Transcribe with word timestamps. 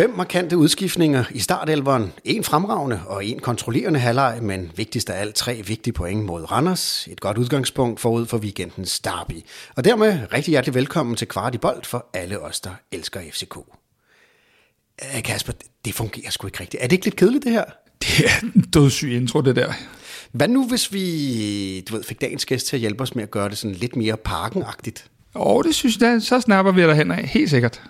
Fem 0.00 0.10
markante 0.10 0.56
udskiftninger 0.56 1.24
i 1.30 1.38
startelveren, 1.38 2.12
en 2.24 2.44
fremragende 2.44 3.00
og 3.06 3.24
en 3.24 3.38
kontrollerende 3.38 4.00
halvleg, 4.00 4.38
men 4.42 4.72
vigtigst 4.76 5.10
af 5.10 5.20
alt 5.20 5.34
tre 5.34 5.62
vigtige 5.66 5.94
point 5.94 6.24
mod 6.24 6.50
Randers. 6.52 7.06
Et 7.10 7.20
godt 7.20 7.38
udgangspunkt 7.38 8.00
forud 8.00 8.26
for 8.26 8.38
weekendens 8.38 9.00
derby. 9.00 9.44
Og 9.76 9.84
dermed 9.84 10.18
rigtig 10.32 10.52
hjertelig 10.52 10.74
velkommen 10.74 11.16
til 11.16 11.28
Kvart 11.28 11.54
i 11.54 11.58
Bold 11.58 11.84
for 11.84 12.06
alle 12.14 12.40
os, 12.40 12.60
der 12.60 12.70
elsker 12.92 13.20
FCK. 13.32 13.56
Æh, 15.02 15.22
Kasper, 15.22 15.52
det 15.84 15.94
fungerer 15.94 16.30
sgu 16.30 16.46
ikke 16.46 16.60
rigtigt. 16.60 16.82
Er 16.82 16.86
det 16.86 16.92
ikke 16.92 17.06
lidt 17.06 17.16
kedeligt, 17.16 17.44
det 17.44 17.52
her? 17.52 17.64
Det 18.02 18.24
er 18.26 18.46
en 18.54 18.60
dødssyg 18.60 19.12
intro, 19.12 19.40
det 19.40 19.56
der. 19.56 19.72
Hvad 20.32 20.48
nu, 20.48 20.68
hvis 20.68 20.92
vi 20.92 21.80
du 21.80 21.94
ved, 21.94 22.04
fik 22.04 22.20
dagens 22.20 22.46
gæst 22.46 22.66
til 22.66 22.76
at 22.76 22.80
hjælpe 22.80 23.02
os 23.02 23.14
med 23.14 23.22
at 23.22 23.30
gøre 23.30 23.48
det 23.48 23.58
sådan 23.58 23.74
lidt 23.74 23.96
mere 23.96 24.16
parkenagtigt? 24.16 25.10
Åh, 25.34 25.56
oh, 25.56 25.64
det 25.64 25.74
synes 25.74 25.98
jeg, 25.98 26.22
så 26.22 26.40
snapper 26.40 26.72
vi 26.72 26.82
derhen 26.82 27.10
af, 27.10 27.28
helt 27.28 27.50
sikkert. 27.50 27.82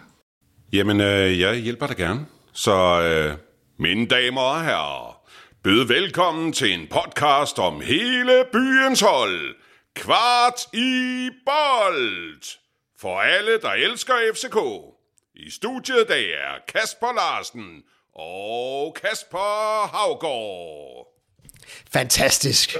Jamen, 0.73 1.01
øh, 1.01 1.41
jeg 1.41 1.57
hjælper 1.57 1.87
dig 1.87 1.97
gerne. 1.97 2.27
Så, 2.53 3.01
øh, 3.03 3.37
mine 3.79 4.07
damer 4.07 4.41
og 4.41 4.65
herrer, 4.65 5.21
byd 5.65 5.85
velkommen 5.87 6.53
til 6.53 6.73
en 6.73 6.87
podcast 6.91 7.59
om 7.59 7.81
hele 7.81 8.45
byens 8.53 9.01
hold. 9.01 9.55
Kvart 9.97 10.75
i 10.75 11.29
bold. 11.47 12.43
For 13.01 13.21
alle, 13.21 13.61
der 13.63 13.71
elsker 13.71 14.15
FCK. 14.35 14.57
I 15.47 15.51
studiet 15.51 16.05
der 16.09 16.15
er 16.15 16.73
Kasper 16.75 17.13
Larsen 17.17 17.83
og 18.15 18.97
Kasper 19.03 19.87
Havgård. 19.97 21.07
Fantastisk. 21.93 22.77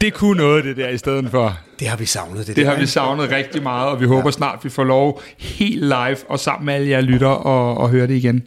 Det 0.00 0.14
kunne 0.14 0.36
noget, 0.36 0.64
det 0.64 0.76
der 0.76 0.88
i 0.88 0.98
stedet 0.98 1.30
for. 1.30 1.58
Det 1.78 1.88
har 1.88 1.96
vi 1.96 2.06
savnet. 2.06 2.46
Det, 2.46 2.56
Det 2.56 2.66
der, 2.66 2.70
har 2.70 2.80
vi 2.80 2.86
savnet 2.86 3.30
rigtig 3.30 3.62
meget, 3.62 3.88
og 3.88 4.00
vi 4.00 4.06
håber 4.06 4.30
snart, 4.30 4.64
vi 4.64 4.70
får 4.70 4.84
lov 4.84 5.22
helt 5.38 5.84
live 5.84 6.16
og 6.28 6.40
sammen 6.40 6.66
med 6.66 6.74
alle 6.74 6.88
jer 6.90 7.00
lytter 7.00 7.28
og, 7.28 7.76
og 7.76 7.90
høre 7.90 8.06
det 8.06 8.14
igen. 8.14 8.46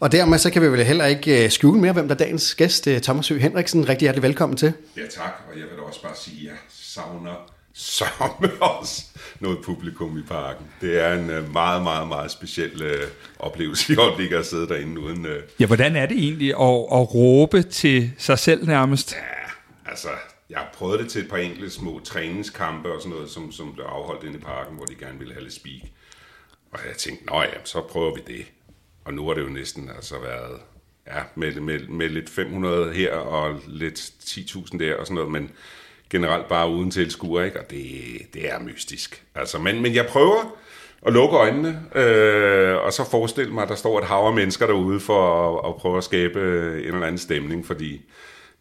Og 0.00 0.12
dermed 0.12 0.38
så 0.38 0.50
kan 0.50 0.62
vi 0.62 0.68
vel 0.68 0.84
heller 0.84 1.04
ikke 1.06 1.44
øh, 1.44 1.50
skjule 1.50 1.80
mere, 1.80 1.92
hvem 1.92 2.08
der 2.08 2.14
er 2.14 2.18
dagens 2.18 2.54
gæst, 2.54 2.86
øh, 2.86 3.00
Thomas 3.00 3.28
Høgh 3.28 3.42
Henriksen. 3.42 3.88
Rigtig 3.88 4.04
hjertelig 4.06 4.22
velkommen 4.22 4.56
til. 4.56 4.72
Ja 4.96 5.02
tak, 5.02 5.32
og 5.52 5.58
jeg 5.58 5.64
vil 5.70 5.80
også 5.80 6.02
bare 6.02 6.16
sige, 6.16 6.40
at 6.40 6.46
jeg 6.46 6.56
savner 6.70 7.55
sørme 7.76 8.62
også 8.62 9.02
noget 9.40 9.58
publikum 9.64 10.18
i 10.18 10.22
parken. 10.22 10.66
Det 10.80 11.00
er 11.00 11.14
en 11.14 11.30
øh, 11.30 11.52
meget, 11.52 11.82
meget, 11.82 12.08
meget 12.08 12.30
speciel 12.30 12.82
øh, 12.82 13.02
oplevelse 13.38 13.92
i 13.92 13.96
øjeblikket 13.96 14.36
at 14.36 14.46
sidde 14.46 14.68
derinde 14.68 15.00
uden... 15.00 15.26
Øh, 15.26 15.42
Ja, 15.60 15.66
hvordan 15.66 15.96
er 15.96 16.06
det 16.06 16.18
egentlig 16.18 16.48
at, 16.48 16.60
at 17.00 17.14
råbe 17.14 17.62
til 17.62 18.10
sig 18.18 18.38
selv 18.38 18.66
nærmest? 18.66 19.12
ja, 19.12 19.90
altså, 19.90 20.08
jeg 20.50 20.58
har 20.58 20.68
prøvet 20.74 21.00
det 21.00 21.08
til 21.10 21.22
et 21.22 21.28
par 21.30 21.36
enkelte 21.36 21.70
små 21.70 22.00
træningskampe 22.04 22.92
og 22.92 23.00
sådan 23.02 23.16
noget, 23.16 23.30
som, 23.30 23.52
som 23.52 23.72
blev 23.74 23.84
afholdt 23.84 24.24
inde 24.24 24.38
i 24.38 24.40
parken, 24.42 24.76
hvor 24.76 24.84
de 24.84 24.94
gerne 24.94 25.18
ville 25.18 25.32
have 25.34 25.42
lidt 25.42 25.54
speak. 25.54 25.82
Og 26.72 26.78
jeg 26.88 26.96
tænkte, 26.96 27.26
nå 27.26 27.42
ja, 27.42 27.48
så 27.64 27.80
prøver 27.80 28.14
vi 28.14 28.20
det. 28.26 28.46
Og 29.04 29.14
nu 29.14 29.26
har 29.26 29.34
det 29.34 29.42
jo 29.42 29.48
næsten 29.48 29.90
altså 29.96 30.14
været, 30.18 30.60
ja, 31.06 31.22
med, 31.34 31.54
med, 31.60 31.80
med 31.88 32.08
lidt 32.08 32.30
500 32.30 32.92
her 32.92 33.12
og 33.14 33.60
lidt 33.66 33.98
10.000 34.00 34.78
der 34.78 34.94
og 34.96 35.06
sådan 35.06 35.14
noget, 35.14 35.30
men 35.32 35.50
generelt 36.16 36.48
bare 36.48 36.70
uden 36.70 36.90
tilskuer, 36.90 37.42
ikke? 37.42 37.60
Og 37.60 37.70
det, 37.70 37.84
det 38.34 38.52
er 38.52 38.58
mystisk. 38.58 39.22
Altså, 39.34 39.58
men, 39.58 39.82
men 39.82 39.94
jeg 39.94 40.06
prøver 40.06 40.56
at 41.06 41.12
lukke 41.12 41.36
øjnene, 41.36 41.82
øh, 41.94 42.76
og 42.76 42.92
så 42.92 43.10
forestille 43.10 43.52
mig, 43.52 43.62
at 43.62 43.68
der 43.68 43.74
står 43.74 43.98
et 43.98 44.04
hav 44.04 44.18
af 44.18 44.34
mennesker 44.34 44.66
derude 44.66 45.00
for 45.00 45.48
at, 45.48 45.68
at 45.68 45.76
prøve 45.76 45.96
at 45.96 46.04
skabe 46.04 46.40
en 46.78 46.94
eller 46.94 47.06
anden 47.06 47.18
stemning, 47.18 47.66
fordi 47.66 48.02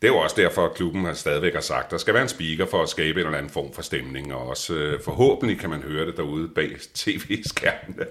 det 0.01 0.07
er 0.07 0.13
jo 0.13 0.17
også 0.17 0.35
derfor, 0.39 0.65
at 0.65 0.73
klubben 0.73 1.05
har 1.05 1.13
stadigvæk 1.13 1.53
har 1.53 1.61
sagt, 1.61 1.85
at 1.85 1.91
der 1.91 1.97
skal 1.97 2.13
være 2.13 2.23
en 2.23 2.29
speaker 2.29 2.65
for 2.65 2.83
at 2.83 2.89
skabe 2.89 3.19
en 3.19 3.25
eller 3.25 3.37
anden 3.37 3.51
form 3.51 3.73
for 3.73 3.81
stemning, 3.81 4.33
og 4.33 4.47
også 4.47 4.73
øh, 4.73 5.01
forhåbentlig 5.03 5.59
kan 5.59 5.69
man 5.69 5.81
høre 5.81 6.05
det 6.05 6.17
derude 6.17 6.47
bag 6.47 6.69
tv-skærmene, 6.93 8.05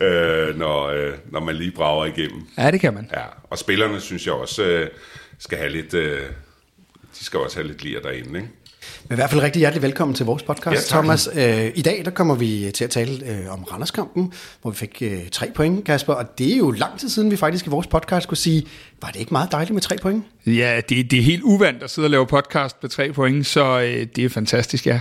øh, 0.06 0.58
når, 0.58 0.86
øh, 0.86 1.12
når 1.30 1.40
man 1.40 1.54
lige 1.54 1.70
brager 1.70 2.04
igennem. 2.04 2.42
Ja, 2.58 2.70
det 2.70 2.80
kan 2.80 2.94
man. 2.94 3.10
Ja, 3.12 3.24
og 3.50 3.58
spillerne 3.58 4.00
synes 4.00 4.26
jeg 4.26 4.34
også 4.34 4.64
øh, 4.64 4.88
skal 5.38 5.58
have 5.58 5.70
lidt, 5.70 5.94
øh, 5.94 6.20
de 7.18 7.24
skal 7.24 7.40
også 7.40 7.56
have 7.56 7.66
lidt 7.66 7.84
lir 7.84 8.00
derinde, 8.00 8.38
ikke? 8.38 8.50
Men 9.08 9.14
i 9.14 9.18
hvert 9.18 9.30
fald 9.30 9.42
rigtig 9.42 9.60
hjertelig 9.60 9.82
velkommen 9.82 10.14
til 10.14 10.26
vores 10.26 10.42
podcast, 10.42 10.74
Ja, 10.74 10.80
tak. 10.80 10.88
Thomas. 10.88 11.28
Øh, 11.34 11.70
I 11.74 11.82
dag 11.82 12.02
der 12.04 12.10
kommer 12.10 12.34
vi 12.34 12.70
til 12.74 12.84
at 12.84 12.90
tale 12.90 13.26
øh, 13.26 13.52
om 13.52 13.64
Randerskampen, 13.64 14.32
hvor 14.62 14.70
vi 14.70 14.76
fik 14.76 14.98
øh, 15.00 15.18
tre 15.32 15.50
point, 15.54 15.84
Kasper. 15.84 16.12
Og 16.12 16.38
det 16.38 16.52
er 16.52 16.56
jo 16.56 16.70
lang 16.70 16.98
tid 16.98 17.08
siden, 17.08 17.30
vi 17.30 17.36
faktisk 17.36 17.66
i 17.66 17.70
vores 17.70 17.86
podcast 17.86 18.28
kunne 18.28 18.36
sige, 18.36 18.66
var 19.02 19.08
det 19.08 19.20
ikke 19.20 19.32
meget 19.32 19.52
dejligt 19.52 19.74
med 19.74 19.82
tre 19.82 19.96
point? 20.02 20.24
Ja, 20.46 20.80
det, 20.88 21.10
det 21.10 21.18
er 21.18 21.22
helt 21.22 21.42
uvandt 21.42 21.82
at 21.82 21.90
sidde 21.90 22.06
og 22.06 22.10
lave 22.10 22.26
podcast 22.26 22.76
med 22.82 22.90
tre 22.90 23.12
point, 23.12 23.46
så 23.46 23.80
øh, 23.80 24.06
det 24.16 24.24
er 24.24 24.28
fantastisk, 24.28 24.86
ja. 24.86 25.00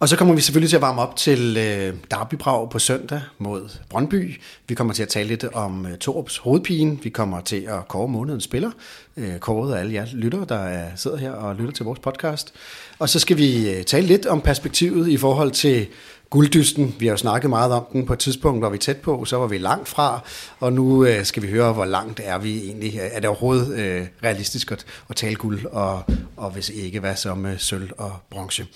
Og 0.00 0.08
så 0.08 0.16
kommer 0.16 0.34
vi 0.34 0.40
selvfølgelig 0.40 0.70
til 0.70 0.76
at 0.76 0.82
varme 0.82 1.02
op 1.02 1.16
til 1.16 1.56
øh, 1.56 1.94
Derby 2.10 2.34
Brav 2.34 2.70
på 2.70 2.78
søndag 2.78 3.20
mod 3.38 3.68
Brøndby. 3.88 4.40
Vi 4.68 4.74
kommer 4.74 4.94
til 4.94 5.02
at 5.02 5.08
tale 5.08 5.28
lidt 5.28 5.44
om 5.44 5.86
øh, 5.86 5.98
Torps 5.98 6.36
hovedpigen. 6.36 7.00
Vi 7.02 7.08
kommer 7.08 7.40
til 7.40 7.66
at 7.68 7.88
kåre 7.88 8.08
månedens 8.08 8.44
spiller. 8.44 8.70
Øh, 9.16 9.38
kåret 9.38 9.74
af 9.74 9.80
alle 9.80 9.94
jer 9.94 10.06
lyttere, 10.12 10.46
der 10.48 10.58
er, 10.58 10.90
sidder 10.96 11.16
her 11.16 11.30
og 11.30 11.56
lytter 11.56 11.72
til 11.72 11.84
vores 11.84 11.98
podcast. 11.98 12.54
Og 12.98 13.08
så 13.08 13.18
skal 13.18 13.36
vi 13.36 13.70
øh, 13.70 13.84
tale 13.84 14.06
lidt 14.06 14.26
om 14.26 14.40
perspektivet 14.40 15.08
i 15.08 15.16
forhold 15.16 15.50
til 15.50 15.86
gulddysten. 16.30 16.94
Vi 16.98 17.06
har 17.06 17.12
jo 17.12 17.16
snakket 17.16 17.50
meget 17.50 17.72
om 17.72 17.86
den 17.92 18.06
på 18.06 18.12
et 18.12 18.18
tidspunkt, 18.18 18.60
hvor 18.60 18.68
vi 18.68 18.78
tæt 18.78 18.96
på, 18.96 19.24
så 19.24 19.36
var 19.36 19.46
vi 19.46 19.58
langt 19.58 19.88
fra, 19.88 20.20
og 20.60 20.72
nu 20.72 21.04
øh, 21.04 21.24
skal 21.24 21.42
vi 21.42 21.48
høre, 21.48 21.72
hvor 21.72 21.84
langt 21.84 22.20
er 22.24 22.38
vi 22.38 22.58
egentlig. 22.64 22.92
Er 22.96 23.20
det 23.20 23.28
overhovedet 23.28 23.78
øh, 23.78 24.06
realistisk 24.24 24.72
at, 24.72 24.86
at 25.10 25.16
tale 25.16 25.34
guld, 25.34 25.66
og, 25.66 26.02
og 26.36 26.50
hvis 26.50 26.68
ikke, 26.68 27.00
hvad 27.00 27.16
så 27.16 27.34
med 27.34 27.58
sølv 27.58 27.90
og 27.98 28.12
bronze? 28.30 28.66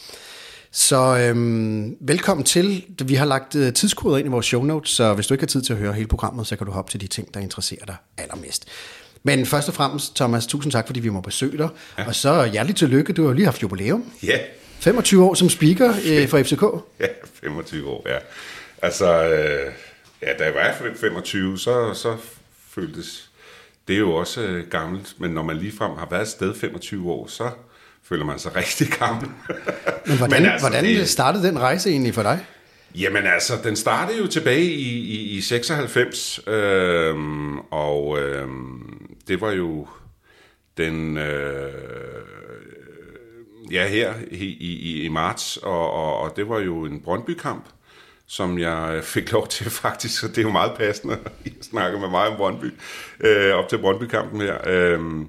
Så 0.74 1.18
øhm, 1.18 1.96
velkommen 2.00 2.44
til. 2.44 2.84
Vi 3.04 3.14
har 3.14 3.24
lagt 3.24 3.54
øh, 3.54 3.72
tidskoder 3.72 4.18
ind 4.18 4.26
i 4.26 4.30
vores 4.30 4.46
show 4.46 4.62
notes, 4.62 4.90
så 4.90 5.14
hvis 5.14 5.26
du 5.26 5.34
ikke 5.34 5.42
har 5.42 5.46
tid 5.46 5.62
til 5.62 5.72
at 5.72 5.78
høre 5.78 5.92
hele 5.92 6.08
programmet, 6.08 6.46
så 6.46 6.56
kan 6.56 6.66
du 6.66 6.72
hoppe 6.72 6.90
til 6.90 7.00
de 7.00 7.06
ting, 7.06 7.34
der 7.34 7.40
interesserer 7.40 7.84
dig 7.86 7.96
allermest. 8.18 8.68
Men 9.22 9.46
først 9.46 9.68
og 9.68 9.74
fremmest, 9.74 10.16
Thomas, 10.16 10.46
tusind 10.46 10.72
tak, 10.72 10.86
fordi 10.86 11.00
vi 11.00 11.08
må 11.08 11.20
besøge 11.20 11.58
dig. 11.58 11.68
Ja. 11.98 12.06
Og 12.06 12.14
så 12.14 12.44
hjerteligt 12.44 12.78
tillykke, 12.78 13.12
du 13.12 13.26
har 13.26 13.32
lige 13.34 13.44
haft 13.44 13.62
jubilæum. 13.62 14.12
Ja, 14.22 14.38
25 14.80 15.24
år 15.24 15.34
som 15.34 15.48
speaker 15.48 15.94
øh, 16.10 16.28
for 16.28 16.42
FCK. 16.42 16.62
ja 17.00 17.06
25 17.40 17.88
år, 17.88 18.08
ja. 18.08 18.18
Altså, 18.82 19.24
øh, 19.24 19.72
ja, 20.22 20.32
da 20.38 20.44
jeg 20.44 20.54
var 20.54 20.92
25, 20.94 21.58
så, 21.58 21.94
så 21.94 22.16
føltes 22.68 23.30
det 23.88 23.94
er 23.94 24.00
jo 24.00 24.14
også 24.14 24.40
øh, 24.40 24.68
gammelt, 24.68 25.14
men 25.18 25.30
når 25.30 25.42
man 25.42 25.56
ligefrem 25.56 25.90
har 25.96 26.08
været 26.10 26.22
et 26.22 26.28
sted 26.28 26.54
25 26.54 27.10
år, 27.10 27.26
så 27.26 27.50
føler 28.12 28.24
man 28.24 28.38
sig 28.38 28.56
rigtig 28.56 28.86
gammel. 28.98 29.28
Men 30.06 30.16
hvordan, 30.18 30.42
Men 30.42 30.50
altså, 30.52 30.68
hvordan 30.68 30.84
det- 30.84 31.08
startede 31.08 31.46
den 31.46 31.58
rejse 31.58 31.90
egentlig 31.90 32.14
for 32.14 32.22
dig? 32.22 32.46
Jamen 32.94 33.26
altså, 33.26 33.52
den 33.64 33.76
startede 33.76 34.18
jo 34.18 34.26
tilbage 34.26 34.64
i, 34.64 34.88
i, 34.98 35.36
i 35.36 35.40
96, 35.40 36.40
øhm, 36.46 37.58
og 37.58 38.18
øhm, 38.20 39.06
det 39.28 39.40
var 39.40 39.52
jo 39.52 39.86
den, 40.76 41.16
øh, 41.18 41.72
ja 43.70 43.88
her 43.88 44.14
i, 44.30 44.44
i, 44.44 45.02
i 45.04 45.08
marts, 45.08 45.56
og, 45.56 45.90
og, 45.92 46.18
og 46.18 46.36
det 46.36 46.48
var 46.48 46.58
jo 46.60 46.84
en 46.84 47.00
Brøndby-kamp, 47.00 47.64
som 48.26 48.58
jeg 48.58 49.00
fik 49.04 49.32
lov 49.32 49.48
til 49.48 49.70
faktisk, 49.84 50.20
så 50.20 50.28
det 50.28 50.38
er 50.38 50.42
jo 50.42 50.50
meget 50.50 50.72
passende 50.78 51.18
at 51.24 51.52
snakke 51.62 51.98
med 51.98 52.08
mig 52.08 52.28
om 52.28 52.36
Brøndby, 52.36 52.66
øh, 53.20 53.54
op 53.54 53.68
til 53.68 53.78
Brøndby-kampen 53.78 54.40
her. 54.40 54.56
Øhm, 54.66 55.28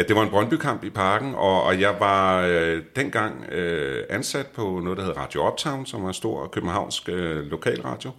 at 0.00 0.08
det 0.08 0.16
var 0.16 0.22
en 0.22 0.30
Brøndby-kamp 0.30 0.84
i 0.84 0.90
parken, 0.90 1.34
og, 1.34 1.62
og 1.62 1.80
jeg 1.80 1.96
var 2.00 2.46
øh, 2.46 2.82
dengang 2.96 3.44
øh, 3.52 4.04
ansat 4.10 4.46
på 4.46 4.80
noget, 4.84 4.98
der 4.98 5.04
hed 5.04 5.16
Radio 5.16 5.48
Uptown, 5.48 5.86
som 5.86 6.02
var 6.02 6.08
en 6.08 6.14
stor 6.14 6.46
københavnsk 6.46 7.08
øh, 7.08 7.46
lokalradio, 7.46 8.10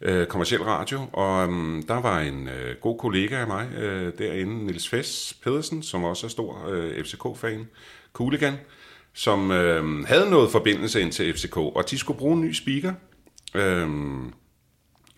øh, 0.00 0.26
kommersiel 0.26 0.62
radio, 0.62 1.00
og 1.12 1.48
øh, 1.48 1.82
der 1.88 2.00
var 2.00 2.20
en 2.20 2.48
øh, 2.48 2.76
god 2.80 2.98
kollega 2.98 3.36
af 3.36 3.46
mig 3.46 3.68
øh, 3.76 4.12
derinde, 4.18 4.66
Nils 4.66 4.88
Fess 4.88 5.34
Pedersen, 5.34 5.82
som 5.82 6.04
også 6.04 6.26
er 6.26 6.30
stor 6.30 6.68
øh, 6.68 7.04
FCK-fan, 7.04 7.68
Kuligan, 8.12 8.54
som 9.12 9.50
øh, 9.50 10.04
havde 10.04 10.30
noget 10.30 10.50
forbindelse 10.50 11.00
ind 11.00 11.12
til 11.12 11.34
FCK, 11.34 11.56
og 11.56 11.90
de 11.90 11.98
skulle 11.98 12.18
bruge 12.18 12.34
en 12.34 12.40
ny 12.40 12.52
speaker. 12.52 12.92
Øh, 13.54 13.88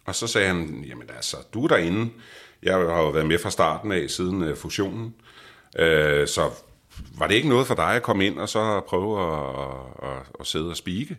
og 0.04 0.14
så 0.14 0.26
sagde 0.26 0.48
han, 0.48 0.84
jamen 0.88 1.10
altså, 1.16 1.36
du 1.54 1.64
er 1.64 1.68
derinde. 1.68 2.10
Jeg 2.62 2.74
har 2.74 3.00
jo 3.00 3.08
været 3.08 3.26
med 3.26 3.38
fra 3.38 3.50
starten 3.50 3.92
af, 3.92 4.10
siden 4.10 4.42
øh, 4.42 4.56
fusionen. 4.56 5.14
Øh, 5.18 5.25
Øh, 5.78 6.28
så 6.28 6.50
var 7.18 7.26
det 7.26 7.34
ikke 7.34 7.48
noget 7.48 7.66
for 7.66 7.74
dig 7.74 7.90
at 7.94 8.02
komme 8.02 8.26
ind 8.26 8.38
og 8.38 8.48
så 8.48 8.80
prøve 8.80 9.20
at, 9.22 10.10
at, 10.10 10.22
at 10.40 10.46
sidde 10.46 10.70
og 10.70 10.76
spike? 10.76 11.16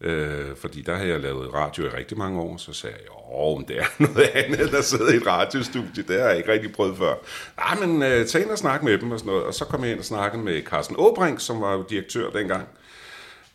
Øh, 0.00 0.56
fordi 0.56 0.82
der 0.82 0.96
havde 0.96 1.08
jeg 1.08 1.20
lavet 1.20 1.54
radio 1.54 1.84
i 1.84 1.88
rigtig 1.88 2.18
mange 2.18 2.40
år, 2.40 2.56
så 2.56 2.72
sagde 2.72 2.96
jeg, 3.00 3.10
åh, 3.34 3.58
men 3.58 3.68
det 3.68 3.78
er 3.78 3.84
noget 4.06 4.30
andet 4.34 4.72
der 4.72 4.82
sidder 4.82 5.12
i 5.12 5.16
et 5.16 5.26
radiostudie, 5.26 6.04
det 6.08 6.20
har 6.20 6.28
jeg 6.28 6.36
ikke 6.36 6.52
rigtig 6.52 6.72
prøvet 6.72 6.98
før. 6.98 7.14
Nej, 7.56 7.86
men 7.86 8.02
øh, 8.02 8.26
tag 8.26 8.42
ind 8.42 8.50
og 8.50 8.58
snak 8.58 8.82
med 8.82 8.98
dem 8.98 9.10
og 9.10 9.18
sådan 9.18 9.32
noget, 9.32 9.44
og 9.44 9.54
så 9.54 9.64
kom 9.64 9.82
jeg 9.84 9.90
ind 9.90 9.98
og 9.98 10.04
snakkede 10.04 10.42
med 10.42 10.62
Carsten 10.62 10.96
Åbrink, 10.98 11.40
som 11.40 11.60
var 11.60 11.72
jo 11.72 11.84
direktør 11.90 12.30
dengang. 12.30 12.68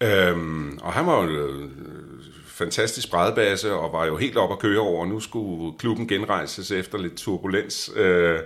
Øhm, 0.02 0.80
og 0.82 0.94
han 0.94 1.06
var 1.06 1.24
jo 1.24 1.30
øh, 1.30 1.70
fantastisk 2.48 3.10
brædebase, 3.12 3.74
og 3.74 3.94
var 3.94 4.06
jo 4.06 4.18
helt 4.18 4.38
op 4.38 4.52
at 4.52 4.60
køre 4.60 4.80
over. 4.80 5.06
Nu 5.06 5.20
skulle 5.20 5.78
klubben 5.80 6.08
genrejses 6.08 6.72
efter 6.72 6.98
lidt 6.98 7.18
turbulens. 7.18 7.92
Øh, 7.96 8.40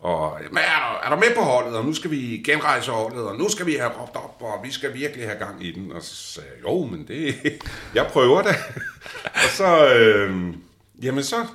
og 0.00 0.38
men 0.50 0.58
er, 0.58 0.60
der, 0.60 1.00
er 1.04 1.10
der 1.10 1.16
med 1.16 1.34
på 1.36 1.40
holdet, 1.40 1.76
og 1.76 1.84
nu 1.84 1.94
skal 1.94 2.10
vi 2.10 2.42
genrejse 2.46 2.90
holdet, 2.90 3.22
og 3.22 3.36
nu 3.36 3.48
skal 3.48 3.66
vi 3.66 3.74
have 3.74 3.90
råbt 4.00 4.16
op, 4.16 4.36
og 4.40 4.60
vi 4.64 4.70
skal 4.70 4.94
virkelig 4.94 5.26
have 5.26 5.38
gang 5.38 5.64
i 5.64 5.72
den. 5.72 5.92
Og 5.92 6.02
så 6.02 6.14
sagde 6.14 6.48
jeg, 6.56 6.62
jo, 6.62 6.84
men 6.84 7.08
det, 7.08 7.34
jeg 7.94 8.06
prøver 8.06 8.42
det. 8.42 8.56
og 9.44 9.50
så, 9.50 9.94
øh, 9.94 10.54
jamen 11.02 11.24
så, 11.24 11.46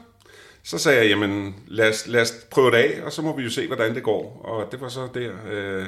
så 0.64 0.78
sagde 0.78 0.98
jeg, 0.98 1.10
jamen 1.10 1.56
lad 1.68 1.90
os, 1.90 2.08
lad 2.08 2.22
os 2.22 2.34
prøve 2.52 2.72
det 2.72 2.78
af, 2.78 3.02
og 3.04 3.12
så 3.12 3.22
må 3.22 3.36
vi 3.36 3.44
jo 3.44 3.50
se, 3.50 3.68
hvordan 3.68 3.96
det 3.96 4.04
går. 4.04 4.42
Og 4.44 4.72
det 4.72 4.82
var 4.82 4.90
så 4.90 5.08
der 5.14 5.32
øh, 5.52 5.88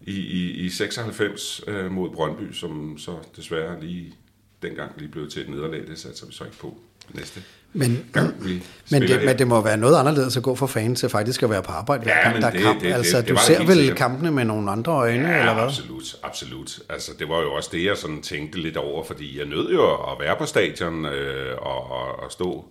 i, 0.00 0.20
i, 0.20 0.50
i 0.50 0.70
96 0.70 1.60
øh, 1.66 1.90
mod 1.90 2.10
Brøndby, 2.10 2.52
som 2.52 2.98
så 2.98 3.16
desværre 3.36 3.80
lige 3.80 4.14
dengang 4.62 4.92
lige 4.98 5.08
blev 5.08 5.30
til 5.30 5.42
et 5.42 5.48
nederlag. 5.48 5.86
Det 5.86 5.98
satte 5.98 6.26
vi 6.26 6.32
så 6.32 6.44
ikke 6.44 6.58
på 6.58 6.76
næste 7.08 7.40
Men, 7.72 8.04
gang, 8.12 8.34
vi 8.46 8.62
men, 8.90 9.02
det, 9.02 9.24
men 9.24 9.38
det 9.38 9.46
må 9.46 9.60
være 9.60 9.76
noget 9.76 9.96
anderledes 9.98 10.36
at 10.36 10.42
gå 10.42 10.54
for 10.54 10.66
fans 10.66 11.00
til 11.00 11.08
faktisk 11.08 11.42
at 11.42 11.50
være 11.50 11.62
på 11.62 11.72
arbejde 11.72 12.02
hver 12.02 12.12
Ja, 12.16 12.22
gang 12.22 12.32
men 12.34 12.42
der 12.42 12.48
er 12.48 12.52
det- 12.52 12.60
kamp. 12.62 12.80
det- 12.80 12.92
altså, 12.92 13.16
det 13.20 13.28
du 13.28 13.32
det 13.34 13.40
ser 13.42 13.56
helt 13.58 13.68
vel 13.68 13.76
sikkert. 13.76 13.96
kampene 13.96 14.30
med 14.30 14.44
nogle 14.44 14.70
andre 14.70 14.92
øjne, 14.92 15.28
Ja, 15.28 15.38
eller 15.38 15.54
hvad? 15.54 15.62
absolut, 15.64 16.16
absolut. 16.22 16.78
Altså, 16.88 17.12
det 17.18 17.28
var 17.28 17.40
jo 17.40 17.52
også 17.52 17.70
det, 17.72 17.84
jeg 17.84 17.96
sådan 17.96 18.22
tænkte 18.22 18.58
lidt 18.60 18.76
over, 18.76 19.04
fordi 19.04 19.38
jeg 19.38 19.46
nød 19.46 19.72
jo 19.72 19.92
at 19.94 20.16
være 20.20 20.36
på 20.38 20.46
stadion 20.46 21.04
øh, 21.06 21.56
og, 21.58 21.90
og, 21.90 22.18
og 22.24 22.32
stå 22.32 22.64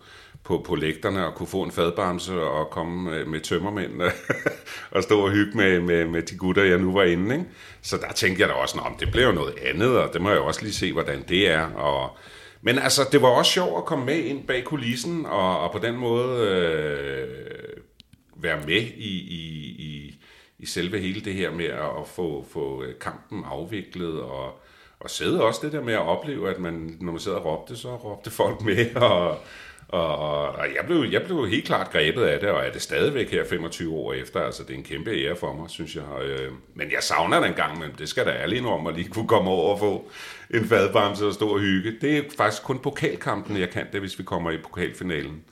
på, 0.43 0.63
på 0.67 0.75
lægterne 0.75 1.25
og 1.27 1.35
kunne 1.35 1.47
få 1.47 1.63
en 1.63 1.71
fadbamse 1.71 2.33
og 2.41 2.69
komme 2.71 3.09
med, 3.11 3.25
med 3.25 3.39
tømmermænd 3.39 3.91
og 4.91 5.03
stå 5.03 5.19
og 5.25 5.31
hygge 5.31 5.57
med, 5.57 5.79
med, 5.79 6.05
med 6.05 6.21
de 6.21 6.35
gutter, 6.37 6.63
jeg 6.63 6.77
nu 6.77 6.93
var 6.93 7.03
inde. 7.03 7.35
Ikke? 7.35 7.45
Så 7.81 7.97
der 7.97 8.13
tænkte 8.13 8.41
jeg 8.41 8.49
da 8.49 8.53
også, 8.53 8.79
at 8.79 8.99
det 8.99 9.11
bliver 9.11 9.27
jo 9.27 9.33
noget 9.33 9.53
andet, 9.73 9.97
og 9.97 10.13
det 10.13 10.21
må 10.21 10.29
jeg 10.29 10.37
jo 10.37 10.45
også 10.45 10.61
lige 10.63 10.73
se, 10.73 10.93
hvordan 10.93 11.23
det 11.29 11.49
er. 11.51 11.61
Og, 11.65 12.17
men 12.61 12.79
altså, 12.79 13.01
det 13.11 13.21
var 13.21 13.27
også 13.27 13.51
sjovt 13.51 13.77
at 13.77 13.85
komme 13.85 14.05
med 14.05 14.17
ind 14.17 14.47
bag 14.47 14.63
kulissen, 14.63 15.25
og, 15.25 15.59
og 15.59 15.71
på 15.71 15.79
den 15.79 15.97
måde 15.97 16.47
øh, 16.47 17.77
være 18.35 18.57
med 18.65 18.81
i, 18.81 19.19
i, 19.19 19.75
i, 19.79 20.19
i 20.59 20.65
selve 20.65 20.99
hele 20.99 21.21
det 21.21 21.33
her 21.33 21.51
med 21.51 21.65
at, 21.65 21.89
at 22.01 22.07
få, 22.07 22.45
få 22.49 22.83
øh, 22.83 22.99
kampen 22.99 23.43
afviklet, 23.45 24.21
og, 24.21 24.61
og 24.99 25.09
sidde 25.09 25.43
også 25.43 25.59
det 25.63 25.71
der 25.71 25.83
med 25.83 25.93
at 25.93 26.07
opleve, 26.07 26.49
at 26.49 26.59
man, 26.59 26.97
når 27.01 27.11
man 27.11 27.19
sidder 27.19 27.37
og 27.37 27.45
råbte, 27.45 27.77
så 27.77 27.95
råbte 27.95 28.29
folk 28.29 28.61
med, 28.61 28.95
og, 28.95 29.37
og, 29.91 30.17
og, 30.17 30.67
jeg, 30.75 30.85
blev, 30.85 31.05
jeg 31.11 31.23
blev 31.23 31.47
helt 31.47 31.65
klart 31.65 31.91
grebet 31.91 32.23
af 32.23 32.39
det, 32.39 32.49
og 32.49 32.65
er 32.65 32.71
det 32.71 32.81
stadigvæk 32.81 33.31
her 33.31 33.45
25 33.45 33.93
år 33.93 34.13
efter, 34.13 34.39
altså 34.39 34.63
det 34.63 34.73
er 34.73 34.77
en 34.77 34.83
kæmpe 34.83 35.11
ære 35.11 35.35
for 35.35 35.53
mig, 35.53 35.69
synes 35.69 35.95
jeg. 35.95 36.03
Øh, 36.23 36.51
Men 36.73 36.91
jeg 36.91 37.03
savner 37.03 37.39
den 37.39 37.53
gang, 37.53 37.79
men 37.79 37.89
det 37.97 38.09
skal 38.09 38.25
da 38.25 38.31
ærligt 38.31 38.65
om 38.65 38.87
at 38.87 38.95
lige 38.95 39.09
kunne 39.09 39.27
komme 39.27 39.49
over 39.49 39.73
og 39.73 39.79
få 39.79 40.09
en 40.53 40.65
fadbamse 40.65 41.25
og 41.25 41.33
stå 41.33 41.47
og 41.47 41.59
hygge. 41.59 41.93
Det 42.01 42.17
er 42.17 42.21
faktisk 42.37 42.63
kun 42.63 42.79
pokalkampen, 42.79 43.57
jeg 43.57 43.69
kan 43.69 43.85
det, 43.91 43.99
hvis 43.99 44.19
vi 44.19 44.23
kommer 44.23 44.51
i 44.51 44.57
pokalfinalen. 44.57 45.43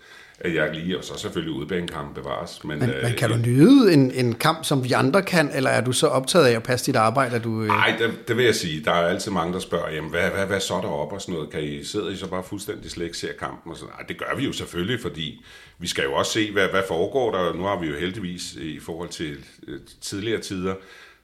At 0.42 0.56
jeg 0.56 0.70
lige, 0.74 0.98
og 0.98 1.04
så 1.04 1.18
selvfølgelig 1.18 1.54
udebanekampen 1.54 2.24
bevares. 2.24 2.64
Men, 2.64 2.80
Men, 2.80 2.90
øh, 2.90 3.04
men 3.04 3.14
kan 3.14 3.30
du 3.30 3.36
nyde 3.38 3.94
en, 3.94 4.12
en 4.12 4.36
kamp, 4.36 4.66
som 4.66 4.84
vi 4.84 4.92
andre 4.92 5.22
kan, 5.22 5.50
eller 5.54 5.70
er 5.70 5.82
du 5.82 5.92
så 5.92 6.08
optaget 6.08 6.46
af 6.46 6.52
at 6.56 6.64
passe 6.64 6.86
dit 6.86 6.96
arbejde, 6.96 7.36
at 7.36 7.44
du... 7.44 7.62
øh, 7.62 7.68
Nej, 7.68 7.96
det, 8.00 8.28
det 8.28 8.38
vil 8.38 8.46
jeg 8.46 8.56
sige. 8.56 8.84
Der 8.86 8.92
er 8.92 9.08
altid 9.08 9.32
mange, 9.32 9.54
der 9.54 9.60
spørger, 9.60 9.90
jamen, 9.90 10.10
hvad, 10.10 10.30
hvad, 10.30 10.46
hvad 10.46 10.60
så 10.60 10.74
deroppe 10.74 11.16
og 11.16 11.22
sådan 11.22 11.34
noget? 11.34 11.50
Kan 11.50 11.64
I 11.64 11.84
sidde 11.84 12.14
I 12.14 12.16
så 12.16 12.28
bare 12.30 12.44
fuldstændig 12.44 12.92
slet 12.92 13.06
ikke 13.06 13.18
ser 13.18 13.34
kampen? 13.40 13.72
Og 13.72 13.78
sådan. 13.78 13.94
Nej, 13.98 14.06
det 14.08 14.18
gør 14.18 14.36
vi 14.38 14.46
jo 14.46 14.52
selvfølgelig, 14.52 15.00
fordi 15.02 15.46
vi 15.80 15.88
skal 15.88 16.04
jo 16.04 16.14
også 16.14 16.32
se, 16.32 16.52
hvad, 16.52 16.68
hvad 16.68 16.84
foregår 16.88 17.32
der. 17.32 17.54
Nu 17.54 17.64
har 17.64 17.80
vi 17.80 17.88
jo 17.88 17.96
heldigvis 17.96 18.56
i 18.56 18.80
forhold 18.80 19.10
til 19.10 19.38
øh, 19.68 19.80
tidligere 20.02 20.42
tider 20.42 20.76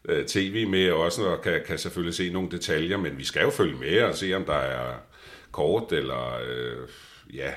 øh, 0.09 0.25
tv 0.25 0.68
med 0.68 0.91
også, 0.91 1.23
og 1.23 1.41
kan, 1.41 1.61
kan 1.68 1.77
selvfølgelig 1.77 2.15
se 2.15 2.29
nogle 2.33 2.51
detaljer, 2.51 2.97
men 2.97 3.18
vi 3.18 3.23
skal 3.23 3.41
jo 3.41 3.50
følge 3.50 3.75
med 3.75 4.01
og 4.01 4.15
se, 4.15 4.33
om 4.33 4.44
der 4.44 4.53
er 4.53 4.94
kort 5.51 5.91
eller 5.91 6.39
øh, 6.50 6.88
ja, 7.35 7.51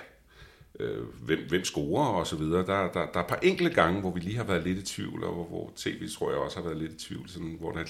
øh, 0.81 1.03
hvem, 1.23 1.39
hvem 1.49 1.65
scorer 1.65 2.07
og 2.07 2.27
så 2.27 2.37
videre. 2.37 2.67
Der, 2.67 2.93
der, 2.93 3.07
der 3.07 3.19
er 3.19 3.21
et 3.21 3.27
par 3.27 3.39
enkelte 3.43 3.75
gange, 3.75 4.01
hvor 4.01 4.11
vi 4.11 4.21
lige 4.21 4.37
har 4.37 4.45
været 4.45 4.63
lidt 4.63 4.79
i 4.79 4.95
tvivl, 4.95 5.25
og 5.25 5.35
hvor, 5.35 5.45
hvor 5.45 5.73
tv, 5.77 6.09
tror 6.19 6.31
jeg, 6.31 6.39
også 6.39 6.57
har 6.57 6.65
været 6.65 6.79
lidt 6.79 6.93
i 6.93 7.07
tvivl. 7.09 7.29
Sådan, 7.29 7.57
hvor 7.61 7.73
der, 7.73 7.85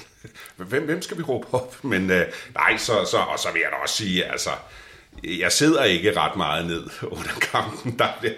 hvem, 0.56 0.85
hvem 0.85 1.02
skal 1.02 1.19
vi 1.19 1.23
råbe 1.23 1.46
op? 1.52 1.85
Men 1.85 2.11
øh, 2.11 2.26
nej, 2.55 2.76
så, 2.76 2.93
så, 3.11 3.17
og 3.17 3.38
så 3.38 3.49
vil 3.52 3.61
jeg 3.61 3.70
da 3.70 3.76
også 3.82 3.96
sige, 3.96 4.25
altså, 4.25 4.50
jeg 5.25 5.53
sidder 5.53 5.85
ikke 5.85 6.17
ret 6.20 6.37
meget 6.37 6.67
ned 6.67 6.82
under 7.17 7.31
kampen. 7.53 7.94
Der, 7.99 8.06
der, 8.23 8.29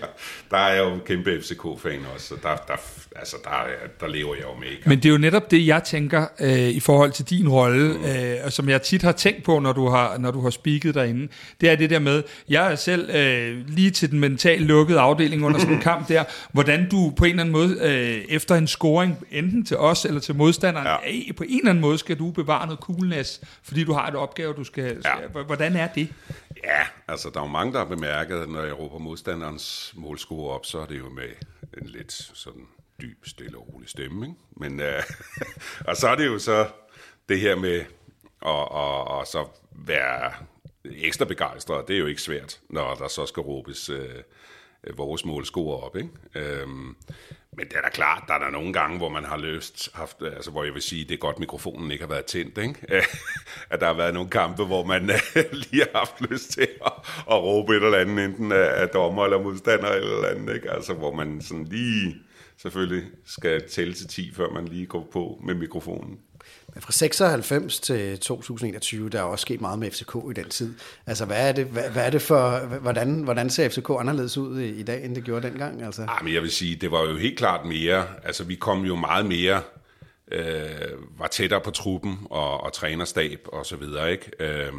der 0.50 0.56
er 0.56 0.75
jeg 0.75 0.85
jo 0.85 0.93
en 0.94 1.00
kæmpe 1.06 1.41
FCK-fan 1.43 2.00
også, 2.15 2.27
så 2.27 2.35
der, 2.43 2.56
der, 2.56 2.75
altså, 3.17 3.37
der, 3.44 3.50
er- 3.50 3.88
der 4.00 4.06
lever 4.09 4.35
jeg 4.35 4.44
jo 4.44 4.55
med 4.61 4.67
i 4.67 4.75
kampen. 4.75 4.88
Men 4.88 4.99
det 4.99 5.05
er 5.09 5.11
jo 5.12 5.19
netop 5.19 5.50
det, 5.50 5.67
jeg 5.67 5.82
tænker 5.85 6.27
øh, 6.41 6.59
i 6.69 6.81
forhold 6.81 7.12
til 7.12 7.25
din 7.25 7.49
rolle, 7.49 7.94
øh, 7.94 8.37
og 8.44 8.53
som 8.53 8.69
jeg 8.69 8.82
tit 8.82 9.03
har 9.03 9.12
tænkt 9.12 9.43
på, 9.44 9.59
når 9.59 9.73
du 9.73 9.88
har, 9.88 10.19
når 10.19 10.31
du 10.31 10.41
har 10.43 10.50
speaket 10.50 10.94
derinde. 10.94 11.29
Det 11.61 11.71
er 11.71 11.77
det 11.77 11.91
der 11.91 11.99
med, 11.99 12.23
jeg 12.49 12.73
er 12.73 12.77
selv 12.77 13.11
øh, 13.17 13.69
lige 13.69 13.91
til 13.91 14.11
den 14.11 14.21
mentalt 14.21 14.62
lukkede 14.67 15.00
afdeling 15.00 15.44
under 15.44 15.59
sådan 15.61 15.75
en 15.75 15.81
kamp 15.91 16.09
der, 16.09 16.25
hvordan 16.53 16.88
du 16.88 17.12
på 17.17 17.25
en 17.25 17.31
eller 17.31 17.41
anden 17.43 17.53
måde, 17.53 17.79
øh, 17.83 18.25
efter 18.29 18.55
en 18.55 18.67
scoring, 18.67 19.17
enten 19.31 19.65
til 19.65 19.76
os 19.76 20.05
eller 20.05 20.21
til 20.21 20.35
modstanderen, 20.35 20.87
Ja. 20.87 20.93
ja. 21.26 21.33
på 21.37 21.44
en 21.49 21.59
eller 21.59 21.71
anden 21.71 21.83
måde 21.83 21.99
skal 21.99 22.19
du 22.19 22.31
bevare 22.31 22.67
noget 22.67 22.81
coolness, 22.81 23.41
fordi 23.62 23.85
du 23.85 23.93
har 23.93 24.09
et 24.09 24.15
opgave, 24.15 24.53
du 24.55 24.65
skal... 24.65 24.97
skal 25.03 25.11
Ja. 25.35 25.43
Hvordan 25.43 25.76
er 25.76 25.87
det? 25.87 26.09
Ja, 26.65 26.87
altså 27.09 27.31
der 27.31 27.41
er 27.41 27.45
jo 27.45 27.51
mange, 27.51 27.73
der 27.73 27.79
har 27.79 27.87
bemærket, 27.87 28.41
at 28.41 28.49
når 28.49 28.62
jeg 28.62 28.79
råber 28.79 28.99
modstanderens 28.99 29.93
målscore 29.97 30.55
op, 30.55 30.67
så 30.67 30.79
er 30.79 30.87
det 30.87 30.99
jo 30.99 31.09
med 31.09 31.29
en 31.79 31.87
lidt 31.87 32.12
sådan 32.12 32.67
dyb, 33.01 33.27
stille 33.27 33.59
og 33.59 33.69
rolig 33.75 33.89
stemme. 33.89 34.27
Ikke? 34.27 34.39
Men, 34.51 34.81
øh, 34.81 35.03
og 35.89 35.97
så 35.97 36.09
er 36.09 36.15
det 36.15 36.27
jo 36.27 36.39
så 36.39 36.69
det 37.29 37.41
her 37.41 37.57
med 37.57 37.85
at, 38.47 38.69
at, 38.75 39.21
at 39.21 39.29
så 39.29 39.49
være 39.73 40.33
ekstra 40.85 41.25
begejstret. 41.25 41.89
Det 41.89 41.95
er 41.97 42.01
jo 42.01 42.07
ikke 42.07 42.23
svært, 42.23 42.61
når 42.69 42.95
der 42.95 43.09
så 43.09 43.27
skal 43.27 43.41
råbes 43.41 43.89
øh, 43.89 44.23
Øh, 44.87 44.99
vores 44.99 45.25
målscore 45.25 45.81
op. 45.81 45.97
Ikke? 45.97 46.09
Øhm, 46.35 46.97
men 47.56 47.69
det 47.69 47.77
er 47.77 47.81
da 47.81 47.88
klart, 47.88 48.25
der 48.29 48.35
er 48.35 48.38
der 48.38 48.50
nogle 48.50 48.73
gange, 48.73 48.99
hvor 48.99 49.09
man 49.09 49.25
har 49.25 49.37
løst, 49.37 49.91
haft, 49.94 50.17
øh, 50.23 50.32
altså 50.32 50.50
hvor 50.50 50.65
jeg 50.65 50.75
vil 50.75 50.82
sige, 50.82 51.05
det 51.05 51.15
er 51.15 51.19
godt, 51.19 51.38
mikrofonen 51.38 51.91
ikke 51.91 52.05
har 52.05 52.09
været 52.09 52.25
tændt. 52.25 52.59
Ikke? 52.59 52.87
at 53.71 53.81
der 53.81 53.87
har 53.87 53.94
været 53.94 54.15
nogle 54.15 54.31
kampe, 54.31 54.65
hvor 54.65 54.85
man 54.85 55.11
øh, 55.11 55.44
lige 55.71 55.87
har 55.93 55.99
haft 55.99 56.31
lyst 56.31 56.50
til 56.50 56.69
at, 56.87 56.93
at 57.31 57.43
råbe 57.43 57.77
et 57.77 57.85
eller 57.85 57.99
andet, 57.99 58.25
enten 58.25 58.53
af, 58.53 58.82
af 58.82 58.88
dommer 58.88 59.25
eller 59.25 59.43
modstander 59.43 59.88
eller, 59.88 60.17
eller 60.17 60.29
andet. 60.29 60.55
Ikke? 60.55 60.71
Altså 60.71 60.94
hvor 60.94 61.15
man 61.15 61.41
sådan 61.41 61.65
lige 61.65 62.17
selvfølgelig 62.56 63.05
skal 63.25 63.69
tælle 63.69 63.94
til 63.94 64.09
10, 64.09 64.35
før 64.35 64.49
man 64.50 64.69
lige 64.69 64.87
går 64.87 65.09
på 65.12 65.41
med 65.44 65.55
mikrofonen. 65.55 66.19
Men 66.75 66.83
fra 66.83 66.93
96 66.93 67.81
til 67.81 68.19
2021, 68.19 69.09
der 69.09 69.19
er 69.19 69.23
også 69.23 69.43
sket 69.43 69.61
meget 69.61 69.79
med 69.79 69.91
FCK 69.91 70.17
i 70.31 70.33
den 70.35 70.49
tid. 70.49 70.75
Altså, 71.07 71.25
hvad 71.25 71.49
er 71.49 71.53
det, 71.53 71.67
hvad, 71.67 71.91
hvad 71.91 72.07
er 72.07 72.11
det 72.11 72.23
for, 72.23 72.59
hvordan, 72.59 73.23
hvordan 73.23 73.51
ser 73.51 73.69
FCK 73.69 73.91
anderledes 73.99 74.39
ud 74.39 74.61
i, 74.61 74.69
i 74.69 74.83
dag, 74.83 75.05
end 75.05 75.15
det 75.15 75.25
gjorde 75.25 75.49
dengang? 75.49 75.83
Altså? 75.83 76.03
Ja, 76.03 76.23
men 76.23 76.35
jeg 76.35 76.43
vil 76.43 76.51
sige, 76.51 76.77
det 76.77 76.91
var 76.91 77.03
jo 77.03 77.17
helt 77.17 77.39
klart 77.39 77.67
mere, 77.67 78.07
altså 78.25 78.45
vi 78.45 78.55
kom 78.55 78.85
jo 78.85 78.97
meget 78.97 79.27
mere, 79.27 79.62
øh, 80.33 80.69
var 81.19 81.27
tættere 81.27 81.61
på 81.61 81.71
truppen 81.71 82.19
og, 82.31 82.61
og 82.61 82.73
trænerstab 82.73 83.41
og 83.53 83.67
så 83.67 83.77
videre, 83.77 84.12
ikke? 84.12 84.31
Øh, 84.41 84.73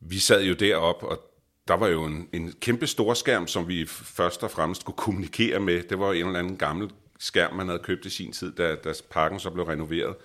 vi 0.00 0.18
sad 0.18 0.42
jo 0.42 0.54
derop 0.54 1.02
og 1.02 1.20
der 1.68 1.74
var 1.74 1.86
jo 1.86 2.04
en, 2.04 2.28
en 2.32 2.52
kæmpe 2.60 2.86
stor 2.86 3.14
skærm, 3.14 3.46
som 3.46 3.68
vi 3.68 3.86
først 3.86 4.42
og 4.42 4.50
fremmest 4.50 4.80
skulle 4.80 4.96
kommunikere 4.96 5.60
med. 5.60 5.82
Det 5.82 5.98
var 5.98 6.06
jo 6.06 6.12
en 6.12 6.26
eller 6.26 6.38
anden 6.38 6.56
gammel 6.56 6.90
skærm, 7.18 7.54
man 7.54 7.68
havde 7.68 7.82
købt 7.84 8.04
i 8.04 8.10
sin 8.10 8.32
tid, 8.32 8.52
da, 8.52 8.74
da 8.74 8.92
parken 9.10 9.40
så 9.40 9.50
blev 9.50 9.64
renoveret. 9.64 10.16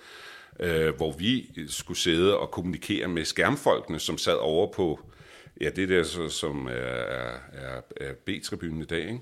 Øh, 0.60 0.96
hvor 0.96 1.12
vi 1.12 1.50
skulle 1.68 1.98
sidde 1.98 2.38
og 2.38 2.50
kommunikere 2.50 3.08
med 3.08 3.24
skærmfolkene, 3.24 4.00
som 4.00 4.18
sad 4.18 4.36
over 4.36 4.72
på, 4.72 5.00
ja, 5.60 5.70
det 5.70 5.88
der, 5.88 6.02
så, 6.02 6.28
som 6.28 6.66
er, 6.66 6.70
er, 7.52 7.80
er 7.96 8.12
B-tribunen 8.26 8.82
i 8.82 8.84
dag, 8.84 9.08
ikke? 9.08 9.20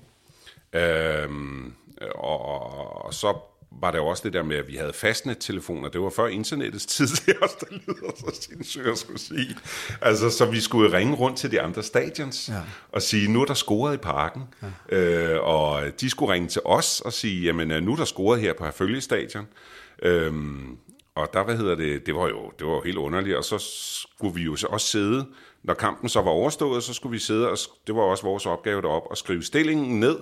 Øhm, 1.23 1.73
og, 2.15 2.45
og, 2.45 3.05
og 3.05 3.13
så 3.13 3.37
var 3.71 3.91
der 3.91 3.97
jo 3.97 4.07
også 4.07 4.23
det 4.23 4.33
der 4.33 4.43
med, 4.43 4.57
at 4.57 4.67
vi 4.67 4.75
havde 4.75 4.93
fastnettelefoner. 4.93 5.89
Det 5.89 6.01
var 6.01 6.09
før 6.09 6.27
internettets 6.27 6.85
tid, 6.85 7.07
det 7.25 7.35
også, 7.41 7.55
der 7.59 7.65
lyder 7.71 8.11
så 8.15 8.41
sindssygt 8.41 8.87
at 8.87 8.97
skulle 8.97 9.19
sige. 9.19 9.57
Altså, 10.01 10.29
så 10.29 10.45
vi 10.45 10.59
skulle 10.59 10.97
ringe 10.97 11.15
rundt 11.15 11.37
til 11.37 11.51
de 11.51 11.61
andre 11.61 11.83
stadions 11.83 12.49
ja. 12.49 12.61
og 12.91 13.01
sige, 13.01 13.31
nu 13.31 13.41
er 13.41 13.45
der 13.45 13.53
scoret 13.53 13.93
i 13.93 13.97
parken. 13.97 14.43
Ja. 14.91 14.97
Øh, 14.97 15.43
og 15.43 15.83
de 16.01 16.09
skulle 16.09 16.33
ringe 16.33 16.47
til 16.47 16.61
os 16.65 17.01
og 17.01 17.13
sige, 17.13 17.41
jamen 17.41 17.71
øh, 17.71 17.83
nu 17.83 17.91
er 17.91 17.95
der 17.95 18.05
scoret 18.05 18.41
her 18.41 18.53
på 18.53 18.63
Herfølge 18.63 19.01
Stadion. 19.01 19.47
Øhm, 20.01 20.77
og 21.15 21.33
der, 21.33 21.43
hvad 21.43 21.57
hedder 21.57 21.75
det, 21.75 22.05
det 22.05 22.15
var 22.15 22.27
jo, 22.27 22.51
det 22.59 22.67
var 22.67 22.73
jo 22.73 22.81
helt 22.81 22.97
underligt, 22.97 23.37
og 23.37 23.43
så 23.43 23.57
skulle 24.13 24.35
vi 24.35 24.41
jo 24.41 24.55
så 24.55 24.67
også 24.67 24.87
sidde, 24.87 25.25
når 25.63 25.73
kampen 25.73 26.09
så 26.09 26.21
var 26.21 26.31
overstået, 26.31 26.83
så 26.83 26.93
skulle 26.93 27.11
vi 27.11 27.19
sidde, 27.19 27.49
og 27.49 27.57
det 27.87 27.95
var 27.95 28.01
også 28.01 28.23
vores 28.23 28.45
opgave 28.45 28.81
deroppe, 28.81 29.11
at 29.11 29.17
skrive 29.17 29.43
stillingen 29.43 29.99
ned, 29.99 30.19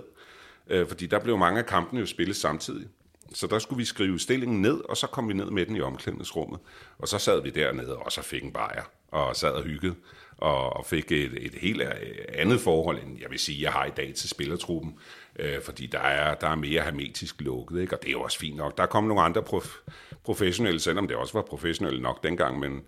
øh, 0.69 0.87
fordi 0.87 1.05
der 1.05 1.19
blev 1.19 1.37
mange 1.37 1.59
af 1.59 1.65
kampene 1.65 1.99
jo 1.99 2.05
spillet 2.05 2.35
samtidig. 2.35 2.87
Så 3.33 3.47
der 3.47 3.59
skulle 3.59 3.77
vi 3.77 3.85
skrive 3.85 4.19
stillingen 4.19 4.61
ned, 4.61 4.81
og 4.89 4.97
så 4.97 5.07
kom 5.07 5.29
vi 5.29 5.33
ned 5.33 5.45
med 5.45 5.65
den 5.65 5.75
i 5.75 5.81
omklædningsrummet. 5.81 6.59
Og 6.99 7.07
så 7.07 7.17
sad 7.17 7.41
vi 7.41 7.49
dernede, 7.49 7.97
og 7.97 8.11
så 8.11 8.21
fik 8.21 8.43
en 8.43 8.51
bajer, 8.51 8.83
og 9.11 9.35
sad 9.35 9.51
og 9.51 9.63
hyggede, 9.63 9.95
og, 10.37 10.77
og 10.77 10.85
fik 10.85 11.11
et, 11.11 11.45
et 11.45 11.53
helt 11.53 11.81
øh, 11.81 11.87
andet 12.33 12.61
forhold, 12.61 13.03
end 13.03 13.19
jeg 13.21 13.29
vil 13.29 13.39
sige, 13.39 13.61
jeg 13.61 13.71
har 13.71 13.85
i 13.85 13.91
dag 13.97 14.13
til 14.15 14.29
spillertruppen. 14.29 14.99
Øh, 15.39 15.61
fordi 15.61 15.85
der 15.85 15.99
er, 15.99 16.35
der 16.35 16.47
er 16.47 16.55
mere 16.55 16.81
hermetisk 16.81 17.41
lukket, 17.41 17.81
ikke? 17.81 17.95
og 17.95 18.01
det 18.01 18.07
er 18.07 18.11
jo 18.11 18.21
også 18.21 18.39
fint 18.39 18.57
nok. 18.57 18.77
Der 18.77 18.85
kom 18.85 19.03
nogle 19.03 19.23
andre 19.23 19.41
prof, 19.41 19.75
professionelle, 20.23 20.79
selvom 20.79 21.07
det 21.07 21.17
også 21.17 21.33
var 21.33 21.41
professionelle 21.41 22.01
nok 22.01 22.23
dengang, 22.23 22.59
men 22.59 22.81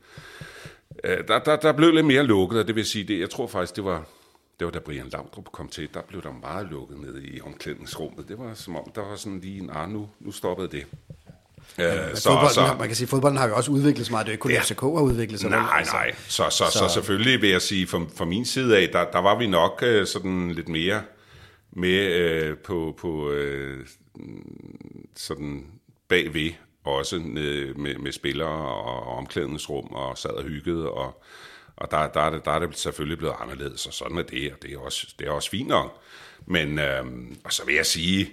Øh, 1.03 1.17
der, 1.27 1.39
der, 1.39 1.55
der 1.55 1.71
blev 1.71 1.91
lidt 1.91 2.05
mere 2.05 2.23
lukket, 2.23 2.59
og 2.59 2.67
det 2.67 2.75
vil 2.75 2.85
sige, 2.85 3.03
det, 3.03 3.19
jeg 3.19 3.29
tror 3.29 3.47
faktisk, 3.47 3.75
det 3.75 3.85
var, 3.85 4.03
det 4.59 4.65
var 4.65 4.71
da 4.71 4.79
Brian 4.79 5.09
Laudrup 5.11 5.51
kom 5.51 5.67
til, 5.67 5.89
der 5.93 6.01
blev 6.01 6.23
der 6.23 6.31
meget 6.41 6.67
lukket 6.71 6.99
ned 6.99 7.21
i 7.21 7.41
omklædningsrummet. 7.41 8.27
Det 8.27 8.39
var 8.39 8.53
som 8.53 8.75
om, 8.75 8.91
der 8.95 9.01
var 9.01 9.15
sådan 9.15 9.39
lige 9.39 9.61
en, 9.61 9.69
ah, 9.73 9.89
nu, 9.89 10.09
nu 10.19 10.31
stoppede 10.31 10.67
det. 10.67 10.85
Øh, 11.79 12.15
så, 12.15 12.29
fodbolden, 12.29 12.49
så, 12.49 12.75
man 12.79 12.87
kan 12.87 12.95
sige, 12.95 13.05
at 13.05 13.09
fodbolden 13.09 13.37
har 13.37 13.47
jo 13.47 13.55
også 13.55 13.71
udviklet 13.71 14.05
sig 14.05 14.13
meget. 14.13 14.25
Det 14.25 14.31
er 14.31 14.33
ikke 14.33 14.41
kun 14.41 14.51
ja, 14.51 14.61
FCK 14.61 14.81
har 14.81 14.87
udviklet 14.87 15.39
sig. 15.39 15.49
Nej, 15.49 15.77
altså. 15.77 15.93
nej. 15.93 16.15
Så, 16.27 16.43
så, 16.49 16.65
så, 16.71 16.79
så 16.79 16.89
selvfølgelig 16.93 17.41
vil 17.41 17.49
jeg 17.49 17.61
sige, 17.61 17.87
fra, 17.87 18.01
fra 18.15 18.25
min 18.25 18.45
side 18.45 18.77
af, 18.77 18.89
der, 18.93 19.11
der 19.11 19.19
var 19.19 19.37
vi 19.39 19.47
nok 19.47 19.83
øh, 19.85 20.07
sådan 20.07 20.51
lidt 20.51 20.69
mere 20.69 21.01
med 21.71 22.13
øh, 22.13 22.57
på, 22.57 22.95
på 22.97 23.31
øh, 23.31 23.87
sådan 25.15 25.65
bagved 26.07 26.51
også 26.83 27.19
med, 27.19 27.73
med, 27.73 27.95
med 27.95 28.11
spillere 28.11 28.75
og 28.75 29.17
omklædningsrum 29.17 29.87
og 29.87 30.17
sad 30.17 30.29
og 30.29 30.43
hyggede 30.43 30.91
og 30.91 31.23
og 31.81 31.91
der, 31.91 31.97
der, 31.97 32.07
der, 32.07 32.29
det, 32.29 32.45
der 32.45 32.51
er 32.51 32.59
det 32.59 32.77
selvfølgelig 32.77 33.17
blevet 33.17 33.35
anderledes, 33.39 33.85
og 33.85 33.93
sådan 33.93 34.17
er 34.17 34.23
det, 34.23 34.51
og 34.51 34.57
det 34.61 34.73
er 34.73 34.77
også, 34.77 35.07
det 35.19 35.27
er 35.27 35.31
også 35.31 35.49
fint 35.49 35.67
nok. 35.67 36.01
Men, 36.45 36.79
øh, 36.79 37.05
og 37.43 37.53
så 37.53 37.65
vil 37.65 37.75
jeg 37.75 37.85
sige, 37.85 38.29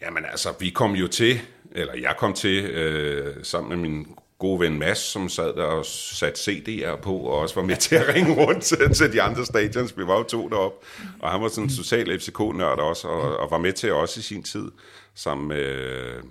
jamen 0.00 0.24
altså, 0.24 0.54
vi 0.60 0.70
kom 0.70 0.92
jo 0.92 1.08
til, 1.08 1.40
eller 1.72 1.94
jeg 1.94 2.14
kom 2.18 2.32
til, 2.32 2.64
øh, 2.64 3.44
sammen 3.44 3.68
med 3.68 3.90
min 3.90 4.16
gode 4.38 4.60
ven 4.60 4.78
Mads, 4.78 4.98
som 4.98 5.28
sad 5.28 5.54
der 5.56 5.64
og 5.64 5.86
satte 5.86 6.40
CD'er 6.40 6.96
på, 6.96 7.16
og 7.16 7.38
også 7.38 7.54
var 7.54 7.62
med 7.62 7.76
til 7.86 7.94
at 7.94 8.14
ringe 8.14 8.46
rundt 8.46 8.62
til, 8.62 8.94
til 8.94 9.12
de 9.12 9.22
andre 9.22 9.46
stadions. 9.46 9.98
Vi 9.98 10.06
var 10.06 10.16
jo 10.16 10.22
to 10.22 10.48
derop, 10.48 10.84
og 11.20 11.30
han 11.30 11.42
var 11.42 11.48
sådan 11.48 11.64
en 11.64 11.76
total 11.76 12.20
FCK-nørd 12.20 12.78
også, 12.78 13.08
og, 13.08 13.36
og 13.36 13.50
var 13.50 13.58
med 13.58 13.72
til 13.72 13.92
også 13.92 14.20
i 14.20 14.22
sin 14.22 14.42
tid, 14.42 14.70
sammen 15.14 15.48
med 15.48 15.64
øh, 15.64 16.22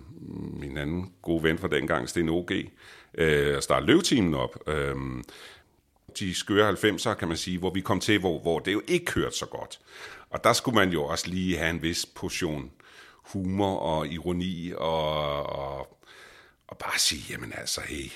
min 0.60 0.78
anden 0.78 1.12
gode 1.22 1.44
ven 1.44 1.58
fra 1.58 1.68
dengang, 1.68 2.10
Sten 2.10 2.30
øh, 2.30 2.36
OG, 2.36 2.52
øh, 3.18 3.58
at 3.58 3.64
starte 3.64 3.86
løvteamen 3.86 4.34
op. 4.34 4.58
Øh, 4.68 4.96
de 6.20 6.36
skøre 6.36 6.72
90'er, 6.72 7.14
kan 7.14 7.28
man 7.28 7.38
sige, 7.38 7.60
hvor 7.60 7.70
vi 7.70 7.82
kom 7.82 8.00
til, 8.00 8.20
hvor, 8.20 8.40
hvor 8.40 8.60
det 8.60 8.74
jo 8.74 8.82
ikke 8.88 9.06
kørte 9.06 9.38
så 9.38 9.46
godt. 9.46 9.80
Og 10.30 10.44
der 10.44 10.54
skulle 10.54 10.76
man 10.76 10.90
jo 10.90 11.04
også 11.04 11.30
lige 11.30 11.58
have 11.58 11.70
en 11.70 11.82
vis 11.82 12.06
portion 12.06 12.72
humor 13.26 13.78
og 13.78 14.08
ironi, 14.08 14.74
og, 14.78 15.44
og, 15.44 15.95
og 16.68 16.78
bare 16.78 17.00
sige, 17.00 17.34
jamen 17.34 17.54
altså, 17.54 17.82
hey, 17.82 18.12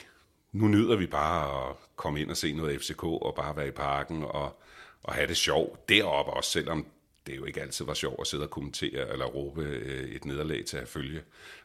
nu 0.51 0.68
nyder 0.68 0.96
vi 0.96 1.08
bare 1.08 1.70
at 1.70 1.75
komme 1.96 2.22
ind 2.22 2.29
og 2.32 2.38
se 2.38 2.53
noget 2.53 2.82
FCK, 2.82 3.03
og 3.03 3.36
bare 3.36 3.56
være 3.56 3.68
i 3.68 3.72
parken, 3.72 4.24
og, 4.24 4.62
og 5.03 5.13
have 5.13 5.27
det 5.27 5.38
sjovt 5.38 5.89
deroppe, 5.89 6.32
også 6.32 6.51
selvom 6.51 6.86
det 7.30 7.38
jo 7.38 7.46
ikke 7.46 7.62
altid 7.62 7.86
var 7.86 7.94
sjovt 7.94 8.16
at 8.22 8.28
sidde 8.28 8.44
og 8.44 8.50
kommentere 8.50 9.12
eller 9.12 9.26
råbe 9.26 9.62
øh, 9.62 10.10
et 10.10 10.26
nederlag 10.26 10.66
til 10.66 10.78
at 10.78 10.88
følge 10.88 11.22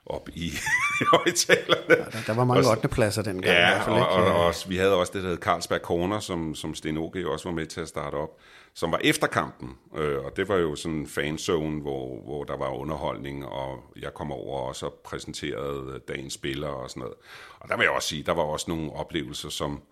op 0.06 0.28
i 0.28 0.52
højtalerne. 1.14 1.84
Ja, 1.88 2.04
der, 2.04 2.24
der 2.26 2.34
var 2.34 2.44
mange 2.44 2.70
8. 2.70 2.88
pladser 2.88 3.22
dengang. 3.22 3.44
Ja, 3.44 3.68
i 3.68 3.72
hvert 3.72 3.84
fald, 3.84 3.96
og, 3.96 4.08
og, 4.08 4.24
og, 4.24 4.46
og, 4.46 4.54
vi 4.68 4.76
havde 4.76 4.94
også 4.94 5.12
det, 5.14 5.22
der 5.22 5.28
hed 5.28 5.38
Carlsberg 5.38 5.80
Corner, 5.80 6.20
som, 6.20 6.54
som 6.54 6.74
Sten 6.74 6.96
Åge 6.96 7.30
også 7.30 7.48
var 7.48 7.54
med 7.54 7.66
til 7.66 7.80
at 7.80 7.88
starte 7.88 8.14
op, 8.14 8.38
som 8.74 8.92
var 8.92 9.00
efter 9.04 9.26
kampen. 9.26 9.70
Øh, 9.96 10.24
og 10.24 10.36
det 10.36 10.48
var 10.48 10.56
jo 10.56 10.76
sådan 10.76 10.98
en 10.98 11.06
fanzone, 11.06 11.80
hvor, 11.80 12.22
hvor 12.24 12.44
der 12.44 12.56
var 12.56 12.68
underholdning, 12.68 13.46
og 13.46 13.78
jeg 13.96 14.14
kom 14.14 14.32
over 14.32 14.60
og 14.60 14.66
også 14.66 14.86
og 14.86 15.00
præsenterede 15.04 16.00
dagens 16.08 16.32
spillere 16.32 16.74
og 16.74 16.90
sådan 16.90 17.00
noget. 17.00 17.14
Og 17.60 17.68
der 17.68 17.76
vil 17.76 17.84
jeg 17.84 17.92
også 17.92 18.08
sige, 18.08 18.22
der 18.22 18.32
var 18.32 18.42
også 18.42 18.66
nogle 18.68 18.92
oplevelser, 18.92 19.48
som... 19.48 19.82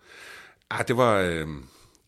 Ah, 0.69 0.87
det 0.87 0.97
var... 0.97 1.19
Øh, 1.19 1.47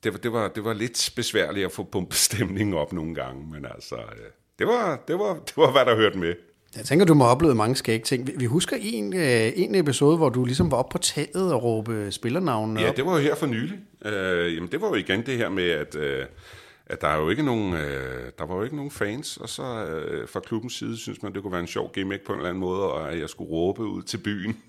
det, 0.06 0.14
var, 0.14 0.20
det, 0.20 0.34
var, 0.34 0.48
det 0.48 0.64
var 0.64 0.74
lidt 0.74 1.14
besværligt 1.16 1.66
at 1.66 1.72
få 1.72 1.84
pumpet 1.84 2.18
stemningen 2.18 2.74
op 2.74 2.94
nogle 2.94 3.16
gange, 3.16 3.48
men 3.52 3.66
altså, 3.66 3.96
øh, 3.96 4.30
det 4.60 4.68
var, 4.68 5.04
det 5.08 5.20
var, 5.20 5.34
det 5.34 5.58
var 5.58 5.72
hvad 5.72 5.86
der 5.86 5.96
hørte 5.96 6.18
med. 6.18 6.34
Jeg 6.76 6.86
tænker, 6.86 7.06
du 7.06 7.14
må 7.14 7.24
have 7.24 7.32
oplevet 7.32 7.58
mange 7.58 7.76
skæg 7.76 8.04
ting. 8.04 8.30
Vi 8.40 8.46
husker 8.46 8.78
en, 8.80 9.16
øh, 9.16 9.52
en 9.56 9.76
episode, 9.76 10.18
hvor 10.18 10.30
du 10.30 10.46
ligesom 10.46 10.72
var 10.72 10.78
oppe 10.78 10.92
på 10.92 10.98
taget 10.98 11.54
og 11.54 11.64
råbe 11.64 12.12
spillernavnene 12.12 12.82
Ja, 12.82 12.92
det 12.92 13.06
var 13.06 13.12
jo 13.12 13.18
her 13.18 13.36
for 13.36 13.46
nylig. 13.46 13.80
Øh, 14.06 14.56
jamen, 14.56 14.70
det 14.72 14.82
var 14.82 14.88
jo 14.88 14.96
igen 14.96 15.26
det 15.26 15.38
her 15.38 15.50
med, 15.50 15.70
at... 15.70 15.96
Øh, 15.96 16.26
at 16.88 17.02
der 17.02 17.08
er 17.08 17.18
jo 17.18 17.30
ikke 17.30 17.44
nogen, 17.44 17.74
øh, 17.74 18.32
der 18.38 18.46
var 18.46 18.56
jo 18.56 18.64
ikke 18.64 18.76
nogen 18.76 18.92
fans, 18.92 19.38
og 19.38 19.50
så 19.50 19.64
øh, 19.64 20.28
fra 20.30 20.40
klubbens 20.40 20.74
side 20.74 20.98
synes 20.98 21.24
man, 21.24 21.34
det 21.34 21.42
kunne 21.42 21.52
være 21.52 21.62
en 21.62 21.68
sjov 21.68 21.92
gimmick 21.94 22.26
på 22.26 22.34
en 22.34 22.40
eller 22.40 22.50
anden 22.50 22.62
måde, 22.62 22.82
og 22.82 23.12
at 23.12 23.20
jeg 23.20 23.30
skulle 23.30 23.50
råbe 23.50 23.84
ud 23.84 24.04
til 24.04 24.18
byen. 24.18 24.64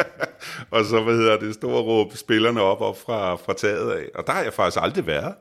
og 0.70 0.84
så, 0.84 1.02
hvad 1.02 1.14
hedder 1.14 1.38
det, 1.38 1.54
stå 1.54 1.70
og 1.70 1.86
råbe 1.86 2.16
spillerne 2.16 2.62
op, 2.62 2.80
op 2.80 3.00
fra, 3.00 3.34
fra 3.34 3.54
taget 3.54 3.92
af. 3.92 4.08
Og 4.14 4.26
der 4.26 4.32
har 4.32 4.42
jeg 4.42 4.52
faktisk 4.52 4.82
aldrig 4.82 5.06
været 5.06 5.34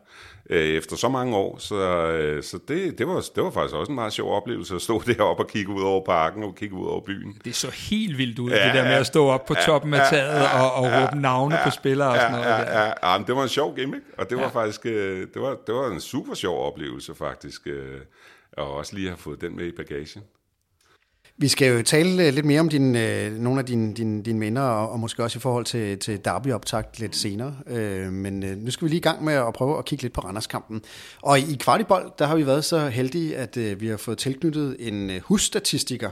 øh, 0.49 0.67
efter 0.67 0.95
så 0.95 1.09
mange 1.09 1.37
år. 1.37 1.57
Så, 1.57 1.75
øh, 1.75 2.43
så 2.43 2.59
det, 2.67 2.97
det, 2.97 3.07
var, 3.07 3.25
det 3.35 3.43
var 3.43 3.49
faktisk 3.51 3.75
også 3.75 3.91
en 3.91 3.95
meget 3.95 4.13
sjov 4.13 4.35
oplevelse 4.35 4.75
at 4.75 4.81
stå 4.81 5.01
deroppe 5.07 5.43
og 5.43 5.49
kigge 5.49 5.71
ud 5.71 5.81
over 5.81 6.05
parken 6.05 6.43
og 6.43 6.55
kigge 6.55 6.75
ud 6.75 6.87
over 6.87 7.01
byen. 7.01 7.37
Det 7.45 7.55
så 7.55 7.69
helt 7.89 8.17
vildt 8.17 8.39
ud, 8.39 8.51
ja, 8.51 8.65
det 8.65 8.73
der 8.73 8.83
med 8.83 8.93
at 8.93 9.07
stå 9.07 9.27
op 9.27 9.45
på 9.45 9.53
toppen 9.65 9.93
af 9.93 10.09
taget 10.09 10.41
ja, 10.41 10.61
og, 10.61 10.73
og 10.73 10.83
råbe 10.83 11.21
navne 11.21 11.55
ja, 11.55 11.63
på 11.63 11.69
spillere 11.69 12.09
og 12.09 12.15
sådan 12.15 12.31
noget. 12.31 12.45
Ja, 12.45 12.79
ja, 12.79 12.85
ja, 12.85 13.13
ja, 13.13 13.23
det 13.27 13.35
var 13.35 13.43
en 13.43 13.49
sjov 13.49 13.75
gimmick, 13.75 14.03
og 14.17 14.29
det 14.29 14.37
var 14.37 14.43
ja. 14.43 14.49
faktisk 14.49 14.85
øh, 14.85 15.27
det 15.33 15.41
var, 15.41 15.57
det 15.67 15.75
var 15.75 15.91
en 15.91 16.01
super 16.01 16.33
sjov 16.33 16.67
oplevelse 16.67 17.15
faktisk, 17.15 17.67
øh, 17.67 18.01
og 18.57 18.73
også 18.73 18.95
lige 18.95 19.07
have 19.07 19.17
fået 19.17 19.41
den 19.41 19.55
med 19.55 19.65
i 19.65 19.71
bagagen. 19.71 20.23
Vi 21.41 21.47
skal 21.47 21.77
jo 21.77 21.83
tale 21.83 22.27
øh, 22.27 22.33
lidt 22.33 22.45
mere 22.45 22.59
om 22.59 22.69
din, 22.69 22.95
øh, 22.95 23.37
nogle 23.37 23.59
af 23.59 23.65
dine, 23.65 23.93
din, 23.93 24.21
din 24.21 24.39
minder, 24.39 24.61
og, 24.61 24.91
og 24.91 24.99
måske 24.99 25.23
også 25.23 25.39
i 25.39 25.41
forhold 25.41 25.65
til, 25.65 25.99
til 25.99 26.25
derby-optakt 26.25 26.99
lidt 26.99 27.15
senere. 27.15 27.55
Øh, 27.67 28.13
men 28.13 28.43
øh, 28.43 28.57
nu 28.57 28.71
skal 28.71 28.85
vi 28.85 28.89
lige 28.89 28.97
i 28.97 29.01
gang 29.01 29.23
med 29.23 29.33
at 29.33 29.53
prøve 29.53 29.77
at 29.77 29.85
kigge 29.85 30.01
lidt 30.01 30.13
på 30.13 30.21
Randerskampen. 30.21 30.81
Og 31.21 31.39
i 31.39 31.57
Kvartibold, 31.59 32.11
der 32.19 32.25
har 32.25 32.35
vi 32.35 32.45
været 32.45 32.65
så 32.65 32.87
heldige, 32.87 33.37
at 33.37 33.57
øh, 33.57 33.81
vi 33.81 33.87
har 33.87 33.97
fået 33.97 34.17
tilknyttet 34.17 34.75
en 34.79 35.09
øh, 35.09 35.21
husstatistiker, 35.23 36.09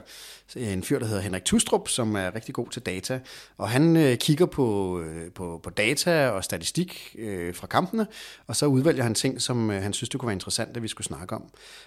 Øh, 0.55 0.73
en 0.73 0.83
fyr, 0.83 0.99
der 0.99 1.05
hedder 1.05 1.21
Henrik 1.21 1.45
Tustrup, 1.45 1.87
som 1.87 2.15
er 2.15 2.35
rigtig 2.35 2.55
god 2.55 2.67
til 2.69 2.81
data. 2.81 3.19
Og 3.57 3.69
han 3.69 3.97
øh, 3.97 4.17
kigger 4.17 4.45
på, 4.45 4.99
øh, 5.01 5.31
på, 5.31 5.59
på 5.63 5.69
data 5.69 6.29
og 6.29 6.43
statistik 6.43 7.15
øh, 7.19 7.55
fra 7.55 7.67
kampene, 7.67 8.07
og 8.47 8.55
så 8.55 8.65
udvælger 8.65 9.03
han 9.03 9.15
ting, 9.15 9.41
som 9.41 9.71
øh, 9.71 9.81
han 9.81 9.93
synes, 9.93 10.09
det 10.09 10.19
kunne 10.19 10.27
være 10.27 10.33
interessant, 10.33 10.77
at 10.77 10.83
vi 10.83 10.87
skulle 10.87 11.07
snakke 11.07 11.35
om. 11.35 11.43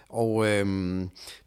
Og 0.09 0.47
øh, 0.47 1.01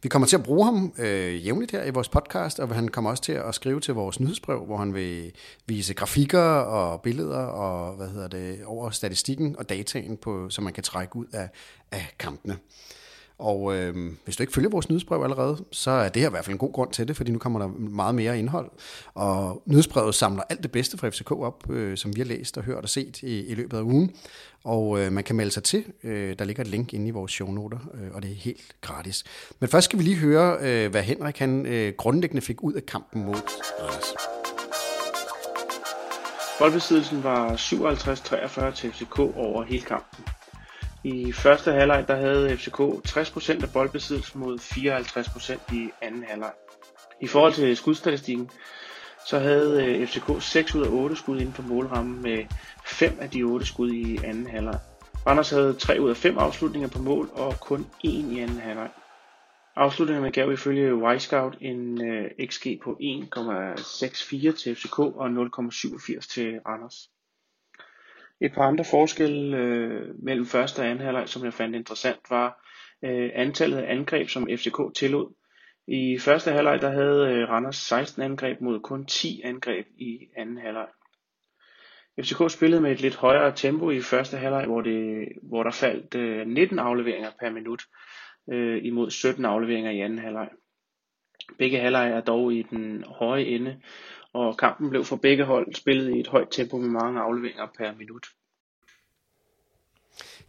vi 0.04 0.10
kommer 0.10 0.28
til 0.28 0.36
at 0.36 0.44
bruge 0.44 0.66
ham 0.66 0.94
øh, 0.98 1.46
jævnligt 1.46 1.72
her 1.72 1.84
i 1.84 1.90
vores 1.90 2.10
podcast, 2.10 2.60
og 2.60 2.76
han 2.76 2.88
kommer 2.88 3.10
også 3.10 3.24
til 3.24 3.32
at 3.32 3.56
skrive 3.56 3.80
til 3.80 3.94
vores 3.94 4.20
nyhedsbrev, 4.20 4.66
hvor 4.66 4.78
han 4.78 4.94
vil 4.94 5.32
vise 5.66 5.94
grafikker 5.94 6.44
og 6.44 7.02
billeder 7.02 7.40
og 7.40 7.96
hvad 7.96 8.08
hedder 8.08 8.28
det 8.28 8.66
over 8.66 8.90
statistikken 8.90 9.56
og 9.58 9.70
dataen, 9.70 10.18
på, 10.18 10.50
som 10.50 10.64
man 10.64 10.74
kan 10.74 10.84
trække 10.84 11.16
ud 11.16 11.26
af, 11.34 11.50
af 11.92 12.16
kampene. 12.20 12.58
Og 13.38 13.76
øh, 13.76 14.12
hvis 14.24 14.36
du 14.36 14.44
ikke 14.44 14.54
følger 14.54 14.70
vores 14.70 14.90
nyhedsbrev 14.90 15.24
allerede, 15.24 15.64
så 15.72 15.92
er 15.92 16.10
det 16.10 16.22
her 16.22 16.30
i 16.30 16.32
hvert 16.32 16.46
fald 16.46 16.54
en 16.54 16.58
god 16.58 16.74
grund 16.74 16.92
til 16.92 17.08
det, 17.08 17.18
fordi 17.18 17.32
nu 17.32 17.40
kommer 17.40 17.60
der 17.60 17.68
meget 17.68 18.16
mere 18.16 18.40
indhold. 18.40 18.72
Og 19.14 19.64
nyhedsbrevet 19.66 20.16
samler 20.16 20.44
alt 20.50 20.64
det 20.64 20.72
bedste 20.72 20.98
fra 20.98 21.10
FCK 21.10 21.32
op, 21.32 21.70
øh, 21.70 21.98
som 21.98 22.16
vi 22.16 22.22
har 22.22 22.26
læst 22.26 22.58
og 22.58 22.64
hørt 22.64 22.84
og 22.84 22.90
set 22.90 23.22
i, 23.22 23.46
i 23.46 23.56
løbet 23.56 23.78
af 23.78 23.82
ugen. 23.82 24.16
Og 24.64 25.00
øh, 25.00 25.12
man 25.12 25.24
kan 25.24 25.36
melde 25.36 25.52
sig 25.52 25.64
til. 25.64 25.84
Øh, 26.04 26.36
der 26.40 26.46
ligger 26.46 26.64
et 26.64 26.70
link 26.70 26.94
inde 26.94 27.08
i 27.08 27.12
vores 27.12 27.32
shownoter, 27.32 27.78
øh, 27.94 28.16
og 28.16 28.24
det 28.24 28.32
er 28.32 28.36
helt 28.36 28.76
gratis. 28.82 29.24
Men 29.60 29.70
først 29.70 29.86
skal 29.86 30.00
vi 30.00 30.04
lige 30.04 30.18
høre, 30.18 30.58
øh, 30.62 30.92
hvad 30.92 31.04
Henrik 31.04 31.38
han 31.38 31.66
øh, 31.66 31.94
grundlæggende 31.98 32.42
fik 32.42 32.64
ud 32.64 32.74
af 32.74 32.86
kampen 32.86 33.24
mod 33.26 33.36
Randers. 33.80 34.14
Boldbesiddelsen 36.60 37.24
var 37.24 37.56
57-43 37.56 38.76
til 38.76 38.92
FCK 38.92 39.20
over 39.20 39.64
hele 39.64 39.82
kampen. 39.82 40.26
I 41.06 41.32
første 41.32 41.72
halvleg 41.72 42.08
der 42.08 42.16
havde 42.16 42.58
FCK 42.58 42.80
60% 42.80 43.64
af 43.64 43.74
boldbesiddelsen 43.74 44.40
mod 44.40 44.60
54% 44.60 45.76
i 45.76 45.90
anden 46.02 46.24
halvleg. 46.24 46.52
I 47.22 47.28
forhold 47.28 47.54
til 47.54 47.78
skudstatistikken, 47.78 48.50
så 49.28 49.40
havde 49.40 49.86
øh, 49.86 50.08
FCK 50.08 50.44
6 50.44 50.76
ud 50.76 50.84
af 50.86 50.90
8 50.90 51.16
skud 51.16 51.40
inden 51.40 51.54
for 51.54 51.64
målrammen 51.64 52.22
med 52.22 52.46
5 52.86 53.18
af 53.22 53.30
de 53.30 53.44
8 53.44 53.66
skud 53.66 53.92
i 53.92 54.18
anden 54.24 54.48
halvleg. 54.48 54.80
Randers 55.28 55.50
havde 55.50 55.74
3 55.74 56.02
ud 56.02 56.10
af 56.10 56.18
5 56.18 56.38
afslutninger 56.38 56.90
på 56.90 57.00
mål 57.00 57.30
og 57.34 57.60
kun 57.60 57.82
1 57.82 57.88
i 58.04 58.40
anden 58.40 58.60
halvleg. 58.60 58.90
Afslutningerne 59.76 60.32
gav 60.32 60.52
ifølge 60.52 60.96
Wisecout 60.96 61.58
en 61.62 62.06
øh, 62.06 62.32
XG 62.50 62.68
på 62.84 62.92
1,64 62.92 64.58
til 64.64 64.76
FCK 64.76 65.00
og 65.00 65.28
0,87 65.28 66.34
til 66.34 66.60
Randers. 66.68 67.10
Et 68.42 68.54
par 68.54 68.62
andre 68.68 68.86
forskelle 68.92 69.58
øh, 69.58 70.24
mellem 70.24 70.46
første 70.46 70.80
og 70.80 70.86
anden 70.86 71.06
halvleg, 71.06 71.30
som 71.30 71.46
jeg 71.46 71.54
fandt 71.54 71.76
interessant, 71.76 72.20
var 72.30 72.68
øh, 73.04 73.30
antallet 73.34 73.78
af 73.78 73.92
angreb, 73.92 74.30
som 74.30 74.48
FCK 74.58 74.96
tillod. 74.96 75.34
I 75.88 76.18
første 76.20 76.52
halvleg 76.52 76.82
der 76.82 76.90
havde 76.90 77.30
øh, 77.34 77.50
Randers 77.50 77.76
16 77.76 78.22
angreb 78.22 78.62
mod 78.62 78.80
kun 78.80 79.06
10 79.06 79.42
angreb 79.44 79.86
i 79.98 80.20
anden 80.38 80.58
halvleg. 80.58 80.88
FCK 82.22 82.52
spillede 82.52 82.82
med 82.82 82.92
et 82.92 83.02
lidt 83.02 83.16
højere 83.16 83.56
tempo 83.56 83.90
i 83.92 84.02
første 84.02 84.38
halvleg, 84.38 84.66
hvor, 84.66 84.82
det, 84.82 85.28
hvor 85.44 85.64
der 85.64 85.72
faldt 85.72 86.16
øh, 86.16 86.48
19 86.48 86.80
afleveringer 86.80 87.32
per 87.40 87.50
minut 87.50 87.84
øh, 88.50 88.86
imod 88.86 89.10
17 89.10 89.46
afleveringer 89.46 89.92
i 89.92 90.00
anden 90.00 90.20
halvleg. 90.20 90.50
Begge 91.58 91.80
halvleg 91.80 92.12
er 92.12 92.22
dog 92.22 92.54
i 92.54 92.62
den 92.62 93.04
høje 93.04 93.44
ende, 93.44 93.82
og 94.34 94.58
kampen 94.58 94.90
blev 94.90 95.06
for 95.06 95.16
begge 95.16 95.44
hold 95.44 95.76
spillet 95.76 96.16
i 96.16 96.20
et 96.20 96.28
højt 96.28 96.48
tempo 96.52 96.78
med 96.78 96.90
mange 96.90 97.22
afleveringer 97.22 97.68
per 97.78 97.92
minut. 97.98 98.26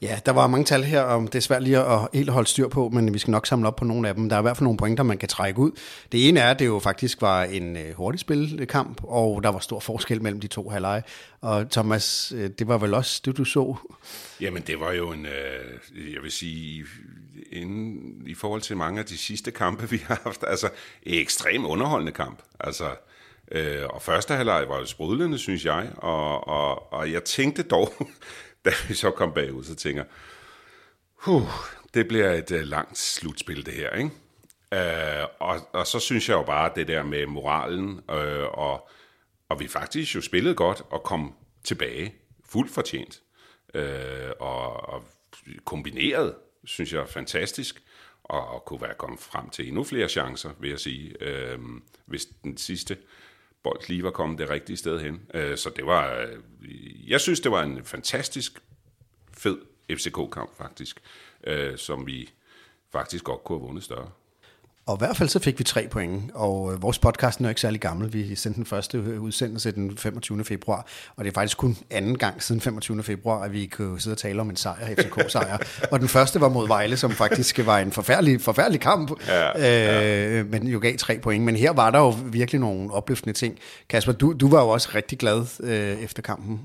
Ja, 0.03 0.19
der 0.27 0.33
var 0.33 0.47
mange 0.47 0.65
tal 0.65 0.83
her, 0.83 1.03
og 1.03 1.23
det 1.23 1.35
er 1.35 1.41
svært 1.41 1.63
lige 1.63 1.79
at 1.79 2.09
helt 2.13 2.31
holde 2.31 2.49
styr 2.49 2.69
på, 2.69 2.89
men 2.89 3.15
vi 3.15 3.19
skal 3.19 3.31
nok 3.31 3.47
samle 3.47 3.69
op 3.69 3.77
på 3.77 3.85
nogle 3.85 4.09
af 4.09 4.15
dem. 4.15 4.29
Der 4.29 4.37
er 4.37 4.41
i 4.41 4.43
hvert 4.43 4.57
fald 4.57 4.65
nogle 4.65 4.77
pointer, 4.77 5.05
man 5.05 5.19
kan 5.19 5.29
trække 5.29 5.61
ud. 5.61 5.71
Det 6.13 6.29
ene 6.29 6.41
er, 6.41 6.51
at 6.51 6.59
det 6.59 6.67
jo 6.67 6.79
faktisk 6.79 7.23
var 7.23 7.45
en 7.45 7.77
øh, 7.77 7.95
hurtig 7.95 8.21
spilkamp, 8.21 9.01
og 9.05 9.43
der 9.43 9.49
var 9.49 9.59
stor 9.59 9.81
forskel 9.81 10.23
mellem 10.23 10.41
de 10.41 10.47
to 10.47 10.69
halvleje. 10.69 11.03
Og 11.41 11.71
Thomas, 11.71 12.33
øh, 12.37 12.51
det 12.59 12.69
var 12.69 12.79
vel 12.79 12.95
også 12.95 13.23
det, 13.25 13.37
du 13.37 13.45
så? 13.45 13.77
Jamen, 14.41 14.63
det 14.63 14.81
var 14.81 14.93
jo 14.93 15.13
en, 15.13 15.27
øh, 15.27 16.15
jeg 16.15 16.23
vil 16.23 16.33
sige, 16.33 16.85
inden, 17.53 18.23
i 18.27 18.35
forhold 18.35 18.61
til 18.61 18.77
mange 18.77 19.01
af 19.01 19.07
de 19.07 19.19
sidste 19.19 19.51
kampe, 19.51 19.91
vi 19.91 20.03
har 20.07 20.21
haft, 20.25 20.45
altså 20.47 20.71
ekstrem 21.03 21.67
underholdende 21.67 22.13
kamp. 22.13 22.43
Altså, 22.61 22.85
øh, 23.53 23.87
og 23.89 24.03
første 24.03 24.35
halvleg 24.35 24.69
var 24.69 24.79
jo 24.79 24.87
sprudlende, 24.87 25.39
synes 25.39 25.65
jeg, 25.65 25.93
og, 25.97 26.49
og, 26.49 26.93
og 26.93 27.13
jeg 27.13 27.25
tænkte 27.25 27.63
dog, 27.63 27.93
da 28.65 28.71
vi 28.89 28.95
så 28.95 29.11
kom 29.11 29.33
bagud, 29.33 29.65
så 29.65 29.75
tænker 29.75 30.05
huh, 31.15 31.49
det 31.95 32.09
bliver 32.09 32.33
et 32.33 32.51
uh, 32.51 32.61
langt 32.61 32.99
slutspil 32.99 33.67
det 33.67 33.75
her, 33.75 33.91
ikke? 33.91 34.11
Øh, 34.75 35.27
og, 35.41 35.61
og 35.73 35.87
så 35.87 35.99
synes 35.99 36.29
jeg 36.29 36.35
jo 36.35 36.43
bare, 36.43 36.73
det 36.77 36.89
der 36.89 37.03
med 37.03 37.27
moralen, 37.27 38.01
øh, 38.11 38.45
og, 38.45 38.89
og 39.49 39.61
vi 39.61 39.69
faktisk 39.69 40.15
jo 40.15 40.21
spillede 40.21 40.55
godt 40.55 40.83
og 40.91 41.03
kom 41.03 41.35
tilbage 41.65 42.15
fuldt 42.49 42.71
fortjent. 42.71 43.21
øh, 43.75 44.31
og, 44.41 44.89
og 44.89 45.05
kombineret, 45.65 46.35
synes 46.65 46.93
jeg, 46.93 47.09
fantastisk, 47.09 47.83
og, 48.25 48.49
og 48.49 48.65
kunne 48.65 48.81
være 48.81 48.95
kommet 48.95 49.21
frem 49.21 49.51
til 49.51 49.69
endnu 49.69 49.85
flere 49.85 50.09
chancer, 50.09 50.51
vil 50.61 50.71
jeg 50.71 50.81
sige, 50.81 51.23
øh, 51.23 51.59
hvis 52.07 52.27
den 52.45 52.57
sidste 52.57 52.97
bold 53.65 53.89
lige 53.89 54.05
var 54.05 54.11
kommet 54.11 54.39
det 54.39 54.51
rigtige 54.51 54.77
sted 54.77 55.01
hen. 55.01 55.15
Uh, 55.35 55.57
så 55.57 55.71
det 55.77 55.87
var, 55.87 56.19
øh, 56.19 57.11
jeg 57.11 57.21
synes, 57.21 57.41
det 57.41 57.51
var 57.51 57.63
en 57.63 57.85
fantastisk 57.85 58.63
fed 59.33 59.59
FCK-kamp 59.91 60.57
faktisk, 60.57 61.01
uh, 61.51 61.77
som 61.77 62.07
vi 62.07 62.31
faktisk 62.93 63.25
godt 63.25 63.45
kunne 63.45 63.59
have 63.59 63.67
vundet 63.67 63.85
større. 63.85 64.11
Og 64.87 64.97
i 64.97 64.99
hvert 64.99 65.17
fald 65.17 65.29
så 65.29 65.39
fik 65.39 65.59
vi 65.59 65.65
tre 65.65 65.89
point, 65.91 66.31
og 66.35 66.73
øh, 66.73 66.83
vores 66.83 66.99
podcast 66.99 67.41
er 67.41 67.49
ikke 67.49 67.61
særlig 67.61 67.81
gammel. 67.81 68.13
Vi 68.13 68.35
sendte 68.35 68.57
den 68.57 68.67
første 68.67 68.99
øh, 68.99 69.23
udsendelse 69.23 69.73
den 69.73 69.97
25. 69.97 70.45
februar, 70.45 70.87
og 71.17 71.25
det 71.25 71.31
er 71.31 71.35
faktisk 71.35 71.59
kun 71.59 71.77
anden 71.91 72.19
gang 72.19 72.43
siden 72.43 72.61
25. 72.61 73.03
februar, 73.03 73.43
at 73.43 73.53
vi 73.53 73.67
kunne 73.67 74.01
sidde 74.01 74.15
og 74.15 74.19
tale 74.19 74.41
om 74.41 74.51
en 74.51 74.57
sejr, 74.57 74.95
FCK-sejr. 74.99 75.59
og 75.93 76.01
den 76.01 76.09
første 76.09 76.41
var 76.41 76.49
mod 76.49 76.69
Vejle, 76.69 76.97
som 76.97 77.11
faktisk 77.11 77.67
var 77.67 77.79
en 77.79 77.93
forfærdelig, 77.93 78.41
forfærdelig 78.41 78.81
kamp, 78.81 79.11
ja, 79.29 79.59
ja. 79.59 80.41
Øh, 80.41 80.51
men 80.51 80.67
jo 80.67 80.79
gav 80.79 80.97
tre 80.97 81.19
point. 81.19 81.45
Men 81.45 81.57
her 81.57 81.73
var 81.73 81.91
der 81.91 81.99
jo 81.99 82.15
virkelig 82.25 82.61
nogle 82.61 82.93
opløftende 82.93 83.39
ting. 83.39 83.59
Kasper, 83.89 84.13
du, 84.13 84.33
du 84.33 84.49
var 84.49 84.63
jo 84.63 84.69
også 84.69 84.89
rigtig 84.95 85.19
glad 85.19 85.47
øh, 85.61 86.03
efter 86.03 86.23
kampen. 86.23 86.61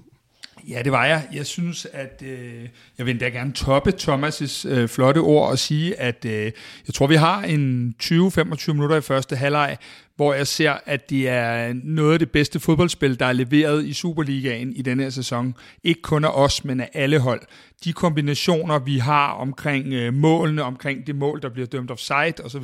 Ja, 0.68 0.82
det 0.84 0.92
var 0.92 1.06
jeg. 1.06 1.28
Jeg 1.34 1.46
synes, 1.46 1.88
at 1.94 2.24
øh, 2.26 2.68
jeg 2.98 3.06
vil 3.06 3.12
endda 3.12 3.30
gerne 3.30 3.54
toppe 3.54 3.94
Thomas' 4.02 4.68
øh, 4.68 4.88
flotte 4.88 5.20
ord 5.20 5.50
og 5.50 5.60
sige, 5.60 6.00
at 6.00 6.26
øh, 6.26 6.52
jeg 6.88 6.94
tror, 6.94 7.08
vi 7.08 7.16
har 7.16 7.42
en 7.42 7.96
20-25 8.04 8.74
minutter 8.74 8.96
i 8.96 9.02
første 9.02 9.36
halvleg, 9.36 9.78
hvor 10.20 10.34
jeg 10.34 10.48
ser, 10.48 10.78
at 10.86 11.10
det 11.10 11.30
er 11.30 11.74
noget 11.84 12.14
af 12.14 12.20
det 12.20 12.32
bedste 12.32 12.60
fodboldspil, 12.60 13.20
der 13.20 13.26
er 13.26 13.34
leveret 13.34 13.86
i 13.86 13.94
Superligaen 13.94 14.74
i 14.74 14.82
denne 14.82 15.04
her 15.04 15.10
sæson. 15.10 15.56
Ikke 15.84 16.02
kun 16.02 16.26
af 16.26 16.30
os, 16.30 16.66
men 16.66 16.80
af 16.80 16.90
alle 16.94 17.20
hold. 17.20 17.42
De 17.84 17.94
kombinationer, 17.94 18.80
vi 18.80 18.98
har 18.98 19.32
omkring 19.32 19.94
øh, 19.94 20.14
målene, 20.14 20.64
omkring 20.64 21.08
det 21.08 21.16
mål, 21.16 21.42
der 21.42 21.50
bliver 21.50 21.68
dømt 21.68 21.92
offside 21.92 22.34
osv., 22.44 22.64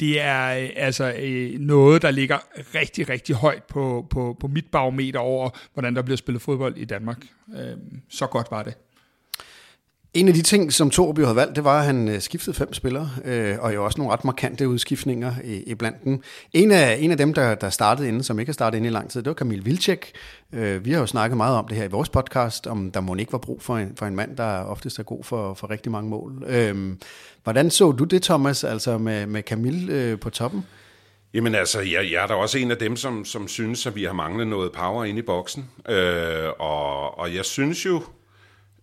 det 0.00 0.20
er 0.20 0.62
øh, 0.62 0.70
altså 0.76 1.14
øh, 1.18 1.60
noget, 1.60 2.02
der 2.02 2.10
ligger 2.10 2.38
rigtig, 2.74 3.08
rigtig 3.08 3.34
højt 3.34 3.64
på, 3.64 4.06
på, 4.10 4.36
på 4.40 4.46
mit 4.46 4.66
barometer 4.72 5.18
over, 5.18 5.50
hvordan 5.72 5.96
der 5.96 6.02
bliver 6.02 6.16
spillet 6.16 6.42
fodbold 6.42 6.76
i 6.76 6.84
Danmark. 6.84 7.18
Øh, 7.56 7.76
så 8.08 8.26
godt 8.26 8.46
var 8.50 8.62
det. 8.62 8.74
En 10.16 10.28
af 10.28 10.34
de 10.34 10.42
ting, 10.42 10.72
som 10.72 10.90
Torby 10.90 11.20
havde 11.20 11.36
valgt, 11.36 11.56
det 11.56 11.64
var, 11.64 11.78
at 11.78 11.84
han 11.84 12.08
øh, 12.08 12.20
skiftede 12.20 12.56
fem 12.56 12.72
spillere, 12.72 13.10
øh, 13.24 13.56
og 13.60 13.74
jo 13.74 13.84
også 13.84 13.98
nogle 13.98 14.12
ret 14.12 14.24
markante 14.24 14.68
udskiftninger 14.68 15.34
i, 15.44 15.62
i 15.62 15.74
blandt 15.74 16.04
dem. 16.04 16.22
En 16.52 16.72
af, 16.72 16.98
en 17.00 17.10
af 17.10 17.16
dem, 17.16 17.34
der, 17.34 17.54
der 17.54 17.70
startede 17.70 18.08
inden, 18.08 18.22
som 18.22 18.38
ikke 18.38 18.50
har 18.50 18.54
startet 18.54 18.76
inden 18.76 18.90
i 18.90 18.94
lang 18.94 19.10
tid, 19.10 19.22
det 19.22 19.28
var 19.28 19.34
Kamil 19.34 19.64
Vilcek. 19.64 20.12
Øh, 20.52 20.84
vi 20.84 20.92
har 20.92 21.00
jo 21.00 21.06
snakket 21.06 21.36
meget 21.36 21.56
om 21.56 21.68
det 21.68 21.76
her 21.76 21.84
i 21.84 21.88
vores 21.88 22.08
podcast, 22.08 22.66
om 22.66 22.90
der 22.90 23.00
må 23.00 23.14
ikke 23.14 23.32
var 23.32 23.38
brug 23.38 23.62
for 23.62 23.76
en, 23.76 23.92
for 23.98 24.06
en 24.06 24.16
mand, 24.16 24.36
der 24.36 24.64
oftest 24.64 24.98
er 24.98 25.02
god 25.02 25.24
for, 25.24 25.54
for 25.54 25.70
rigtig 25.70 25.92
mange 25.92 26.10
mål. 26.10 26.44
Øh, 26.46 26.96
hvordan 27.44 27.70
så 27.70 27.92
du 27.92 28.04
det, 28.04 28.22
Thomas, 28.22 28.64
altså 28.64 28.98
med, 28.98 29.26
med 29.26 29.42
Kamil 29.42 29.90
øh, 29.90 30.20
på 30.20 30.30
toppen? 30.30 30.64
Jamen 31.34 31.54
altså, 31.54 31.80
jeg, 31.80 32.08
jeg 32.12 32.22
er 32.22 32.26
da 32.26 32.34
også 32.34 32.58
en 32.58 32.70
af 32.70 32.76
dem, 32.76 32.96
som, 32.96 33.24
som 33.24 33.48
synes, 33.48 33.86
at 33.86 33.96
vi 33.96 34.04
har 34.04 34.12
manglet 34.12 34.46
noget 34.46 34.72
power 34.72 35.04
inde 35.04 35.18
i 35.18 35.22
boksen. 35.22 35.64
Øh, 35.88 36.48
og, 36.58 37.18
og 37.18 37.34
jeg 37.34 37.44
synes 37.44 37.86
jo, 37.86 38.02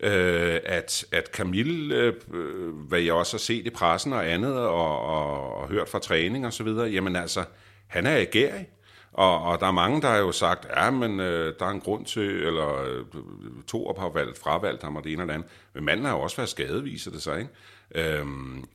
øh, 0.03 0.59
at, 0.65 1.05
at 1.11 1.29
Camille, 1.33 1.95
øh, 1.95 2.13
hvad 2.87 2.99
jeg 2.99 3.13
også 3.13 3.33
har 3.33 3.39
set 3.39 3.65
i 3.67 3.69
pressen 3.69 4.13
og 4.13 4.31
andet, 4.31 4.57
og, 4.57 5.01
og, 5.01 5.55
og 5.55 5.67
hørt 5.67 5.89
fra 5.89 5.99
træning 5.99 6.45
og 6.45 6.53
så 6.53 6.63
videre, 6.63 6.87
jamen 6.87 7.15
altså, 7.15 7.45
han 7.87 8.05
er 8.05 8.17
agerig. 8.17 8.67
Og, 9.13 9.43
og 9.43 9.59
der 9.59 9.67
er 9.67 9.71
mange, 9.71 10.01
der 10.01 10.07
har 10.07 10.17
jo 10.17 10.31
sagt, 10.31 10.67
ja, 10.75 10.91
men 10.91 11.19
øh, 11.19 11.53
der 11.59 11.65
er 11.65 11.69
en 11.69 11.79
grund 11.79 12.05
til, 12.05 12.21
eller 12.21 12.83
øh, 12.83 13.05
to 13.67 13.93
har 13.99 14.09
valgt, 14.09 14.37
fravalgt 14.37 14.83
ham 14.83 14.95
og 14.95 15.03
det 15.03 15.13
ene 15.13 15.21
eller 15.21 15.33
andet. 15.33 15.49
Men 15.73 15.83
manden 15.85 16.05
har 16.05 16.13
jo 16.13 16.21
også 16.21 16.37
været 16.37 16.49
skadet, 16.49 16.85
viser 16.85 17.11
det 17.11 17.21
sig, 17.21 17.39
ikke? 17.39 18.19
Øhm, 18.19 18.65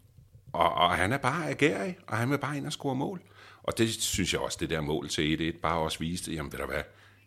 og, 0.52 0.72
og 0.72 0.90
han 0.90 1.12
er 1.12 1.18
bare 1.18 1.50
agerig, 1.50 1.96
og 2.06 2.16
han 2.16 2.30
vil 2.30 2.38
bare 2.38 2.56
ind 2.56 2.66
og 2.66 2.72
score 2.72 2.94
mål. 2.94 3.20
Og 3.62 3.78
det 3.78 3.90
synes 3.90 4.32
jeg 4.32 4.40
også, 4.40 4.58
det 4.60 4.70
der 4.70 4.80
mål 4.80 5.08
til 5.08 5.52
1-1 5.56 5.60
bare 5.60 5.78
også 5.78 5.98
viste, 5.98 6.32
jamen 6.32 6.52
ved 6.52 6.58
du 6.58 6.66
hvad, 6.66 6.82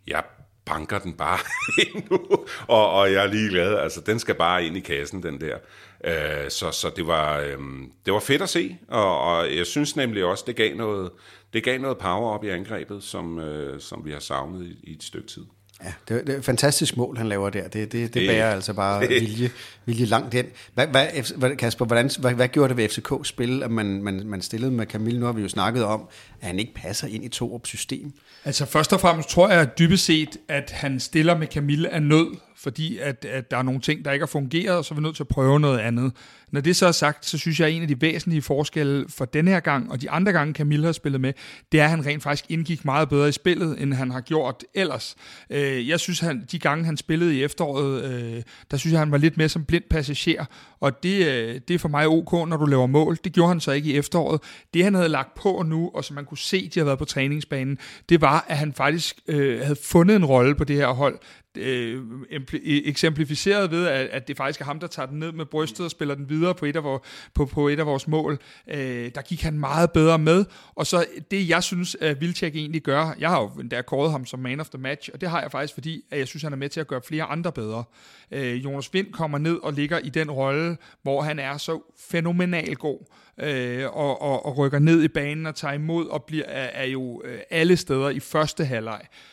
jeg 0.07 0.23
banker 0.65 0.99
den 0.99 1.13
bare 1.13 1.39
ind 1.95 2.03
nu, 2.11 2.19
og, 2.67 2.91
og 2.91 3.11
jeg 3.11 3.23
er 3.23 3.27
lige 3.27 3.49
glad. 3.49 3.77
Altså, 3.77 4.01
den 4.01 4.19
skal 4.19 4.35
bare 4.35 4.65
ind 4.65 4.77
i 4.77 4.79
kassen, 4.79 5.23
den 5.23 5.41
der. 5.41 5.57
Øh, 6.03 6.49
så 6.49 6.71
så 6.71 6.91
det, 6.95 7.07
var, 7.07 7.39
øh, 7.39 7.57
det 8.05 8.13
var 8.13 8.19
fedt 8.19 8.41
at 8.41 8.49
se, 8.49 8.77
og, 8.87 9.19
og 9.21 9.55
jeg 9.55 9.65
synes 9.65 9.95
nemlig 9.95 10.25
også, 10.25 10.43
det 10.47 10.55
gav 10.55 10.75
noget, 10.75 11.11
det 11.53 11.63
gav 11.63 11.79
noget 11.79 11.97
power 11.97 12.31
op 12.31 12.43
i 12.43 12.49
angrebet, 12.49 13.03
som, 13.03 13.39
øh, 13.39 13.79
som 13.79 14.05
vi 14.05 14.11
har 14.11 14.19
savnet 14.19 14.65
i, 14.65 14.79
i 14.83 14.93
et 14.93 15.03
stykke 15.03 15.27
tid. 15.27 15.45
Ja, 15.83 15.93
det, 16.07 16.27
det 16.27 16.33
er 16.33 16.39
et 16.39 16.45
fantastisk 16.45 16.97
mål, 16.97 17.17
han 17.17 17.27
laver 17.27 17.49
der. 17.49 17.63
Det, 17.63 17.73
det, 17.73 17.91
det, 17.91 18.13
det 18.13 18.29
bærer 18.29 18.53
altså 18.53 18.73
bare 18.73 19.07
vilje, 19.07 19.51
vilje 19.85 20.05
langt 20.05 20.33
ind. 20.33 20.47
Hvad, 20.73 20.87
hvad, 20.87 21.55
Kasper, 21.55 21.85
hvordan, 21.85 22.09
hvad, 22.19 22.33
hvad 22.33 22.47
gjorde 22.47 22.69
det 22.69 22.77
ved 22.77 22.89
FCK 22.89 23.27
spil, 23.27 23.63
at 23.63 23.71
man, 23.71 24.03
man, 24.03 24.27
man 24.27 24.41
stillede 24.41 24.71
med 24.71 24.85
Camille? 24.85 25.19
Nu 25.19 25.25
har 25.25 25.33
vi 25.33 25.41
jo 25.41 25.49
snakket 25.49 25.83
om, 25.83 26.07
at 26.41 26.47
han 26.47 26.59
ikke 26.59 26.73
passer 26.73 27.07
ind 27.07 27.25
i 27.25 27.29
Torups 27.29 27.69
system. 27.69 28.13
Altså 28.45 28.65
først 28.65 28.93
og 28.93 28.99
fremmest 28.99 29.29
tror 29.29 29.49
jeg 29.49 29.77
dybest 29.79 30.05
set, 30.05 30.37
at 30.47 30.71
han 30.71 30.99
stiller 30.99 31.37
med 31.37 31.47
Camille 31.47 31.89
af 31.89 32.03
nød, 32.03 32.27
fordi 32.63 32.97
at, 32.97 33.25
at 33.25 33.51
der 33.51 33.57
er 33.57 33.61
nogle 33.61 33.81
ting, 33.81 34.05
der 34.05 34.11
ikke 34.11 34.23
har 34.23 34.27
fungeret, 34.27 34.77
og 34.77 34.85
så 34.85 34.93
er 34.93 34.95
vi 34.95 35.01
nødt 35.01 35.15
til 35.15 35.23
at 35.23 35.27
prøve 35.27 35.59
noget 35.59 35.79
andet. 35.79 36.11
Når 36.51 36.61
det 36.61 36.75
så 36.75 36.87
er 36.87 36.91
sagt, 36.91 37.25
så 37.25 37.37
synes 37.37 37.59
jeg, 37.59 37.67
at 37.67 37.73
en 37.73 37.81
af 37.81 37.87
de 37.87 38.01
væsentlige 38.01 38.41
forskelle 38.41 39.05
for 39.09 39.25
den 39.25 39.47
her 39.47 39.59
gang, 39.59 39.91
og 39.91 40.01
de 40.01 40.09
andre 40.09 40.31
gange 40.31 40.53
Camille 40.53 40.85
har 40.85 40.91
spillet 40.93 41.21
med, 41.21 41.33
det 41.71 41.79
er, 41.79 41.83
at 41.83 41.89
han 41.89 42.05
rent 42.05 42.23
faktisk 42.23 42.45
indgik 42.49 42.85
meget 42.85 43.09
bedre 43.09 43.29
i 43.29 43.31
spillet, 43.31 43.81
end 43.81 43.93
han 43.93 44.11
har 44.11 44.21
gjort 44.21 44.63
ellers. 44.73 45.15
Øh, 45.49 45.89
jeg 45.89 45.99
synes, 45.99 46.23
at 46.23 46.35
de 46.51 46.59
gange 46.59 46.85
han 46.85 46.97
spillede 46.97 47.35
i 47.35 47.43
efteråret, 47.43 48.03
øh, 48.03 48.43
der 48.71 48.77
synes 48.77 48.91
jeg, 48.91 48.99
han 48.99 49.11
var 49.11 49.17
lidt 49.17 49.37
mere 49.37 49.49
som 49.49 49.65
blind 49.65 49.83
passager, 49.89 50.45
og 50.79 51.03
det, 51.03 51.27
øh, 51.27 51.61
det 51.67 51.73
er 51.73 51.77
for 51.77 51.89
mig 51.89 52.07
ok, 52.07 52.31
når 52.31 52.57
du 52.57 52.65
laver 52.65 52.87
mål. 52.87 53.17
Det 53.23 53.33
gjorde 53.33 53.47
han 53.47 53.59
så 53.59 53.71
ikke 53.71 53.91
i 53.91 53.97
efteråret. 53.97 54.41
Det 54.73 54.83
han 54.83 54.93
havde 54.93 55.09
lagt 55.09 55.35
på 55.35 55.63
nu, 55.65 55.91
og 55.93 56.05
som 56.05 56.15
man 56.15 56.25
kunne 56.25 56.37
se, 56.37 56.69
de 56.69 56.79
har 56.79 56.85
været 56.85 56.99
på 56.99 57.05
træningsbanen, 57.05 57.77
det 58.09 58.21
var, 58.21 58.45
at 58.47 58.57
han 58.57 58.73
faktisk 58.73 59.19
øh, 59.27 59.61
havde 59.61 59.79
fundet 59.83 60.15
en 60.15 60.25
rolle 60.25 60.55
på 60.55 60.63
det 60.63 60.75
her 60.75 60.87
hold, 60.87 61.19
Øh, 61.57 62.01
øh, 62.31 62.41
eksemplificeret 62.63 63.71
ved, 63.71 63.87
at, 63.87 64.07
at 64.07 64.27
det 64.27 64.37
faktisk 64.37 64.61
er 64.61 64.65
ham, 64.65 64.79
der 64.79 64.87
tager 64.87 65.05
den 65.05 65.19
ned 65.19 65.31
med 65.31 65.45
brystet 65.45 65.85
og 65.85 65.91
spiller 65.91 66.15
den 66.15 66.29
videre 66.29 66.55
på 66.55 66.65
et 66.65 66.75
af, 66.75 66.83
vores, 66.83 67.01
på, 67.33 67.45
på 67.45 67.67
et 67.67 67.79
af 67.79 67.85
vores 67.85 68.07
mål. 68.07 68.39
Øh, 68.67 69.11
der 69.15 69.21
gik 69.21 69.41
han 69.41 69.59
meget 69.59 69.91
bedre 69.91 70.19
med. 70.19 70.45
Og 70.75 70.87
så 70.87 71.05
det, 71.31 71.49
jeg 71.49 71.63
synes, 71.63 71.95
at 72.01 72.21
Vilcek 72.21 72.55
egentlig 72.55 72.81
gør, 72.81 73.15
jeg 73.19 73.29
har 73.29 73.41
jo 73.41 73.47
endda 73.47 73.81
kåret 73.81 74.11
ham 74.11 74.25
som 74.25 74.39
man 74.39 74.59
of 74.59 74.69
the 74.69 74.81
match, 74.81 75.09
og 75.13 75.21
det 75.21 75.29
har 75.29 75.41
jeg 75.41 75.51
faktisk, 75.51 75.73
fordi 75.73 76.03
at 76.11 76.19
jeg 76.19 76.27
synes, 76.27 76.43
han 76.43 76.53
er 76.53 76.57
med 76.57 76.69
til 76.69 76.79
at 76.79 76.87
gøre 76.87 77.01
flere 77.01 77.23
andre 77.23 77.51
bedre. 77.51 77.83
Øh, 78.31 78.63
Jonas 78.63 78.93
Vind 78.93 79.11
kommer 79.11 79.37
ned 79.37 79.57
og 79.63 79.73
ligger 79.73 79.99
i 79.99 80.09
den 80.09 80.31
rolle, 80.31 80.77
hvor 81.01 81.21
han 81.21 81.39
er 81.39 81.57
så 81.57 81.93
fænomenal 82.11 82.75
god 82.75 82.99
øh, 83.37 83.85
og, 83.85 84.21
og, 84.21 84.45
og 84.45 84.57
rykker 84.57 84.79
ned 84.79 85.03
i 85.03 85.07
banen 85.07 85.45
og 85.45 85.55
tager 85.55 85.73
imod 85.73 86.07
og 86.07 86.23
bliver, 86.23 86.45
er, 86.45 86.83
er 86.83 86.85
jo 86.85 87.21
øh, 87.25 87.39
alle 87.49 87.77
steder 87.77 88.09
i 88.09 88.19
første 88.19 88.65
halvleg. 88.65 89.01
Øh, 89.01 89.30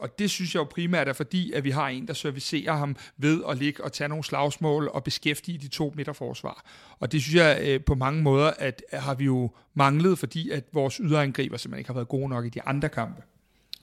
og 0.00 0.18
det 0.18 0.30
synes 0.30 0.54
jeg 0.54 0.60
jo 0.60 0.64
primært 0.64 1.08
er 1.08 1.12
fordi, 1.12 1.52
at 1.52 1.64
vi 1.64 1.70
har 1.70 1.88
en, 1.88 2.08
der 2.08 2.14
servicerer 2.14 2.76
ham 2.76 2.96
ved 3.16 3.42
at 3.48 3.58
ligge 3.58 3.84
og 3.84 3.92
tage 3.92 4.08
nogle 4.08 4.24
slagsmål 4.24 4.88
og 4.92 5.04
beskæftige 5.04 5.58
de 5.58 5.68
to 5.68 5.92
midterforsvar. 5.96 6.64
Og 7.00 7.12
det 7.12 7.22
synes 7.22 7.34
jeg 7.34 7.58
øh, 7.62 7.80
på 7.84 7.94
mange 7.94 8.22
måder, 8.22 8.52
at 8.58 8.82
har 8.92 9.14
vi 9.14 9.24
jo 9.24 9.50
manglet, 9.74 10.18
fordi 10.18 10.50
at 10.50 10.64
vores 10.72 10.94
yderangriber 10.96 11.56
simpelthen 11.56 11.78
ikke 11.78 11.88
har 11.88 11.94
været 11.94 12.08
gode 12.08 12.28
nok 12.28 12.46
i 12.46 12.48
de 12.48 12.62
andre 12.62 12.88
kampe. 12.88 13.22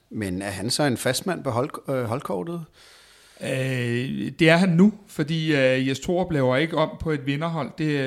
Men 0.10 0.42
er 0.42 0.50
han 0.50 0.70
så 0.70 0.84
en 0.84 0.98
fastmand 0.98 1.44
på 1.44 1.50
hold, 1.50 1.70
øh, 1.90 2.04
holdkortet? 2.04 2.66
Øh, 3.42 4.32
det 4.40 4.50
er 4.50 4.58
han 4.58 4.70
nu, 4.70 4.94
fordi 5.08 5.56
øh, 5.56 5.88
Jes 5.88 6.00
Torup 6.00 6.32
laver 6.32 6.58
ikke 6.58 6.78
om 6.78 6.98
på 7.00 7.12
et 7.12 7.26
vinderhold. 7.26 7.72
Det 7.78 8.00
er 8.00 8.04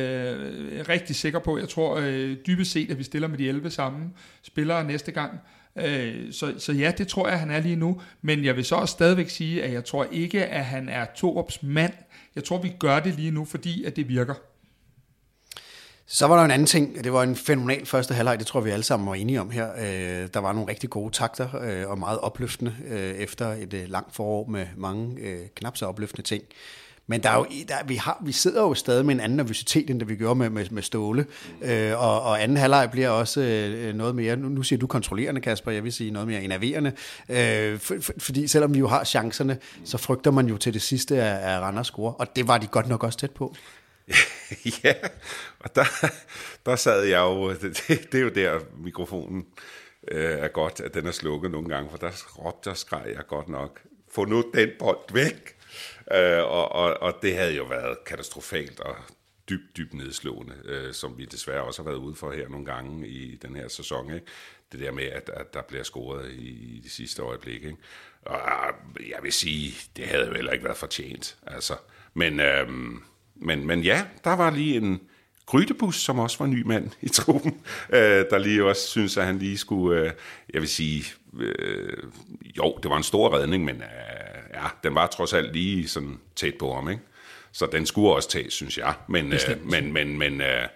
jeg 0.76 0.88
rigtig 0.88 1.16
sikker 1.16 1.38
på. 1.38 1.58
Jeg 1.58 1.68
tror 1.68 1.96
øh, 1.96 2.36
dybest 2.46 2.72
set, 2.72 2.90
at 2.90 2.98
vi 2.98 3.02
stiller 3.02 3.28
med 3.28 3.38
de 3.38 3.48
11 3.48 3.70
samme 3.70 4.10
spillere 4.42 4.84
næste 4.84 5.12
gang. 5.12 5.40
Øh, 5.78 6.32
så, 6.32 6.54
så 6.58 6.72
ja, 6.72 6.92
det 6.98 7.08
tror 7.08 7.28
jeg, 7.28 7.40
han 7.40 7.50
er 7.50 7.60
lige 7.60 7.76
nu. 7.76 8.00
Men 8.22 8.44
jeg 8.44 8.56
vil 8.56 8.64
så 8.64 8.74
også 8.74 8.92
stadigvæk 8.92 9.30
sige, 9.30 9.62
at 9.62 9.72
jeg 9.72 9.84
tror 9.84 10.06
ikke, 10.12 10.46
at 10.46 10.64
han 10.64 10.88
er 10.88 11.04
Torups 11.16 11.62
mand. 11.62 11.92
Jeg 12.34 12.44
tror, 12.44 12.58
vi 12.58 12.72
gør 12.78 13.00
det 13.00 13.14
lige 13.14 13.30
nu, 13.30 13.44
fordi 13.44 13.84
at 13.84 13.96
det 13.96 14.08
virker. 14.08 14.34
Så 16.08 16.26
var 16.26 16.36
der 16.36 16.44
en 16.44 16.50
anden 16.50 16.66
ting. 16.66 17.04
Det 17.04 17.12
var 17.12 17.22
en 17.22 17.36
fænomenal 17.36 17.86
første 17.86 18.14
halvleg, 18.14 18.38
det 18.38 18.46
tror 18.46 18.60
vi 18.60 18.70
alle 18.70 18.82
sammen 18.82 19.08
var 19.08 19.14
enige 19.14 19.40
om 19.40 19.50
her. 19.50 19.70
Øh, 19.78 20.28
der 20.34 20.40
var 20.40 20.52
nogle 20.52 20.70
rigtig 20.70 20.90
gode 20.90 21.12
takter 21.12 21.60
øh, 21.62 21.90
og 21.90 21.98
meget 21.98 22.18
opløftende 22.18 22.76
øh, 22.86 23.14
efter 23.14 23.46
et 23.46 23.74
øh, 23.74 23.88
langt 23.88 24.14
forår 24.14 24.46
med 24.46 24.66
mange 24.76 25.20
øh, 25.20 25.38
knap 25.54 25.76
så 25.76 25.86
opløftende 25.86 26.28
ting. 26.28 26.44
Men 27.08 27.22
der 27.22 27.30
er 27.30 27.36
jo, 27.36 27.46
der, 27.68 27.74
vi, 27.86 27.96
har, 27.96 28.22
vi 28.24 28.32
sidder 28.32 28.62
jo 28.62 28.74
stadig 28.74 29.06
med 29.06 29.14
en 29.14 29.20
anden 29.20 29.36
nervøsitet, 29.36 29.90
end 29.90 30.00
det 30.00 30.08
vi 30.08 30.16
gjorde 30.16 30.34
med, 30.34 30.50
med, 30.50 30.70
med 30.70 30.82
Ståle. 30.82 31.26
Øh, 31.62 32.02
og, 32.02 32.22
og 32.22 32.42
anden 32.42 32.56
halvleg 32.56 32.88
bliver 32.92 33.08
også 33.08 33.40
øh, 33.40 33.94
noget 33.94 34.14
mere, 34.14 34.36
nu, 34.36 34.48
nu 34.48 34.62
siger 34.62 34.78
du 34.78 34.86
kontrollerende, 34.86 35.40
Kasper, 35.40 35.70
jeg 35.70 35.84
vil 35.84 35.92
sige 35.92 36.10
noget 36.10 36.28
mere 36.28 36.42
enerverende. 36.42 36.92
Øh, 37.28 37.78
for, 37.78 37.94
for, 38.00 38.12
fordi 38.18 38.46
selvom 38.46 38.74
vi 38.74 38.78
jo 38.78 38.88
har 38.88 39.04
chancerne, 39.04 39.58
så 39.84 39.98
frygter 39.98 40.30
man 40.30 40.46
jo 40.46 40.56
til 40.56 40.74
det 40.74 40.82
sidste 40.82 41.22
af, 41.22 41.54
af 41.54 41.60
Randers 41.60 41.86
score, 41.86 42.14
og 42.14 42.36
det 42.36 42.48
var 42.48 42.58
de 42.58 42.66
godt 42.66 42.88
nok 42.88 43.04
også 43.04 43.18
tæt 43.18 43.30
på. 43.30 43.54
ja, 44.84 44.92
og 45.60 45.74
der, 45.74 45.84
der 46.66 46.76
sad 46.76 47.02
jeg 47.02 47.18
jo, 47.18 47.52
det, 47.62 47.88
det 48.12 48.14
er 48.14 48.22
jo 48.22 48.28
der 48.28 48.60
mikrofonen 48.84 49.46
øh, 50.08 50.38
er 50.38 50.48
godt, 50.48 50.80
at 50.80 50.94
den 50.94 51.06
er 51.06 51.12
slukket 51.12 51.50
nogle 51.50 51.68
gange, 51.68 51.90
for 51.90 51.98
der 51.98 52.10
råbte 52.38 52.68
og 52.70 52.76
skreg 52.76 53.04
jeg 53.06 53.26
godt 53.28 53.48
nok, 53.48 53.80
få 54.14 54.24
nu 54.24 54.44
den 54.54 54.68
bold 54.78 55.12
væk. 55.12 55.55
Øh, 56.12 56.44
og, 56.44 56.72
og, 56.72 57.02
og 57.02 57.14
det 57.22 57.36
havde 57.36 57.56
jo 57.56 57.64
været 57.64 58.04
katastrofalt 58.04 58.80
og 58.80 58.96
dybt, 59.48 59.76
dybt 59.76 59.94
nedslående, 59.94 60.54
øh, 60.64 60.94
som 60.94 61.18
vi 61.18 61.24
desværre 61.24 61.62
også 61.62 61.82
har 61.82 61.90
været 61.90 61.98
ude 61.98 62.14
for 62.14 62.32
her 62.32 62.48
nogle 62.48 62.66
gange 62.66 63.08
i 63.08 63.36
den 63.36 63.56
her 63.56 63.68
sæson. 63.68 64.14
Ikke? 64.14 64.26
Det 64.72 64.80
der 64.80 64.92
med, 64.92 65.04
at, 65.04 65.30
at 65.34 65.54
der 65.54 65.62
bliver 65.62 65.84
scoret 65.84 66.30
i, 66.30 66.76
i 66.76 66.80
de 66.84 66.90
sidste 66.90 67.22
øjeblik. 67.22 67.64
Ikke? 67.64 67.76
Og 68.22 68.40
jeg 69.08 69.18
vil 69.22 69.32
sige, 69.32 69.74
det 69.96 70.06
havde 70.06 70.26
jo 70.26 70.34
heller 70.34 70.52
ikke 70.52 70.64
været 70.64 70.76
fortjent. 70.76 71.36
Altså. 71.46 71.74
Men, 72.14 72.40
øh, 72.40 72.68
men, 73.34 73.66
men 73.66 73.80
ja, 73.80 74.06
der 74.24 74.36
var 74.36 74.50
lige 74.50 74.76
en 74.76 75.00
Grydebus, 75.46 75.96
som 75.96 76.18
også 76.18 76.38
var 76.38 76.46
ny 76.46 76.62
mand 76.62 76.90
i 77.00 77.08
truppen, 77.08 77.60
øh, 77.90 78.24
der 78.30 78.38
lige 78.38 78.64
også 78.64 78.88
synes, 78.88 79.16
at 79.16 79.26
han 79.26 79.38
lige 79.38 79.58
skulle, 79.58 80.00
øh, 80.00 80.12
jeg 80.54 80.60
vil 80.60 80.68
sige, 80.68 81.04
øh, 81.40 82.02
jo, 82.56 82.78
det 82.82 82.90
var 82.90 82.96
en 82.96 83.02
stor 83.02 83.38
redning, 83.38 83.64
men 83.64 83.76
øh, 83.76 84.15
ja, 84.56 84.68
den 84.84 84.94
var 84.94 85.06
trods 85.06 85.32
alt 85.32 85.52
lige 85.52 85.88
sådan 85.88 86.20
tæt 86.36 86.54
på 86.54 86.74
ham, 86.74 86.90
ikke? 86.90 87.02
Så 87.52 87.66
den 87.66 87.86
skulle 87.86 88.14
også 88.14 88.28
tages, 88.28 88.52
synes 88.52 88.78
jeg. 88.78 88.94
Men, 89.08 89.32
øh, 89.32 89.40
men, 89.64 89.92
men, 89.92 90.18
men, 90.18 90.40
øh, 90.40 90.66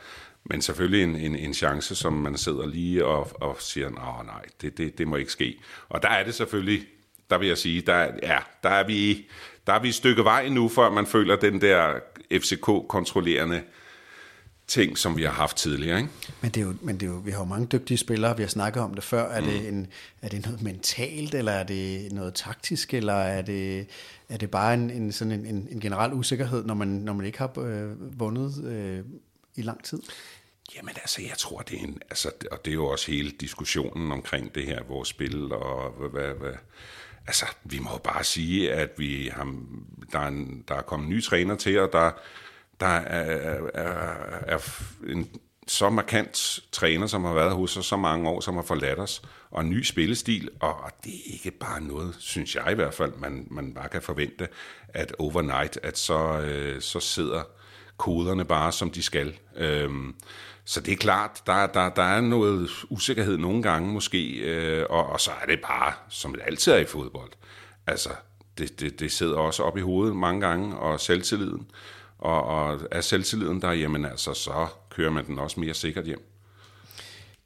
men 0.45 0.63
selvfølgelig 0.63 1.03
en, 1.03 1.17
en, 1.17 1.37
en 1.37 1.55
chance, 1.55 1.95
som 1.95 2.13
man 2.13 2.37
sidder 2.37 2.67
lige 2.67 3.05
og, 3.05 3.43
og 3.43 3.57
siger, 3.59 3.91
nej, 3.91 4.25
nej, 4.25 4.43
det, 4.61 4.79
det, 4.79 4.99
det 4.99 5.09
må 5.09 5.17
ikke 5.17 5.33
ske. 5.33 5.59
Og 5.89 6.03
der 6.03 6.09
er 6.09 6.25
det 6.25 6.35
selvfølgelig, 6.35 6.87
der 7.31 7.39
vil 7.39 7.49
jeg 7.49 7.59
sige, 7.59 7.81
der, 7.81 8.09
ja, 8.23 8.39
der 8.63 8.69
er 8.69 8.87
vi 8.87 9.27
der 9.67 9.73
er 9.73 9.81
vi 9.81 9.89
et 9.89 9.95
stykke 9.95 10.25
vej 10.25 10.49
nu, 10.49 10.69
før 10.69 10.91
man 10.91 11.07
føler 11.07 11.37
den 11.37 11.61
der 11.61 11.95
FCK-kontrollerende 12.33 13.63
ting, 14.71 14.99
som 14.99 15.17
vi 15.17 15.23
har 15.23 15.31
haft 15.31 15.57
tidligere. 15.57 15.99
Ikke? 15.99 16.11
Men, 16.41 16.51
det 16.51 16.61
er 16.61 16.65
jo, 16.65 16.75
men 16.83 17.01
det 17.01 17.07
er 17.07 17.11
jo, 17.11 17.17
vi 17.17 17.31
har 17.31 17.39
jo 17.39 17.45
mange 17.45 17.67
dygtige 17.67 17.99
spillere, 17.99 18.37
vi 18.37 18.43
har 18.43 18.49
snakket 18.49 18.83
om 18.83 18.95
det 18.95 19.05
før. 19.05 19.29
Er, 19.29 19.41
mm. 19.41 19.47
det, 19.47 19.69
en, 19.69 19.87
er 20.23 20.29
det 20.29 20.45
noget 20.45 20.63
mentalt, 20.63 21.35
eller 21.35 21.53
er 21.53 21.65
det 21.65 22.13
noget 22.13 22.35
taktisk, 22.35 22.95
eller 22.95 23.15
er 23.15 23.43
det, 23.43 23.87
er 24.29 24.37
det 24.37 24.51
bare 24.51 24.75
en, 24.75 24.91
en, 24.91 25.13
sådan 25.13 25.33
en, 25.33 25.47
en, 25.47 25.69
en 25.71 25.81
generel 25.81 26.13
usikkerhed, 26.13 26.65
når 26.65 26.75
man, 26.75 26.89
når 26.89 27.13
man 27.13 27.27
ikke 27.27 27.39
har 27.39 27.59
øh, 27.59 28.21
vundet 28.21 28.65
øh, 28.65 29.05
i 29.57 29.63
lang 29.63 29.85
tid? 29.85 30.03
Jamen 30.77 30.95
altså, 30.97 31.23
jeg 31.23 31.39
tror, 31.39 31.59
det 31.59 31.79
er 31.79 31.83
en... 31.83 31.99
Altså, 32.11 32.31
og 32.51 32.65
det 32.65 32.71
er 32.71 32.75
jo 32.75 32.87
også 32.87 33.13
hele 33.13 33.31
diskussionen 33.31 34.13
omkring 34.13 34.55
det 34.55 34.67
her, 34.67 34.83
vores 34.89 35.09
spil, 35.09 35.53
og 35.53 35.91
hvad, 35.91 36.09
hvad, 36.09 36.35
hvad 36.35 36.53
altså, 37.27 37.47
vi 37.65 37.79
må 37.79 37.91
jo 37.93 37.99
bare 37.99 38.25
sige, 38.25 38.73
at 38.73 38.91
vi 38.97 39.31
har, 39.33 39.55
der, 40.13 40.19
er 40.19 40.29
en, 40.29 40.65
der 40.69 40.75
er 40.75 40.83
kommet 40.83 41.09
nye 41.09 41.23
træner 41.23 41.57
til, 41.57 41.81
og 41.81 41.89
der, 41.93 42.11
der 42.81 42.87
er, 42.87 43.61
er, 43.75 43.89
er 44.47 44.59
en 45.09 45.29
så 45.67 45.91
markant 45.91 46.61
træner, 46.73 47.07
som 47.07 47.25
har 47.25 47.35
været 47.35 47.53
hos 47.53 47.77
os 47.77 47.87
så 47.87 47.97
mange 47.97 48.29
år, 48.29 48.41
som 48.41 48.55
har 48.55 48.63
forladt 48.63 48.99
os, 48.99 49.23
og 49.51 49.61
en 49.61 49.71
ny 49.71 49.83
spillestil, 49.83 50.49
og 50.61 50.91
det 51.05 51.15
er 51.15 51.33
ikke 51.33 51.51
bare 51.51 51.81
noget, 51.81 52.17
synes 52.19 52.55
jeg 52.55 52.73
i 52.73 52.75
hvert 52.75 52.95
fald, 52.95 53.13
man, 53.15 53.47
man 53.51 53.75
bare 53.75 53.89
kan 53.89 54.03
forvente, 54.03 54.49
at 54.89 55.15
overnight, 55.19 55.79
at 55.83 55.99
så, 55.99 56.41
øh, 56.41 56.81
så 56.81 57.01
sidder 57.01 57.43
koderne 57.97 58.45
bare, 58.45 58.73
som 58.73 58.91
de 58.91 59.03
skal. 59.03 59.39
Øhm, 59.57 60.15
så 60.65 60.81
det 60.81 60.93
er 60.93 60.97
klart, 60.97 61.43
der, 61.47 61.67
der, 61.67 61.89
der 61.89 62.03
er 62.03 62.21
noget 62.21 62.71
usikkerhed 62.91 63.37
nogle 63.37 63.63
gange 63.63 63.93
måske, 63.93 64.33
øh, 64.33 64.87
og, 64.91 65.07
og 65.07 65.21
så 65.21 65.31
er 65.43 65.47
det 65.47 65.61
bare, 65.61 65.93
som 66.09 66.33
det 66.33 66.43
altid 66.47 66.73
er 66.73 66.77
i 66.77 66.85
fodbold. 66.85 67.31
Altså, 67.87 68.11
det, 68.59 68.81
det, 68.81 69.01
det 69.01 69.13
sidder 69.13 69.37
også 69.37 69.63
op 69.63 69.79
i 69.79 69.81
hovedet 69.81 70.17
mange 70.17 70.41
gange, 70.41 70.77
og 70.77 71.01
selvtilliden. 71.01 71.67
Og, 72.21 72.45
og 72.45 72.81
er 72.91 73.01
selvtilliden 73.01 73.63
der, 73.63 73.73
jamen 73.73 74.05
altså, 74.05 74.35
så 74.35 74.67
kører 74.91 75.11
man 75.11 75.27
den 75.27 75.39
også 75.39 75.61
mere 75.61 75.75
sikkert 75.75 76.05
hjem. 76.05 76.23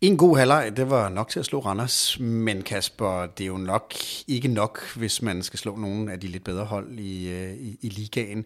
En 0.01 0.17
god 0.17 0.37
halvleg, 0.37 0.77
det 0.77 0.91
var 0.91 1.09
nok 1.09 1.29
til 1.29 1.39
at 1.39 1.47
slå 1.47 1.61
Randers, 1.61 2.21
men 2.21 2.63
Kasper, 2.63 3.27
det 3.27 3.45
er 3.45 3.49
jo 3.49 3.57
nok 3.57 3.95
ikke 4.29 4.49
nok, 4.49 4.81
hvis 4.97 5.23
man 5.23 5.43
skal 5.43 5.59
slå 5.59 5.77
nogle 5.77 6.13
af 6.13 6.21
de 6.21 6.27
lidt 6.27 6.45
bedre 6.45 6.65
hold 6.65 6.99
i, 6.99 7.31
øh, 7.31 7.55
i, 7.55 7.79
i 7.83 7.89
ligaen. 7.89 8.45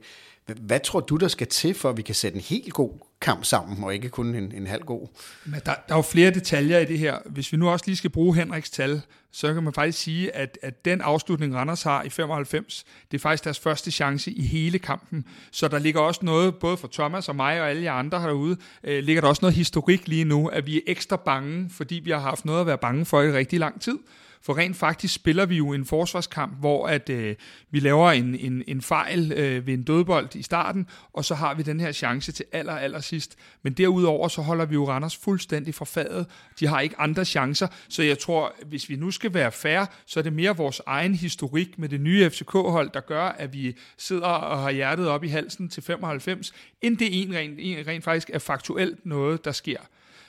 Hvad 0.56 0.80
tror 0.80 1.00
du, 1.00 1.16
der 1.16 1.28
skal 1.28 1.46
til, 1.46 1.74
for 1.74 1.90
at 1.90 1.96
vi 1.96 2.02
kan 2.02 2.14
sætte 2.14 2.36
en 2.36 2.42
helt 2.42 2.72
god 2.72 2.90
kamp 3.20 3.44
sammen, 3.44 3.84
og 3.84 3.94
ikke 3.94 4.08
kun 4.08 4.34
en, 4.34 4.52
en 4.52 4.66
halv 4.66 4.82
god? 4.82 5.08
Men 5.44 5.60
der, 5.66 5.74
der 5.88 5.94
er 5.94 5.96
jo 5.96 6.02
flere 6.02 6.30
detaljer 6.30 6.78
i 6.78 6.84
det 6.84 6.98
her. 6.98 7.18
Hvis 7.26 7.52
vi 7.52 7.56
nu 7.56 7.68
også 7.68 7.84
lige 7.86 7.96
skal 7.96 8.10
bruge 8.10 8.36
Henriks 8.36 8.70
tal, 8.70 9.02
så 9.32 9.54
kan 9.54 9.62
man 9.62 9.72
faktisk 9.72 9.98
sige, 9.98 10.36
at, 10.36 10.58
at 10.62 10.84
den 10.84 11.00
afslutning, 11.00 11.54
Randers 11.54 11.82
har 11.82 12.02
i 12.02 12.08
95, 12.08 12.84
det 13.10 13.18
er 13.18 13.20
faktisk 13.20 13.44
deres 13.44 13.58
første 13.58 13.90
chance 13.90 14.30
i 14.30 14.42
hele 14.42 14.78
kampen. 14.78 15.24
Så 15.50 15.68
der 15.68 15.78
ligger 15.78 16.00
også 16.00 16.20
noget, 16.22 16.54
både 16.54 16.76
for 16.76 16.88
Thomas 16.92 17.28
og 17.28 17.36
mig 17.36 17.60
og 17.60 17.70
alle 17.70 17.82
jer 17.82 17.92
andre 17.92 18.20
herude, 18.20 18.56
øh, 18.84 19.04
ligger 19.04 19.20
der 19.20 19.28
også 19.28 19.40
noget 19.42 19.54
historik 19.54 20.08
lige 20.08 20.24
nu, 20.24 20.46
at 20.46 20.66
vi 20.66 20.76
er 20.76 20.80
ekstra 20.86 21.16
bange, 21.16 21.70
fordi 21.70 21.94
vi 21.94 22.10
har 22.10 22.18
haft 22.18 22.44
noget 22.44 22.60
at 22.60 22.66
være 22.66 22.78
bange 22.78 23.04
for 23.04 23.22
i 23.22 23.32
rigtig 23.32 23.58
lang 23.58 23.80
tid. 23.80 23.98
For 24.42 24.58
rent 24.58 24.76
faktisk 24.76 25.14
spiller 25.14 25.46
vi 25.46 25.56
jo 25.56 25.72
en 25.72 25.84
forsvarskamp, 25.84 26.58
hvor 26.60 26.86
at 26.86 27.08
øh, 27.08 27.36
vi 27.70 27.80
laver 27.80 28.10
en, 28.10 28.34
en, 28.34 28.62
en 28.66 28.82
fejl 28.82 29.32
øh, 29.32 29.66
ved 29.66 29.74
en 29.74 29.82
dødbold 29.82 30.36
i 30.36 30.42
starten, 30.42 30.86
og 31.12 31.24
så 31.24 31.34
har 31.34 31.54
vi 31.54 31.62
den 31.62 31.80
her 31.80 31.92
chance 31.92 32.32
til 32.32 32.44
aller, 32.52 32.72
aller 32.72 33.00
sidst. 33.00 33.36
Men 33.62 33.72
derudover 33.72 34.28
så 34.28 34.42
holder 34.42 34.64
vi 34.64 34.74
jo 34.74 34.88
Randers 34.88 35.16
fuldstændig 35.16 35.74
fra 35.74 35.84
fadet. 35.84 36.26
De 36.60 36.66
har 36.66 36.80
ikke 36.80 36.98
andre 36.98 37.24
chancer, 37.24 37.68
så 37.88 38.02
jeg 38.02 38.18
tror, 38.18 38.54
hvis 38.66 38.88
vi 38.88 38.96
nu 38.96 39.10
skal 39.10 39.34
være 39.34 39.52
fair, 39.52 39.84
så 40.06 40.20
er 40.20 40.22
det 40.22 40.32
mere 40.32 40.56
vores 40.56 40.80
egen 40.86 41.14
historik 41.14 41.78
med 41.78 41.88
det 41.88 42.00
nye 42.00 42.30
FCK-hold, 42.30 42.90
der 42.94 43.00
gør, 43.00 43.24
at 43.24 43.52
vi 43.52 43.76
sidder 43.98 44.26
og 44.26 44.62
har 44.62 44.70
hjertet 44.70 45.08
op 45.08 45.24
i 45.24 45.28
halsen 45.28 45.68
til 45.68 45.82
95, 45.82 46.52
end 46.82 46.98
det 46.98 47.22
en 47.22 47.34
rent, 47.34 47.58
en 47.58 47.86
rent 47.86 48.04
faktisk 48.04 48.30
er 48.32 48.38
faktuelt 48.38 49.06
noget, 49.06 49.44
der 49.44 49.52
sker. 49.52 49.80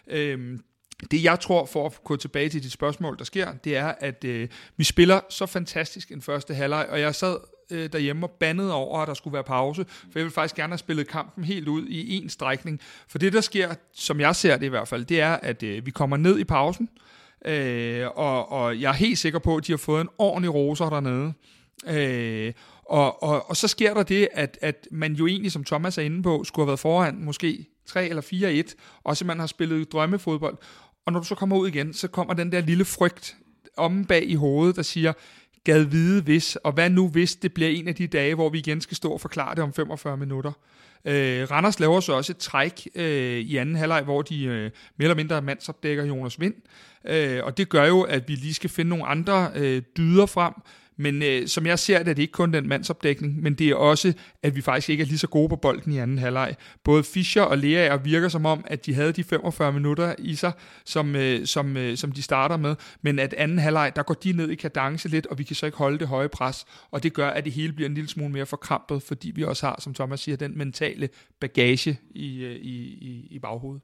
Øhm, 0.07 0.59
det 1.11 1.23
jeg 1.23 1.39
tror, 1.39 1.65
for 1.65 1.85
at 1.85 2.03
gå 2.03 2.15
tilbage 2.15 2.49
til 2.49 2.63
dit 2.63 2.71
spørgsmål, 2.71 3.17
der 3.17 3.23
sker, 3.23 3.53
det 3.63 3.77
er, 3.77 3.93
at 3.99 4.23
øh, 4.23 4.47
vi 4.77 4.83
spiller 4.83 5.19
så 5.29 5.45
fantastisk 5.45 6.11
en 6.11 6.21
første 6.21 6.53
halvleg, 6.53 6.87
og 6.89 6.99
jeg 6.99 7.15
sad 7.15 7.37
øh, 7.71 7.89
derhjemme 7.91 8.25
og 8.25 8.31
bandede 8.31 8.73
over, 8.73 8.99
at 8.99 9.07
der 9.07 9.13
skulle 9.13 9.33
være 9.33 9.43
pause, 9.43 9.85
for 9.87 10.11
jeg 10.19 10.23
ville 10.23 10.31
faktisk 10.31 10.55
gerne 10.55 10.71
have 10.71 10.77
spillet 10.77 11.07
kampen 11.07 11.43
helt 11.43 11.67
ud 11.67 11.87
i 11.87 12.17
en 12.17 12.29
strækning. 12.29 12.79
For 13.07 13.17
det, 13.17 13.33
der 13.33 13.41
sker, 13.41 13.73
som 13.93 14.19
jeg 14.19 14.35
ser 14.35 14.57
det 14.57 14.65
i 14.65 14.69
hvert 14.69 14.87
fald, 14.87 15.05
det 15.05 15.21
er, 15.21 15.33
at 15.33 15.63
øh, 15.63 15.85
vi 15.85 15.91
kommer 15.91 16.17
ned 16.17 16.39
i 16.39 16.43
pausen, 16.43 16.89
øh, 17.45 18.07
og, 18.15 18.51
og 18.51 18.81
jeg 18.81 18.89
er 18.89 18.93
helt 18.93 19.17
sikker 19.17 19.39
på, 19.39 19.55
at 19.55 19.67
de 19.67 19.71
har 19.71 19.77
fået 19.77 20.01
en 20.01 20.09
ordentlig 20.17 20.53
roser 20.53 20.89
dernede. 20.89 21.33
Øh, 21.87 22.53
og, 22.85 23.23
og, 23.23 23.49
og 23.49 23.57
så 23.57 23.67
sker 23.67 23.93
der 23.93 24.03
det, 24.03 24.27
at, 24.33 24.57
at 24.61 24.87
man 24.91 25.13
jo 25.13 25.27
egentlig, 25.27 25.51
som 25.51 25.63
Thomas 25.63 25.97
er 25.97 26.01
inde 26.01 26.23
på, 26.23 26.43
skulle 26.43 26.63
have 26.63 26.67
været 26.67 26.79
foran 26.79 27.23
måske 27.23 27.65
3 27.85 28.07
eller 28.07 28.65
4-1, 28.71 29.01
og 29.03 29.17
man 29.25 29.39
har 29.39 29.47
spillet 29.47 29.91
drømmefodbold. 29.91 30.57
Og 31.09 31.13
når 31.13 31.19
du 31.19 31.25
så 31.25 31.35
kommer 31.35 31.57
ud 31.57 31.67
igen, 31.67 31.93
så 31.93 32.07
kommer 32.07 32.33
den 32.33 32.51
der 32.51 32.61
lille 32.61 32.85
frygt 32.85 33.35
om 33.77 34.05
bag 34.05 34.29
i 34.29 34.35
hovedet, 34.35 34.75
der 34.75 34.81
siger, 34.81 35.13
gad 35.63 35.83
vide 35.83 36.21
hvis, 36.21 36.55
og 36.55 36.71
hvad 36.71 36.89
nu 36.89 37.07
hvis 37.07 37.35
det 37.35 37.53
bliver 37.53 37.69
en 37.69 37.87
af 37.87 37.95
de 37.95 38.07
dage, 38.07 38.35
hvor 38.35 38.49
vi 38.49 38.57
igen 38.57 38.81
skal 38.81 38.97
stå 38.97 39.11
og 39.11 39.21
forklare 39.21 39.55
det 39.55 39.63
om 39.63 39.73
45 39.73 40.17
minutter. 40.17 40.51
Øh, 41.05 41.51
Randers 41.51 41.79
laver 41.79 41.99
så 41.99 42.13
også 42.13 42.31
et 42.31 42.37
træk 42.37 42.87
øh, 42.95 43.39
i 43.39 43.57
anden 43.57 43.75
halvleg, 43.75 44.03
hvor 44.03 44.21
de 44.21 44.43
øh, 44.43 44.61
mere 44.63 44.71
eller 44.99 45.15
mindre 45.15 45.41
mandsopdækker 45.41 46.05
Jonas 46.05 46.39
Vind. 46.39 46.55
Øh, 47.05 47.43
og 47.43 47.57
det 47.57 47.69
gør 47.69 47.85
jo, 47.85 48.01
at 48.01 48.27
vi 48.27 48.35
lige 48.35 48.53
skal 48.53 48.69
finde 48.69 48.89
nogle 48.89 49.05
andre 49.05 49.51
øh, 49.55 49.81
dyder 49.97 50.25
frem, 50.25 50.53
men 50.99 51.23
øh, 51.23 51.47
som 51.47 51.65
jeg 51.65 51.79
ser 51.79 51.97
det, 51.97 52.07
er 52.07 52.13
det 52.13 52.21
ikke 52.21 52.31
kun 52.31 52.53
den 52.53 52.67
mandsopdækning, 52.67 53.41
men 53.41 53.53
det 53.53 53.69
er 53.69 53.75
også, 53.75 54.13
at 54.43 54.55
vi 54.55 54.61
faktisk 54.61 54.89
ikke 54.89 55.01
er 55.01 55.05
lige 55.05 55.17
så 55.17 55.27
gode 55.27 55.49
på 55.49 55.55
bolden 55.55 55.91
i 55.91 55.97
anden 55.97 56.17
halvleg. 56.17 56.55
Både 56.83 57.03
Fischer 57.03 57.41
og 57.41 57.57
Lea 57.57 57.95
virker 57.95 58.29
som 58.29 58.45
om, 58.45 58.63
at 58.67 58.85
de 58.85 58.93
havde 58.93 59.11
de 59.11 59.23
45 59.23 59.73
minutter 59.73 60.15
i 60.17 60.35
sig, 60.35 60.51
som, 60.85 61.15
øh, 61.15 61.45
som, 61.45 61.77
øh, 61.77 61.97
som 61.97 62.11
de 62.11 62.21
starter 62.21 62.57
med, 62.57 62.75
men 63.01 63.19
at 63.19 63.33
anden 63.33 63.59
halvleg, 63.59 63.91
der 63.95 64.03
går 64.03 64.13
de 64.13 64.31
ned 64.31 64.49
i 64.49 64.55
kadence 64.55 65.07
lidt, 65.07 65.25
og 65.25 65.37
vi 65.37 65.43
kan 65.43 65.55
så 65.55 65.65
ikke 65.65 65.77
holde 65.77 65.99
det 65.99 66.07
høje 66.07 66.29
pres, 66.29 66.65
og 66.91 67.03
det 67.03 67.13
gør, 67.13 67.29
at 67.29 67.45
det 67.45 67.53
hele 67.53 67.73
bliver 67.73 67.89
en 67.89 67.95
lille 67.95 68.09
smule 68.09 68.29
mere 68.29 68.45
forkrampet, 68.45 69.03
fordi 69.03 69.31
vi 69.35 69.43
også 69.43 69.65
har, 69.65 69.79
som 69.81 69.93
Thomas 69.93 70.19
siger, 70.19 70.35
den 70.35 70.57
mentale 70.57 71.09
bagage 71.39 71.99
i, 72.11 72.43
øh, 72.43 72.55
i, 72.55 72.75
i, 72.85 73.27
i 73.31 73.39
baghovedet. 73.39 73.81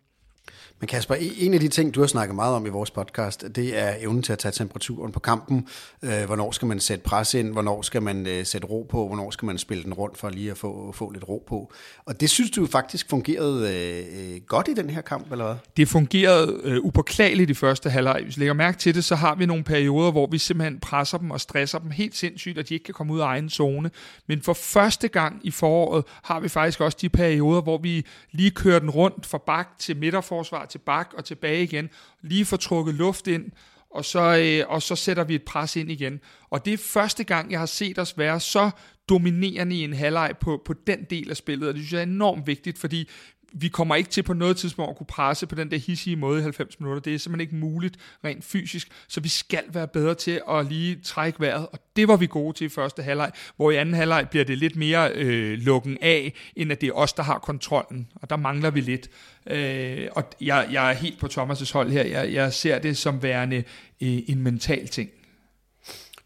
Men 0.80 0.88
Kasper, 0.88 1.16
e- 1.16 1.44
en 1.46 1.54
af 1.54 1.60
de 1.60 1.68
ting, 1.68 1.96
du 1.96 2.00
har 2.00 2.08
snakket 2.08 2.36
meget 2.36 2.56
om 2.56 2.66
i 2.66 2.70
vores 2.70 2.92
podcast, 2.92 3.46
det 3.56 3.80
er 3.80 3.94
evnen 4.00 4.24
til 4.24 4.34
at 4.34 4.40
tage 4.40 4.52
temperaturen 4.52 5.12
på 5.12 5.20
kampen. 5.20 5.68
Øh, 6.02 6.26
hvornår 6.26 6.52
skal 6.52 6.68
man 6.68 6.80
sætte 6.80 7.04
pres 7.04 7.34
ind? 7.34 7.52
Hvornår 7.52 7.82
skal 7.82 8.02
man 8.02 8.28
øh, 8.28 8.46
sætte 8.46 8.68
ro 8.68 8.88
på? 8.90 9.08
Hvornår 9.08 9.32
skal 9.32 9.46
man 9.46 9.58
spille 9.58 9.84
den 9.84 9.94
rundt 9.94 10.18
for 10.18 10.30
lige 10.30 10.52
at 10.52 10.58
få, 10.58 10.92
få 10.92 11.10
lidt 11.10 11.28
ro 11.28 11.44
på? 11.48 11.74
Og 12.06 12.20
det 12.22 12.30
synes 12.30 12.52
du 12.52 12.66
faktisk 12.66 13.10
fungerede 13.10 13.74
øh, 13.74 14.42
godt 14.48 14.68
i 14.68 14.74
den 14.74 14.90
her 14.90 15.02
kamp, 15.02 15.32
eller 15.32 15.46
hvad? 15.46 15.56
Det 15.78 15.88
fungerede 15.88 16.62
øh, 16.64 16.78
upåklageligt 16.84 17.50
i 17.50 17.54
første 17.54 17.90
halvleg. 17.90 18.22
Hvis 18.24 18.38
vi 18.38 18.40
lægger 18.40 18.54
mærke 18.54 18.78
til 18.78 18.96
det, 18.96 19.04
så 19.04 19.16
har 19.16 19.36
vi 19.36 19.46
nogle 19.46 19.64
perioder, 19.64 20.12
hvor 20.12 20.28
vi 20.28 20.38
simpelthen 20.38 20.80
presser 20.80 21.18
dem 21.18 21.32
og 21.32 21.42
stresser 21.42 21.80
dem 21.80 21.92
helt 21.92 22.16
sindssygt, 22.16 22.58
at 22.58 22.70
de 22.70 22.74
ikke 22.74 22.84
kan 22.84 22.94
komme 22.94 23.14
ud 23.14 23.20
af 23.20 23.26
egen 23.26 23.50
zone. 23.50 23.92
Men 24.28 24.42
for 24.42 24.54
første 24.54 25.08
gang 25.08 25.40
i 25.44 25.52
foråret 25.52 26.04
har 26.24 26.40
vi 26.40 26.50
faktisk 26.50 26.82
også 26.82 26.98
de 27.02 27.10
perioder, 27.10 27.62
hvor 27.62 27.78
vi 27.78 28.06
lige 28.32 28.52
kører 28.52 28.80
den 28.80 28.90
rundt 28.90 29.26
fra 29.26 29.38
bak 29.38 29.68
til 29.80 29.98
midterforsvar 30.36 30.66
til 30.66 30.78
bak 30.78 31.14
og 31.18 31.26
tilbage 31.26 31.64
igen, 31.64 31.90
lige 32.22 32.46
få 32.46 32.58
trukket 32.58 32.96
luft 32.96 33.28
ind, 33.28 33.52
og 33.90 34.06
så, 34.06 34.38
øh, 34.38 34.74
og 34.74 34.82
så 34.82 34.96
sætter 34.96 35.24
vi 35.24 35.36
et 35.36 35.44
pres 35.44 35.76
ind 35.76 35.92
igen. 35.92 36.20
Og 36.50 36.66
det 36.66 36.74
er 36.74 36.78
første 36.78 37.24
gang, 37.24 37.52
jeg 37.52 37.60
har 37.60 37.66
set 37.66 38.00
os 38.00 38.18
være 38.18 38.40
så 38.40 38.72
dominerende 39.10 39.76
i 39.76 39.84
en 39.84 39.94
halvleg 39.94 40.34
på, 40.42 40.62
på 40.66 40.74
den 40.88 41.04
del 41.10 41.30
af 41.30 41.38
spillet, 41.38 41.70
og 41.70 41.74
det 41.74 41.82
synes 41.82 41.94
jeg 41.94 42.00
er 42.00 42.04
enormt 42.04 42.48
vigtigt, 42.48 42.78
fordi 42.78 43.10
vi 43.58 43.68
kommer 43.68 43.96
ikke 43.96 44.10
til 44.10 44.24
på 44.24 44.34
noget 44.34 44.58
tidspunkt 44.58 44.90
at 44.90 44.98
kunne 44.98 45.08
presse 45.08 45.48
på 45.48 45.56
den 45.56 45.72
der 45.72 45.78
hissige 45.78 46.16
måde 46.16 46.40
i 46.40 46.42
90 46.42 46.80
minutter. 46.80 47.02
Det 47.02 47.14
er 47.14 47.18
simpelthen 47.18 47.42
ikke 47.42 47.56
muligt 47.56 47.98
rent 48.24 48.44
fysisk, 48.44 48.88
så 49.08 49.22
vi 49.22 49.30
skal 49.30 49.64
være 49.74 49.88
bedre 49.88 50.16
til 50.16 50.42
at 50.50 50.66
lige 50.66 51.00
trække 51.04 51.40
vejret, 51.40 51.68
og 51.72 51.80
det 51.96 52.08
var 52.08 52.18
vi 52.18 52.28
gode 52.28 52.58
til 52.58 52.66
i 52.66 52.70
første 52.70 53.04
halvleg, 53.04 53.32
hvor 53.56 53.72
i 53.72 53.76
anden 53.76 53.96
halvleg 53.96 54.28
bliver 54.30 54.46
det 54.46 54.58
lidt 54.58 54.76
mere 54.76 55.12
øh, 55.12 55.58
lukken 55.58 55.98
af, 56.02 56.34
end 56.56 56.72
at 56.72 56.82
det 56.82 56.90
er 56.90 56.94
os, 56.94 57.14
der 57.14 57.24
har 57.24 57.40
kontrollen, 57.40 58.08
og 58.16 58.30
der 58.30 58.36
mangler 58.36 58.70
vi 58.70 58.82
lidt. 58.82 59.10
Øh, 59.48 60.08
og 60.12 60.24
jeg, 60.42 60.68
jeg 60.72 60.90
er 60.90 60.94
helt 60.94 61.20
på 61.20 61.28
Thomas' 61.28 61.74
hold 61.74 61.92
her. 61.92 62.04
Jeg, 62.04 62.34
jeg 62.34 62.54
ser 62.54 62.80
det 62.80 62.98
som 62.98 63.24
værende 63.24 63.58
øh, 64.02 64.20
en 64.28 64.44
mental 64.44 64.88
ting. 64.88 65.10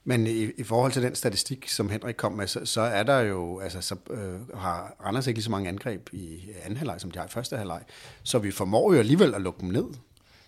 Men 0.04 0.28
i, 0.28 0.48
i 0.58 0.64
forhold 0.64 0.92
til 0.92 1.04
den 1.04 1.16
statistik, 1.16 1.70
som 1.70 1.90
Henrik 1.90 2.16
kom 2.16 2.32
med, 2.32 2.48
så, 2.48 2.66
så 2.66 2.82
er 2.82 3.04
der 3.04 3.20
jo, 3.20 3.60
altså 3.60 3.82
så 3.82 3.96
øh, 4.10 4.58
har 4.58 4.96
Randers 5.06 5.28
ikke 5.28 5.38
lige 5.38 5.44
så 5.44 5.52
mange 5.52 5.70
angreb 5.70 6.10
i 6.12 6.40
anden 6.64 6.78
halvleg, 6.78 7.02
som 7.02 7.12
de 7.12 7.20
har 7.20 7.26
i 7.26 7.30
første 7.30 7.58
halvleg. 7.58 7.82
Så 8.24 8.40
vi 8.40 8.52
formår 8.52 8.94
jo 8.94 9.00
alligevel 9.00 9.34
at 9.34 9.42
lukke 9.42 9.62
dem 9.62 9.70
ned. 9.70 9.86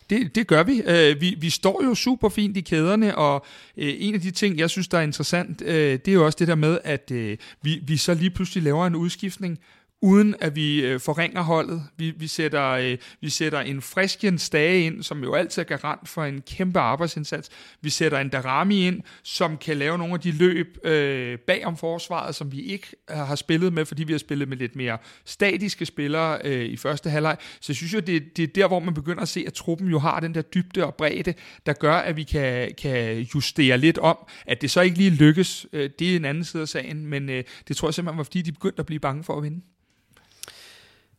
Det, 0.10 0.36
det 0.36 0.48
gør 0.48 0.64
vi. 0.64 0.82
Øh, 0.86 1.22
vi. 1.22 1.38
Vi 1.40 1.50
står 1.50 1.84
jo 1.84 1.96
super 1.96 2.30
fint 2.30 2.58
i 2.58 2.62
kæderne, 2.62 3.18
og 3.18 3.46
øh, 3.78 3.94
en 4.00 4.16
af 4.16 4.22
de 4.22 4.32
ting, 4.32 4.58
jeg 4.58 4.70
synes, 4.70 4.88
der 4.88 4.98
er 4.98 5.02
interessant, 5.02 5.62
øh, 5.62 6.00
det 6.06 6.08
er 6.08 6.14
jo 6.14 6.26
også 6.26 6.38
det 6.40 6.48
der 6.48 6.56
med, 6.56 6.80
at 6.84 7.12
øh, 7.12 7.38
vi, 7.62 7.80
vi 7.84 7.98
så 7.98 8.14
lige 8.14 8.30
pludselig 8.30 8.64
laver 8.64 8.88
en 8.88 8.96
udskiftning, 8.96 9.60
uden 10.02 10.36
at 10.40 10.56
vi 10.56 10.86
øh, 10.86 11.00
forringer 11.00 11.42
holdet. 11.42 11.84
Vi, 11.98 12.12
vi, 12.18 12.28
sætter, 12.28 12.68
øh, 12.70 12.98
vi 13.22 13.30
sætter 13.30 13.60
en 13.60 13.82
friskjen 13.82 14.38
Stage 14.38 14.86
ind, 14.86 15.04
som 15.04 15.24
jo 15.24 15.34
altid 15.34 15.62
er 15.62 15.66
garant 15.66 16.10
for 16.10 16.24
en 16.24 16.42
kæmpe 16.42 16.80
arbejdsindsats. 16.80 17.50
Vi 17.82 17.90
sætter 17.90 18.20
en 18.20 18.30
Darami 18.30 18.88
ind, 18.88 19.02
som 19.24 19.58
kan 19.58 19.78
lave 19.78 19.98
nogle 19.98 20.14
af 20.14 20.20
de 20.20 20.32
løb 20.32 20.78
øh, 20.84 21.40
bag 21.40 21.66
om 21.66 21.78
forsvaret, 21.78 22.36
som 22.36 22.52
vi 22.52 22.62
ikke 22.62 22.88
øh, 23.12 23.18
har 23.18 23.36
spillet 23.36 23.74
med, 23.74 23.86
fordi 23.86 24.04
vi 24.04 24.14
har 24.14 24.18
spillet 24.18 24.48
med 24.48 24.58
lidt 24.58 24.76
mere 24.76 24.98
statiske 25.26 25.86
spillere 25.86 26.40
øh, 26.44 26.66
i 26.66 26.78
første 26.78 27.10
halvleg. 27.10 27.38
Så 27.40 27.66
jeg 27.72 27.76
synes 27.76 27.94
jo, 27.94 28.00
det, 28.00 28.38
det 28.38 28.44
er 28.44 28.48
der, 28.48 28.68
hvor 28.68 28.80
man 28.80 28.94
begynder 28.94 29.22
at 29.22 29.30
se, 29.30 29.44
at 29.48 29.54
truppen 29.54 29.88
jo 29.88 30.00
har 30.00 30.20
den 30.20 30.34
der 30.36 30.42
dybde 30.42 30.86
og 30.86 30.96
bredde, 30.96 31.34
der 31.66 31.74
gør, 31.74 31.96
at 31.96 32.18
vi 32.18 32.24
kan, 32.24 32.72
kan 32.78 33.20
justere 33.20 33.78
lidt 33.78 33.98
om. 33.98 34.18
At 34.46 34.62
det 34.62 34.72
så 34.72 34.82
ikke 34.82 34.98
lige 34.98 35.10
lykkes, 35.10 35.68
øh, 35.74 35.90
det 36.00 36.12
er 36.12 36.16
en 36.16 36.26
anden 36.26 36.44
side 36.44 36.62
af 36.62 36.68
sagen, 36.68 37.06
men 37.06 37.30
øh, 37.30 37.44
det 37.68 37.78
tror 37.78 37.88
jeg 37.88 37.94
simpelthen 37.94 38.18
var, 38.18 38.24
fordi 38.24 38.42
de 38.42 38.52
begyndte 38.52 38.80
at 38.80 38.86
blive 38.86 39.00
bange 39.00 39.24
for 39.24 39.38
at 39.38 39.44
vinde. 39.44 39.62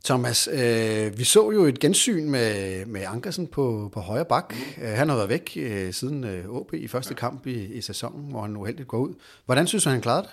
Thomas, 0.05 0.49
øh, 0.53 1.19
vi 1.19 1.25
så 1.25 1.51
jo 1.51 1.65
et 1.65 1.79
gensyn 1.79 2.31
med, 2.31 2.87
med 2.87 3.03
Ankersen 3.07 3.47
på, 3.47 3.91
på 3.95 4.01
højre 4.01 4.25
bak. 4.25 4.55
Øh, 4.83 4.89
han 4.89 5.09
har 5.09 5.17
været 5.17 5.29
væk 5.29 5.53
øh, 5.57 5.93
siden 5.93 6.25
øh, 6.25 6.49
OB 6.49 6.75
i 6.75 6.89
første 6.89 7.15
kamp 7.15 7.47
i, 7.47 7.65
i 7.65 7.81
sæsonen, 7.81 8.31
hvor 8.31 8.43
han 8.43 8.57
uheldigt 8.57 8.89
går 8.89 8.99
ud. 8.99 9.15
Hvordan 9.47 9.67
synes 9.67 9.85
du, 9.85 9.91
han 9.91 10.01
klarede 10.01 10.23
det? 10.23 10.31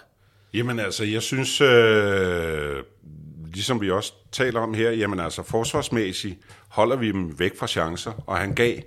Jamen 0.53 0.79
altså, 0.79 1.03
jeg 1.03 1.21
synes, 1.21 1.61
øh, 1.61 2.83
ligesom 3.53 3.81
vi 3.81 3.91
også 3.91 4.13
taler 4.31 4.59
om 4.59 4.73
her, 4.73 4.91
jamen 4.91 5.19
altså 5.19 5.43
forsvarsmæssigt 5.43 6.39
holder 6.67 6.95
vi 6.95 7.11
dem 7.11 7.39
væk 7.39 7.57
fra 7.57 7.67
chancer, 7.67 8.23
og 8.27 8.37
han 8.37 8.55
gav 8.55 8.77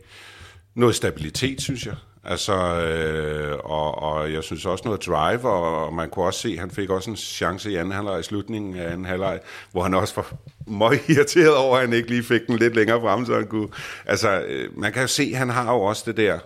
noget 0.75 0.95
stabilitet, 0.95 1.61
synes 1.61 1.87
jeg. 1.87 1.95
Altså, 2.25 2.55
øh, 2.81 3.59
og, 3.65 4.03
og 4.03 4.33
jeg 4.33 4.43
synes 4.43 4.67
også 4.67 4.85
noget 4.85 5.07
drive, 5.07 5.49
og, 5.49 5.87
og 5.87 5.95
man 5.95 6.11
kunne 6.11 6.25
også 6.25 6.41
se, 6.41 6.49
at 6.49 6.59
han 6.59 6.71
fik 6.71 6.91
også 6.91 7.11
en 7.11 7.17
chance 7.17 7.71
i 7.71 7.77
anden 7.77 7.95
halvleg, 7.95 8.21
i 8.21 8.23
slutningen 8.23 8.77
af 8.77 8.93
anden 8.93 9.05
halvleg, 9.05 9.41
hvor 9.73 9.83
han 9.83 9.95
også 9.95 10.15
var 10.15 10.33
meget 10.67 11.01
irriteret 11.09 11.57
over, 11.57 11.77
at 11.77 11.83
han 11.83 11.93
ikke 11.93 12.09
lige 12.09 12.23
fik 12.23 12.47
den 12.47 12.57
lidt 12.57 12.75
længere 12.75 13.01
frem, 13.01 13.27
så 13.27 13.35
han 13.35 13.47
kunne... 13.47 13.69
Altså, 14.07 14.41
øh, 14.41 14.79
man 14.79 14.93
kan 14.93 15.03
jo 15.03 15.09
se, 15.09 15.23
at 15.33 15.39
han 15.39 15.51
har 15.51 15.73
jo 15.73 15.81
også 15.81 16.03
det 16.07 16.17
der 16.17 16.39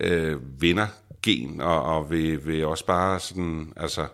øh, 0.00 0.36
vindergen, 0.60 1.60
og, 1.60 1.82
og 1.82 2.10
vil, 2.10 2.46
vil 2.46 2.66
også 2.66 2.86
bare 2.86 3.20
sådan, 3.20 3.72
altså 3.76 4.06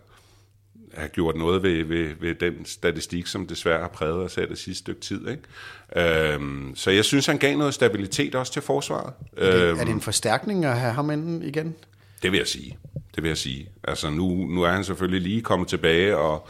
have 0.95 1.09
gjort 1.09 1.37
noget 1.37 1.63
ved, 1.63 1.85
ved, 1.85 2.15
ved 2.21 2.35
den 2.35 2.65
statistik, 2.65 3.27
som 3.27 3.47
desværre 3.47 3.81
har 3.81 3.89
præget 3.89 4.15
os 4.15 4.39
af 4.39 4.49
det 4.49 4.59
sidste 4.59 4.81
stykke 4.81 5.01
tid. 5.01 5.29
Ikke? 5.29 6.33
Øhm, 6.33 6.73
så 6.77 6.91
jeg 6.91 7.05
synes, 7.05 7.27
han 7.27 7.39
gav 7.39 7.57
noget 7.57 7.75
stabilitet 7.75 8.35
også 8.35 8.53
til 8.53 8.63
forsvaret. 8.63 9.13
Er 9.37 9.51
det, 9.51 9.63
øhm, 9.63 9.81
er 9.81 9.85
det 9.85 9.93
en 9.93 10.01
forstærkning 10.01 10.65
at 10.65 10.79
have 10.79 10.93
ham 10.93 11.11
inden 11.11 11.43
igen? 11.43 11.75
Det 12.23 12.33
vil 12.33 12.39
jeg 12.39 12.47
sige. 12.47 12.79
Det 13.15 13.23
vil 13.23 13.29
jeg 13.29 13.39
sige. 13.39 13.69
Altså 13.85 14.11
nu, 14.11 14.47
nu 14.47 14.63
er 14.63 14.71
han 14.71 14.85
selvfølgelig 14.85 15.21
lige 15.21 15.43
kommet 15.43 15.69
tilbage, 15.69 16.17
og 16.17 16.49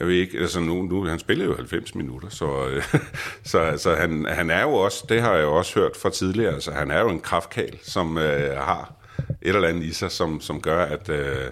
jeg 0.00 0.06
ved 0.06 0.14
ikke, 0.14 0.38
altså 0.38 0.60
nu, 0.60 0.82
nu 0.82 1.04
han 1.04 1.18
spiller 1.18 1.44
jo 1.44 1.54
90 1.54 1.94
minutter, 1.94 2.28
så, 2.28 2.66
øh, 2.66 2.82
så 3.44 3.58
altså, 3.58 3.94
han, 3.94 4.26
han 4.28 4.50
er 4.50 4.62
jo 4.62 4.74
også, 4.74 5.04
det 5.08 5.22
har 5.22 5.34
jeg 5.34 5.42
jo 5.42 5.56
også 5.56 5.80
hørt 5.80 5.96
fra 5.96 6.10
tidligere, 6.10 6.54
altså 6.54 6.72
han 6.72 6.90
er 6.90 7.00
jo 7.00 7.08
en 7.08 7.20
kraftkal, 7.20 7.78
som 7.82 8.18
øh, 8.18 8.56
har 8.56 8.92
et 9.42 9.54
eller 9.54 9.68
andet 9.68 9.82
i 9.82 9.92
sig, 9.92 10.10
som, 10.10 10.40
som 10.40 10.60
gør, 10.60 10.84
at, 10.84 11.08
øh, 11.08 11.50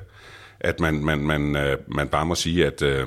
at 0.60 0.80
man, 0.80 0.94
man, 1.04 1.18
man, 1.18 1.56
øh, 1.56 1.78
man 1.88 2.08
bare 2.08 2.26
må 2.26 2.34
sige, 2.34 2.66
at, 2.66 2.82
øh, 2.82 3.06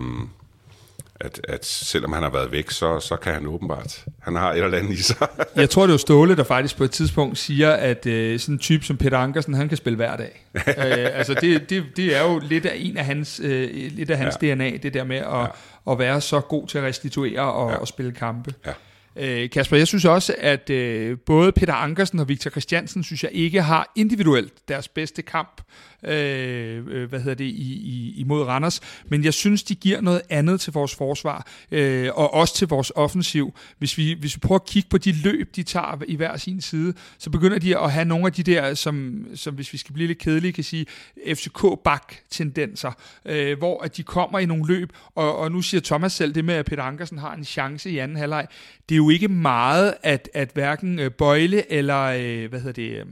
at, 1.24 1.42
at 1.44 1.66
selvom 1.66 2.14
han 2.14 2.24
har 2.24 2.30
været 2.30 2.52
væk, 2.52 2.72
så, 2.72 3.00
så 3.00 3.16
kan 3.16 3.34
han 3.34 3.48
åbenbart. 3.48 4.06
Han 4.20 4.36
har 4.36 4.52
et 4.52 4.64
eller 4.64 4.78
andet 4.78 4.94
i 4.94 5.04
sig. 5.04 5.28
jeg 5.56 5.70
tror, 5.70 5.88
det 5.88 5.94
er 5.94 5.98
Ståle, 5.98 6.36
der 6.36 6.44
faktisk 6.44 6.78
på 6.78 6.84
et 6.84 6.92
tidspunkt 6.92 7.38
siger, 7.38 7.72
at 7.72 8.06
øh, 8.06 8.40
sådan 8.40 8.56
en 8.56 8.60
type 8.60 8.86
som 8.86 8.98
Peter 8.98 9.18
Ankersen, 9.18 9.54
han 9.54 9.68
kan 9.68 9.78
spille 9.78 9.98
hver 9.98 10.18
dag. 10.18 10.46
øh, 10.56 11.18
altså 11.18 11.34
det, 11.34 11.70
det, 11.70 11.84
det 11.96 12.18
er 12.18 12.32
jo 12.32 12.40
lidt 12.44 12.66
af 12.66 12.76
en 12.76 12.98
af 12.98 13.06
hans, 13.06 13.42
øh, 13.44 13.70
lidt 13.74 14.10
af 14.10 14.18
hans 14.18 14.38
ja. 14.42 14.56
DNA, 14.56 14.78
det 14.78 14.94
der 14.94 15.04
med 15.04 15.18
at, 15.18 15.26
ja. 15.26 15.92
at 15.92 16.00
være 16.00 16.22
så 16.22 16.40
god 16.40 16.68
til 16.68 16.78
at 16.78 16.84
restituere 16.84 17.42
og, 17.42 17.72
ja. 17.72 17.78
og 17.78 17.88
spille 17.88 18.12
kampe. 18.12 18.54
Ja. 18.66 18.72
Øh, 19.16 19.50
Kasper, 19.50 19.78
jeg 19.78 19.88
synes 19.88 20.06
også, 20.06 20.36
at 20.38 20.70
øh, 20.70 21.18
både 21.26 21.52
Peter 21.52 21.74
Ankersen 21.74 22.20
og 22.20 22.30
Victor 22.30 22.50
Christiansen, 22.50 23.04
synes 23.04 23.24
jeg 23.24 23.32
ikke 23.34 23.62
har 23.62 23.92
individuelt 23.96 24.54
deres 24.68 24.88
bedste 24.88 25.22
kamp 25.22 25.62
Øh, 26.06 26.88
øh, 26.88 27.10
hvad 27.10 27.20
hedder 27.20 27.36
det, 27.36 27.46
i, 27.46 27.74
i, 27.74 28.14
imod 28.18 28.44
Randers, 28.44 28.82
men 29.06 29.24
jeg 29.24 29.34
synes, 29.34 29.64
de 29.64 29.76
giver 29.76 30.02
noget 30.02 30.22
andet 30.30 30.62
til 30.62 30.74
vores 30.74 30.96
forsvar, 30.96 31.48
øh, 31.72 32.10
og 32.14 32.34
også 32.34 32.56
til 32.56 32.68
vores 32.68 32.92
offensiv. 32.96 33.54
Hvis 33.78 33.98
vi, 33.98 34.16
hvis 34.20 34.36
vi 34.36 34.40
prøver 34.40 34.60
at 34.60 34.66
kigge 34.66 34.90
på 34.90 34.98
de 34.98 35.12
løb, 35.12 35.56
de 35.56 35.64
tager 35.64 36.04
i 36.08 36.16
hver 36.16 36.38
sin 36.38 36.62
side, 36.62 36.94
så 37.18 37.30
begynder 37.30 37.60
de 37.60 37.78
at 37.80 37.92
have 37.92 38.06
nogle 38.06 38.26
af 38.26 38.34
de 38.34 38.44
der, 38.44 38.74
som, 38.74 39.26
som 39.36 39.56
hvis 39.56 39.74
vi 39.74 39.78
skal 39.78 39.94
blive 39.94 40.08
lidt 40.08 40.20
kedelige, 40.20 40.54
kan 40.54 40.64
sige 40.64 40.86
FCK-bak-tendenser, 41.28 42.92
øh, 43.26 43.58
hvor 43.58 43.84
at 43.84 43.98
de 43.98 44.04
kommer 44.04 44.40
i 44.40 44.46
nogle 44.46 44.68
løb, 44.68 44.90
og, 45.16 45.38
og 45.38 45.52
nu 45.52 45.62
siger 45.62 45.82
Thomas 45.82 46.14
selv 46.14 46.36
det 46.36 46.46
med, 46.46 46.54
at 46.54 46.66
Peter 46.66 46.84
Ankersen 46.84 47.18
har 47.18 47.34
en 47.34 47.46
chance 47.46 47.90
i 47.90 47.98
anden 47.98 48.18
halvleg. 48.18 48.48
Det 48.90 48.96
er 48.96 48.98
jo 48.98 49.10
ikke 49.10 49.28
meget, 49.28 49.94
at, 50.04 50.30
at 50.34 50.50
hverken 50.54 51.00
øh, 51.00 51.12
Bøjle 51.12 51.72
eller, 51.72 52.02
øh, 52.02 52.50
hvad 52.50 52.60
hedder 52.60 52.72
det, 52.72 52.98
øh, 52.98 53.06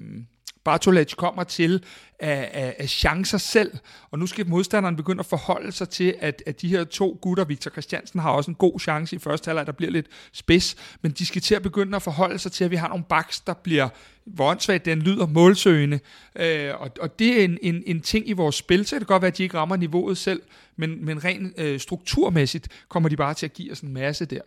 Bartolec 0.63 1.15
kommer 1.15 1.43
til 1.43 1.83
af, 2.19 2.49
af, 2.53 2.75
af 2.79 2.89
chancer 2.89 3.37
selv, 3.37 3.71
og 4.11 4.19
nu 4.19 4.27
skal 4.27 4.47
modstanderen 4.47 4.95
begynde 4.95 5.19
at 5.19 5.25
forholde 5.25 5.71
sig 5.71 5.89
til, 5.89 6.15
at, 6.19 6.43
at 6.45 6.61
de 6.61 6.67
her 6.67 6.83
to 6.83 7.19
gutter, 7.21 7.45
Victor 7.45 7.71
Christiansen 7.71 8.19
har 8.19 8.31
også 8.31 8.51
en 8.51 8.55
god 8.55 8.79
chance 8.79 9.15
i 9.15 9.19
første 9.19 9.47
halvleg, 9.47 9.65
der 9.65 9.71
bliver 9.71 9.91
lidt 9.91 10.07
spids, 10.33 10.75
men 11.01 11.11
de 11.11 11.25
skal 11.25 11.41
til 11.41 11.55
at 11.55 11.61
begynde 11.61 11.95
at 11.95 12.01
forholde 12.01 12.39
sig 12.39 12.51
til, 12.51 12.63
at 12.63 12.71
vi 12.71 12.75
har 12.75 12.87
nogle 12.87 13.03
baks, 13.03 13.39
der 13.39 13.53
bliver, 13.53 13.89
hvor 14.25 14.53
den 14.53 15.01
lyder, 15.01 15.27
målsøgende, 15.27 15.99
øh, 16.35 16.81
og, 16.81 16.91
og 16.99 17.19
det 17.19 17.39
er 17.39 17.43
en, 17.43 17.57
en, 17.61 17.83
en 17.85 18.01
ting 18.01 18.29
i 18.29 18.33
vores 18.33 18.55
spil, 18.55 18.85
så 18.85 18.95
kan 18.95 18.99
det 18.99 19.07
godt 19.07 19.21
være, 19.21 19.31
at 19.31 19.37
de 19.37 19.43
ikke 19.43 19.57
rammer 19.57 19.75
niveauet 19.75 20.17
selv, 20.17 20.41
men, 20.75 21.05
men 21.05 21.23
rent 21.23 21.59
øh, 21.59 21.79
strukturmæssigt 21.79 22.67
kommer 22.89 23.09
de 23.09 23.17
bare 23.17 23.33
til 23.33 23.45
at 23.45 23.53
give 23.53 23.71
os 23.71 23.79
en 23.79 23.93
masse 23.93 24.25
der. 24.25 24.41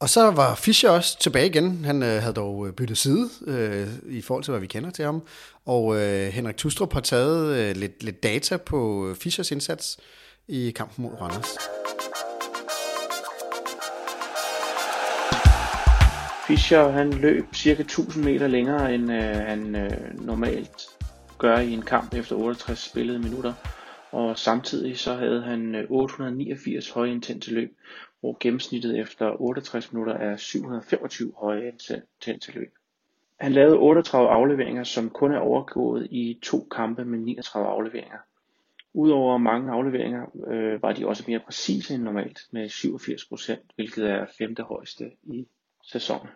Og 0.00 0.08
så 0.08 0.30
var 0.30 0.54
Fischer 0.54 0.90
også 0.90 1.18
tilbage 1.18 1.46
igen. 1.46 1.84
Han 1.84 2.02
øh, 2.02 2.22
havde 2.22 2.34
dog 2.34 2.66
øh, 2.66 2.72
byttet 2.72 2.98
side 2.98 3.28
øh, 3.46 3.88
i 4.08 4.22
forhold 4.22 4.44
til, 4.44 4.50
hvad 4.50 4.60
vi 4.60 4.66
kender 4.66 4.90
til 4.90 5.04
ham. 5.04 5.22
Og 5.66 5.96
øh, 5.96 6.28
Henrik 6.28 6.56
Tustrup 6.56 6.92
har 6.92 7.00
taget 7.00 7.56
øh, 7.56 7.76
lidt, 7.76 8.02
lidt 8.02 8.22
data 8.22 8.56
på 8.56 9.08
øh, 9.08 9.16
Fischers 9.16 9.50
indsats 9.50 9.98
i 10.48 10.70
kampen 10.76 11.02
mod 11.02 11.12
Randers. 11.20 11.48
Fischer 16.46 16.88
han 16.90 17.12
løb 17.12 17.44
cirka 17.54 17.82
1000 17.82 18.24
meter 18.24 18.46
længere, 18.46 18.94
end 18.94 19.12
øh, 19.12 19.36
han 19.36 19.76
øh, 19.76 20.20
normalt 20.26 20.88
gør 21.38 21.58
i 21.58 21.72
en 21.72 21.82
kamp 21.82 22.14
efter 22.14 22.36
68 22.36 22.78
spillede 22.78 23.18
minutter. 23.18 23.52
og 24.12 24.38
samtidig 24.38 24.98
så 24.98 25.14
havde 25.14 25.42
han 25.42 25.74
øh, 25.74 25.84
889 25.90 26.90
højintense 26.90 27.54
løb, 27.54 27.70
hvor 28.26 28.36
gennemsnittet 28.40 28.98
efter 28.98 29.40
68 29.40 29.92
minutter 29.92 30.14
er 30.14 30.36
725 30.36 31.32
høje 31.36 31.68
intense. 31.68 32.66
Han 33.40 33.52
lavede 33.52 33.78
38 33.78 34.28
afleveringer, 34.28 34.84
som 34.84 35.10
kun 35.10 35.32
er 35.32 35.38
overgået 35.38 36.08
i 36.10 36.38
to 36.42 36.68
kampe 36.70 37.04
med 37.04 37.18
39 37.18 37.68
afleveringer. 37.68 38.18
Udover 38.94 39.38
mange 39.38 39.72
afleveringer 39.72 40.46
øh, 40.46 40.82
var 40.82 40.92
de 40.92 41.06
også 41.06 41.24
mere 41.26 41.40
præcise 41.40 41.94
end 41.94 42.02
normalt 42.02 42.38
med 42.50 42.68
87 42.68 43.24
procent, 43.24 43.72
hvilket 43.74 44.10
er 44.10 44.26
femte 44.38 44.62
højeste 44.62 45.10
i 45.22 45.46
sæsonen. 45.84 46.28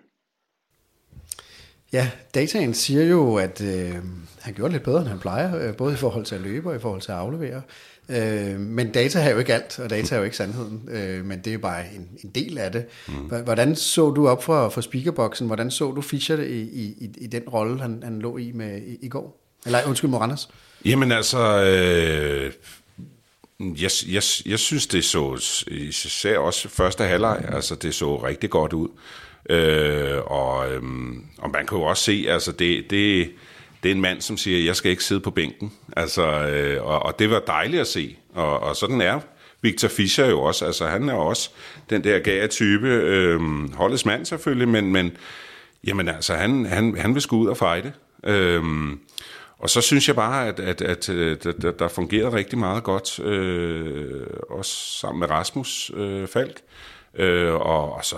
Ja, 1.92 2.10
dataen 2.34 2.74
siger 2.74 3.04
jo, 3.04 3.36
at 3.36 3.60
øh, 3.60 3.94
han 4.40 4.54
gjorde 4.54 4.72
lidt 4.72 4.82
bedre, 4.82 5.00
end 5.00 5.08
han 5.08 5.18
plejer, 5.18 5.68
øh, 5.68 5.76
både 5.76 5.92
i 5.92 5.96
forhold 5.96 6.24
til 6.24 6.34
at 6.34 6.40
løbe 6.40 6.68
og 6.70 6.76
i 6.76 6.78
forhold 6.78 7.00
til 7.00 7.12
at 7.12 7.18
aflevere. 7.18 7.62
Øh, 8.08 8.60
men 8.60 8.92
data 8.92 9.20
er 9.20 9.30
jo 9.30 9.38
ikke 9.38 9.54
alt, 9.54 9.78
og 9.78 9.90
data 9.90 10.14
er 10.14 10.18
jo 10.18 10.24
ikke 10.24 10.36
sandheden, 10.36 10.88
øh, 10.90 11.24
men 11.24 11.38
det 11.38 11.46
er 11.46 11.52
jo 11.52 11.58
bare 11.58 11.84
en, 11.94 12.08
en 12.24 12.30
del 12.30 12.58
af 12.58 12.72
det. 12.72 12.84
Mm. 13.08 13.14
Hvordan 13.44 13.76
så 13.76 14.10
du 14.10 14.28
op 14.28 14.42
for, 14.42 14.68
for 14.68 14.80
speakerboksen? 14.80 15.46
Hvordan 15.46 15.70
så 15.70 15.90
du 15.90 16.00
Fischer 16.00 16.36
i, 16.36 16.60
i, 16.60 17.10
i 17.18 17.26
den 17.26 17.42
rolle, 17.42 17.80
han, 17.80 18.00
han 18.04 18.18
lå 18.18 18.36
i 18.36 18.52
med 18.52 18.82
i, 18.82 18.98
i 19.02 19.08
går? 19.08 19.40
Eller 19.66 19.78
undskyld, 19.86 20.10
Moranas. 20.10 20.48
Jamen 20.84 21.12
altså, 21.12 21.62
øh, 21.62 22.52
jeg, 23.60 23.90
jeg, 24.08 24.22
jeg 24.46 24.58
synes, 24.58 24.86
det 24.86 25.04
så, 25.04 25.40
især 25.68 26.38
også 26.38 26.68
første 26.68 27.04
halvleg, 27.04 27.44
altså 27.48 27.74
det 27.74 27.94
så 27.94 28.16
rigtig 28.16 28.50
godt 28.50 28.72
ud. 28.72 28.88
Øh, 29.50 30.18
og, 30.24 30.72
øh, 30.72 30.82
og 31.38 31.50
man 31.50 31.66
kan 31.66 31.78
jo 31.78 31.84
også 31.84 32.04
se, 32.04 32.26
altså 32.28 32.52
det, 32.52 32.90
det, 32.90 33.30
det 33.82 33.90
er 33.90 33.94
en 33.94 34.00
mand, 34.00 34.20
som 34.20 34.36
siger, 34.36 34.64
jeg 34.64 34.76
skal 34.76 34.90
ikke 34.90 35.04
sidde 35.04 35.20
på 35.20 35.30
bænken. 35.30 35.72
Altså, 35.96 36.22
øh, 36.48 36.86
og, 36.86 37.02
og 37.02 37.18
det 37.18 37.30
var 37.30 37.42
dejligt 37.46 37.80
at 37.80 37.86
se. 37.86 38.16
Og, 38.34 38.60
og 38.60 38.76
sådan 38.76 39.00
er 39.00 39.20
Victor 39.62 39.88
Fischer 39.88 40.26
jo 40.26 40.40
også. 40.40 40.66
Altså, 40.66 40.86
han 40.86 41.08
er 41.08 41.14
også 41.14 41.50
den 41.90 42.04
der 42.04 42.18
gære 42.18 42.46
type. 42.46 42.88
Øh, 42.88 43.40
holdets 43.74 44.06
mand 44.06 44.26
selvfølgelig, 44.26 44.68
men, 44.68 44.92
men 44.92 45.16
jamen, 45.86 46.08
altså, 46.08 46.34
han, 46.34 46.66
han, 46.66 46.96
han 46.98 47.14
vil 47.14 47.22
sgu 47.22 47.38
ud 47.38 47.48
og 47.48 47.56
fejde. 47.56 47.92
Øh, 48.24 48.62
og 49.58 49.70
så 49.70 49.80
synes 49.80 50.08
jeg 50.08 50.16
bare, 50.16 50.48
at, 50.48 50.60
at, 50.60 50.82
at, 50.82 51.08
at, 51.08 51.62
der, 51.62 51.70
der 51.70 51.88
fungerede 51.88 52.32
rigtig 52.32 52.58
meget 52.58 52.82
godt, 52.84 53.20
øh, 53.20 54.26
også 54.50 54.98
sammen 55.00 55.20
med 55.20 55.30
Rasmus 55.30 55.90
øh, 55.94 56.28
Falk. 56.28 56.60
Øh, 57.14 57.54
og, 57.54 57.92
og 57.92 58.04
så 58.04 58.16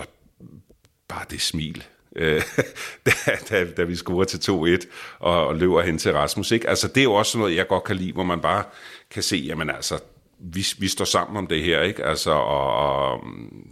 bare 1.12 1.25
det 1.31 1.40
smil, 1.40 1.85
øh, 2.16 2.42
da, 3.07 3.12
da, 3.51 3.64
da 3.77 3.83
vi 3.83 3.96
scorer 3.96 4.25
til 4.25 4.53
2-1 4.83 4.87
og, 5.18 5.46
og 5.46 5.57
løber 5.57 5.83
hen 5.83 5.98
til 5.98 6.12
Rasmus. 6.12 6.51
Ikke? 6.51 6.68
Altså, 6.68 6.88
det 6.88 6.96
er 6.96 7.05
jo 7.05 7.14
også 7.14 7.38
noget, 7.38 7.57
jeg 7.57 7.68
godt 7.68 7.85
kan 7.85 7.96
lide, 7.96 8.12
hvor 8.12 8.25
man 8.25 8.40
bare 8.40 8.64
kan 9.11 9.22
se, 9.22 9.37
jamen 9.37 9.70
altså, 9.70 9.98
vi, 10.38 10.66
vi 10.79 10.88
står 10.88 11.05
sammen 11.05 11.37
om 11.37 11.46
det 11.46 11.62
her, 11.62 11.83
ikke? 11.83 12.05
Altså, 12.05 12.31
og, 12.31 12.75
og 12.75 13.27
mm, 13.27 13.66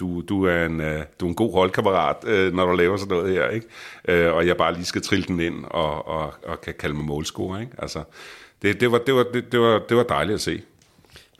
du, 0.00 0.20
du, 0.20 0.44
er 0.44 0.66
en, 0.66 0.80
øh, 0.80 1.04
du 1.20 1.24
er 1.24 1.28
en 1.28 1.34
god 1.34 1.52
holdkammerat, 1.52 2.16
øh, 2.26 2.54
når 2.54 2.66
du 2.66 2.72
laver 2.72 2.96
sådan 2.96 3.16
noget 3.16 3.32
her, 3.32 3.48
ikke? 3.48 3.66
Øh, 4.08 4.34
og 4.34 4.46
jeg 4.46 4.56
bare 4.56 4.74
lige 4.74 4.84
skal 4.84 5.02
trille 5.02 5.26
den 5.26 5.40
ind 5.40 5.64
og, 5.64 6.08
og, 6.08 6.34
og 6.46 6.60
kan 6.60 6.74
kalde 6.78 6.94
mig 6.94 7.04
målscorer, 7.04 7.60
ikke? 7.60 7.72
Altså, 7.78 8.02
det, 8.62 8.80
det, 8.80 8.92
var, 8.92 8.98
det, 8.98 9.14
var, 9.14 9.24
det, 9.32 9.52
det, 9.52 9.60
var, 9.60 9.78
det 9.88 9.96
var 9.96 10.02
dejligt 10.02 10.34
at 10.34 10.40
se. 10.40 10.62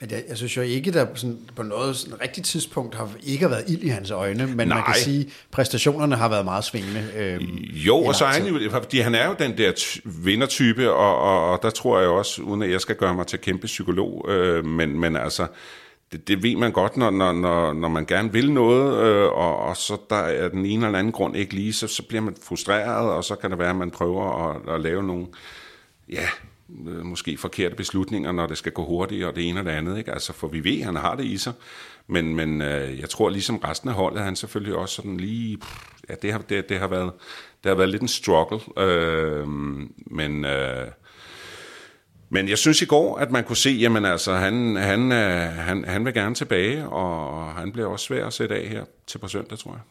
Men 0.05 0.11
jeg, 0.11 0.23
jeg 0.29 0.37
synes 0.37 0.57
jo 0.57 0.61
ikke, 0.61 0.91
der 0.91 1.05
sådan, 1.15 1.39
på 1.55 1.63
noget 1.63 1.95
sådan 1.95 2.21
rigtigt 2.21 2.47
tidspunkt 2.47 2.95
har 2.95 3.09
ikke 3.23 3.49
været 3.49 3.63
ild 3.67 3.83
i 3.83 3.87
hans 3.87 4.11
øjne, 4.11 4.47
men 4.47 4.67
Nej. 4.67 4.77
man 4.77 4.85
kan 4.85 4.95
sige, 4.95 5.19
at 5.21 5.31
præstationerne 5.51 6.15
har 6.15 6.29
været 6.29 6.45
meget 6.45 6.63
svingende. 6.63 7.03
Øh, 7.15 7.41
jo, 7.87 7.97
og 7.97 8.15
så 8.15 8.25
er 8.25 8.29
han 8.29 8.47
jo, 8.47 8.69
fordi 8.71 8.99
han 8.99 9.15
er 9.15 9.27
jo 9.27 9.35
den 9.39 9.57
der 9.57 9.99
vindertype, 10.05 10.91
og, 10.91 11.17
og, 11.19 11.51
og 11.51 11.59
der 11.61 11.69
tror 11.69 11.99
jeg 11.99 12.09
også, 12.09 12.41
uden 12.41 12.61
at 12.61 12.71
jeg 12.71 12.81
skal 12.81 12.95
gøre 12.95 13.15
mig 13.15 13.27
til 13.27 13.39
kæmpe 13.39 13.65
psykolog, 13.65 14.25
øh, 14.29 14.65
men, 14.65 14.99
men 14.99 15.15
altså, 15.15 15.47
det, 16.11 16.27
det 16.27 16.43
ved 16.43 16.55
man 16.55 16.71
godt, 16.71 16.97
når, 16.97 17.09
når, 17.09 17.31
når, 17.31 17.73
når 17.73 17.87
man 17.87 18.05
gerne 18.05 18.31
vil 18.31 18.51
noget, 18.51 19.03
øh, 19.05 19.23
og, 19.25 19.57
og 19.57 19.77
så 19.77 19.97
der 20.09 20.15
er 20.15 20.49
den 20.49 20.65
ene 20.65 20.85
eller 20.85 20.99
anden 20.99 21.13
grund 21.13 21.37
ikke 21.37 21.53
lige, 21.53 21.73
så, 21.73 21.87
så 21.87 22.03
bliver 22.03 22.21
man 22.21 22.35
frustreret, 22.43 23.11
og 23.11 23.23
så 23.23 23.35
kan 23.35 23.51
det 23.51 23.59
være, 23.59 23.69
at 23.69 23.75
man 23.75 23.91
prøver 23.91 24.49
at, 24.49 24.75
at 24.75 24.81
lave 24.81 25.03
nogle, 25.03 25.25
ja, 26.11 26.27
Øh, 26.87 27.05
måske 27.05 27.37
forkerte 27.37 27.75
beslutninger, 27.75 28.31
når 28.31 28.47
det 28.47 28.57
skal 28.57 28.71
gå 28.71 28.85
hurtigt, 28.85 29.25
og 29.25 29.35
det 29.35 29.49
ene 29.49 29.59
og 29.59 29.65
det 29.65 29.71
andet. 29.71 29.97
Ikke? 29.97 30.11
Altså, 30.11 30.33
for 30.33 30.47
vi 30.47 30.63
ved, 30.63 30.79
at 30.79 30.85
han 30.85 30.95
har 30.95 31.15
det 31.15 31.25
i 31.25 31.37
sig. 31.37 31.53
Men, 32.07 32.35
men 32.35 32.61
øh, 32.61 32.99
jeg 32.99 33.09
tror, 33.09 33.29
ligesom 33.29 33.57
resten 33.57 33.89
af 33.89 33.95
holdet, 33.95 34.23
han 34.23 34.35
selvfølgelig 34.35 34.75
også 34.75 34.95
sådan 34.95 35.17
lige... 35.17 35.57
Ja, 36.09 36.15
det 36.21 36.31
har, 36.31 36.39
det, 36.39 36.69
det 36.69 36.79
har, 36.79 36.87
været, 36.87 37.11
det 37.63 37.69
har 37.69 37.75
været 37.75 37.89
lidt 37.89 38.01
en 38.01 38.07
struggle. 38.07 38.59
Øh, 38.77 39.47
men... 40.07 40.45
Øh, 40.45 40.87
men 42.29 42.49
jeg 42.49 42.57
synes 42.57 42.81
i 42.81 42.85
går, 42.85 43.17
at 43.17 43.31
man 43.31 43.43
kunne 43.43 43.57
se, 43.57 43.69
jamen 43.69 44.05
altså, 44.05 44.33
han, 44.33 44.75
han, 44.75 45.11
øh, 45.11 45.41
han, 45.41 45.85
han 45.85 46.05
vil 46.05 46.13
gerne 46.13 46.35
tilbage, 46.35 46.89
og 46.89 47.53
han 47.53 47.71
bliver 47.71 47.87
også 47.87 48.05
svær 48.05 48.25
at 48.27 48.33
sætte 48.33 48.55
af 48.55 48.67
her 48.67 48.85
til 49.07 49.17
på 49.17 49.27
søndag, 49.27 49.57
tror 49.57 49.71
jeg. 49.71 49.81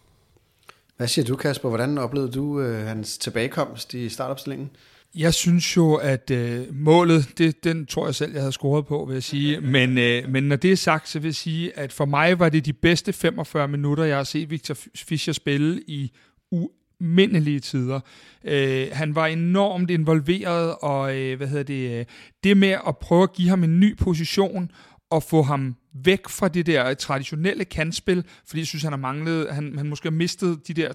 Hvad 0.96 1.08
siger 1.08 1.24
du, 1.24 1.36
Kasper? 1.36 1.68
Hvordan 1.68 1.98
oplevede 1.98 2.32
du 2.32 2.60
øh, 2.60 2.86
hans 2.86 3.18
tilbagekomst 3.18 3.94
i 3.94 4.08
startopstillingen? 4.08 4.70
Jeg 5.14 5.34
synes 5.34 5.76
jo, 5.76 5.94
at 5.94 6.30
øh, 6.30 6.74
målet, 6.74 7.38
det, 7.38 7.64
den 7.64 7.86
tror 7.86 8.06
jeg 8.06 8.14
selv, 8.14 8.32
jeg 8.32 8.40
havde 8.40 8.52
scoret 8.52 8.86
på, 8.86 9.04
vil 9.04 9.14
jeg 9.14 9.22
sige. 9.22 9.60
Men, 9.76 9.98
øh, 9.98 10.28
men 10.28 10.44
når 10.44 10.56
det 10.56 10.72
er 10.72 10.76
sagt, 10.76 11.08
så 11.08 11.18
vil 11.18 11.28
jeg 11.28 11.34
sige, 11.34 11.78
at 11.78 11.92
for 11.92 12.04
mig 12.04 12.38
var 12.38 12.48
det 12.48 12.66
de 12.66 12.72
bedste 12.72 13.12
45 13.12 13.68
minutter, 13.68 14.04
jeg 14.04 14.16
har 14.16 14.24
set 14.24 14.50
Victor 14.50 14.76
Fischer 14.96 15.32
spille 15.32 15.82
i 15.86 16.12
umindelige 16.52 17.60
tider. 17.60 18.00
Øh, 18.44 18.86
han 18.92 19.14
var 19.14 19.26
enormt 19.26 19.90
involveret, 19.90 20.74
og 20.82 21.16
øh, 21.16 21.36
hvad 21.36 21.48
hedder 21.48 21.64
det, 21.64 21.98
øh, 22.00 22.04
det 22.44 22.56
med 22.56 22.76
at 22.86 22.96
prøve 22.98 23.22
at 23.22 23.32
give 23.32 23.48
ham 23.48 23.64
en 23.64 23.80
ny 23.80 23.96
position, 23.96 24.70
og 25.10 25.22
få 25.22 25.42
ham 25.42 25.76
væk 25.94 26.28
fra 26.28 26.48
det 26.48 26.66
der 26.66 26.94
traditionelle 26.94 27.64
kantspil, 27.64 28.24
fordi 28.46 28.60
jeg 28.60 28.66
synes, 28.66 28.82
han 28.82 28.92
har 28.92 28.98
manglet, 28.98 29.54
han, 29.54 29.78
han 29.78 29.88
måske 29.88 30.06
har 30.06 30.16
mistet 30.16 30.68
de 30.68 30.74
der 30.74 30.92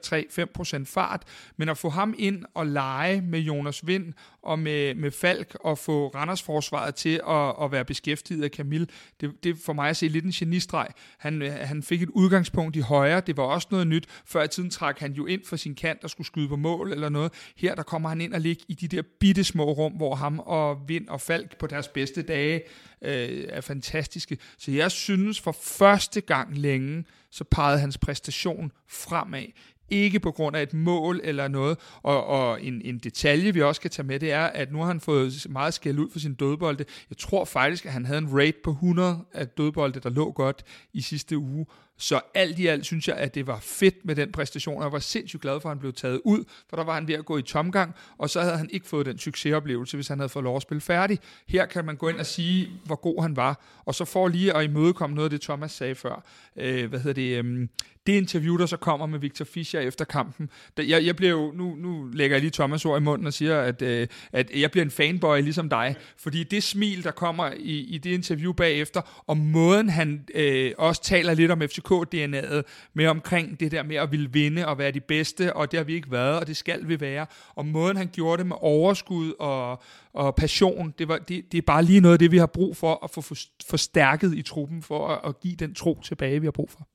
3-5% 0.79 0.83
fart, 0.85 1.23
men 1.57 1.69
at 1.69 1.77
få 1.77 1.89
ham 1.89 2.15
ind 2.17 2.43
og 2.53 2.67
lege 2.67 3.21
med 3.21 3.39
Jonas 3.39 3.87
Vind 3.87 4.13
og 4.41 4.59
med, 4.59 4.95
med 4.95 5.11
Falk 5.11 5.57
og 5.59 5.77
få 5.77 6.07
Randers 6.07 6.41
forsvaret 6.41 6.95
til 6.95 7.21
at, 7.29 7.53
at 7.63 7.71
være 7.71 7.85
beskæftiget 7.85 8.43
af 8.43 8.49
Camille, 8.49 8.87
det, 9.21 9.43
det 9.43 9.57
for 9.65 9.73
mig 9.73 9.89
at 9.89 9.97
se 9.97 10.07
lidt 10.07 10.25
en 10.25 10.31
genistreg. 10.31 10.87
Han, 11.17 11.41
han 11.41 11.83
fik 11.83 12.01
et 12.01 12.09
udgangspunkt 12.09 12.75
i 12.75 12.79
højre, 12.79 13.21
det 13.21 13.37
var 13.37 13.43
også 13.43 13.67
noget 13.71 13.87
nyt. 13.87 14.07
Før 14.25 14.43
i 14.43 14.47
tiden 14.47 14.69
trak 14.69 14.99
han 14.99 15.13
jo 15.13 15.25
ind 15.25 15.41
for 15.45 15.55
sin 15.55 15.75
kant 15.75 16.03
og 16.03 16.09
skulle 16.09 16.27
skyde 16.27 16.47
på 16.47 16.55
mål 16.55 16.91
eller 16.91 17.09
noget. 17.09 17.31
Her 17.55 17.75
der 17.75 17.83
kommer 17.83 18.09
han 18.09 18.21
ind 18.21 18.33
og 18.33 18.41
ligger 18.41 18.63
i 18.67 18.73
de 18.73 18.87
der 18.87 19.01
bitte 19.19 19.43
små 19.43 19.63
rum, 19.63 19.93
hvor 19.93 20.15
ham 20.15 20.39
og 20.39 20.77
Vind 20.87 21.07
og 21.07 21.21
Falk 21.21 21.57
på 21.57 21.67
deres 21.67 21.87
bedste 21.87 22.21
dage 22.21 22.61
øh, 23.01 23.45
er 23.49 23.61
fantastiske. 23.61 24.37
Så 24.57 24.71
jeg 24.71 24.91
synes 24.91 25.39
for 25.39 25.51
første 25.51 26.21
gang 26.21 26.57
længe, 26.57 27.05
så 27.31 27.43
pegede 27.43 27.79
hans 27.79 27.97
præstation 27.97 28.71
fremad 28.87 29.45
ikke 29.91 30.19
på 30.19 30.31
grund 30.31 30.55
af 30.55 30.61
et 30.61 30.73
mål 30.73 31.21
eller 31.23 31.47
noget. 31.47 31.77
Og, 32.01 32.25
og 32.25 32.63
en, 32.63 32.81
en 32.81 32.97
detalje, 32.97 33.53
vi 33.53 33.61
også 33.61 33.81
kan 33.81 33.91
tage 33.91 34.05
med, 34.05 34.19
det 34.19 34.31
er, 34.31 34.45
at 34.45 34.71
nu 34.71 34.79
har 34.79 34.85
han 34.85 34.99
fået 34.99 35.47
meget 35.49 35.73
skæld 35.73 35.99
ud 35.99 36.09
for 36.11 36.19
sin 36.19 36.33
dødbolde. 36.33 36.85
Jeg 37.09 37.17
tror 37.17 37.45
faktisk, 37.45 37.85
at 37.85 37.91
han 37.91 38.05
havde 38.05 38.17
en 38.17 38.39
rate 38.39 38.57
på 38.63 38.71
100 38.71 39.25
af 39.33 39.47
dødbolde, 39.47 39.99
der 39.99 40.09
lå 40.09 40.31
godt 40.31 40.63
i 40.93 41.01
sidste 41.01 41.37
uge. 41.37 41.65
Så 41.99 42.21
alt 42.33 42.59
i 42.59 42.67
alt 42.67 42.85
synes 42.85 43.07
jeg, 43.07 43.15
at 43.15 43.35
det 43.35 43.47
var 43.47 43.59
fedt 43.59 44.05
med 44.05 44.15
den 44.15 44.31
præstation, 44.31 44.81
jeg 44.81 44.91
var 44.91 44.99
sindssygt 44.99 45.41
glad 45.41 45.61
for, 45.61 45.69
at 45.69 45.75
han 45.75 45.79
blev 45.79 45.93
taget 45.93 46.21
ud, 46.23 46.43
for 46.69 46.77
der 46.77 46.83
var 46.83 46.93
han 46.93 47.07
ved 47.07 47.15
at 47.15 47.25
gå 47.25 47.37
i 47.37 47.41
tomgang, 47.41 47.95
og 48.17 48.29
så 48.29 48.41
havde 48.41 48.57
han 48.57 48.69
ikke 48.71 48.87
fået 48.87 49.05
den 49.05 49.17
succesoplevelse, 49.17 49.97
hvis 49.97 50.07
han 50.07 50.19
havde 50.19 50.29
fået 50.29 50.43
lov 50.43 50.55
at 50.55 50.61
spille 50.61 50.81
færdig. 50.81 51.19
Her 51.47 51.65
kan 51.65 51.85
man 51.85 51.95
gå 51.95 52.07
ind 52.07 52.17
og 52.17 52.25
sige, 52.25 52.69
hvor 52.85 52.95
god 52.95 53.21
han 53.21 53.35
var, 53.35 53.63
og 53.85 53.95
så 53.95 54.05
får 54.05 54.27
lige 54.27 54.53
at 54.57 54.63
imødekomme 54.63 55.15
noget 55.15 55.25
af 55.25 55.29
det, 55.29 55.41
Thomas 55.41 55.71
sagde 55.71 55.95
før. 55.95 56.23
Øh, 56.55 56.89
hvad 56.89 56.99
hedder 56.99 57.13
det? 57.13 57.37
Øhm, 57.37 57.69
det 58.07 58.13
interview, 58.13 58.57
der 58.57 58.65
så 58.65 58.77
kommer 58.77 59.05
med 59.05 59.19
Victor 59.19 59.45
Fischer 59.45 59.79
efter 59.79 60.05
kampen, 60.05 60.49
der, 60.77 60.83
jeg, 60.83 61.05
jeg 61.05 61.15
bliver 61.15 61.31
jo, 61.31 61.51
nu, 61.55 61.75
nu 61.75 62.09
lægger 62.13 62.35
jeg 62.35 62.41
lige 62.41 62.51
Thomas 62.51 62.85
ord 62.85 63.01
i 63.01 63.03
munden 63.03 63.27
og 63.27 63.33
siger, 63.33 63.61
at, 63.61 63.81
øh, 63.81 64.07
at 64.31 64.51
jeg 64.55 64.71
bliver 64.71 64.85
en 64.85 64.91
fanboy 64.91 65.41
ligesom 65.41 65.69
dig, 65.69 65.95
fordi 66.17 66.43
det 66.43 66.63
smil, 66.63 67.03
der 67.03 67.11
kommer 67.11 67.51
i, 67.57 67.79
i 67.79 67.97
det 67.97 68.09
interview 68.09 68.53
bagefter, 68.53 69.23
og 69.27 69.37
måden 69.37 69.89
han 69.89 70.25
øh, 70.35 70.71
også 70.77 71.03
taler 71.03 71.33
lidt 71.33 71.51
om 71.51 71.61
FCK-DNA'et, 71.89 72.63
med 72.93 73.07
omkring 73.07 73.59
det 73.59 73.71
der 73.71 73.83
med 73.83 73.95
at 73.95 74.11
ville 74.11 74.29
vinde 74.31 74.67
og 74.67 74.77
være 74.77 74.91
de 74.91 74.99
bedste, 74.99 75.55
og 75.55 75.71
det 75.71 75.77
har 75.77 75.83
vi 75.83 75.93
ikke 75.93 76.11
været, 76.11 76.39
og 76.39 76.47
det 76.47 76.57
skal 76.57 76.87
vi 76.87 76.99
være, 76.99 77.25
og 77.55 77.65
måden 77.65 77.97
han 77.97 78.09
gjorde 78.13 78.37
det 78.37 78.47
med 78.47 78.55
overskud 78.59 79.33
og, 79.39 79.81
og 80.13 80.35
passion, 80.35 80.93
det, 80.99 81.07
var, 81.07 81.17
det, 81.17 81.51
det 81.51 81.57
er 81.57 81.61
bare 81.61 81.83
lige 81.83 82.01
noget 82.01 82.13
af 82.13 82.19
det, 82.19 82.31
vi 82.31 82.37
har 82.37 82.45
brug 82.45 82.77
for 82.77 83.03
at 83.03 83.11
få 83.11 83.35
forstærket 83.69 84.33
i 84.33 84.41
truppen, 84.41 84.83
for 84.83 85.07
at, 85.07 85.19
at 85.29 85.39
give 85.39 85.55
den 85.55 85.75
tro 85.75 86.01
tilbage, 86.03 86.39
vi 86.39 86.45
har 86.45 86.51
brug 86.51 86.69
for. 86.69 86.87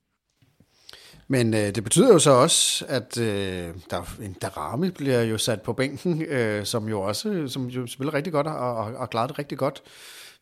Men 1.28 1.54
øh, 1.54 1.74
det 1.74 1.84
betyder 1.84 2.08
jo 2.12 2.18
så 2.18 2.30
også, 2.30 2.84
at 2.88 3.18
øh, 3.18 3.74
der, 3.90 4.16
en 4.22 4.32
Darami 4.32 4.90
bliver 4.90 5.22
jo 5.22 5.38
sat 5.38 5.62
på 5.62 5.72
bænken, 5.72 6.22
øh, 6.22 6.64
som 6.64 6.88
jo 6.88 7.00
også 7.00 7.48
som 7.48 7.66
jo 7.66 7.86
spiller 7.86 8.14
rigtig 8.14 8.32
godt 8.32 8.46
og, 8.46 8.76
og, 8.76 8.94
og 8.94 9.10
klarer 9.10 9.26
det 9.26 9.38
rigtig 9.38 9.58
godt. 9.58 9.82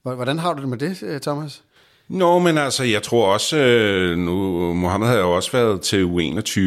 Hvordan 0.02 0.38
har 0.38 0.54
du 0.54 0.60
det 0.60 0.68
med 0.68 0.78
det, 0.78 1.02
øh, 1.02 1.20
Thomas? 1.20 1.64
Nå, 2.08 2.38
men 2.38 2.58
altså, 2.58 2.84
jeg 2.84 3.02
tror 3.02 3.32
også, 3.32 3.56
øh, 3.56 4.18
nu, 4.18 4.72
Mohammed 4.74 5.08
har 5.08 5.16
jo 5.16 5.32
også 5.32 5.52
været 5.52 5.80
til 5.80 6.04
U21 6.04 6.60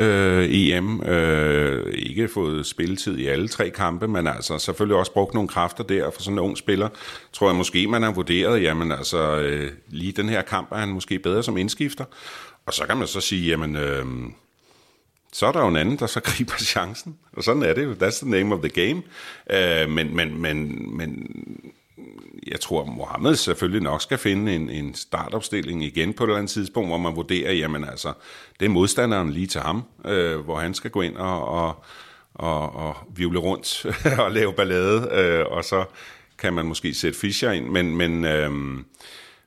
øh, 0.00 0.48
EM, 0.50 1.02
øh, 1.02 1.94
ikke 1.94 2.28
fået 2.28 2.66
spilletid 2.66 3.18
i 3.18 3.26
alle 3.26 3.48
tre 3.48 3.70
kampe, 3.70 4.08
men 4.08 4.26
altså 4.26 4.58
selvfølgelig 4.58 4.96
også 4.96 5.12
brugt 5.12 5.34
nogle 5.34 5.48
kræfter 5.48 5.84
der 5.84 6.10
for 6.10 6.22
sådan 6.22 6.34
en 6.34 6.38
ung 6.38 6.58
spiller. 6.58 6.88
Tror 7.32 7.48
jeg 7.48 7.56
måske, 7.56 7.86
man 7.86 8.02
har 8.02 8.12
vurderet, 8.12 8.62
jamen 8.62 8.92
altså, 8.92 9.36
øh, 9.36 9.70
lige 9.88 10.12
den 10.12 10.28
her 10.28 10.42
kamp 10.42 10.72
er 10.72 10.76
han 10.76 10.88
måske 10.88 11.18
bedre 11.18 11.42
som 11.42 11.56
indskifter. 11.56 12.04
Og 12.66 12.74
så 12.74 12.86
kan 12.86 12.96
man 12.96 13.06
så 13.06 13.20
sige, 13.20 13.48
jamen, 13.48 13.76
øh, 13.76 14.04
så 15.32 15.46
er 15.46 15.52
der 15.52 15.60
jo 15.60 15.68
en 15.68 15.76
anden, 15.76 15.98
der 15.98 16.06
så 16.06 16.20
griber 16.30 16.56
chancen. 16.58 17.16
Og 17.32 17.44
sådan 17.44 17.62
er 17.62 17.74
det 17.74 17.84
jo. 17.84 17.92
That's 17.92 18.20
the 18.20 18.30
name 18.30 18.54
of 18.54 18.60
the 18.60 18.86
game. 18.86 19.02
Øh, 19.50 19.90
men, 19.90 20.16
men, 20.16 20.42
men, 20.42 20.86
men 20.96 21.26
jeg 22.46 22.60
tror, 22.60 22.84
Mohammed 22.84 23.34
selvfølgelig 23.34 23.82
nok 23.82 24.02
skal 24.02 24.18
finde 24.18 24.54
en, 24.54 24.70
en 24.70 24.94
startopstilling 24.94 25.84
igen 25.84 26.12
på 26.12 26.24
et 26.24 26.28
eller 26.28 26.38
andet 26.38 26.50
tidspunkt, 26.50 26.90
hvor 26.90 26.98
man 26.98 27.16
vurderer, 27.16 27.52
jamen 27.52 27.84
altså, 27.84 28.12
det 28.60 28.66
er 28.66 28.70
modstanderen 28.70 29.30
lige 29.30 29.46
til 29.46 29.60
ham, 29.60 29.82
øh, 30.04 30.38
hvor 30.38 30.56
han 30.56 30.74
skal 30.74 30.90
gå 30.90 31.00
ind 31.00 31.16
og, 31.16 31.48
og, 31.48 31.84
og, 32.34 32.74
og 32.74 32.96
vivle 33.16 33.38
rundt 33.38 33.86
og 34.24 34.32
lave 34.32 34.52
ballade, 34.52 35.08
øh, 35.12 35.46
og 35.50 35.64
så 35.64 35.84
kan 36.38 36.52
man 36.52 36.66
måske 36.66 36.94
sætte 36.94 37.18
Fischer 37.18 37.50
ind, 37.50 37.66
men, 37.66 37.96
men, 37.96 38.24
øh, 38.24 38.50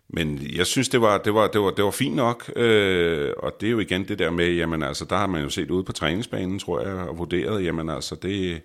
men 0.09 0.47
jeg 0.55 0.65
synes, 0.65 0.89
det 0.89 1.01
var, 1.01 1.17
det 1.17 1.33
var, 1.33 1.47
det 1.47 1.61
var, 1.61 1.71
det 1.71 1.83
var 1.85 1.91
fint 1.91 2.15
nok, 2.15 2.51
øh, 2.55 3.31
og 3.37 3.53
det 3.61 3.67
er 3.67 3.71
jo 3.71 3.79
igen 3.79 4.07
det 4.07 4.19
der 4.19 4.31
med, 4.31 4.51
jamen 4.51 4.83
altså, 4.83 5.05
der 5.05 5.17
har 5.17 5.27
man 5.27 5.43
jo 5.43 5.49
set 5.49 5.71
ude 5.71 5.83
på 5.83 5.91
træningsbanen, 5.91 6.59
tror 6.59 6.81
jeg, 6.81 6.93
og 6.93 7.17
vurderet, 7.17 7.63
jamen 7.63 7.89
altså, 7.89 8.15
det, 8.15 8.61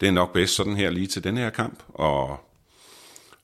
det 0.00 0.08
er 0.08 0.12
nok 0.12 0.32
bedst 0.32 0.54
sådan 0.54 0.76
her 0.76 0.90
lige 0.90 1.06
til 1.06 1.24
den 1.24 1.36
her 1.36 1.50
kamp, 1.50 1.82
og 1.88 2.49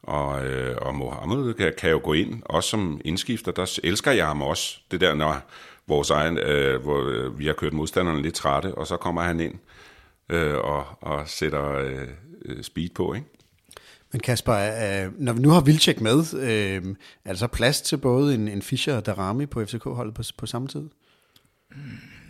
og, 0.06 0.46
øh, 0.46 0.76
og 0.80 0.94
Mohammed 0.94 1.54
kan, 1.54 1.72
kan 1.78 1.90
jo 1.90 2.00
gå 2.04 2.12
ind, 2.12 2.42
også 2.44 2.70
som 2.70 3.00
indskifter, 3.04 3.52
der 3.52 3.78
elsker 3.84 4.12
jeg 4.12 4.26
ham 4.26 4.42
også. 4.42 4.78
Det 4.90 5.00
der, 5.00 5.14
når 5.14 5.40
vores 5.86 6.10
egen, 6.10 6.38
øh, 6.38 6.82
hvor 6.82 7.08
øh, 7.08 7.38
vi 7.38 7.46
har 7.46 7.52
kørt 7.52 7.72
modstanderne 7.72 8.22
lidt 8.22 8.34
trætte, 8.34 8.74
og 8.74 8.86
så 8.86 8.96
kommer 8.96 9.22
han 9.22 9.40
ind 9.40 9.54
øh, 10.28 10.54
og, 10.54 10.86
og 11.00 11.28
sætter 11.28 11.72
øh, 11.72 12.08
øh 12.44 12.62
speed 12.62 12.88
på, 12.94 13.14
ikke? 13.14 13.26
Men 14.12 14.20
Kasper, 14.20 14.54
øh, 14.54 15.12
når 15.18 15.32
vi 15.32 15.40
nu 15.40 15.50
har 15.50 15.60
Vilcek 15.60 16.00
med, 16.00 16.34
øh, 16.34 16.94
er 17.24 17.30
der 17.32 17.34
så 17.34 17.46
plads 17.46 17.80
til 17.80 17.96
både 17.96 18.34
en, 18.34 18.48
en 18.48 18.62
Fischer 18.62 18.96
og 18.96 19.06
Darami 19.06 19.46
på 19.46 19.64
FCK-holdet 19.64 20.14
på, 20.14 20.22
på 20.38 20.46
samme 20.46 20.68
tid? 20.68 20.88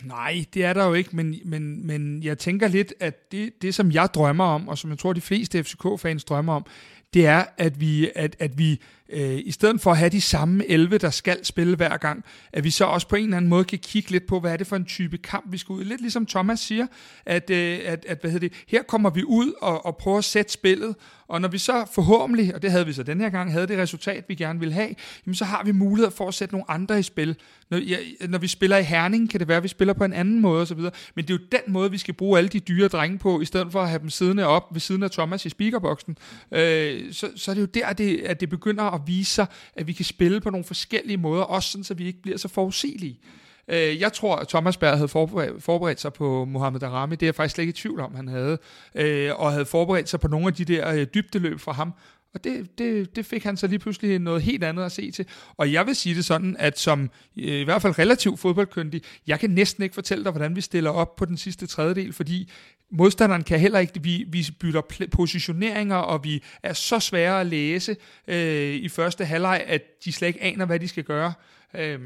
Nej, 0.03 0.45
det 0.53 0.65
er 0.65 0.73
der 0.73 0.85
jo 0.85 0.93
ikke, 0.93 1.15
men, 1.15 1.35
men, 1.45 1.87
men 1.87 2.23
jeg 2.23 2.37
tænker 2.37 2.67
lidt, 2.67 2.93
at 2.99 3.31
det, 3.31 3.61
det, 3.61 3.75
som 3.75 3.91
jeg 3.91 4.09
drømmer 4.13 4.43
om, 4.43 4.67
og 4.67 4.77
som 4.77 4.89
jeg 4.89 4.99
tror, 4.99 5.13
de 5.13 5.21
fleste 5.21 5.63
FCK-fans 5.63 6.23
drømmer 6.23 6.53
om, 6.53 6.65
det 7.13 7.25
er, 7.25 7.45
at 7.57 7.81
vi, 7.81 8.11
at, 8.15 8.35
at 8.39 8.57
vi 8.57 8.81
øh, 9.09 9.39
i 9.45 9.51
stedet 9.51 9.81
for 9.81 9.91
at 9.91 9.97
have 9.97 10.09
de 10.09 10.21
samme 10.21 10.65
11, 10.69 10.97
der 10.97 11.09
skal 11.09 11.45
spille 11.45 11.75
hver 11.75 11.97
gang, 11.97 12.25
at 12.53 12.63
vi 12.63 12.69
så 12.69 12.85
også 12.85 13.07
på 13.07 13.15
en 13.15 13.23
eller 13.23 13.37
anden 13.37 13.49
måde 13.49 13.63
kan 13.63 13.79
kigge 13.79 14.11
lidt 14.11 14.27
på, 14.27 14.39
hvad 14.39 14.53
er 14.53 14.57
det 14.57 14.67
for 14.67 14.75
en 14.75 14.85
type 14.85 15.17
kamp, 15.17 15.45
vi 15.51 15.57
skal 15.57 15.73
ud 15.73 15.81
i. 15.81 15.83
Lidt 15.83 16.01
ligesom 16.01 16.25
Thomas 16.25 16.59
siger, 16.59 16.87
at, 17.25 17.49
øh, 17.49 17.79
at, 17.85 18.05
at 18.07 18.21
hvad 18.21 18.31
hedder 18.31 18.47
det, 18.49 18.57
her 18.67 18.83
kommer 18.83 19.09
vi 19.09 19.23
ud 19.23 19.53
og, 19.61 19.85
og 19.85 19.97
prøver 19.97 20.17
at 20.17 20.23
sætte 20.23 20.51
spillet, 20.51 20.95
og 21.27 21.41
når 21.41 21.47
vi 21.47 21.57
så 21.57 21.85
forhåbentlig, 21.93 22.55
og 22.55 22.61
det 22.61 22.71
havde 22.71 22.85
vi 22.85 22.93
så 22.93 23.03
den 23.03 23.21
her 23.21 23.29
gang, 23.29 23.51
havde 23.51 23.67
det 23.67 23.77
resultat, 23.77 24.25
vi 24.27 24.35
gerne 24.35 24.59
vil 24.59 24.73
have, 24.73 24.95
jamen 25.25 25.35
så 25.35 25.45
har 25.45 25.63
vi 25.63 25.71
mulighed 25.71 26.11
for 26.11 26.27
at 26.27 26.33
sætte 26.33 26.53
nogle 26.53 26.71
andre 26.71 26.99
i 26.99 27.03
spil. 27.03 27.35
Når, 27.69 27.77
ja, 27.77 27.97
når 28.29 28.37
vi 28.37 28.47
spiller 28.47 28.77
i 28.77 28.83
Herning, 28.83 29.29
kan 29.29 29.39
det 29.39 29.47
være, 29.47 29.57
at 29.57 29.63
vi 29.63 29.67
spiller 29.67 29.93
på 29.93 30.03
en 30.03 30.13
anden 30.13 30.41
måde 30.41 30.61
osv., 30.61 30.79
men 30.79 30.91
det 31.15 31.29
er 31.29 31.33
jo 31.33 31.39
den 31.51 31.73
måde, 31.73 31.91
vi 31.91 31.97
skal 31.97 32.13
bruge 32.13 32.37
alle 32.37 32.49
de 32.49 32.59
dyre 32.59 32.87
drenge 32.87 33.17
på, 33.17 33.41
i 33.41 33.45
stedet 33.45 33.71
for 33.71 33.81
at 33.81 33.89
have 33.89 33.99
dem 33.99 34.09
siddende 34.09 34.45
op 34.45 34.73
ved 34.73 34.79
siden 34.79 35.03
af 35.03 35.11
Thomas 35.11 35.45
i 35.45 35.49
speakerboksen. 35.49 36.17
Øh, 36.51 37.13
så, 37.13 37.29
så 37.35 37.51
er 37.51 37.55
det 37.55 37.61
jo 37.61 37.65
der, 37.65 37.87
at 37.87 37.97
det, 37.97 38.17
at 38.17 38.41
det 38.41 38.49
begynder 38.49 38.83
at 38.83 39.01
vise 39.05 39.31
sig, 39.31 39.45
at 39.75 39.87
vi 39.87 39.93
kan 39.93 40.05
spille 40.05 40.41
på 40.41 40.49
nogle 40.49 40.65
forskellige 40.65 41.17
måder, 41.17 41.43
også 41.43 41.71
sådan, 41.71 41.83
så 41.83 41.93
vi 41.93 42.05
ikke 42.05 42.21
bliver 42.21 42.37
så 42.37 42.47
forudsigelige. 42.47 43.19
Øh, 43.67 44.01
jeg 44.01 44.13
tror, 44.13 44.35
at 44.35 44.47
Thomas 44.47 44.77
Berg 44.77 44.95
havde 44.97 45.07
forberedt, 45.07 45.63
forberedt 45.63 46.01
sig 46.01 46.13
på 46.13 46.45
Mohamed 46.45 46.79
Darami. 46.79 47.15
Det 47.15 47.23
er 47.23 47.27
jeg 47.27 47.35
faktisk 47.35 47.55
slet 47.55 47.63
ikke 47.63 47.69
i 47.71 47.81
tvivl 47.81 47.99
om, 47.99 48.15
han 48.15 48.27
havde. 48.27 48.57
Øh, 48.95 49.39
og 49.39 49.51
havde 49.51 49.65
forberedt 49.65 50.09
sig 50.09 50.19
på 50.19 50.27
nogle 50.27 50.47
af 50.47 50.53
de 50.53 50.65
der 50.65 50.93
øh, 50.93 51.07
dybdeløb 51.13 51.59
fra 51.59 51.71
ham. 51.71 51.93
Og 52.33 52.43
det, 52.43 52.77
det, 52.77 53.15
det 53.15 53.25
fik 53.25 53.43
han 53.43 53.57
så 53.57 53.67
lige 53.67 53.79
pludselig 53.79 54.19
noget 54.19 54.41
helt 54.41 54.63
andet 54.63 54.83
at 54.83 54.91
se 54.91 55.11
til. 55.11 55.25
Og 55.57 55.73
jeg 55.73 55.85
vil 55.85 55.95
sige 55.95 56.15
det 56.15 56.25
sådan, 56.25 56.55
at 56.59 56.79
som 56.79 57.09
øh, 57.37 57.43
i 57.43 57.63
hvert 57.63 57.81
fald 57.81 57.99
relativt 57.99 58.39
fodboldkyndig, 58.39 59.01
jeg 59.27 59.39
kan 59.39 59.49
næsten 59.49 59.83
ikke 59.83 59.95
fortælle 59.95 60.23
dig, 60.23 60.31
hvordan 60.31 60.55
vi 60.55 60.61
stiller 60.61 60.89
op 60.89 61.15
på 61.15 61.25
den 61.25 61.37
sidste 61.37 61.67
tredjedel, 61.67 62.13
fordi 62.13 62.51
modstanderen 62.91 63.43
kan 63.43 63.59
heller 63.59 63.79
ikke, 63.79 64.03
vi, 64.03 64.25
vi 64.27 64.47
bytter 64.59 64.81
positioneringer, 65.11 65.95
og 65.95 66.23
vi 66.23 66.43
er 66.63 66.73
så 66.73 66.99
svære 66.99 67.41
at 67.41 67.47
læse 67.47 67.95
øh, 68.27 68.75
i 68.75 68.89
første 68.89 69.25
halvleg, 69.25 69.63
at 69.67 69.81
de 70.05 70.11
slet 70.11 70.27
ikke 70.27 70.43
aner, 70.43 70.65
hvad 70.65 70.79
de 70.79 70.87
skal 70.87 71.03
gøre. 71.03 71.33
Øh, 71.73 71.99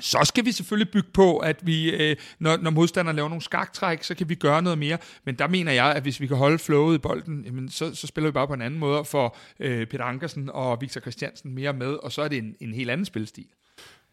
så 0.00 0.18
skal 0.24 0.44
vi 0.44 0.52
selvfølgelig 0.52 0.92
bygge 0.92 1.08
på, 1.12 1.38
at 1.38 1.66
vi, 1.66 1.90
øh, 1.90 2.16
når, 2.38 2.56
når 2.56 2.70
modstanderen 2.70 3.16
laver 3.16 3.28
nogle 3.28 3.42
skaktræk, 3.42 4.02
så 4.02 4.14
kan 4.14 4.28
vi 4.28 4.34
gøre 4.34 4.62
noget 4.62 4.78
mere. 4.78 4.98
Men 5.24 5.34
der 5.34 5.48
mener 5.48 5.72
jeg, 5.72 5.86
at 5.86 6.02
hvis 6.02 6.20
vi 6.20 6.26
kan 6.26 6.36
holde 6.36 6.58
flowet 6.58 6.94
i 6.94 6.98
bolden, 6.98 7.44
jamen, 7.44 7.70
så, 7.70 7.94
så 7.94 8.06
spiller 8.06 8.30
vi 8.30 8.32
bare 8.32 8.46
på 8.46 8.54
en 8.54 8.62
anden 8.62 8.80
måde 8.80 9.04
for 9.04 9.36
øh, 9.60 9.86
Peter 9.86 10.04
Ankersen 10.04 10.50
og 10.52 10.80
Victor 10.80 11.00
Christiansen 11.00 11.54
mere 11.54 11.72
med, 11.72 11.92
og 11.92 12.12
så 12.12 12.22
er 12.22 12.28
det 12.28 12.38
en, 12.38 12.56
en 12.60 12.74
helt 12.74 12.90
anden 12.90 13.06
spilstil. 13.06 13.46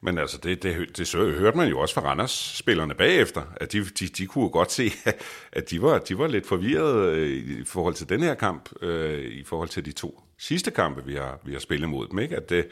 Men 0.04 0.18
altså, 0.18 0.38
det, 0.38 0.64
det, 0.64 0.98
det, 0.98 1.08
så 1.08 1.18
hørte 1.18 1.58
man 1.58 1.70
jo 1.70 1.80
også 1.80 1.96
fra 1.96 2.02
Randers-spillerne 2.02 2.94
bagefter, 2.96 3.42
at 3.56 3.72
de, 3.72 3.84
de, 3.84 4.08
de 4.08 4.28
kunne 4.28 4.50
godt 4.50 4.72
se, 4.72 4.92
at 5.52 5.70
de 5.70 5.82
var, 5.82 6.00
de 6.00 6.18
var 6.18 6.28
lidt 6.28 6.48
forvirrede 6.48 7.18
øh, 7.18 7.30
i 7.30 7.66
forhold 7.66 7.94
til 7.94 8.10
den 8.10 8.24
her 8.24 8.34
kamp, 8.34 8.70
øh, 8.82 9.20
i 9.20 9.44
forhold 9.44 9.70
til 9.70 9.86
de 9.86 9.92
to 9.92 10.24
sidste 10.38 10.72
kampe, 10.72 11.06
vi 11.06 11.16
har, 11.16 11.40
vi 11.46 11.52
har 11.52 11.60
spillet 11.60 11.90
mod 11.90 12.08
dem. 12.08 12.20
Ikke? 12.20 12.36
At 12.36 12.50
det, 12.50 12.68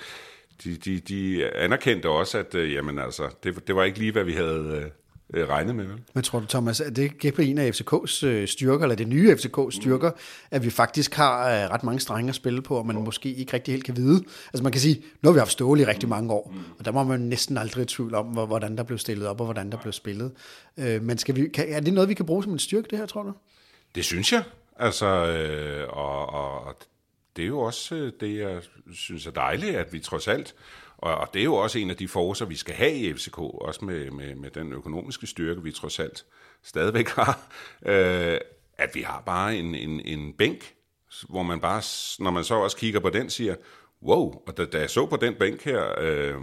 de, 0.63 0.75
de, 0.75 0.99
de 0.99 1.49
anerkendte 1.55 2.09
også, 2.09 2.37
at 2.37 2.55
øh, 2.55 2.73
jamen, 2.73 2.99
altså, 2.99 3.23
det, 3.43 3.67
det 3.67 3.75
var 3.75 3.83
ikke 3.83 3.99
lige, 3.99 4.11
hvad 4.11 4.23
vi 4.23 4.33
havde 4.33 4.91
øh, 5.33 5.49
regnet 5.49 5.75
med. 5.75 5.85
Vel? 5.85 6.01
Men 6.13 6.23
tror 6.23 6.39
du, 6.39 6.45
Thomas, 6.45 6.81
at 6.81 6.95
det 6.95 7.25
er 7.25 7.39
en 7.39 7.57
af 7.57 7.81
FCK's 7.81 8.25
øh, 8.25 8.47
styrker, 8.47 8.83
eller 8.83 8.95
det 8.95 9.07
nye 9.07 9.33
FCK's 9.33 9.71
styrker, 9.71 10.09
mm. 10.09 10.17
at 10.51 10.65
vi 10.65 10.69
faktisk 10.69 11.13
har 11.13 11.49
øh, 11.49 11.69
ret 11.69 11.83
mange 11.83 11.99
strenge 11.99 12.29
at 12.29 12.35
spille 12.35 12.61
på, 12.61 12.77
og 12.77 12.85
man 12.85 12.97
oh. 12.97 13.05
måske 13.05 13.33
ikke 13.33 13.53
rigtig 13.53 13.73
helt 13.73 13.83
kan 13.83 13.97
vide? 13.97 14.23
Altså 14.53 14.63
man 14.63 14.71
kan 14.71 14.81
sige, 14.81 15.03
nu 15.21 15.29
har 15.29 15.33
vi 15.33 15.39
haft 15.39 15.51
Ståle 15.51 15.81
i 15.81 15.85
rigtig 15.85 16.09
mange 16.09 16.33
år, 16.33 16.51
mm. 16.53 16.59
og 16.79 16.85
der 16.85 16.91
må 16.91 17.03
man 17.03 17.19
næsten 17.19 17.57
aldrig 17.57 17.81
i 17.81 17.85
tvivl 17.85 18.15
om, 18.15 18.25
hvordan 18.25 18.77
der 18.77 18.83
blev 18.83 18.97
stillet 18.97 19.27
op, 19.27 19.39
og 19.39 19.45
hvordan 19.45 19.71
der 19.71 19.77
blev 19.77 19.93
spillet. 19.93 20.31
Øh, 20.77 21.03
men 21.03 21.17
skal 21.17 21.35
vi, 21.35 21.47
kan, 21.47 21.65
er 21.69 21.79
det 21.79 21.93
noget, 21.93 22.09
vi 22.09 22.13
kan 22.13 22.25
bruge 22.25 22.43
som 22.43 22.53
en 22.53 22.59
styrke, 22.59 22.87
det 22.89 22.97
her, 22.97 23.05
tror 23.05 23.23
du? 23.23 23.33
Det 23.95 24.05
synes 24.05 24.33
jeg. 24.33 24.43
Altså, 24.79 25.05
øh, 25.05 25.87
og, 25.89 26.29
og 26.29 26.75
det 27.35 27.43
er 27.43 27.47
jo 27.47 27.59
også 27.59 27.95
øh, 27.95 28.13
det, 28.19 28.37
jeg 28.37 28.61
synes 28.93 29.27
er 29.27 29.31
dejligt, 29.31 29.75
at 29.75 29.93
vi 29.93 29.99
trods 29.99 30.27
alt, 30.27 30.55
og, 30.97 31.17
og 31.17 31.29
det 31.33 31.39
er 31.39 31.43
jo 31.43 31.55
også 31.55 31.79
en 31.79 31.89
af 31.89 31.97
de 31.97 32.07
forser, 32.07 32.45
vi 32.45 32.55
skal 32.55 32.75
have 32.75 32.93
i 32.93 33.13
FCK, 33.13 33.37
også 33.39 33.85
med, 33.85 34.11
med, 34.11 34.35
med 34.35 34.49
den 34.49 34.73
økonomiske 34.73 35.27
styrke, 35.27 35.63
vi 35.63 35.71
trods 35.71 35.99
alt 35.99 36.25
stadigvæk 36.63 37.09
har, 37.09 37.51
øh, 37.85 38.37
at 38.77 38.89
vi 38.93 39.01
har 39.01 39.23
bare 39.25 39.57
en, 39.57 39.75
en, 39.75 39.99
en 39.99 40.33
bænk, 40.33 40.75
hvor 41.29 41.43
man 41.43 41.59
bare, 41.59 41.81
når 42.23 42.31
man 42.31 42.43
så 42.43 42.55
også 42.55 42.77
kigger 42.77 42.99
på 42.99 43.09
den, 43.09 43.29
siger, 43.29 43.55
wow, 44.03 44.41
og 44.47 44.57
da, 44.57 44.65
da 44.65 44.79
jeg 44.79 44.89
så 44.89 45.05
på 45.05 45.15
den 45.15 45.35
bænk 45.35 45.63
her 45.63 45.99
øh, 45.99 46.35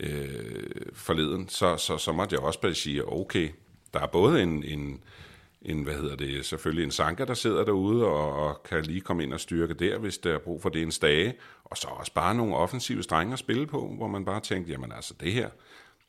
øh, 0.00 0.70
forleden, 0.92 1.48
så, 1.48 1.76
så, 1.76 1.98
så 1.98 2.12
måtte 2.12 2.34
jeg 2.34 2.42
også 2.42 2.60
bare 2.60 2.74
sige, 2.74 3.12
okay, 3.12 3.48
der 3.94 4.00
er 4.00 4.06
både 4.06 4.42
en, 4.42 4.64
en, 4.64 5.04
en, 5.66 5.82
hvad 5.82 5.94
hedder 5.94 6.16
det, 6.16 6.46
selvfølgelig 6.46 6.84
en 6.84 6.90
Sanka, 6.90 7.24
der 7.24 7.34
sidder 7.34 7.64
derude 7.64 8.04
og, 8.04 8.32
og 8.32 8.62
kan 8.62 8.82
lige 8.82 9.00
komme 9.00 9.22
ind 9.22 9.32
og 9.32 9.40
styrke 9.40 9.74
der, 9.74 9.98
hvis 9.98 10.18
der 10.18 10.34
er 10.34 10.38
brug 10.38 10.62
for 10.62 10.68
det 10.68 10.82
en 10.82 10.92
stage. 10.92 11.34
Og 11.64 11.76
så 11.76 11.88
også 11.88 12.12
bare 12.14 12.34
nogle 12.34 12.56
offensive 12.56 13.02
strenge 13.02 13.32
at 13.32 13.38
spille 13.38 13.66
på, 13.66 13.94
hvor 13.96 14.08
man 14.08 14.24
bare 14.24 14.40
tænkte, 14.40 14.72
jamen 14.72 14.92
altså 14.92 15.14
det 15.20 15.32
her, 15.32 15.48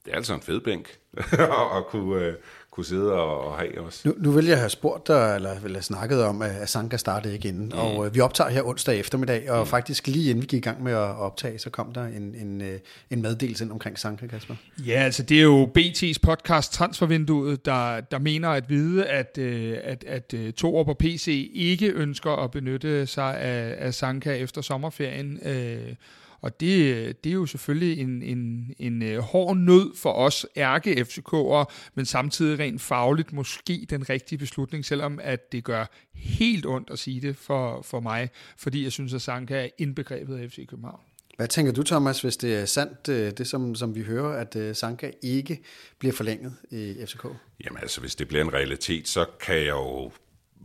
det 0.06 0.12
er 0.12 0.16
altså 0.16 0.34
en 0.34 0.42
fed 0.42 0.60
bænk 0.60 1.00
at 1.78 1.88
kunne, 1.88 2.22
øh, 2.26 2.34
kunne 2.78 2.86
sidde 2.86 3.14
og, 3.14 3.48
og 3.48 3.58
have 3.58 3.80
os. 3.80 4.06
Nu, 4.06 4.14
nu 4.18 4.32
vil 4.32 4.46
jeg 4.46 4.58
have 4.58 4.70
spurgt 4.70 5.08
dig, 5.08 5.36
eller, 5.36 5.52
eller 5.64 5.82
snakket 5.82 6.24
om, 6.24 6.42
at 6.42 6.70
Sanka 6.70 6.98
startede 6.98 7.34
ikke 7.34 7.48
inden, 7.48 7.66
mm. 7.66 7.80
og 7.80 8.06
øh, 8.06 8.16
vi 8.16 8.20
optager 8.20 8.50
her 8.50 8.64
onsdag 8.64 9.00
eftermiddag, 9.00 9.52
og 9.52 9.60
mm. 9.60 9.68
faktisk 9.68 10.08
lige 10.08 10.30
inden 10.30 10.42
vi 10.42 10.48
gik 10.48 10.58
i 10.58 10.62
gang 10.62 10.84
med 10.84 10.92
at 10.92 10.98
optage, 10.98 11.60
så 11.60 11.70
kom 11.70 11.94
der 11.94 12.06
en, 12.06 12.36
en, 12.36 12.62
øh, 12.62 12.80
en 13.10 13.22
meddelelse 13.22 13.64
ind 13.64 13.72
omkring 13.72 14.00
Sanka, 14.00 14.28
Kasper. 14.28 14.56
Ja, 14.86 14.94
altså 14.94 15.24
det 15.24 15.38
er 15.38 15.44
jo 15.44 15.72
BT's 15.78 16.18
podcast 16.22 16.74
Transfervinduet, 16.74 17.66
der, 17.66 18.02
der 18.02 18.20
mener 18.20 18.50
at 18.50 18.70
vide, 18.70 19.06
at, 19.06 19.38
øh, 19.38 19.78
at, 19.84 20.04
at, 20.08 20.34
at 20.34 20.56
Torup 20.56 20.88
og 20.88 20.98
PC 20.98 21.52
ikke 21.54 21.92
ønsker 21.92 22.32
at 22.32 22.52
benytte 22.52 23.06
sig 23.06 23.40
af, 23.40 23.76
af 23.78 23.94
Sanka 23.94 24.34
efter 24.34 24.62
sommerferien, 24.62 25.40
øh, 25.46 25.94
og 26.42 26.60
det, 26.60 27.24
det 27.24 27.30
er 27.30 27.34
jo 27.34 27.46
selvfølgelig 27.46 28.00
en, 28.00 28.22
en, 28.22 28.74
en 28.80 29.04
øh, 29.04 29.20
hård 29.20 29.58
nød 29.58 29.96
for 29.96 30.14
os 30.14 30.46
ærke 30.58 30.92
FCK'ere, 31.10 31.66
men 31.96 32.06
samtidig 32.06 32.60
rent 32.60 32.82
fagligt 32.82 33.34
måske 33.34 33.86
den 33.90 34.10
rigtige 34.10 34.40
beslutning, 34.40 34.86
selvom 34.86 35.20
at 35.24 35.52
det 35.52 35.64
gør 35.64 35.86
helt 36.14 36.66
ondt 36.66 36.90
at 36.90 37.00
sige 37.00 37.22
det 37.22 37.36
for, 37.36 37.82
for 37.82 38.00
mig, 38.00 38.30
fordi 38.58 38.84
jeg 38.84 38.92
synes, 38.92 39.14
at 39.14 39.22
Sanka 39.22 39.64
er 39.64 39.68
indbegrebet 39.78 40.38
af 40.38 40.52
FC 40.52 40.68
København. 40.68 41.00
Hvad 41.38 41.48
tænker 41.48 41.72
du, 41.72 41.84
Thomas, 41.84 42.22
hvis 42.22 42.38
det 42.38 42.56
er 42.56 42.66
sandt, 42.66 43.10
øh, 43.10 43.32
det 43.32 43.48
som, 43.48 43.76
som 43.76 43.96
vi 43.96 44.02
hører, 44.02 44.42
at 44.42 44.56
øh, 44.56 44.76
Sanka 44.76 45.12
ikke 45.22 45.62
bliver 46.00 46.14
forlænget 46.14 46.54
i 46.72 46.96
FCK? 47.06 47.26
Jamen 47.66 47.80
altså, 47.82 48.02
hvis 48.02 48.16
det 48.16 48.28
bliver 48.28 48.44
en 48.44 48.54
realitet, 48.54 49.08
så 49.08 49.26
kan 49.42 49.56
jeg 49.56 49.68
jo 49.68 50.12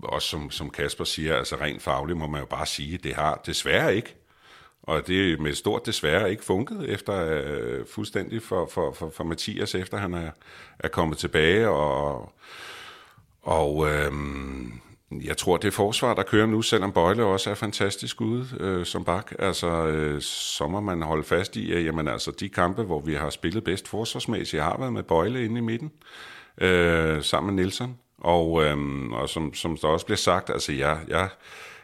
også 0.02 0.28
som, 0.28 0.50
som 0.50 0.70
Kasper 0.70 1.04
siger, 1.04 1.36
altså 1.36 1.56
rent 1.56 1.82
fagligt 1.82 2.18
må 2.18 2.26
man 2.26 2.40
jo 2.40 2.46
bare 2.46 2.66
sige, 2.66 2.98
det 2.98 3.14
har 3.14 3.42
desværre 3.46 3.96
ikke 3.96 4.14
og 4.82 5.06
det 5.06 5.32
er 5.32 5.38
med 5.38 5.54
stort 5.54 5.86
desværre 5.86 6.30
ikke 6.30 6.44
funket 6.44 6.90
efter 6.90 7.42
øh, 7.44 7.86
fuldstændig 7.86 8.42
for, 8.42 8.66
for, 8.66 8.92
for, 8.92 9.10
for 9.16 9.24
Mathias, 9.24 9.74
efter 9.74 9.96
han 9.96 10.14
er, 10.14 10.30
er 10.78 10.88
kommet 10.88 11.18
tilbage. 11.18 11.68
Og, 11.68 12.32
og 13.42 13.88
øh, 13.90 14.12
jeg 15.24 15.36
tror, 15.36 15.56
det 15.56 15.74
forsvar, 15.74 16.14
der 16.14 16.22
kører 16.22 16.46
nu, 16.46 16.62
selvom 16.62 16.92
Bøjle 16.92 17.24
også 17.24 17.50
er 17.50 17.54
fantastisk 17.54 18.20
ude 18.20 18.46
øh, 18.60 18.86
som 18.86 19.04
bak, 19.04 19.32
altså, 19.38 19.86
øh, 19.86 20.20
så 20.20 20.66
må 20.66 20.80
man 20.80 21.02
holde 21.02 21.24
fast 21.24 21.56
i, 21.56 21.72
at 21.72 21.84
jamen, 21.84 22.08
altså, 22.08 22.30
de 22.30 22.48
kampe, 22.48 22.82
hvor 22.82 23.00
vi 23.00 23.14
har 23.14 23.30
spillet 23.30 23.64
bedst 23.64 23.88
forsvarsmæssigt, 23.88 24.62
har 24.62 24.76
været 24.78 24.92
med 24.92 25.02
Bøjle 25.02 25.44
inde 25.44 25.58
i 25.58 25.62
midten, 25.62 25.92
øh, 26.58 27.22
sammen 27.22 27.54
med 27.54 27.62
Nielsen. 27.62 27.98
Og, 28.18 28.64
øh, 28.64 28.76
og 29.12 29.28
som, 29.28 29.54
som 29.54 29.76
der 29.76 29.88
også 29.88 30.06
bliver 30.06 30.16
sagt, 30.16 30.50
altså 30.50 30.72
jeg, 30.72 30.98
jeg 31.08 31.28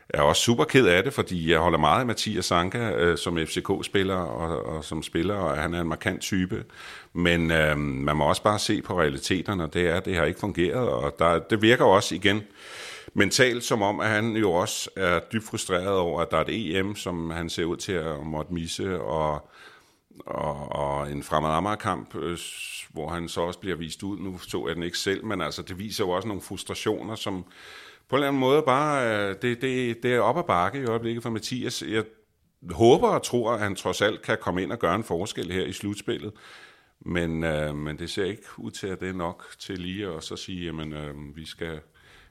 er 0.09 0.23
også 0.23 0.43
super 0.43 0.65
ked 0.65 0.87
af 0.87 1.05
det, 1.05 1.13
fordi 1.13 1.51
jeg 1.51 1.59
holder 1.59 1.79
meget 1.79 2.01
af 2.01 2.07
Mathias 2.07 2.45
Sanka 2.45 2.91
øh, 2.91 3.19
som 3.19 3.39
FCK-spiller 3.47 4.17
og, 4.17 4.67
og 4.67 4.85
som 4.85 5.03
spiller, 5.03 5.35
og 5.35 5.57
han 5.57 5.75
er 5.75 5.81
en 5.81 5.89
markant 5.89 6.21
type. 6.21 6.65
Men 7.13 7.51
øh, 7.51 7.79
man 7.79 8.17
må 8.17 8.25
også 8.25 8.43
bare 8.43 8.59
se 8.59 8.83
på 8.83 9.01
realiteterne, 9.01 9.65
og 9.65 9.75
det 9.75 9.89
er, 9.89 10.01
det 10.01 10.17
har 10.17 10.25
ikke 10.25 10.41
fungeret, 10.41 10.89
og 10.89 11.15
der, 11.19 11.39
det 11.39 11.63
virker 11.63 11.85
også 11.85 12.15
igen 12.15 12.43
mentalt 13.15 13.65
som 13.65 13.83
om, 13.83 14.01
at 14.01 14.09
han 14.09 14.37
jo 14.37 14.53
også 14.53 14.91
er 14.97 15.21
dybt 15.33 15.45
frustreret 15.45 15.97
over, 15.97 16.21
at 16.21 16.31
der 16.31 16.37
er 16.37 16.45
et 16.45 16.77
EM, 16.77 16.97
som 16.97 17.31
han 17.31 17.51
ser 17.51 17.65
ud 17.65 17.77
til 17.77 17.93
at 17.93 18.27
måtte 18.27 18.55
misse, 18.55 19.01
og, 19.01 19.51
og, 20.27 20.73
og 20.73 21.13
en 21.13 21.23
fremad 21.23 21.51
Amager-kamp, 21.51 22.15
øh, 22.17 22.39
hvor 22.91 23.09
han 23.09 23.29
så 23.29 23.41
også 23.41 23.59
bliver 23.59 23.77
vist 23.77 24.03
ud. 24.03 24.19
Nu 24.19 24.39
så 24.39 24.65
jeg 24.67 24.77
den 24.77 24.83
ikke 24.83 24.99
selv, 24.99 25.25
men 25.25 25.41
altså, 25.41 25.63
det 25.63 25.79
viser 25.79 26.05
jo 26.05 26.11
også 26.11 26.29
nogle 26.29 26.43
frustrationer, 26.43 27.15
som 27.15 27.45
på 28.09 28.17
en 28.17 28.19
eller 28.19 28.29
anden 28.29 28.41
måde 28.41 28.63
bare, 28.63 29.29
øh, 29.29 29.37
det, 29.43 29.63
det, 29.63 30.03
det 30.03 30.15
er 30.15 30.21
op 30.21 30.39
ad 30.39 30.43
bakke 30.43 30.81
i 30.81 30.85
øjeblikket 30.85 31.23
for 31.23 31.31
Mathias. 31.31 31.83
Jeg 31.83 32.05
håber 32.71 33.09
og 33.09 33.23
tror, 33.23 33.53
at 33.53 33.61
han 33.61 33.75
trods 33.75 34.03
alt 34.03 34.23
kan 34.23 34.39
komme 34.41 34.63
ind 34.63 34.73
og 34.73 34.79
gøre 34.79 34.95
en 34.95 35.05
forskel 35.05 35.53
her 35.53 35.65
i 35.65 35.73
slutspillet. 35.73 36.33
Men, 37.01 37.45
øh, 37.45 37.75
men 37.75 37.99
det 37.99 38.11
ser 38.11 38.25
ikke 38.25 38.43
ud 38.57 38.71
til, 38.71 38.87
at 38.87 39.01
det 39.01 39.09
er 39.09 39.13
nok 39.13 39.45
til 39.59 39.79
lige 39.79 40.07
at 40.07 40.25
så 40.25 40.37
sige, 40.37 40.69
at 40.69 40.87
øh, 40.87 41.37
vi 41.37 41.47
skal, 41.47 41.81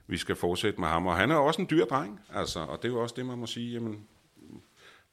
vi 0.06 0.16
skal 0.16 0.36
fortsætte 0.36 0.80
med 0.80 0.88
ham. 0.88 1.06
Og 1.06 1.16
han 1.16 1.30
er 1.30 1.36
også 1.36 1.62
en 1.62 1.68
dyr 1.70 1.84
dreng, 1.84 2.20
altså, 2.34 2.60
og 2.60 2.82
det 2.82 2.88
er 2.88 2.92
jo 2.92 3.02
også 3.02 3.14
det, 3.18 3.26
man 3.26 3.38
må 3.38 3.46
sige, 3.46 3.72
jamen, 3.72 4.06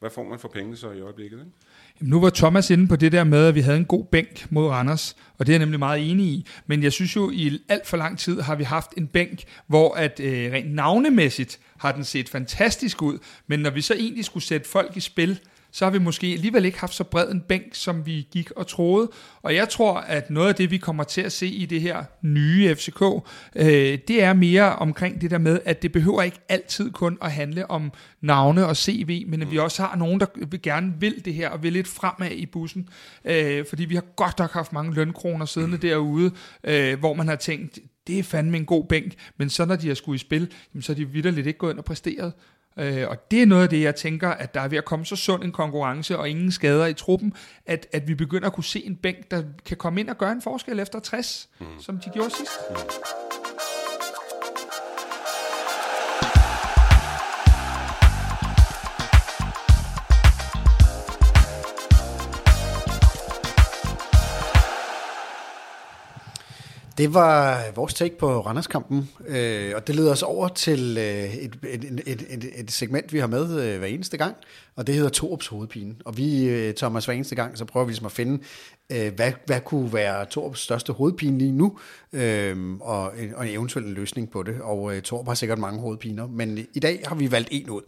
hvad 0.05 0.11
får 0.11 0.23
man 0.23 0.39
for 0.39 0.47
penge 0.47 0.77
så 0.77 0.91
i 0.91 1.01
øjeblikket? 1.01 1.37
Ikke? 1.37 1.51
Jamen, 1.99 2.09
nu 2.09 2.19
var 2.19 2.29
Thomas 2.29 2.69
inde 2.69 2.87
på 2.87 2.95
det 2.95 3.11
der 3.11 3.23
med, 3.23 3.47
at 3.47 3.55
vi 3.55 3.61
havde 3.61 3.77
en 3.77 3.85
god 3.85 4.05
bænk 4.05 4.51
mod 4.51 4.67
Randers, 4.67 5.15
og 5.37 5.45
det 5.45 5.51
er 5.51 5.53
jeg 5.53 5.59
nemlig 5.59 5.79
meget 5.79 6.11
enig 6.11 6.25
i. 6.25 6.47
Men 6.67 6.83
jeg 6.83 6.91
synes 6.91 7.15
jo, 7.15 7.31
i 7.31 7.59
alt 7.69 7.87
for 7.87 7.97
lang 7.97 8.19
tid 8.19 8.41
har 8.41 8.55
vi 8.55 8.63
haft 8.63 8.91
en 8.97 9.07
bænk, 9.07 9.43
hvor 9.67 9.93
at 9.93 10.19
øh, 10.19 10.51
rent 10.51 10.73
navnemæssigt 10.73 11.59
har 11.77 11.91
den 11.91 12.03
set 12.03 12.29
fantastisk 12.29 13.01
ud, 13.01 13.17
men 13.47 13.59
når 13.59 13.69
vi 13.69 13.81
så 13.81 13.93
egentlig 13.93 14.25
skulle 14.25 14.43
sætte 14.43 14.69
folk 14.69 14.97
i 14.97 14.99
spil, 14.99 15.39
så 15.75 15.85
har 15.85 15.91
vi 15.91 15.99
måske 15.99 16.27
alligevel 16.27 16.65
ikke 16.65 16.79
haft 16.79 16.93
så 16.93 17.03
bred 17.03 17.31
en 17.31 17.41
bænk, 17.41 17.65
som 17.71 18.05
vi 18.05 18.27
gik 18.31 18.51
og 18.51 18.67
troede. 18.67 19.11
Og 19.41 19.55
jeg 19.55 19.69
tror, 19.69 19.97
at 19.97 20.29
noget 20.29 20.47
af 20.47 20.55
det, 20.55 20.71
vi 20.71 20.77
kommer 20.77 21.03
til 21.03 21.21
at 21.21 21.31
se 21.31 21.47
i 21.47 21.65
det 21.65 21.81
her 21.81 22.03
nye 22.21 22.75
FCK, 22.75 23.01
øh, 23.55 23.99
det 24.07 24.23
er 24.23 24.33
mere 24.33 24.75
omkring 24.75 25.21
det 25.21 25.31
der 25.31 25.37
med, 25.37 25.59
at 25.65 25.81
det 25.81 25.91
behøver 25.91 26.21
ikke 26.21 26.39
altid 26.49 26.91
kun 26.91 27.17
at 27.21 27.31
handle 27.31 27.71
om 27.71 27.91
navne 28.21 28.65
og 28.65 28.77
CV, 28.77 29.23
men 29.27 29.41
at 29.41 29.51
vi 29.51 29.57
også 29.57 29.83
har 29.83 29.95
nogen, 29.95 30.19
der 30.19 30.57
gerne 30.63 30.93
vil 30.99 31.25
det 31.25 31.33
her 31.33 31.49
og 31.49 31.63
vil 31.63 31.73
lidt 31.73 31.87
fremad 31.87 32.31
i 32.31 32.45
bussen. 32.45 32.89
Øh, 33.25 33.65
fordi 33.69 33.85
vi 33.85 33.95
har 33.95 34.05
godt 34.15 34.39
nok 34.39 34.51
haft 34.51 34.73
mange 34.73 34.93
lønkroner 34.93 35.45
siddende 35.45 35.77
derude, 35.77 36.31
øh, 36.63 36.99
hvor 36.99 37.13
man 37.13 37.27
har 37.27 37.35
tænkt, 37.35 37.79
det 38.07 38.19
er 38.19 38.23
fandme 38.23 38.57
en 38.57 38.65
god 38.65 38.85
bænk, 38.85 39.13
men 39.37 39.49
så 39.49 39.65
når 39.65 39.75
de 39.75 39.87
har 39.87 39.95
skulle 39.95 40.15
i 40.15 40.19
spil, 40.19 40.51
så 40.81 40.91
er 40.91 40.95
de 40.95 41.09
vidderligt 41.09 41.47
ikke 41.47 41.59
gået 41.59 41.71
ind 41.71 41.79
og 41.79 41.85
præsteret. 41.85 42.33
Øh, 42.79 43.09
og 43.09 43.31
det 43.31 43.41
er 43.41 43.45
noget 43.45 43.63
af 43.63 43.69
det, 43.69 43.81
jeg 43.81 43.95
tænker, 43.95 44.29
at 44.29 44.53
der 44.53 44.61
er 44.61 44.67
ved 44.67 44.77
at 44.77 44.85
komme 44.85 45.05
så 45.05 45.15
sund 45.15 45.43
en 45.43 45.51
konkurrence 45.51 46.17
og 46.17 46.29
ingen 46.29 46.51
skader 46.51 46.85
i 46.85 46.93
truppen, 46.93 47.33
at, 47.65 47.87
at 47.91 48.07
vi 48.07 48.15
begynder 48.15 48.47
at 48.47 48.53
kunne 48.53 48.63
se 48.63 48.85
en 48.85 48.95
bænk, 48.95 49.31
der 49.31 49.43
kan 49.65 49.77
komme 49.77 49.99
ind 49.99 50.09
og 50.09 50.17
gøre 50.17 50.31
en 50.31 50.41
forskel 50.41 50.79
efter 50.79 50.99
60, 50.99 51.49
mm. 51.59 51.65
som 51.79 51.99
de 51.99 52.09
gjorde 52.09 52.29
sidst. 52.29 52.59
Mm. 52.69 52.75
Det 66.97 67.13
var 67.13 67.63
vores 67.75 67.93
take 67.93 68.17
på 68.17 68.41
Randerskampen, 68.41 69.09
øh, 69.27 69.71
og 69.75 69.87
det 69.87 69.95
leder 69.95 70.11
os 70.11 70.23
over 70.23 70.47
til 70.47 70.97
øh, 70.99 71.35
et, 71.35 71.55
et, 71.69 72.01
et, 72.05 72.25
et, 72.29 72.49
et 72.55 72.71
segment, 72.71 73.13
vi 73.13 73.19
har 73.19 73.27
med 73.27 73.61
øh, 73.63 73.79
hver 73.79 73.87
eneste 73.87 74.17
gang, 74.17 74.35
og 74.75 74.87
det 74.87 74.95
hedder 74.95 75.09
Torps 75.09 75.47
hovedpine. 75.47 75.95
Og 76.05 76.17
vi, 76.17 76.43
øh, 76.43 76.73
Thomas, 76.73 77.05
hver 77.05 77.13
eneste 77.13 77.35
gang, 77.35 77.57
så 77.57 77.65
prøver 77.65 77.85
vi 77.85 77.91
ligesom 77.91 78.05
at 78.05 78.11
finde, 78.11 78.43
øh, 78.89 79.13
hvad, 79.15 79.31
hvad 79.45 79.61
kunne 79.61 79.93
være 79.93 80.25
Torps 80.25 80.59
største 80.59 80.93
hovedpine 80.93 81.37
lige 81.37 81.51
nu, 81.51 81.77
øh, 82.13 82.73
og, 82.81 83.01
og 83.35 83.47
en 83.47 83.53
eventuel 83.53 83.85
løsning 83.85 84.31
på 84.31 84.43
det. 84.43 84.61
Og 84.61 84.95
øh, 84.95 85.01
Torp 85.01 85.27
har 85.27 85.33
sikkert 85.33 85.59
mange 85.59 85.79
hovedpiner, 85.79 86.27
men 86.27 86.67
i 86.73 86.79
dag 86.79 87.03
har 87.07 87.15
vi 87.15 87.31
valgt 87.31 87.49
en 87.51 87.69
ud 87.69 87.81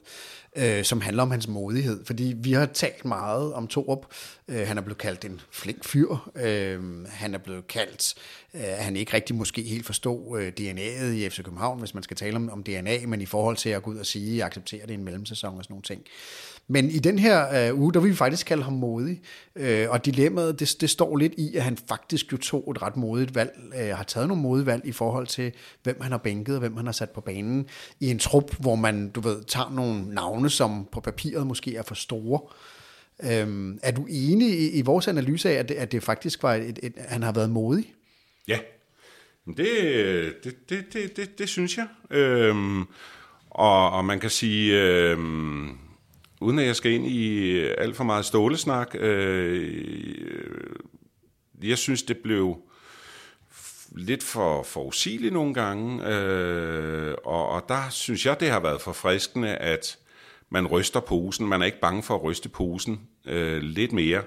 øh, 0.57 0.83
som 0.83 1.01
handler 1.01 1.23
om 1.23 1.31
hans 1.31 1.47
modighed. 1.47 2.05
Fordi 2.05 2.33
vi 2.37 2.53
har 2.53 2.65
talt 2.65 3.05
meget 3.05 3.53
om 3.53 3.67
Torup. 3.67 4.05
Øh, 4.47 4.67
han 4.67 4.77
er 4.77 4.81
blevet 4.81 4.97
kaldt 4.97 5.25
en 5.25 5.41
flink 5.51 5.85
fyr. 5.85 6.31
Øh, 6.35 7.05
han 7.07 7.33
er 7.33 7.37
blevet 7.37 7.67
kaldt, 7.67 8.15
øh, 8.53 8.61
han 8.61 8.95
ikke 8.95 9.13
rigtig 9.13 9.35
måske 9.35 9.61
helt 9.61 9.85
forstod 9.85 10.39
øh, 10.41 10.53
DNA'et 10.59 11.05
i 11.05 11.29
FC 11.29 11.43
København, 11.43 11.79
hvis 11.79 11.93
man 11.93 12.03
skal 12.03 12.17
tale 12.17 12.35
om, 12.35 12.49
om 12.49 12.63
DNA, 12.63 12.97
men 13.07 13.21
i 13.21 13.25
forhold 13.25 13.57
til 13.57 13.69
at 13.69 13.83
gå 13.83 13.91
ud 13.91 13.97
og 13.97 14.05
sige, 14.05 14.31
at 14.31 14.37
jeg 14.37 14.45
accepterer 14.45 14.85
det 14.85 14.93
i 14.93 14.97
en 14.97 15.03
mellemsæson 15.03 15.57
og 15.57 15.63
sådan 15.63 15.73
nogle 15.73 15.83
ting. 15.83 16.01
Men 16.69 16.89
i 16.89 16.99
den 16.99 17.19
her 17.19 17.67
øh, 17.69 17.79
uge, 17.79 17.93
der 17.93 17.99
vil 17.99 18.11
vi 18.11 18.15
faktisk 18.15 18.47
kalde 18.47 18.63
ham 18.63 18.73
modig. 18.73 19.21
Øh, 19.55 19.89
og 19.89 20.05
dilemmaet, 20.05 20.59
det, 20.59 20.75
det 20.81 20.89
står 20.89 21.17
lidt 21.17 21.33
i, 21.37 21.55
at 21.55 21.63
han 21.63 21.77
faktisk 21.87 22.31
jo 22.31 22.37
tog 22.37 22.71
et 22.71 22.81
ret 22.81 22.97
modigt 22.97 23.35
valg, 23.35 23.51
øh, 23.79 23.87
har 23.87 24.03
taget 24.03 24.27
nogle 24.27 24.43
modige 24.43 24.65
valg 24.65 24.85
i 24.85 24.91
forhold 24.91 25.27
til, 25.27 25.51
hvem 25.83 26.01
han 26.01 26.11
har 26.11 26.17
bænket 26.17 26.55
og 26.55 26.59
hvem 26.59 26.77
han 26.77 26.85
har 26.85 26.93
sat 26.93 27.09
på 27.09 27.21
banen. 27.21 27.67
I 27.99 28.11
en 28.11 28.19
trup, 28.19 28.55
hvor 28.59 28.75
man, 28.75 29.09
du 29.09 29.21
ved, 29.21 29.43
tager 29.43 29.71
nogle 29.71 30.13
navne, 30.13 30.49
som 30.49 30.87
på 30.91 30.99
papiret 30.99 31.47
måske 31.47 31.75
er 31.75 31.83
for 31.83 31.95
store. 31.95 32.39
Øh, 33.23 33.75
er 33.83 33.91
du 33.91 34.05
enig 34.09 34.59
i, 34.59 34.69
i 34.71 34.81
vores 34.81 35.07
analyse 35.07 35.49
af, 35.49 35.53
at 35.53 35.69
det, 35.69 35.75
at 35.75 35.91
det 35.91 36.03
faktisk 36.03 36.43
var, 36.43 36.53
et, 36.53 36.63
et, 36.69 36.79
et, 36.83 36.93
han 36.97 37.23
har 37.23 37.31
været 37.31 37.49
modig? 37.49 37.93
Ja, 38.47 38.59
det, 39.57 39.67
det, 40.43 40.69
det, 40.69 40.93
det, 40.93 41.17
det, 41.17 41.39
det 41.39 41.49
synes 41.49 41.77
jeg. 41.77 41.87
Øhm, 42.17 42.81
og, 43.49 43.91
og 43.91 44.05
man 44.05 44.19
kan 44.19 44.29
sige... 44.29 44.81
Øhm, 44.81 45.86
uden 46.41 46.59
at 46.59 46.65
jeg 46.65 46.75
skal 46.75 46.91
ind 46.91 47.07
i 47.07 47.51
øh, 47.51 47.75
alt 47.77 47.95
for 47.95 48.03
meget 48.03 48.25
stålesnak, 48.25 48.95
øh, 48.99 50.15
øh 50.17 50.75
jeg 51.63 51.77
synes, 51.77 52.03
det 52.03 52.17
blev 52.17 52.57
lidt 53.91 54.23
for 54.23 54.63
forudsigeligt 54.63 55.33
nogle 55.33 55.53
gange, 55.53 56.07
øh, 56.07 57.15
og, 57.25 57.49
og 57.49 57.65
der 57.69 57.89
synes 57.89 58.25
jeg, 58.25 58.39
det 58.39 58.49
har 58.49 58.59
været 58.59 58.81
forfriskende, 58.81 59.55
at 59.55 59.97
man 60.49 60.67
ryster 60.67 60.99
posen. 60.99 61.47
Man 61.47 61.61
er 61.61 61.65
ikke 61.65 61.79
bange 61.79 62.03
for 62.03 62.15
at 62.15 62.23
ryste 62.23 62.49
posen 62.49 62.99
øh, 63.25 63.61
lidt 63.61 63.91
mere. 63.91 64.21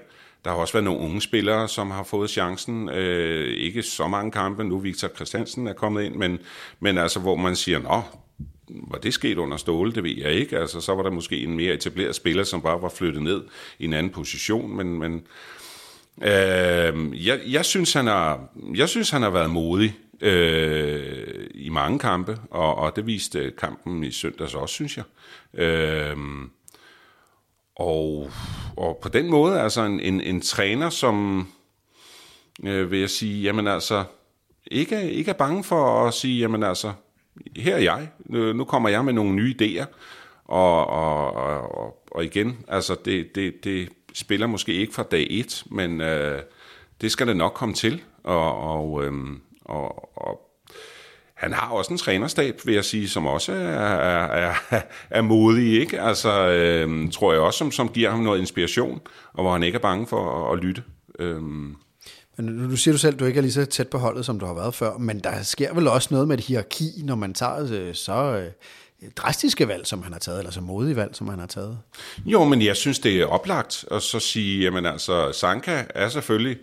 Der 0.45 0.51
har 0.51 0.57
også 0.57 0.73
været 0.73 0.83
nogle 0.83 0.99
unge 0.99 1.21
spillere, 1.21 1.67
som 1.67 1.91
har 1.91 2.03
fået 2.03 2.29
chancen. 2.29 2.89
Øh, 2.89 3.53
ikke 3.57 3.83
så 3.83 4.07
mange 4.07 4.31
kampe. 4.31 4.63
Nu 4.63 4.79
Victor 4.79 5.07
Christiansen 5.07 5.67
er 5.67 5.73
kommet 5.73 6.03
ind, 6.03 6.15
men, 6.15 6.39
men 6.79 6.97
altså, 6.97 7.19
hvor 7.19 7.35
man 7.35 7.55
siger, 7.55 7.79
nå, 7.79 8.01
var 8.73 8.97
det 8.97 9.13
sket 9.13 9.37
under 9.37 9.57
Ståle, 9.57 9.91
det 9.91 10.03
ved 10.03 10.17
jeg 10.17 10.31
ikke. 10.31 10.57
Altså, 10.57 10.81
så 10.81 10.95
var 10.95 11.03
der 11.03 11.11
måske 11.11 11.43
en 11.43 11.55
mere 11.55 11.73
etableret 11.73 12.15
spiller, 12.15 12.43
som 12.43 12.61
bare 12.61 12.81
var 12.81 12.89
flyttet 12.89 13.23
ned 13.23 13.43
i 13.79 13.85
en 13.85 13.93
anden 13.93 14.11
position, 14.11 14.75
men, 14.75 14.99
men 14.99 15.13
øh, 16.21 17.25
jeg, 17.27 17.39
jeg, 17.47 17.65
synes, 17.65 17.93
han 17.93 18.07
har, 18.07 18.39
jeg 18.75 18.89
synes, 18.89 19.09
han 19.09 19.21
har 19.21 19.29
været 19.29 19.49
modig 19.49 19.97
øh, 20.21 21.47
i 21.53 21.69
mange 21.69 21.99
kampe, 21.99 22.37
og, 22.51 22.75
og 22.75 22.95
det 22.95 23.05
viste 23.05 23.39
øh, 23.39 23.51
kampen 23.55 24.03
i 24.03 24.11
søndags 24.11 24.55
også, 24.55 24.73
synes 24.73 24.97
jeg. 24.97 25.05
Øh, 25.63 26.17
og, 27.75 28.31
og 28.77 28.99
på 29.01 29.09
den 29.09 29.29
måde, 29.29 29.59
altså 29.59 29.81
en, 29.81 29.99
en, 29.99 30.21
en 30.21 30.41
træner, 30.41 30.89
som 30.89 31.47
øh, 32.63 32.91
vil 32.91 32.99
jeg 32.99 33.09
sige, 33.09 33.43
jamen 33.43 33.67
altså, 33.67 34.03
ikke, 34.71 35.11
ikke 35.11 35.29
er 35.29 35.35
bange 35.35 35.63
for 35.63 36.07
at 36.07 36.13
sige, 36.13 36.39
jamen 36.39 36.63
altså, 36.63 36.93
her 37.57 37.75
er 37.75 37.79
jeg, 37.79 38.09
nu 38.55 38.63
kommer 38.63 38.89
jeg 38.89 39.05
med 39.05 39.13
nogle 39.13 39.33
nye 39.33 39.55
idéer, 39.61 39.85
og, 40.45 40.87
og, 40.87 41.33
og, 41.77 42.03
og 42.11 42.25
igen, 42.25 42.57
altså 42.67 42.95
det, 43.05 43.35
det, 43.35 43.63
det 43.63 43.89
spiller 44.13 44.47
måske 44.47 44.73
ikke 44.73 44.93
fra 44.93 45.03
dag 45.03 45.27
et, 45.29 45.63
men 45.71 46.01
øh, 46.01 46.41
det 47.01 47.11
skal 47.11 47.27
det 47.27 47.37
nok 47.37 47.53
komme 47.53 47.73
til, 47.75 48.01
og, 48.23 48.59
og, 48.59 49.05
øh, 49.05 49.13
og, 49.65 50.17
og 50.17 50.51
han 51.33 51.53
har 51.53 51.71
også 51.71 51.93
en 51.93 51.97
trænerstab, 51.97 52.59
vil 52.65 52.73
jeg 52.73 52.85
sige, 52.85 53.09
som 53.09 53.25
også 53.25 53.53
er, 53.53 53.57
er, 53.57 54.53
er, 54.71 54.81
er 55.09 55.21
modig, 55.21 55.79
ikke? 55.81 56.01
Altså, 56.01 56.47
øh, 56.47 57.11
tror 57.11 57.33
jeg 57.33 57.41
også, 57.41 57.57
som, 57.57 57.71
som 57.71 57.89
giver 57.89 58.09
ham 58.09 58.19
noget 58.19 58.39
inspiration, 58.39 59.01
og 59.33 59.43
hvor 59.43 59.51
han 59.51 59.63
ikke 59.63 59.75
er 59.75 59.79
bange 59.79 60.07
for 60.07 60.47
at, 60.47 60.57
at 60.57 60.63
lytte. 60.63 60.83
Øh. 61.19 61.41
Men 62.37 62.45
nu 62.45 62.75
siger 62.75 62.93
du 62.93 62.97
selv, 62.97 63.13
at 63.13 63.19
du 63.19 63.25
ikke 63.25 63.37
er 63.37 63.41
lige 63.41 63.51
så 63.51 63.65
tæt 63.65 63.87
på 63.87 63.97
holdet, 63.97 64.25
som 64.25 64.39
du 64.39 64.45
har 64.45 64.53
været 64.53 64.75
før, 64.75 64.97
men 64.97 65.19
der 65.19 65.43
sker 65.43 65.73
vel 65.73 65.87
også 65.87 66.07
noget 66.11 66.27
med 66.27 66.37
et 66.37 66.43
hierarki, 66.43 66.89
når 67.03 67.15
man 67.15 67.33
tager 67.33 67.67
øh, 67.71 67.93
så 67.95 68.13
øh, 68.13 68.51
drastiske 69.15 69.67
valg, 69.67 69.87
som 69.87 70.03
han 70.03 70.11
har 70.13 70.19
taget, 70.19 70.39
eller 70.39 70.51
så 70.51 70.61
modige 70.61 70.95
valg, 70.95 71.15
som 71.15 71.27
han 71.27 71.39
har 71.39 71.47
taget. 71.47 71.79
Jo, 72.25 72.43
men 72.43 72.61
jeg 72.61 72.75
synes, 72.75 72.99
det 72.99 73.21
er 73.21 73.25
oplagt 73.25 73.85
at 73.91 74.01
så 74.01 74.19
sige, 74.19 74.63
jamen 74.63 74.85
altså, 74.85 75.31
Sanka 75.31 75.83
er 75.89 76.09
selvfølgelig 76.09 76.57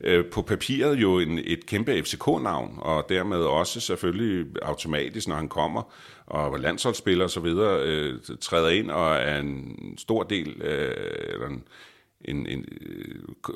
øh, 0.00 0.24
på 0.26 0.42
papiret 0.42 0.96
jo 0.96 1.18
en, 1.18 1.38
et 1.44 1.66
kæmpe 1.66 2.02
FCK-navn, 2.02 2.74
og 2.78 3.06
dermed 3.08 3.38
også 3.38 3.80
selvfølgelig 3.80 4.46
automatisk, 4.62 5.28
når 5.28 5.36
han 5.36 5.48
kommer 5.48 5.92
og 6.26 6.60
landsholdsspiller 6.60 7.24
osv., 7.24 7.46
øh, 7.46 8.18
træder 8.40 8.68
ind 8.68 8.90
og 8.90 9.14
er 9.14 9.38
en 9.38 9.74
stor 9.98 10.22
del, 10.22 10.62
øh, 10.62 10.94
eller 11.32 11.46
en, 11.46 11.64
en, 12.24 12.46
en, 12.46 12.64
øh, 12.80 13.14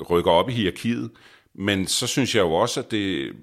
rykker 0.09 0.31
op 0.31 0.49
i 0.49 0.53
hierarkiet. 0.53 1.11
Men 1.57 1.87
så 1.87 2.07
synes 2.07 2.35
jeg 2.35 2.41
jo 2.41 2.53
også, 2.53 2.79
at 2.79 2.91
det 2.91 3.35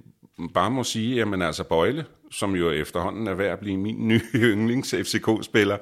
bare 0.55 0.71
må 0.71 0.85
sige, 0.85 1.17
jamen 1.17 1.43
altså 1.43 1.65
Bøjle, 1.65 2.07
som 2.31 2.57
jo 2.57 2.71
efterhånden 2.71 3.27
er 3.27 3.35
ved 3.35 3.47
at 3.47 3.59
blive 3.59 3.77
min 3.77 4.09
nye 4.09 4.23
yndlings 4.53 4.95
FCK-spiller, 4.95 5.79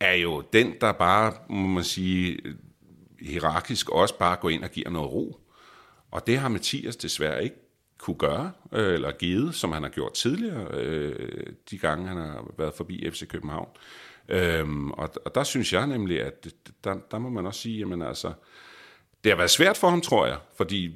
er 0.00 0.14
jo 0.14 0.42
den, 0.52 0.74
der 0.80 0.92
bare, 0.92 1.32
må 1.50 1.66
man 1.66 1.84
sige, 1.84 2.38
hierarkisk 3.20 3.88
også 3.90 4.18
bare 4.18 4.36
går 4.36 4.50
ind 4.50 4.64
og 4.64 4.70
giver 4.70 4.90
noget 4.90 5.12
ro. 5.12 5.40
Og 6.10 6.26
det 6.26 6.38
har 6.38 6.48
Mathias 6.48 6.96
desværre 6.96 7.44
ikke 7.44 7.56
kunne 7.98 8.16
gøre, 8.18 8.52
øh, 8.72 8.94
eller 8.94 9.10
givet, 9.10 9.54
som 9.54 9.72
han 9.72 9.82
har 9.82 9.90
gjort 9.90 10.12
tidligere, 10.12 10.68
øh, 10.74 11.46
de 11.70 11.78
gange 11.78 12.08
han 12.08 12.16
har 12.16 12.44
været 12.58 12.74
forbi 12.74 13.10
FC 13.10 13.28
København. 13.28 13.68
Øhm, 14.28 14.90
og, 14.90 15.10
og 15.24 15.34
der 15.34 15.42
synes 15.42 15.72
jeg 15.72 15.86
nemlig, 15.86 16.22
at 16.22 16.46
der, 16.84 16.96
der 17.10 17.18
må 17.18 17.28
man 17.28 17.46
også 17.46 17.60
sige, 17.60 17.78
jamen 17.78 18.02
altså, 18.02 18.32
det 19.24 19.32
har 19.32 19.36
været 19.36 19.50
svært 19.50 19.76
for 19.76 19.88
ham, 19.88 20.00
tror 20.00 20.26
jeg, 20.26 20.36
fordi 20.56 20.90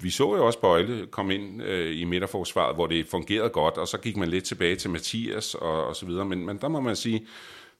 vi 0.00 0.10
så 0.10 0.36
jo 0.36 0.46
også 0.46 0.60
Bøjle 0.60 1.06
komme 1.06 1.34
ind 1.34 1.62
øh, 1.62 2.00
i 2.00 2.04
midterforsvaret, 2.04 2.74
hvor 2.74 2.86
det 2.86 3.06
fungerede 3.06 3.48
godt, 3.48 3.76
og 3.76 3.88
så 3.88 3.98
gik 3.98 4.16
man 4.16 4.28
lidt 4.28 4.44
tilbage 4.44 4.76
til 4.76 4.90
Mathias 4.90 5.54
og, 5.54 5.86
og 5.86 5.96
så 5.96 6.06
videre, 6.06 6.24
men, 6.24 6.46
men 6.46 6.58
der 6.58 6.68
må 6.68 6.80
man 6.80 6.96
sige, 6.96 7.26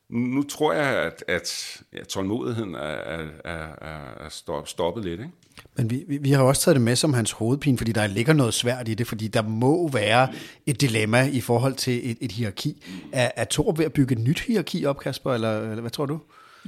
nu 0.09 0.43
tror 0.43 0.73
jeg, 0.73 0.87
at, 0.87 1.25
at 1.29 1.77
ja, 1.93 2.05
tålmodigheden 2.05 2.75
er, 2.75 2.79
er, 2.79 3.29
er, 3.45 4.29
er 4.29 4.63
stoppet 4.65 5.05
lidt, 5.05 5.21
ikke? 5.21 5.33
Men 5.77 5.91
vi, 5.91 6.05
vi, 6.09 6.17
vi 6.17 6.31
har 6.31 6.43
også 6.43 6.63
taget 6.63 6.75
det 6.75 6.83
med 6.83 6.97
som 6.97 7.15
hans 7.15 7.33
hovedpine, 7.33 7.79
fordi 7.79 7.93
der 7.93 8.07
ligger 8.07 8.33
noget 8.33 8.55
svært 8.55 8.89
i 8.89 8.95
det, 8.95 9.07
fordi 9.07 9.29
der 9.29 9.43
må 9.43 9.89
være 9.89 10.29
et 10.67 10.81
dilemma 10.81 11.29
i 11.33 11.41
forhold 11.41 11.75
til 11.75 12.11
et, 12.11 12.19
et 12.21 12.33
hierarki. 12.33 12.83
Er, 13.13 13.31
er 13.37 13.45
Thor 13.51 13.73
ved 13.73 13.85
at 13.85 13.93
bygge 13.93 14.13
et 14.13 14.19
nyt 14.19 14.41
hierarki 14.41 14.85
op, 14.85 14.99
Kasper, 14.99 15.35
eller, 15.35 15.61
eller 15.61 15.81
hvad 15.81 15.91
tror 15.91 16.07
du? 16.07 16.21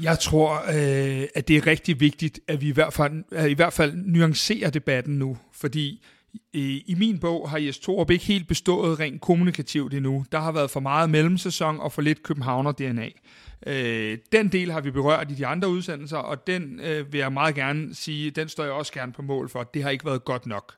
Jeg 0.02 0.18
tror, 0.18 0.54
øh, 0.68 1.28
at 1.34 1.48
det 1.48 1.56
er 1.56 1.66
rigtig 1.66 2.00
vigtigt, 2.00 2.40
at 2.48 2.60
vi 2.60 2.68
i 2.68 2.72
hvert 2.72 2.92
fald, 2.92 3.24
at 3.32 3.50
i 3.50 3.54
hvert 3.54 3.72
fald 3.72 3.92
nuancerer 3.94 4.70
debatten 4.70 5.18
nu, 5.18 5.38
fordi 5.52 6.04
i, 6.52 6.82
i 6.86 6.94
min 6.94 7.18
bog 7.18 7.50
har 7.50 7.58
Jes 7.58 7.78
Torup 7.78 8.10
ikke 8.10 8.24
helt 8.24 8.48
bestået 8.48 9.00
rent 9.00 9.20
kommunikativt 9.20 9.94
endnu. 9.94 10.24
Der 10.32 10.40
har 10.40 10.52
været 10.52 10.70
for 10.70 10.80
meget 10.80 11.10
mellemsæson 11.10 11.80
og 11.80 11.92
for 11.92 12.02
lidt 12.02 12.22
Københavner-DNA. 12.22 13.08
Øh, 13.66 14.18
den 14.32 14.48
del 14.48 14.72
har 14.72 14.80
vi 14.80 14.90
berørt 14.90 15.30
i 15.30 15.34
de 15.34 15.46
andre 15.46 15.68
udsendelser, 15.68 16.16
og 16.16 16.46
den 16.46 16.80
øh, 16.80 17.12
vil 17.12 17.18
jeg 17.18 17.32
meget 17.32 17.54
gerne 17.54 17.94
sige, 17.94 18.30
den 18.30 18.48
står 18.48 18.64
jeg 18.64 18.72
også 18.72 18.92
gerne 18.92 19.12
på 19.12 19.22
mål 19.22 19.48
for. 19.48 19.62
Det 19.62 19.82
har 19.82 19.90
ikke 19.90 20.04
været 20.04 20.24
godt 20.24 20.46
nok. 20.46 20.74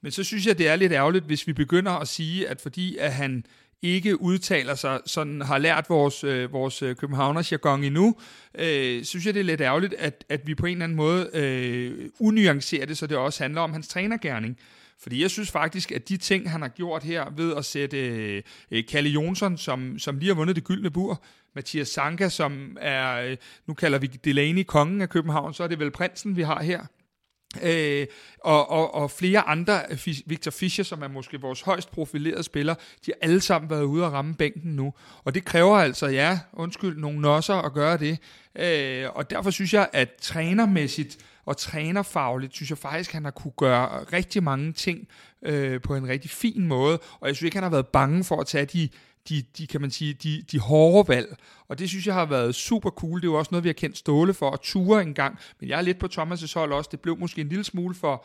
Men 0.00 0.12
så 0.12 0.24
synes 0.24 0.46
jeg, 0.46 0.58
det 0.58 0.68
er 0.68 0.76
lidt 0.76 0.92
ærgerligt, 0.92 1.24
hvis 1.24 1.46
vi 1.46 1.52
begynder 1.52 1.92
at 1.92 2.08
sige, 2.08 2.48
at 2.48 2.60
fordi 2.60 2.96
at 2.96 3.12
han 3.12 3.44
ikke 3.82 4.20
udtaler 4.20 4.74
sig, 4.74 5.00
sådan 5.06 5.40
har 5.40 5.58
lært 5.58 5.86
vores, 5.88 6.24
øh, 6.24 6.52
vores 6.52 6.82
øh, 6.82 6.96
københavners 6.96 7.52
jargon 7.52 7.84
endnu, 7.84 8.16
øh, 8.54 9.04
synes 9.04 9.26
jeg, 9.26 9.34
det 9.34 9.40
er 9.40 9.44
lidt 9.44 9.60
ærgerligt, 9.60 9.94
at, 9.94 10.24
at 10.28 10.46
vi 10.46 10.54
på 10.54 10.66
en 10.66 10.72
eller 10.72 10.84
anden 10.84 10.96
måde 10.96 11.30
øh, 11.34 12.10
unuancerer 12.20 12.86
det, 12.86 12.98
så 12.98 13.06
det 13.06 13.16
også 13.16 13.44
handler 13.44 13.60
om 13.60 13.72
hans 13.72 13.88
trænergærning. 13.88 14.58
Fordi 14.98 15.22
jeg 15.22 15.30
synes 15.30 15.50
faktisk, 15.50 15.92
at 15.92 16.08
de 16.08 16.16
ting, 16.16 16.50
han 16.50 16.62
har 16.62 16.68
gjort 16.68 17.02
her 17.02 17.30
ved 17.36 17.56
at 17.56 17.64
sætte 17.64 18.08
øh, 18.08 18.42
øh 18.70 18.84
Kalle 18.88 19.10
Jonsson, 19.10 19.58
som, 19.58 19.98
som 19.98 20.18
lige 20.18 20.28
har 20.28 20.34
vundet 20.34 20.56
det 20.56 20.64
gyldne 20.64 20.90
bur, 20.90 21.22
Mathias 21.54 21.88
Sanka, 21.88 22.28
som 22.28 22.76
er, 22.80 23.16
øh, 23.16 23.36
nu 23.66 23.74
kalder 23.74 23.98
vi 23.98 24.06
Delaney 24.06 24.62
kongen 24.62 25.02
af 25.02 25.08
København, 25.08 25.54
så 25.54 25.64
er 25.64 25.68
det 25.68 25.78
vel 25.78 25.90
prinsen, 25.90 26.36
vi 26.36 26.42
har 26.42 26.62
her. 26.62 26.86
Øh, 27.62 28.06
og, 28.40 28.70
og, 28.70 28.94
og 28.94 29.10
flere 29.10 29.40
andre, 29.40 29.80
øh, 29.90 30.06
Victor 30.26 30.50
Fischer, 30.50 30.84
som 30.84 31.02
er 31.02 31.08
måske 31.08 31.40
vores 31.40 31.60
højst 31.60 31.90
profilerede 31.90 32.42
spiller, 32.42 32.74
de 32.74 33.12
har 33.12 33.26
alle 33.28 33.40
sammen 33.40 33.70
været 33.70 33.82
ude 33.82 34.06
og 34.06 34.12
ramme 34.12 34.34
bænken 34.34 34.76
nu. 34.76 34.94
Og 35.24 35.34
det 35.34 35.44
kræver 35.44 35.76
altså, 35.76 36.06
ja, 36.06 36.38
undskyld, 36.52 36.98
nogle 36.98 37.20
nosser 37.20 37.54
at 37.54 37.72
gøre 37.72 37.96
det. 37.96 38.18
Øh, 38.58 39.10
og 39.14 39.30
derfor 39.30 39.50
synes 39.50 39.74
jeg, 39.74 39.88
at 39.92 40.08
trænermæssigt 40.20 41.18
og 41.46 41.56
trænerfagligt, 41.56 42.54
synes 42.54 42.70
jeg 42.70 42.78
faktisk, 42.78 43.12
han 43.12 43.24
har 43.24 43.30
kunne 43.30 43.52
gøre 43.58 44.04
rigtig 44.12 44.42
mange 44.42 44.72
ting 44.72 45.08
øh, 45.42 45.80
på 45.80 45.94
en 45.94 46.08
rigtig 46.08 46.30
fin 46.30 46.66
måde. 46.66 46.98
Og 47.20 47.28
jeg 47.28 47.36
synes 47.36 47.46
ikke, 47.46 47.56
han 47.56 47.62
har 47.62 47.70
været 47.70 47.86
bange 47.86 48.24
for 48.24 48.40
at 48.40 48.46
tage 48.46 48.66
de 48.66 48.88
de, 49.28 49.42
de, 49.58 49.66
kan 49.66 49.80
man 49.80 49.90
sige, 49.90 50.14
de, 50.14 50.42
de 50.52 50.58
hårde 50.58 51.08
valg. 51.08 51.36
Og 51.68 51.78
det 51.78 51.88
synes 51.88 52.06
jeg 52.06 52.14
har 52.14 52.26
været 52.26 52.54
super 52.54 52.90
cool. 52.90 53.20
Det 53.20 53.26
er 53.26 53.32
jo 53.32 53.38
også 53.38 53.48
noget, 53.52 53.64
vi 53.64 53.68
har 53.68 53.74
kendt 53.74 53.98
Ståle 53.98 54.34
for 54.34 54.50
at 54.50 54.60
ture 54.60 55.02
en 55.02 55.14
gang. 55.14 55.38
Men 55.60 55.68
jeg 55.68 55.78
er 55.78 55.82
lidt 55.82 55.98
på 55.98 56.06
Thomas' 56.12 56.54
hold 56.54 56.72
også. 56.72 56.88
Det 56.92 57.00
blev 57.00 57.18
måske 57.18 57.40
en 57.40 57.48
lille 57.48 57.64
smule 57.64 57.94
for, 57.94 58.24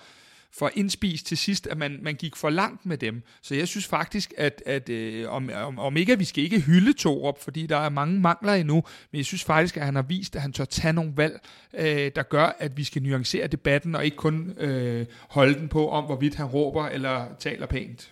for 0.52 0.72
indspist 0.76 1.26
til 1.26 1.38
sidst, 1.38 1.68
at 1.68 1.78
man, 1.78 2.00
man 2.02 2.16
gik 2.16 2.36
for 2.36 2.50
langt 2.50 2.86
med 2.86 2.98
dem. 2.98 3.24
Så 3.42 3.56
jeg 3.56 3.68
synes 3.68 3.88
faktisk, 3.88 4.34
at, 4.38 4.64
at 4.66 4.90
øh, 4.90 5.30
om, 5.30 5.50
om, 5.54 5.80
om 5.80 5.98
ikke, 5.98 6.14
at 6.14 6.20
vi 6.20 6.26
skal 6.26 6.44
ikke 6.44 6.60
hylde 6.60 6.94
Torup, 6.94 7.44
fordi 7.44 7.66
der 7.66 7.78
er 7.78 7.90
mange 7.90 8.20
mangler 8.20 8.54
endnu, 8.54 8.84
men 9.12 9.18
jeg 9.18 9.26
synes 9.26 9.44
faktisk, 9.44 9.78
at 9.78 9.86
han 9.86 9.96
har 9.96 10.02
vist, 10.02 10.36
at 10.36 10.42
han 10.42 10.54
tør 10.54 10.66
tage 10.66 10.94
nogle 10.94 11.14
valg, 11.16 11.40
øh, 11.74 12.12
der 12.16 12.24
gør, 12.24 12.56
at 12.60 12.78
vi 12.78 12.84
skal 12.84 13.04
nuancere 13.04 13.48
debatten, 13.48 13.96
og 13.96 14.06
ikke 14.06 14.18
kun 14.18 14.54
øh, 14.58 15.06
holde 15.30 15.60
den 15.60 15.68
på, 15.68 15.90
om 15.90 16.04
hvorvidt 16.04 16.36
han 16.36 16.46
råber 16.46 16.88
eller 16.88 17.26
taler 17.40 17.66
pænt. 17.66 18.12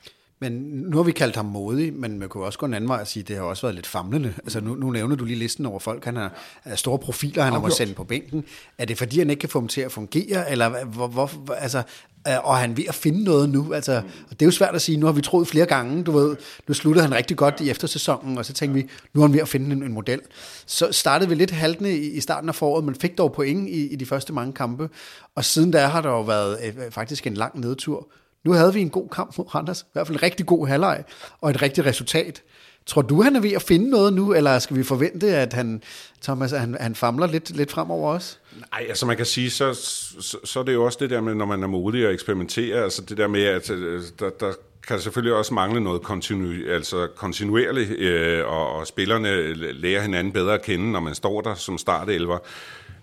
Men 0.49 0.83
nu 0.89 0.97
har 0.97 1.03
vi 1.03 1.11
kaldt 1.11 1.35
ham 1.35 1.45
modig, 1.45 1.93
men 1.93 2.19
man 2.19 2.29
kunne 2.29 2.45
også 2.45 2.59
gå 2.59 2.65
en 2.65 2.73
anden 2.73 2.89
vej 2.89 3.01
og 3.01 3.07
sige, 3.07 3.21
at 3.21 3.27
det 3.27 3.35
har 3.35 3.43
også 3.43 3.61
været 3.61 3.75
lidt 3.75 3.87
famlende. 3.87 4.33
Altså 4.37 4.61
nu, 4.61 4.75
nu 4.75 4.91
nævner 4.91 5.15
du 5.15 5.25
lige 5.25 5.39
listen 5.39 5.65
over 5.65 5.79
folk, 5.79 6.05
han 6.05 6.15
har 6.15 6.33
er 6.65 6.75
store 6.75 6.99
profiler, 6.99 7.43
han 7.43 7.53
har 7.53 7.59
måttet 7.59 7.77
sende 7.77 7.93
på 7.93 8.03
bænken. 8.03 8.43
Er 8.77 8.85
det 8.85 8.97
fordi, 8.97 9.19
han 9.19 9.29
ikke 9.29 9.39
kan 9.39 9.49
få 9.49 9.59
dem 9.59 9.67
til 9.67 9.81
at 9.81 9.91
fungere, 9.91 10.51
eller 10.51 10.85
hvor, 10.85 11.07
hvor, 11.07 11.53
altså, 11.53 11.83
og 12.25 12.55
er 12.55 12.59
han 12.59 12.77
ved 12.77 12.83
at 12.87 12.95
finde 12.95 13.23
noget 13.23 13.49
nu? 13.49 13.73
Altså, 13.73 13.95
og 14.29 14.31
det 14.31 14.41
er 14.41 14.45
jo 14.45 14.51
svært 14.51 14.75
at 14.75 14.81
sige, 14.81 14.97
nu 14.97 15.05
har 15.05 15.13
vi 15.13 15.21
troet 15.21 15.47
flere 15.47 15.65
gange, 15.65 16.03
du 16.03 16.11
ved, 16.11 16.35
nu 16.67 16.73
sluttede 16.73 17.05
han 17.05 17.15
rigtig 17.15 17.37
godt 17.37 17.61
i 17.61 17.69
eftersæsonen, 17.69 18.37
og 18.37 18.45
så 18.45 18.53
tænkte 18.53 18.81
vi, 18.81 18.89
nu 19.13 19.21
er 19.21 19.27
han 19.27 19.33
ved 19.33 19.41
at 19.41 19.47
finde 19.47 19.75
en, 19.75 19.83
en 19.83 19.93
model. 19.93 20.21
Så 20.65 20.91
startede 20.91 21.29
vi 21.29 21.35
lidt 21.35 21.51
haltende 21.51 21.97
i, 21.97 22.11
i 22.11 22.19
starten 22.19 22.49
af 22.49 22.55
foråret, 22.55 22.83
men 22.83 22.95
fik 22.95 23.17
dog 23.17 23.33
point 23.33 23.69
i, 23.69 23.87
i 23.87 23.95
de 23.95 24.05
første 24.05 24.33
mange 24.33 24.53
kampe, 24.53 24.89
og 25.35 25.45
siden 25.45 25.71
da 25.71 25.85
har 25.85 26.01
der 26.01 26.09
jo 26.09 26.21
været 26.21 26.57
øh, 26.63 26.91
faktisk 26.91 27.27
en 27.27 27.33
lang 27.33 27.59
nedtur. 27.59 28.07
Nu 28.45 28.51
havde 28.51 28.73
vi 28.73 28.81
en 28.81 28.89
god 28.89 29.09
kamp 29.09 29.37
mod 29.37 29.55
Randers, 29.55 29.81
i 29.81 29.85
hvert 29.93 30.07
fald 30.07 30.17
en 30.17 30.23
rigtig 30.23 30.45
god 30.45 30.67
halvleg, 30.67 31.03
og 31.41 31.49
et 31.49 31.61
rigtigt 31.61 31.87
resultat. 31.87 32.43
Tror 32.85 33.01
du, 33.01 33.21
han 33.21 33.35
er 33.35 33.39
ved 33.39 33.51
at 33.51 33.61
finde 33.61 33.89
noget 33.89 34.13
nu, 34.13 34.33
eller 34.33 34.59
skal 34.59 34.77
vi 34.77 34.83
forvente, 34.83 35.27
at 35.27 35.53
han, 35.53 35.83
Thomas, 36.21 36.51
han, 36.51 36.77
han 36.79 36.95
famler 36.95 37.27
lidt, 37.27 37.57
lidt 37.57 37.71
fremover 37.71 38.13
også? 38.13 38.37
Nej, 38.71 38.85
altså 38.89 39.05
man 39.05 39.17
kan 39.17 39.25
sige, 39.25 39.49
så, 39.49 39.73
så, 40.19 40.37
så 40.43 40.59
er 40.59 40.63
det 40.63 40.73
jo 40.73 40.85
også 40.85 40.97
det 41.01 41.09
der 41.09 41.21
med, 41.21 41.35
når 41.35 41.45
man 41.45 41.63
er 41.63 41.67
modig 41.67 42.07
og 42.07 42.13
eksperimenterer, 42.13 42.83
altså 42.83 43.01
det 43.01 43.17
der 43.17 43.27
med, 43.27 43.43
at 43.43 43.69
øh, 43.69 44.03
der, 44.19 44.29
der 44.39 44.53
kan 44.87 44.99
selvfølgelig 44.99 45.33
også 45.33 45.53
mangle 45.53 45.81
noget 45.81 46.01
kontinu, 46.01 46.51
altså 46.69 47.07
kontinuerligt, 47.15 47.91
øh, 47.91 48.47
og, 48.47 48.73
og 48.73 48.87
spillerne 48.87 49.53
lærer 49.53 50.01
hinanden 50.01 50.33
bedre 50.33 50.53
at 50.53 50.61
kende, 50.61 50.91
når 50.91 50.99
man 50.99 51.15
står 51.15 51.41
der 51.41 51.55
som 51.55 51.77
startelver. 51.77 52.37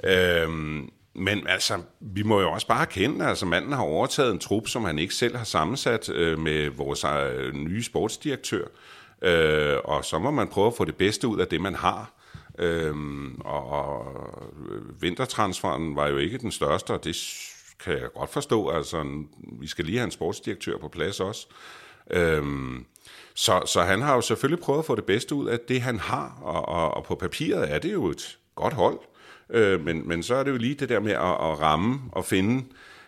Øh, 0.04 0.48
men 1.14 1.46
altså, 1.46 1.82
vi 2.00 2.22
må 2.22 2.40
jo 2.40 2.52
også 2.52 2.66
bare 2.66 2.80
erkende, 2.82 3.24
at 3.24 3.28
altså, 3.28 3.46
manden 3.46 3.72
har 3.72 3.82
overtaget 3.82 4.32
en 4.32 4.38
trup, 4.38 4.68
som 4.68 4.84
han 4.84 4.98
ikke 4.98 5.14
selv 5.14 5.36
har 5.36 5.44
sammensat 5.44 6.08
øh, 6.08 6.38
med 6.38 6.70
vores 6.70 7.04
øh, 7.04 7.54
nye 7.54 7.82
sportsdirektør. 7.82 8.64
Øh, 9.22 9.76
og 9.84 10.04
så 10.04 10.18
må 10.18 10.30
man 10.30 10.48
prøve 10.48 10.66
at 10.66 10.74
få 10.76 10.84
det 10.84 10.96
bedste 10.96 11.28
ud 11.28 11.40
af 11.40 11.46
det, 11.46 11.60
man 11.60 11.74
har. 11.74 12.12
Øh, 12.58 12.94
og, 13.40 13.70
og 13.70 14.06
øh, 14.70 15.02
vintertransferen 15.02 15.96
var 15.96 16.08
jo 16.08 16.16
ikke 16.16 16.38
den 16.38 16.50
største, 16.50 16.90
og 16.90 17.04
det 17.04 17.16
kan 17.84 17.92
jeg 17.92 18.08
godt 18.14 18.30
forstå. 18.30 18.68
Altså, 18.68 19.24
vi 19.60 19.66
skal 19.66 19.84
lige 19.84 19.98
have 19.98 20.04
en 20.04 20.10
sportsdirektør 20.10 20.78
på 20.78 20.88
plads 20.88 21.20
også. 21.20 21.46
Øh, 22.10 22.44
så, 23.34 23.62
så 23.66 23.82
han 23.82 24.02
har 24.02 24.14
jo 24.14 24.20
selvfølgelig 24.20 24.64
prøvet 24.64 24.78
at 24.78 24.84
få 24.84 24.94
det 24.94 25.04
bedste 25.04 25.34
ud 25.34 25.48
af 25.48 25.58
det, 25.68 25.80
han 25.80 25.98
har, 25.98 26.38
og, 26.42 26.68
og, 26.68 26.94
og 26.94 27.04
på 27.04 27.14
papiret 27.14 27.72
er 27.72 27.78
det 27.78 27.92
jo 27.92 28.06
et 28.06 28.38
godt 28.54 28.74
hold. 28.74 28.98
Øh, 29.52 29.84
men, 29.84 30.08
men 30.08 30.22
så 30.22 30.34
er 30.34 30.42
det 30.42 30.50
jo 30.50 30.56
lige 30.56 30.74
det 30.74 30.88
der 30.88 31.00
med 31.00 31.12
at, 31.12 31.18
at 31.18 31.60
ramme 31.60 32.00
og 32.12 32.24
finde, 32.24 32.64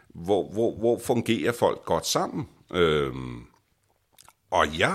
hvor, 0.09 0.53
hvor, 0.53 0.79
hvor 0.79 1.01
fungerer 1.05 1.53
folk 1.53 1.85
godt 1.85 2.07
sammen. 2.07 2.49
Øh, 2.75 3.13
og 4.51 4.69
ja, 4.69 4.93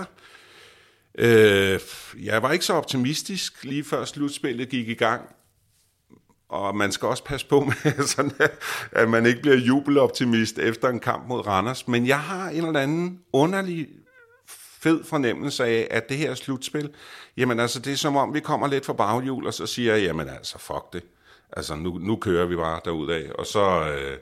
øh, 1.17 1.79
jeg 2.23 2.43
var 2.43 2.51
ikke 2.51 2.65
så 2.65 2.73
optimistisk 2.73 3.63
lige 3.63 3.83
før 3.83 4.05
slutspillet 4.05 4.69
gik 4.69 4.89
i 4.89 4.93
gang. 4.93 5.21
Og 6.49 6.75
man 6.75 6.91
skal 6.91 7.07
også 7.07 7.23
passe 7.23 7.47
på 7.47 7.59
med, 7.59 8.03
sådan, 8.07 8.31
at 8.91 9.09
man 9.09 9.25
ikke 9.25 9.41
bliver 9.41 9.57
jubeloptimist 9.57 10.59
efter 10.59 10.89
en 10.89 10.99
kamp 10.99 11.27
mod 11.27 11.47
Randers. 11.47 11.87
Men 11.87 12.07
jeg 12.07 12.19
har 12.19 12.49
en 12.49 12.65
eller 12.65 12.79
anden 12.79 13.19
underlig 13.33 13.87
fed 14.81 15.03
fornemmelse 15.03 15.65
af, 15.65 15.87
at 15.91 16.09
det 16.09 16.17
her 16.17 16.35
slutspil, 16.35 16.89
jamen 17.37 17.59
altså, 17.59 17.79
det 17.79 17.93
er 17.93 17.97
som 17.97 18.15
om, 18.15 18.33
vi 18.33 18.39
kommer 18.39 18.67
lidt 18.67 18.85
fra 18.85 18.93
baghjul, 18.93 19.47
og 19.47 19.53
så 19.53 19.65
siger 19.65 19.95
jeg, 19.95 20.03
jamen 20.03 20.29
altså, 20.29 20.59
fuck 20.59 20.93
det. 20.93 21.03
Altså, 21.53 21.75
nu, 21.75 21.97
nu 21.97 22.15
kører 22.15 22.45
vi 22.45 22.55
bare 22.55 22.81
af, 23.13 23.31
og 23.39 23.45
så, 23.45 23.93
øh, 23.93 24.17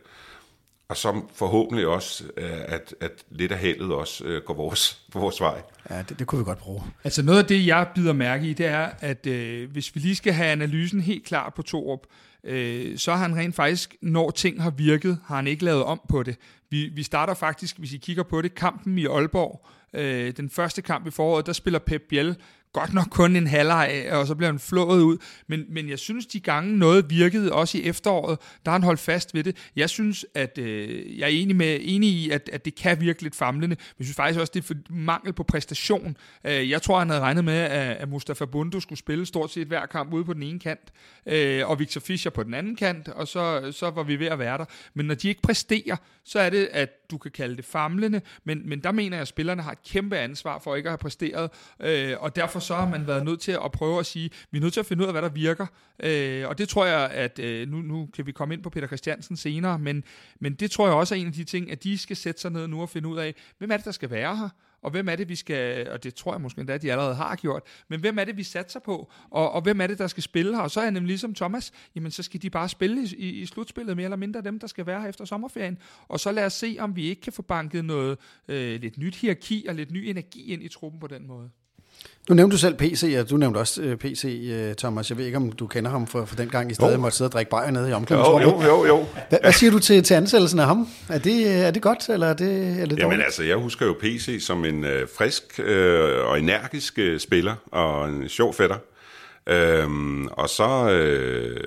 og 0.89 0.97
så 0.97 1.21
forhåbentlig 1.35 1.87
også, 1.87 2.23
øh, 2.37 2.51
at, 2.67 2.95
at 3.01 3.11
lidt 3.29 3.51
af 3.51 3.57
heldet 3.57 3.91
også 3.91 4.23
øh, 4.23 4.41
går 4.43 4.53
vores, 4.53 5.01
vores 5.13 5.41
vej. 5.41 5.61
Ja, 5.89 6.01
det, 6.09 6.19
det 6.19 6.27
kunne 6.27 6.39
vi 6.39 6.45
godt 6.45 6.59
bruge. 6.59 6.83
Altså 7.03 7.23
noget 7.23 7.39
af 7.39 7.45
det, 7.45 7.67
jeg 7.67 7.87
bider 7.95 8.13
mærke 8.13 8.49
i, 8.49 8.53
det 8.53 8.65
er, 8.65 8.89
at 8.99 9.27
øh, 9.27 9.71
hvis 9.71 9.95
vi 9.95 9.99
lige 9.99 10.15
skal 10.15 10.33
have 10.33 10.49
analysen 10.49 11.01
helt 11.01 11.25
klar 11.25 11.53
på 11.55 11.61
Torup, 11.61 11.99
øh, 12.43 12.97
så 12.97 13.11
har 13.11 13.17
han 13.17 13.35
rent 13.35 13.55
faktisk, 13.55 13.95
når 14.01 14.31
ting 14.31 14.61
har 14.63 14.69
virket, 14.69 15.19
har 15.25 15.35
han 15.35 15.47
ikke 15.47 15.65
lavet 15.65 15.83
om 15.83 16.01
på 16.09 16.23
det. 16.23 16.35
Vi, 16.69 16.85
vi 16.85 17.03
starter 17.03 17.33
faktisk, 17.33 17.79
hvis 17.79 17.93
I 17.93 17.97
kigger 17.97 18.23
på 18.23 18.41
det, 18.41 18.55
kampen 18.55 18.97
i 18.97 19.05
Aalborg, 19.05 19.65
øh, 19.93 20.33
den 20.37 20.49
første 20.49 20.81
kamp 20.81 21.07
i 21.07 21.11
foråret, 21.11 21.45
der 21.45 21.53
spiller 21.53 21.79
Pep 21.79 22.01
Biel 22.09 22.35
godt 22.79 22.93
nok 22.93 23.07
kun 23.09 23.35
en 23.35 23.47
halvleg, 23.47 24.03
øh, 24.05 24.19
og 24.19 24.27
så 24.27 24.35
bliver 24.35 24.51
han 24.51 24.59
flået 24.59 25.01
ud. 25.01 25.17
Men, 25.47 25.65
men 25.69 25.89
jeg 25.89 25.99
synes, 25.99 26.25
de 26.25 26.39
gange 26.39 26.77
noget 26.77 27.09
virkede, 27.09 27.53
også 27.53 27.77
i 27.77 27.83
efteråret, 27.83 28.39
der 28.65 28.71
har 28.71 28.77
han 28.77 28.83
holdt 28.83 28.99
fast 28.99 29.33
ved 29.33 29.43
det. 29.43 29.57
Jeg 29.75 29.89
synes, 29.89 30.25
at 30.33 30.57
øh, 30.57 31.19
jeg 31.19 31.23
er 31.25 31.27
enig, 31.27 31.55
med, 31.55 31.77
enig 31.81 32.09
i, 32.09 32.29
at, 32.29 32.49
at 32.53 32.65
det 32.65 32.75
kan 32.75 33.01
virke 33.01 33.23
lidt 33.23 33.35
famlende. 33.35 33.67
Men 33.67 33.95
jeg 33.99 34.05
synes 34.05 34.15
faktisk 34.15 34.39
også, 34.39 34.51
det 34.53 34.59
er 34.59 34.67
for 34.67 34.75
mangel 34.89 35.33
på 35.33 35.43
præstation. 35.43 36.17
Øh, 36.43 36.69
jeg 36.69 36.81
tror, 36.81 36.99
han 36.99 37.09
havde 37.09 37.21
regnet 37.21 37.45
med, 37.45 37.53
at, 37.53 37.97
at 37.97 38.09
Mustafa 38.09 38.45
Bundu 38.45 38.79
skulle 38.79 38.99
spille 38.99 39.25
stort 39.25 39.51
set 39.51 39.67
hver 39.67 39.85
kamp 39.85 40.13
ude 40.13 40.25
på 40.25 40.33
den 40.33 40.43
ene 40.43 40.59
kant, 40.59 40.93
øh, 41.25 41.69
og 41.69 41.79
Victor 41.79 42.01
Fischer 42.01 42.31
på 42.31 42.43
den 42.43 42.53
anden 42.53 42.75
kant, 42.75 43.07
og 43.07 43.27
så, 43.27 43.71
så 43.71 43.89
var 43.89 44.03
vi 44.03 44.19
ved 44.19 44.27
at 44.27 44.39
være 44.39 44.57
der. 44.57 44.65
Men 44.93 45.05
når 45.05 45.15
de 45.15 45.27
ikke 45.27 45.41
præsterer, 45.41 45.95
så 46.23 46.39
er 46.39 46.49
det, 46.49 46.69
at 46.71 46.89
du 47.11 47.17
kan 47.17 47.31
kalde 47.31 47.57
det 47.57 47.65
famlende, 47.65 48.21
men, 48.43 48.69
men 48.69 48.79
der 48.79 48.91
mener 48.91 49.17
jeg, 49.17 49.21
at 49.21 49.27
spillerne 49.27 49.61
har 49.61 49.71
et 49.71 49.83
kæmpe 49.83 50.17
ansvar 50.17 50.59
for 50.59 50.75
ikke 50.75 50.87
at 50.87 50.91
have 50.91 50.97
præsteret, 50.97 51.49
øh, 51.79 52.13
og 52.19 52.35
derfor 52.35 52.59
så 52.67 52.75
har 52.75 52.89
man 52.89 53.07
været 53.07 53.25
nødt 53.25 53.39
til 53.39 53.51
at 53.51 53.71
prøve 53.71 53.99
at 53.99 54.05
sige, 54.05 54.29
vi 54.51 54.57
er 54.57 54.61
nødt 54.61 54.73
til 54.73 54.79
at 54.79 54.85
finde 54.85 55.03
ud 55.03 55.07
af, 55.07 55.13
hvad 55.13 55.21
der 55.21 55.29
virker, 55.29 55.65
øh, 55.99 56.47
og 56.47 56.57
det 56.57 56.69
tror 56.69 56.85
jeg, 56.85 57.09
at 57.09 57.39
øh, 57.39 57.69
nu, 57.69 57.77
nu 57.77 58.09
kan 58.15 58.25
vi 58.25 58.31
komme 58.31 58.53
ind 58.53 58.63
på 58.63 58.69
Peter 58.69 58.87
Christiansen 58.87 59.37
senere, 59.37 59.79
men, 59.79 60.03
men 60.39 60.53
det 60.53 60.71
tror 60.71 60.87
jeg 60.87 60.95
også 60.95 61.15
er 61.15 61.19
en 61.19 61.27
af 61.27 61.33
de 61.33 61.43
ting, 61.43 61.71
at 61.71 61.83
de 61.83 61.97
skal 61.97 62.15
sætte 62.15 62.41
sig 62.41 62.51
ned 62.51 62.67
nu 62.67 62.81
og 62.81 62.89
finde 62.89 63.07
ud 63.07 63.17
af, 63.17 63.35
hvem 63.57 63.71
er 63.71 63.77
det, 63.77 63.85
der 63.85 63.91
skal 63.91 64.09
være 64.09 64.37
her, 64.37 64.49
og 64.81 64.91
hvem 64.91 65.09
er 65.09 65.15
det, 65.15 65.29
vi 65.29 65.35
skal, 65.35 65.89
og 65.89 66.03
det 66.03 66.15
tror 66.15 66.33
jeg 66.33 66.41
måske 66.41 66.59
endda, 66.59 66.73
at 66.73 66.81
de 66.81 66.91
allerede 66.91 67.15
har 67.15 67.35
gjort, 67.35 67.63
men 67.87 67.99
hvem 67.99 68.19
er 68.19 68.23
det, 68.23 68.37
vi 68.37 68.43
satser 68.43 68.79
på, 68.79 69.11
og, 69.29 69.51
og 69.51 69.61
hvem 69.61 69.81
er 69.81 69.87
det, 69.87 69.97
der 69.97 70.07
skal 70.07 70.23
spille 70.23 70.55
her, 70.55 70.61
og 70.61 70.71
så 70.71 70.79
er 70.79 70.83
jeg 70.83 70.91
nemlig 70.91 71.07
ligesom 71.07 71.33
Thomas, 71.35 71.71
jamen 71.95 72.11
så 72.11 72.23
skal 72.23 72.41
de 72.41 72.49
bare 72.49 72.69
spille 72.69 73.03
i, 73.03 73.15
i, 73.17 73.29
i 73.29 73.45
slutspillet, 73.45 73.95
mere 73.97 74.03
eller 74.03 74.17
mindre 74.17 74.41
dem, 74.41 74.59
der 74.59 74.67
skal 74.67 74.85
være 74.85 75.01
her 75.01 75.09
efter 75.09 75.25
sommerferien, 75.25 75.77
og 76.07 76.19
så 76.19 76.31
lad 76.31 76.45
os 76.45 76.53
se, 76.53 76.77
om 76.79 76.95
vi 76.95 77.09
ikke 77.09 77.21
kan 77.21 77.33
få 77.33 77.41
banket 77.41 77.85
noget 77.85 78.17
øh, 78.47 78.81
lidt 78.81 78.97
nyt 78.97 79.15
hierarki 79.15 79.65
og 79.69 79.75
lidt 79.75 79.91
ny 79.91 79.97
energi 79.97 80.53
ind 80.53 80.63
i 80.63 80.67
truppen 80.67 80.99
på 80.99 81.07
den 81.07 81.27
måde. 81.27 81.49
Nu 82.29 82.35
nævnte 82.35 82.53
du 82.53 82.59
selv 82.59 82.75
PC, 82.75 83.15
og 83.19 83.29
du 83.29 83.37
nævnte 83.37 83.57
også 83.57 83.81
øh, 83.81 83.97
PC, 83.97 84.25
øh, 84.51 84.75
Thomas. 84.75 85.09
Jeg 85.09 85.17
ved 85.17 85.25
ikke, 85.25 85.37
om 85.37 85.51
du 85.51 85.67
kender 85.67 85.91
ham 85.91 86.07
for, 86.07 86.25
for 86.25 86.35
den 86.35 86.49
gang, 86.49 86.71
i 86.71 86.73
stedet 86.73 86.93
jo. 86.93 86.97
måtte 86.97 87.17
sidde 87.17 87.27
og 87.27 87.31
drikke 87.31 87.51
bajer 87.51 87.71
nede 87.71 87.89
i 87.89 87.93
omklædningsrummet. 87.93 88.47
Jo, 88.47 88.61
jo, 88.61 88.67
jo. 88.67 88.85
jo. 88.85 89.05
Hvad, 89.29 89.39
hvad 89.41 89.51
siger 89.51 89.71
du 89.71 89.79
til, 89.79 90.03
til 90.03 90.13
ansættelsen 90.13 90.59
af 90.59 90.65
ham? 90.65 90.87
Er 91.09 91.17
det, 91.17 91.65
er 91.65 91.71
det 91.71 91.81
godt, 91.81 92.09
eller 92.09 92.27
er 92.27 92.33
det, 92.33 92.49
er 92.49 92.73
det 92.73 92.79
dårligt? 92.79 92.99
Jamen 92.99 93.21
altså, 93.21 93.43
jeg 93.43 93.57
husker 93.57 93.85
jo 93.85 93.95
PC 94.01 94.37
som 94.41 94.65
en 94.65 94.83
øh, 94.83 95.07
frisk 95.17 95.59
øh, 95.59 96.25
og 96.25 96.39
energisk 96.39 96.99
øh, 96.99 97.19
spiller, 97.19 97.55
og 97.71 98.09
en 98.09 98.29
sjov 98.29 98.53
fætter. 98.53 98.77
Øhm, 99.47 100.27
og 100.27 100.49
så, 100.49 100.89
øh, 100.91 101.57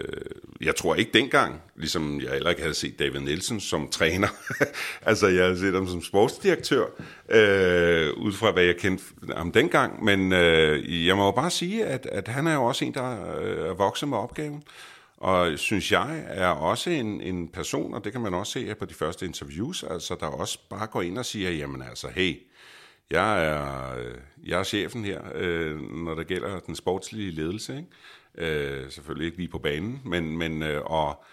jeg 0.60 0.76
tror 0.76 0.94
ikke 0.94 1.10
dengang, 1.14 1.62
ligesom 1.76 2.20
jeg 2.20 2.30
heller 2.30 2.50
ikke 2.50 2.62
havde 2.62 2.74
set 2.74 2.98
David 2.98 3.20
Nielsen 3.20 3.60
som 3.60 3.88
træner, 3.88 4.28
altså 5.02 5.26
jeg 5.28 5.44
havde 5.44 5.58
set 5.58 5.74
ham 5.74 5.88
som 5.88 6.02
sportsdirektør, 6.02 6.84
øh, 7.28 8.12
ud 8.16 8.32
fra 8.32 8.50
hvad 8.50 8.62
jeg 8.62 8.76
kendte 8.76 9.04
ham 9.36 9.52
dengang, 9.52 10.04
men 10.04 10.32
øh, 10.32 11.06
jeg 11.06 11.16
må 11.16 11.24
jo 11.24 11.30
bare 11.30 11.50
sige, 11.50 11.84
at, 11.84 12.06
at 12.06 12.28
han 12.28 12.46
er 12.46 12.54
jo 12.54 12.64
også 12.64 12.84
en, 12.84 12.94
der 12.94 13.38
øh, 13.40 13.68
er 13.68 13.74
vokset 13.74 14.08
med 14.08 14.18
opgaven, 14.18 14.62
og 15.16 15.58
synes 15.58 15.92
jeg 15.92 16.24
er 16.26 16.48
også 16.48 16.90
en, 16.90 17.20
en 17.20 17.48
person, 17.48 17.94
og 17.94 18.04
det 18.04 18.12
kan 18.12 18.20
man 18.20 18.34
også 18.34 18.52
se 18.52 18.74
på 18.74 18.84
de 18.84 18.94
første 18.94 19.26
interviews, 19.26 19.82
altså 19.82 20.16
der 20.20 20.26
også 20.26 20.58
bare 20.70 20.86
går 20.86 21.02
ind 21.02 21.18
og 21.18 21.26
siger, 21.26 21.50
jamen 21.50 21.82
altså, 21.82 22.08
hey, 22.14 22.34
jeg 23.10 23.46
er, 23.46 23.94
jeg 24.44 24.60
er 24.60 24.64
chefen 24.64 25.04
her, 25.04 25.22
øh, 25.34 25.80
når 25.80 26.14
det 26.14 26.26
gælder 26.26 26.60
den 26.60 26.76
sportslige 26.76 27.30
ledelse. 27.30 27.76
Ikke? 27.76 27.88
Øh, 28.82 28.90
selvfølgelig 28.90 29.26
ikke 29.26 29.38
lige 29.38 29.48
på 29.48 29.58
banen, 29.58 30.00
men, 30.04 30.38
men 30.38 30.62
øh, 30.62 30.82
og 30.84 31.24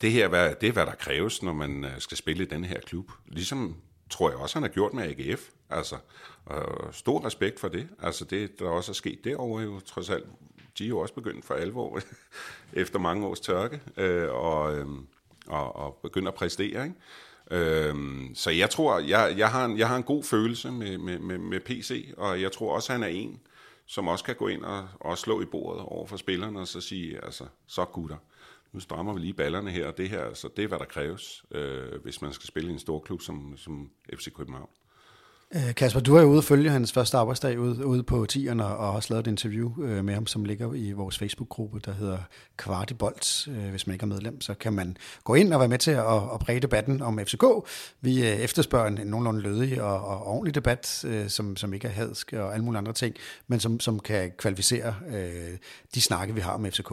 det 0.00 0.12
her 0.12 0.28
hvad, 0.28 0.54
det 0.60 0.68
er, 0.68 0.72
hvad 0.72 0.86
der 0.86 0.94
kræves, 0.94 1.42
når 1.42 1.52
man 1.52 1.84
øh, 1.84 1.90
skal 1.98 2.16
spille 2.16 2.42
i 2.44 2.46
den 2.46 2.64
her 2.64 2.80
klub. 2.80 3.10
Ligesom 3.26 3.76
tror 4.10 4.30
jeg 4.30 4.38
også, 4.38 4.56
han 4.56 4.62
har 4.62 4.70
gjort 4.70 4.92
med 4.92 5.02
AGF. 5.02 5.48
Altså, 5.70 5.96
og 6.44 6.94
stor 6.94 7.26
respekt 7.26 7.60
for 7.60 7.68
det. 7.68 7.88
Altså 8.02 8.24
det, 8.24 8.58
der 8.58 8.68
også 8.68 8.92
er 8.92 8.94
sket 8.94 9.24
derovre 9.24 9.62
jo 9.62 9.80
trods 9.80 10.10
alt. 10.10 10.26
De 10.78 10.84
er 10.84 10.88
jo 10.88 10.98
også 10.98 11.14
begyndt 11.14 11.44
for 11.44 11.54
alvor 11.54 12.00
efter 12.82 12.98
mange 12.98 13.26
års 13.26 13.40
tørke 13.40 13.80
øh, 13.96 14.30
og, 14.30 14.78
øh, 14.78 14.86
og, 15.46 15.76
og 15.76 15.98
begyndt 16.02 16.28
at 16.28 16.34
præstere. 16.34 16.84
Ikke? 16.84 16.96
Øhm, 17.52 18.34
så 18.34 18.50
jeg 18.50 18.70
tror, 18.70 18.98
jeg, 18.98 19.34
jeg, 19.36 19.50
har 19.50 19.64
en, 19.64 19.78
jeg 19.78 19.88
har 19.88 19.96
en 19.96 20.02
god 20.02 20.24
følelse 20.24 20.70
med, 20.70 20.98
med, 20.98 21.18
med, 21.18 21.38
med 21.38 21.60
PC, 21.60 22.14
og 22.16 22.40
jeg 22.40 22.52
tror 22.52 22.74
også, 22.74 22.92
han 22.92 23.02
er 23.02 23.06
en, 23.06 23.40
som 23.86 24.08
også 24.08 24.24
kan 24.24 24.36
gå 24.36 24.48
ind 24.48 24.64
og, 24.64 24.88
og 25.00 25.18
slå 25.18 25.42
i 25.42 25.44
bordet 25.44 25.82
over 25.82 26.06
for 26.06 26.16
spillerne, 26.16 26.60
og 26.60 26.68
så 26.68 26.80
sige, 26.80 27.24
altså, 27.24 27.44
så 27.66 27.84
gutter, 27.84 28.16
nu 28.72 28.80
strammer 28.80 29.12
vi 29.14 29.20
lige 29.20 29.34
ballerne 29.34 29.70
her, 29.70 29.86
og 29.86 29.98
det 29.98 30.08
her, 30.08 30.34
så 30.34 30.48
det 30.56 30.64
er, 30.64 30.68
hvad 30.68 30.78
der 30.78 30.84
kræves, 30.84 31.44
øh, 31.50 32.02
hvis 32.02 32.22
man 32.22 32.32
skal 32.32 32.46
spille 32.46 32.70
i 32.70 32.72
en 32.72 32.78
stor 32.78 32.98
klub 32.98 33.22
som, 33.22 33.56
som 33.56 33.90
FC 34.14 34.32
København. 34.32 34.68
Øh, 35.54 35.74
Kasper, 35.74 36.00
du 36.00 36.16
er 36.16 36.20
jo 36.20 36.28
ude 36.28 36.38
og 36.38 36.44
følge 36.44 36.70
hans 36.70 36.92
første 36.92 37.16
arbejdsdag 37.16 37.58
ude, 37.58 37.86
ude 37.86 38.02
på 38.02 38.26
Tierne 38.26 38.66
og 38.66 38.70
har 38.70 38.92
også 38.92 39.14
lavet 39.14 39.26
et 39.26 39.30
interview 39.30 39.82
øh, 39.82 40.04
med 40.04 40.14
ham, 40.14 40.26
som 40.26 40.44
ligger 40.44 40.74
i 40.74 40.92
vores 40.92 41.18
Facebook-gruppe, 41.18 41.80
der 41.84 41.92
hedder 41.92 42.18
Kvartibolt. 42.56 43.48
Øh, 43.48 43.70
hvis 43.70 43.86
man 43.86 43.94
ikke 43.94 44.02
er 44.02 44.06
medlem, 44.06 44.40
så 44.40 44.54
kan 44.54 44.72
man 44.72 44.96
gå 45.24 45.34
ind 45.34 45.52
og 45.52 45.60
være 45.60 45.68
med 45.68 45.78
til 45.78 45.90
at, 45.90 46.16
at 46.34 46.40
præge 46.40 46.60
debatten 46.60 47.02
om 47.02 47.18
FCK. 47.18 47.44
Vi 48.00 48.20
øh, 48.20 48.36
efterspørger 48.36 48.86
en, 48.86 48.98
en 48.98 49.06
nogenlunde 49.06 49.40
lødig 49.40 49.82
og, 49.82 50.04
og 50.04 50.26
ordentlig 50.26 50.54
debat, 50.54 51.04
øh, 51.08 51.28
som, 51.28 51.56
som 51.56 51.74
ikke 51.74 51.88
er 51.88 51.92
hadsk 51.92 52.32
og 52.32 52.52
alle 52.52 52.64
mulige 52.64 52.78
andre 52.78 52.92
ting, 52.92 53.14
men 53.48 53.60
som, 53.60 53.80
som 53.80 54.00
kan 54.00 54.30
kvalificere 54.38 54.94
øh, 55.08 55.58
de 55.94 56.00
snakke, 56.00 56.34
vi 56.34 56.40
har 56.40 56.52
om 56.52 56.66
FCK. 56.70 56.92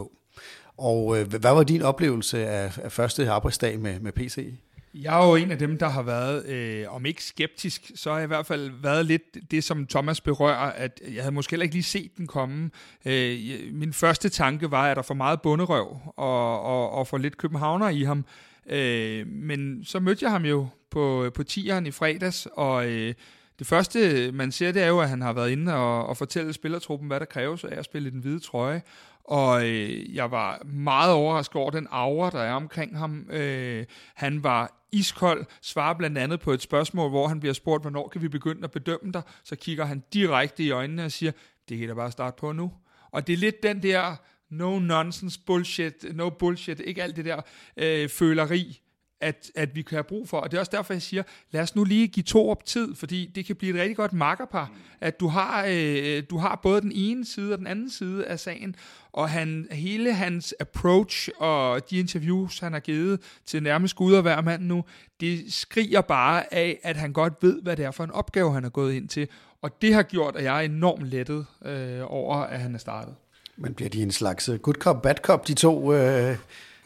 Og 0.78 1.18
øh, 1.18 1.28
hvad 1.28 1.54
var 1.54 1.62
din 1.62 1.82
oplevelse 1.82 2.46
af, 2.46 2.78
af 2.82 2.92
første 2.92 3.30
arbejdsdag 3.30 3.80
med, 3.80 4.00
med 4.00 4.12
PC? 4.12 4.54
Jeg 4.94 5.20
er 5.20 5.28
jo 5.28 5.34
en 5.34 5.50
af 5.50 5.58
dem, 5.58 5.78
der 5.78 5.88
har 5.88 6.02
været, 6.02 6.46
øh, 6.46 6.94
om 6.94 7.06
ikke 7.06 7.24
skeptisk, 7.24 7.90
så 7.94 8.10
har 8.10 8.16
jeg 8.16 8.24
i 8.24 8.26
hvert 8.26 8.46
fald 8.46 8.70
været 8.82 9.06
lidt 9.06 9.50
det, 9.50 9.64
som 9.64 9.86
Thomas 9.86 10.20
berører, 10.20 10.72
at 10.72 11.00
jeg 11.14 11.22
havde 11.22 11.34
måske 11.34 11.50
heller 11.50 11.64
ikke 11.64 11.74
lige 11.74 11.82
set 11.82 12.16
den 12.16 12.26
komme. 12.26 12.70
Øh, 13.04 13.38
min 13.72 13.92
første 13.92 14.28
tanke 14.28 14.70
var, 14.70 14.90
at 14.90 14.96
der 14.96 15.02
for 15.02 15.14
meget 15.14 15.42
bunderøv 15.42 15.98
og, 16.16 16.62
og, 16.62 16.90
og 16.90 17.06
for 17.06 17.18
lidt 17.18 17.38
københavner 17.38 17.88
i 17.88 18.02
ham. 18.02 18.24
Øh, 18.70 19.26
men 19.26 19.84
så 19.84 20.00
mødte 20.00 20.24
jeg 20.24 20.32
ham 20.32 20.44
jo 20.44 20.68
på, 20.90 21.30
på 21.34 21.42
tieren 21.42 21.86
i 21.86 21.90
fredags, 21.90 22.48
og 22.52 22.86
øh, 22.88 23.14
det 23.58 23.66
første, 23.66 24.30
man 24.32 24.52
ser, 24.52 24.72
det 24.72 24.82
er 24.82 24.88
jo, 24.88 25.00
at 25.00 25.08
han 25.08 25.22
har 25.22 25.32
været 25.32 25.50
inde 25.50 25.74
og, 25.74 26.06
og 26.06 26.16
fortælle 26.16 26.52
spillertruppen, 26.52 27.08
hvad 27.08 27.20
der 27.20 27.26
kræves 27.26 27.64
af 27.64 27.78
at 27.78 27.84
spille 27.84 28.08
i 28.08 28.12
den 28.12 28.20
hvide 28.20 28.40
trøje. 28.40 28.82
Og 29.24 29.68
øh, 29.68 30.14
jeg 30.14 30.30
var 30.30 30.62
meget 30.64 31.12
overrasket 31.12 31.56
over 31.56 31.70
den 31.70 31.86
aura, 31.90 32.30
der 32.30 32.40
er 32.40 32.52
omkring 32.52 32.98
ham. 32.98 33.26
Øh, 33.30 33.86
han 34.14 34.44
var 34.44 34.86
iskold, 34.92 35.46
svarer 35.62 35.94
blandt 35.94 36.18
andet 36.18 36.40
på 36.40 36.52
et 36.52 36.62
spørgsmål, 36.62 37.10
hvor 37.10 37.28
han 37.28 37.40
bliver 37.40 37.52
spurgt, 37.52 37.82
hvornår 37.82 38.08
kan 38.08 38.22
vi 38.22 38.28
begynde 38.28 38.64
at 38.64 38.70
bedømme 38.70 39.12
dig? 39.12 39.22
Så 39.44 39.56
kigger 39.56 39.84
han 39.84 40.02
direkte 40.12 40.62
i 40.62 40.70
øjnene 40.70 41.04
og 41.04 41.12
siger, 41.12 41.32
det 41.68 41.78
kan 41.78 41.88
da 41.88 41.94
bare 41.94 42.10
starte 42.10 42.36
på 42.40 42.52
nu. 42.52 42.72
Og 43.10 43.26
det 43.26 43.32
er 43.32 43.36
lidt 43.36 43.62
den 43.62 43.82
der 43.82 44.16
no 44.50 44.78
nonsense 44.78 45.40
bullshit, 45.46 46.04
no 46.14 46.30
bullshit, 46.30 46.80
ikke 46.80 47.02
alt 47.02 47.16
det 47.16 47.24
der 47.24 47.40
øh, 47.76 48.08
føleri, 48.08 48.80
at, 49.20 49.50
at 49.54 49.76
vi 49.76 49.82
kan 49.82 49.96
have 49.96 50.04
brug 50.04 50.28
for. 50.28 50.36
Og 50.36 50.50
det 50.50 50.56
er 50.56 50.60
også 50.60 50.72
derfor, 50.74 50.94
jeg 50.94 51.02
siger, 51.02 51.22
lad 51.50 51.62
os 51.62 51.76
nu 51.76 51.84
lige 51.84 52.08
give 52.08 52.24
to 52.24 52.50
op 52.50 52.64
tid, 52.64 52.94
fordi 52.94 53.26
det 53.34 53.46
kan 53.46 53.56
blive 53.56 53.74
et 53.74 53.80
rigtig 53.80 53.96
godt 53.96 54.12
makkerpar, 54.12 54.72
at 55.00 55.20
du 55.20 55.28
har, 55.28 55.64
øh, 55.68 56.22
du 56.30 56.38
har 56.38 56.60
både 56.62 56.80
den 56.80 56.92
ene 56.94 57.26
side 57.26 57.52
og 57.52 57.58
den 57.58 57.66
anden 57.66 57.90
side 57.90 58.26
af 58.26 58.40
sagen, 58.40 58.76
og 59.12 59.28
han, 59.28 59.66
hele 59.70 60.14
hans 60.14 60.54
approach 60.60 61.28
og 61.38 61.90
de 61.90 61.98
interviews, 61.98 62.58
han 62.58 62.72
har 62.72 62.80
givet 62.80 63.20
til 63.46 63.62
nærmest 63.62 63.96
Gud 63.96 64.14
og 64.14 64.22
hver 64.22 64.40
mand 64.40 64.62
nu, 64.62 64.84
det 65.20 65.52
skriger 65.52 66.00
bare 66.00 66.54
af, 66.54 66.78
at 66.82 66.96
han 66.96 67.12
godt 67.12 67.32
ved, 67.40 67.62
hvad 67.62 67.76
det 67.76 67.84
er 67.84 67.90
for 67.90 68.04
en 68.04 68.10
opgave, 68.10 68.52
han 68.52 68.64
er 68.64 68.68
gået 68.68 68.94
ind 68.94 69.08
til. 69.08 69.28
Og 69.62 69.82
det 69.82 69.94
har 69.94 70.02
gjort, 70.02 70.36
at 70.36 70.44
jeg 70.44 70.56
er 70.56 70.60
enormt 70.60 71.06
lettet 71.06 71.46
øh, 71.64 72.00
over, 72.02 72.36
at 72.36 72.60
han 72.60 72.74
er 72.74 72.78
startet. 72.78 73.14
Men 73.56 73.74
bliver 73.74 73.88
de 73.88 74.02
en 74.02 74.10
slags 74.10 74.48
øh, 74.48 74.58
good 74.58 74.74
cop, 74.74 75.02
bad 75.02 75.14
cop, 75.14 75.48
de 75.48 75.54
to... 75.54 75.92
Øh 75.92 76.36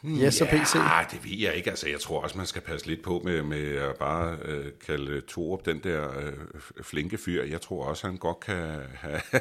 Yes 0.06 0.40
og 0.40 0.48
PC? 0.48 0.74
Ja, 0.74 1.04
det 1.10 1.24
ved 1.24 1.38
jeg 1.38 1.54
ikke. 1.54 1.70
Altså, 1.70 1.88
jeg 1.88 2.00
tror 2.00 2.20
også, 2.20 2.38
man 2.38 2.46
skal 2.46 2.62
passe 2.62 2.86
lidt 2.86 3.02
på 3.02 3.22
med, 3.24 3.42
med 3.42 3.76
at 3.76 3.96
bare 3.96 4.36
øh, 4.44 4.66
kalde 4.86 5.20
Torup 5.20 5.66
den 5.66 5.80
der 5.84 6.18
øh, 6.18 6.32
flinke 6.82 7.18
fyr. 7.18 7.44
Jeg 7.44 7.60
tror 7.60 7.84
også, 7.84 8.06
han 8.06 8.16
godt 8.16 8.40
kan 8.40 8.80
have, 8.94 9.20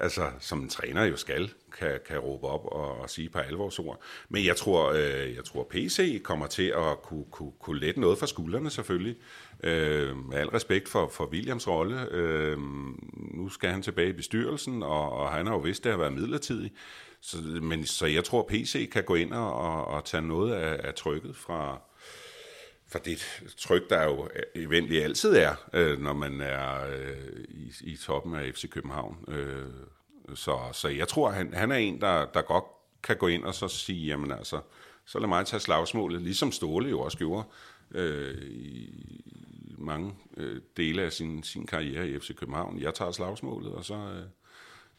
altså 0.00 0.30
som 0.40 0.60
en 0.60 0.68
træner 0.68 1.04
jo 1.04 1.16
skal, 1.16 1.52
kan, 1.78 1.98
kan 2.08 2.18
råbe 2.18 2.46
op 2.46 2.64
og, 2.64 3.00
og 3.00 3.10
sige 3.10 3.28
på 3.28 3.38
alvorsord. 3.38 4.02
Men 4.28 4.44
jeg 4.44 4.56
tror, 4.56 4.92
øh, 4.92 5.34
jeg 5.34 5.44
tror 5.44 5.66
PC 5.70 6.22
kommer 6.22 6.46
til 6.46 6.72
at 6.76 7.02
kunne, 7.02 7.24
kunne, 7.30 7.52
kunne 7.60 7.80
lette 7.80 8.00
noget 8.00 8.18
fra 8.18 8.26
skuldrene 8.26 8.70
selvfølgelig. 8.70 9.16
Øh, 9.64 10.16
med 10.16 10.38
al 10.38 10.48
respekt 10.48 10.88
for, 10.88 11.08
for 11.08 11.26
Williams 11.26 11.68
rolle. 11.68 12.06
Øh, 12.10 12.58
nu 13.34 13.48
skal 13.48 13.70
han 13.70 13.82
tilbage 13.82 14.08
i 14.08 14.12
bestyrelsen, 14.12 14.82
og, 14.82 15.12
og 15.12 15.30
han 15.30 15.46
har 15.46 15.54
jo 15.54 15.60
vidst, 15.60 15.84
det 15.84 15.92
har 15.92 15.98
været 15.98 16.12
midlertidigt. 16.12 16.74
Så, 17.20 17.36
men, 17.62 17.86
så 17.86 18.06
jeg 18.06 18.24
tror, 18.24 18.46
PC 18.48 18.90
kan 18.90 19.04
gå 19.04 19.14
ind 19.14 19.32
og, 19.32 19.54
og, 19.54 19.84
og 19.86 20.04
tage 20.04 20.22
noget 20.22 20.52
af, 20.54 20.88
af 20.88 20.94
trykket 20.94 21.36
fra, 21.36 21.80
for 22.88 22.98
det 22.98 23.42
tryk, 23.56 23.90
der 23.90 24.04
jo 24.04 24.28
eventuelt 24.54 25.04
altid 25.04 25.36
er, 25.36 25.54
øh, 25.72 26.00
når 26.00 26.12
man 26.12 26.40
er 26.40 26.86
øh, 26.86 27.44
i, 27.48 27.72
i 27.80 27.96
toppen 27.96 28.34
af 28.34 28.54
FC 28.54 28.70
København. 28.70 29.24
Øh, 29.28 29.68
så, 30.34 30.58
så 30.72 30.88
jeg 30.88 31.08
tror, 31.08 31.30
han, 31.30 31.54
han 31.54 31.72
er 31.72 31.76
en, 31.76 32.00
der, 32.00 32.26
der 32.34 32.42
godt 32.42 32.64
kan 33.02 33.16
gå 33.16 33.26
ind 33.26 33.44
og 33.44 33.54
så 33.54 33.68
sige, 33.68 34.06
jamen 34.06 34.32
altså, 34.32 34.60
så 35.04 35.18
lad 35.18 35.28
mig 35.28 35.46
tage 35.46 35.60
slagsmålet, 35.60 36.22
ligesom 36.22 36.52
Ståle 36.52 36.88
jo 36.88 37.00
også 37.00 37.18
gjorde 37.18 37.44
øh, 37.90 38.42
i 38.50 38.94
mange 39.78 40.14
øh, 40.36 40.60
dele 40.76 41.02
af 41.02 41.12
sin, 41.12 41.42
sin 41.42 41.66
karriere 41.66 42.08
i 42.08 42.18
FC 42.18 42.36
København. 42.36 42.80
Jeg 42.80 42.94
tager 42.94 43.12
slagsmålet, 43.12 43.72
og 43.72 43.84
så, 43.84 43.94
øh, 43.94 44.22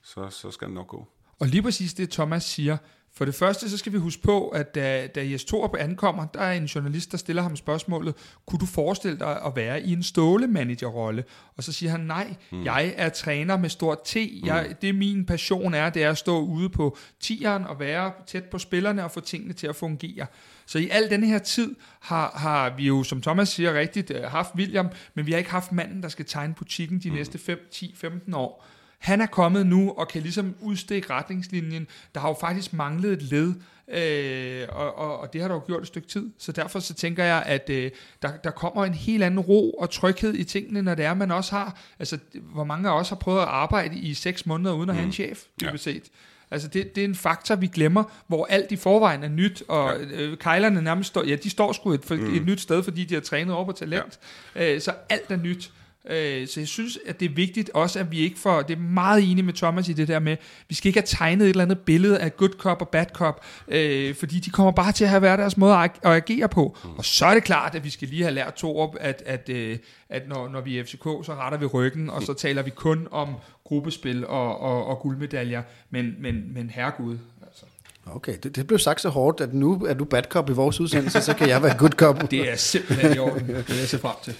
så, 0.02 0.30
så 0.30 0.52
skal 0.52 0.68
det 0.68 0.76
nok 0.76 0.88
gå. 0.88 1.08
Og 1.42 1.48
lige 1.48 1.62
præcis 1.62 1.94
det, 1.94 2.10
Thomas 2.10 2.44
siger, 2.44 2.78
for 3.14 3.26
det 3.26 3.36
første, 3.36 3.70
så 3.70 3.78
skal 3.78 3.94
vi 3.94 3.98
huske 3.98 4.22
på, 4.22 4.48
at 4.48 4.76
da, 4.76 5.08
da 5.08 5.30
Jes 5.30 5.44
Torup 5.44 5.76
ankommer, 5.80 6.26
der 6.26 6.40
er 6.40 6.54
en 6.54 6.66
journalist, 6.66 7.12
der 7.12 7.18
stiller 7.18 7.42
ham 7.42 7.56
spørgsmålet, 7.56 8.16
kunne 8.46 8.60
du 8.60 8.66
forestille 8.66 9.20
dig 9.20 9.42
at 9.46 9.56
være 9.56 9.82
i 9.82 9.94
en 9.94 10.04
ståle-managerrolle? 10.04 11.24
Og 11.58 11.64
så 11.64 11.72
siger 11.72 11.92
han, 11.92 12.00
nej, 12.00 12.36
mm. 12.52 12.66
jeg 12.66 12.94
er 12.98 13.10
træner 13.10 13.58
med 13.58 13.70
stort 13.70 13.98
T. 14.06 14.16
Jeg, 14.46 14.66
mm. 14.70 14.76
Det 14.82 14.96
min 14.96 15.26
passion 15.26 15.74
er, 15.74 15.90
det 15.90 16.04
er 16.04 16.10
at 16.10 16.18
stå 16.18 16.40
ude 16.40 16.70
på 16.70 16.98
tieren 17.20 17.66
og 17.66 17.80
være 17.80 18.12
tæt 18.28 18.44
på 18.44 18.60
spillerne 18.60 19.04
og 19.04 19.12
få 19.12 19.20
tingene 19.20 19.54
til 19.54 19.68
at 19.68 19.76
fungere. 19.76 20.26
Så 20.66 20.80
i 20.80 20.90
al 20.90 21.10
denne 21.10 21.28
her 21.28 21.40
tid 21.40 21.76
har, 22.00 22.32
har 22.36 22.76
vi 22.78 22.88
jo, 22.88 23.04
som 23.04 23.22
Thomas 23.22 23.50
siger 23.50 23.74
rigtigt, 23.74 24.12
øh, 24.12 24.24
haft 24.24 24.56
William, 24.56 24.90
men 25.14 25.26
vi 25.26 25.32
har 25.32 25.38
ikke 25.38 25.52
haft 25.52 25.72
manden, 25.72 26.04
der 26.04 26.10
skal 26.10 26.26
tegne 26.26 26.54
butikken 26.54 27.00
de 27.00 27.10
mm. 27.10 27.16
næste 27.16 27.38
5, 27.38 27.60
10, 27.72 27.94
15 27.98 28.34
år. 28.34 28.66
Han 29.02 29.22
er 29.22 29.26
kommet 29.26 29.66
nu 29.66 29.92
og 29.92 30.08
kan 30.08 30.22
ligesom 30.22 30.56
udstikke 30.62 31.10
retningslinjen. 31.10 31.88
Der 32.16 32.22
har 32.22 32.28
jo 32.28 32.36
faktisk 32.40 32.74
manglet 32.74 33.14
et 33.14 33.22
led, 33.22 33.54
øh, 33.94 34.68
og, 34.70 34.98
og, 34.98 35.20
og 35.20 35.34
det 35.34 35.42
har 35.42 35.48
der 35.48 35.56
jo 35.56 35.62
gjort 35.68 35.82
et 35.82 35.88
stykke 35.88 36.08
tid. 36.08 36.30
Så 36.38 36.52
derfor 36.52 36.80
så 36.80 36.94
tænker 36.94 37.24
jeg, 37.24 37.44
at 37.46 37.70
øh, 37.70 37.92
der, 38.22 38.32
der 38.44 38.52
kommer 38.52 38.86
en 38.86 38.94
helt 38.94 39.24
anden 39.24 39.40
ro 39.40 39.72
og 39.72 39.90
tryghed 39.90 40.34
i 40.34 40.44
tingene, 40.44 40.82
når 40.82 40.96
det 40.96 41.06
er, 41.06 41.14
man 41.14 41.32
også 41.32 41.56
har, 41.56 41.80
altså 42.00 42.18
hvor 42.34 42.64
mange 42.64 42.90
af 42.90 43.00
os 43.00 43.10
har 43.10 43.16
prøvet 43.16 43.42
at 43.42 43.48
arbejde 43.48 43.96
i 43.96 44.14
seks 44.14 44.46
måneder 44.46 44.76
uden 44.76 44.90
at 44.90 44.96
mm. 44.96 44.98
have 44.98 45.06
en 45.06 45.14
chef, 45.14 45.44
ja. 45.62 45.78
set. 45.78 46.04
Altså 46.52 46.68
det, 46.68 46.96
det 46.96 47.02
er 47.02 47.06
en 47.06 47.16
faktor, 47.16 47.56
vi 47.56 47.68
glemmer, 47.68 48.04
hvor 48.28 48.46
alt 48.46 48.72
i 48.72 48.76
forvejen 48.76 49.24
er 49.24 49.30
nyt, 49.30 49.64
og 49.68 49.94
ja. 50.00 50.22
øh, 50.22 50.38
kejlerne 50.38 50.82
nærmest 50.82 51.08
står, 51.08 51.24
ja, 51.24 51.36
de 51.36 51.50
står 51.50 51.72
sgu 51.72 51.94
et, 51.94 52.06
for, 52.06 52.16
mm. 52.16 52.36
et 52.36 52.46
nyt 52.46 52.62
sted, 52.62 52.84
fordi 52.84 53.06
de 53.06 53.14
har 53.14 53.22
trænet 53.22 53.56
over 53.56 53.66
på 53.66 53.72
talent. 53.72 54.20
Ja. 54.56 54.74
Øh, 54.74 54.82
så 54.82 54.94
alt 55.10 55.32
er 55.32 55.38
nyt. 55.38 55.72
Øh, 56.10 56.48
så 56.48 56.60
jeg 56.60 56.68
synes, 56.68 57.00
at 57.06 57.20
det 57.20 57.32
er 57.32 57.34
vigtigt 57.36 57.70
også, 57.74 58.00
at 58.00 58.12
vi 58.12 58.20
ikke 58.20 58.40
får, 58.40 58.62
det 58.62 58.78
er 58.78 58.82
meget 58.82 59.32
enig 59.32 59.46
med 59.46 59.54
Thomas 59.54 59.90
i 59.90 59.94
det 59.94 60.08
der 60.08 60.20
med, 60.20 60.38
vi 60.70 60.76
skal 60.76 60.88
ikke 60.88 61.00
have 61.00 61.08
tegnet 61.08 61.46
et 61.46 61.50
eller 61.50 61.64
andet 61.64 61.80
billede 61.80 62.20
af 62.20 62.38
good 62.38 62.54
cop 62.58 62.82
og 62.82 62.90
bad 62.90 63.06
cop, 63.14 63.46
øh, 63.68 64.16
fordi 64.16 64.40
de 64.40 64.50
kommer 64.50 64.72
bare 64.72 64.92
til 64.92 65.04
at 65.04 65.10
have 65.10 65.20
hver 65.20 65.36
deres 65.36 65.58
måde 65.58 65.76
at, 65.76 65.92
at 66.04 66.12
agere 66.12 66.50
på. 66.50 66.78
Mm. 66.84 66.90
Og 66.98 67.06
så 67.06 67.26
er 67.26 67.34
det 67.34 67.44
klart, 67.44 67.76
at 67.76 67.84
vi 67.84 67.90
skal 67.90 68.08
lige 68.08 68.24
have 68.24 68.34
lært 68.34 68.54
to 68.54 68.78
op, 68.78 68.96
at, 69.00 69.24
at, 69.26 69.50
øh, 69.50 69.78
at 70.10 70.28
når, 70.28 70.50
når 70.50 70.62
vi 70.62 70.80
er 70.80 70.84
FCK, 70.84 71.04
så 71.04 71.36
retter 71.40 71.58
vi 71.58 71.66
ryggen, 71.66 72.10
og 72.10 72.24
så 72.24 72.34
taler 72.34 72.62
vi 72.62 72.70
kun 72.70 73.08
om 73.12 73.36
gruppespil 73.64 74.28
og, 74.28 74.62
og, 74.62 74.86
og 74.86 75.00
guldmedaljer, 75.00 75.62
men, 75.90 76.16
men, 76.20 76.54
men 76.54 76.70
herregud, 76.70 77.18
altså. 77.48 77.66
Okay, 78.06 78.38
det, 78.44 78.56
det 78.56 78.68
blev 78.68 78.80
sagt 78.80 79.02
så 79.02 79.10
hårdt, 79.10 79.42
at 79.42 79.54
nu 79.54 79.86
er 79.90 79.94
du 79.94 80.06
bad 80.06 80.24
cop 80.24 80.50
i 80.50 80.54
vores 80.54 80.80
udsendelse, 80.80 81.22
så 81.22 81.34
kan 81.34 81.50
jeg 81.50 81.64
være 81.64 81.78
good 81.78 81.90
cop. 81.90 82.22
Det 82.32 82.52
er 82.52 82.56
simpelthen 82.56 83.16
i 83.16 83.20
orden, 83.20 83.48
det 83.48 83.56
er 83.70 83.76
jeg 83.76 83.88
ser 83.88 83.98
frem 83.98 84.16
til. 84.24 84.36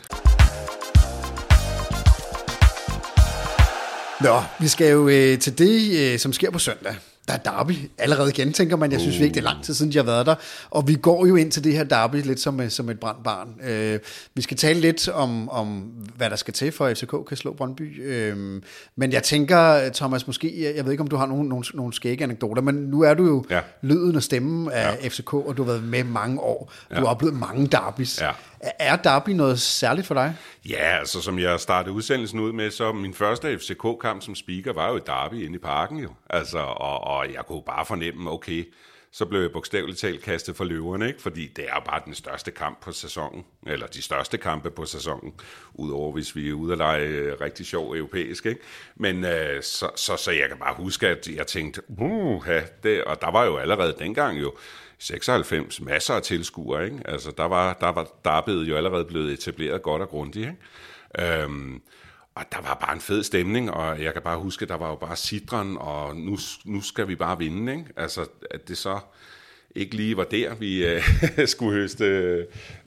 Nå, 4.24 4.42
vi 4.60 4.68
skal 4.68 4.92
jo 4.92 5.08
øh, 5.08 5.40
til 5.40 5.58
det, 5.58 6.00
øh, 6.00 6.20
som 6.20 6.34
sker 6.34 6.52
på 6.52 6.60
søndag. 6.60 6.96
Der 7.28 7.34
er 7.34 7.38
derby 7.38 7.74
allerede 7.98 8.30
igen, 8.30 8.54
tænker 8.54 8.76
man. 8.76 8.92
Jeg 8.92 9.00
synes 9.00 9.16
uh. 9.18 9.24
ikke, 9.24 9.34
det 9.34 9.40
er 9.40 9.44
lang 9.44 9.64
tid 9.64 9.74
siden, 9.74 9.92
de 9.92 9.98
har 9.98 10.04
været 10.04 10.26
der. 10.26 10.36
Og 10.70 10.88
vi 10.88 10.96
går 10.96 11.26
jo 11.26 11.36
ind 11.36 11.52
til 11.52 11.64
det 11.64 11.74
her 11.74 11.84
derby 11.84 12.16
lidt 12.16 12.40
som, 12.40 12.62
øh, 12.62 12.70
som 12.70 12.90
et 12.90 13.00
brændt 13.00 13.24
barn. 13.24 13.50
Øh, 13.64 14.00
vi 14.36 14.42
skal 14.42 14.58
tale 14.58 14.80
lidt 14.80 15.10
om, 15.10 15.50
om, 15.50 15.80
hvad 16.18 16.30
der 16.30 16.36
skal 16.36 16.54
til 16.54 16.72
for, 16.72 16.86
at 16.86 16.98
FCK 16.98 17.16
kan 17.28 17.38
slå 17.38 17.54
Brøndby. 17.54 18.06
Øh, 18.06 18.62
men 18.96 19.12
jeg 19.12 19.24
tænker, 19.24 19.90
Thomas, 19.94 20.28
måske, 20.28 20.74
jeg 20.76 20.86
ved 20.86 20.92
ikke, 20.92 21.02
om 21.02 21.08
du 21.08 21.16
har 21.16 21.26
nogle, 21.26 21.50
nogle, 21.50 21.66
nogle 21.74 21.94
skægge 21.94 22.24
anekdoter, 22.24 22.62
men 22.62 22.76
nu 22.76 23.02
er 23.02 23.14
du 23.14 23.26
jo 23.26 23.46
ja. 23.50 23.60
lyden 23.82 24.16
og 24.16 24.24
stemmen 24.24 24.72
af 24.72 24.98
ja. 25.04 25.08
FCK, 25.08 25.34
og 25.34 25.58
du 25.58 25.64
har 25.64 25.72
været 25.72 25.84
med 25.84 26.04
mange 26.04 26.40
år. 26.40 26.74
Du 26.90 26.96
ja. 26.96 27.00
har 27.00 27.06
oplevet 27.06 27.36
mange 27.36 27.68
derbys. 27.68 28.22
Ja. 28.22 28.32
Er 28.80 28.96
derby 28.96 29.30
noget 29.30 29.60
særligt 29.60 30.08
for 30.08 30.14
dig? 30.14 30.36
Ja, 30.70 30.98
altså 31.00 31.22
som 31.22 31.40
jeg 31.40 31.60
startede 31.60 31.96
udsendelsen 31.96 32.40
ud 32.40 32.52
med, 32.52 32.72
så 32.72 32.92
min 32.92 33.14
første 33.14 33.60
FCK-kamp 33.60 34.22
som 34.24 34.36
speaker 34.36 34.74
var 34.74 34.90
jo 34.90 34.96
et 34.96 35.08
derby 35.08 35.34
inde 35.46 35.56
i 35.56 35.60
parken 35.60 36.00
jo. 36.00 36.10
Altså, 36.30 36.60
og, 36.60 37.04
og 37.04 37.34
jeg 37.34 37.46
kunne 37.48 37.64
bare 37.66 37.86
fornemme, 37.86 38.32
okay, 38.32 38.74
så 39.14 39.26
blev 39.26 39.42
jeg 39.42 39.52
bogstaveligt 39.52 40.00
talt 40.00 40.22
kastet 40.22 40.56
for 40.56 40.64
løverne, 40.64 41.08
ikke? 41.08 41.22
fordi 41.22 41.48
det 41.48 41.66
er 41.70 41.80
bare 41.86 42.02
den 42.06 42.16
største 42.16 42.52
kamp 42.52 42.82
på 42.82 42.92
sæsonen, 42.92 43.46
eller 43.68 43.88
de 43.88 44.02
største 44.02 44.38
kampe 44.38 44.72
på 44.72 44.86
sæsonen, 44.86 45.34
udover 45.74 46.12
hvis 46.12 46.36
vi 46.36 46.50
er 46.50 46.54
ude 46.54 46.72
at 46.72 46.78
lege 46.78 47.08
øh, 47.08 47.42
rigtig 47.42 47.66
sjov 47.66 47.94
europæisk. 47.94 48.46
Ikke? 48.46 48.62
Men 48.96 49.26
øh, 49.26 49.64
så, 49.64 49.90
så, 49.96 50.16
så 50.16 50.32
jeg 50.32 50.48
kan 50.48 50.58
bare 50.58 50.76
huske, 50.78 51.08
at 51.08 51.28
jeg 51.28 51.48
tænkte, 51.48 51.82
uh, 51.88 52.48
det, 52.84 53.04
og 53.04 53.22
der 53.22 53.32
var 53.32 53.46
jo 53.46 53.58
allerede 53.58 53.96
dengang 54.00 54.42
jo, 54.42 54.54
96 55.02 55.82
masser 55.82 56.14
af 56.14 56.22
tilskuere, 56.22 56.86
ikke? 56.86 57.00
Altså, 57.06 57.32
der 57.38 57.44
var, 57.44 57.74
der 57.74 57.90
var 57.90 58.08
derbyet 58.26 58.70
jo 58.70 58.78
allerede 58.78 59.06
blevet 59.06 59.34
etableret 59.34 59.82
godt 59.82 60.02
og 60.02 60.10
grundigt, 60.10 60.50
ikke? 61.18 61.42
Øhm, 61.44 61.82
og 62.36 62.44
der 62.52 62.62
var 62.62 62.74
bare 62.74 62.94
en 62.94 63.02
fed 63.02 63.24
stemning, 63.24 63.72
og 63.72 64.04
jeg 64.04 64.14
kan 64.14 64.22
bare 64.22 64.38
huske, 64.38 64.66
der 64.66 64.76
var 64.76 64.90
jo 64.90 64.96
bare 64.96 65.16
sidren, 65.16 65.78
og 65.78 66.16
nu, 66.16 66.38
nu 66.66 66.82
skal 66.82 67.08
vi 67.08 67.16
bare 67.16 67.38
vinde, 67.38 67.72
ikke? 67.72 67.86
Altså, 67.96 68.26
at 68.52 68.68
det 68.68 68.78
så 68.78 69.00
ikke 69.76 69.96
lige 69.96 70.18
var 70.18 70.24
der, 70.24 70.56
vi 70.56 70.86
øh, 70.86 71.04
skulle 71.48 71.80
høste 71.80 72.06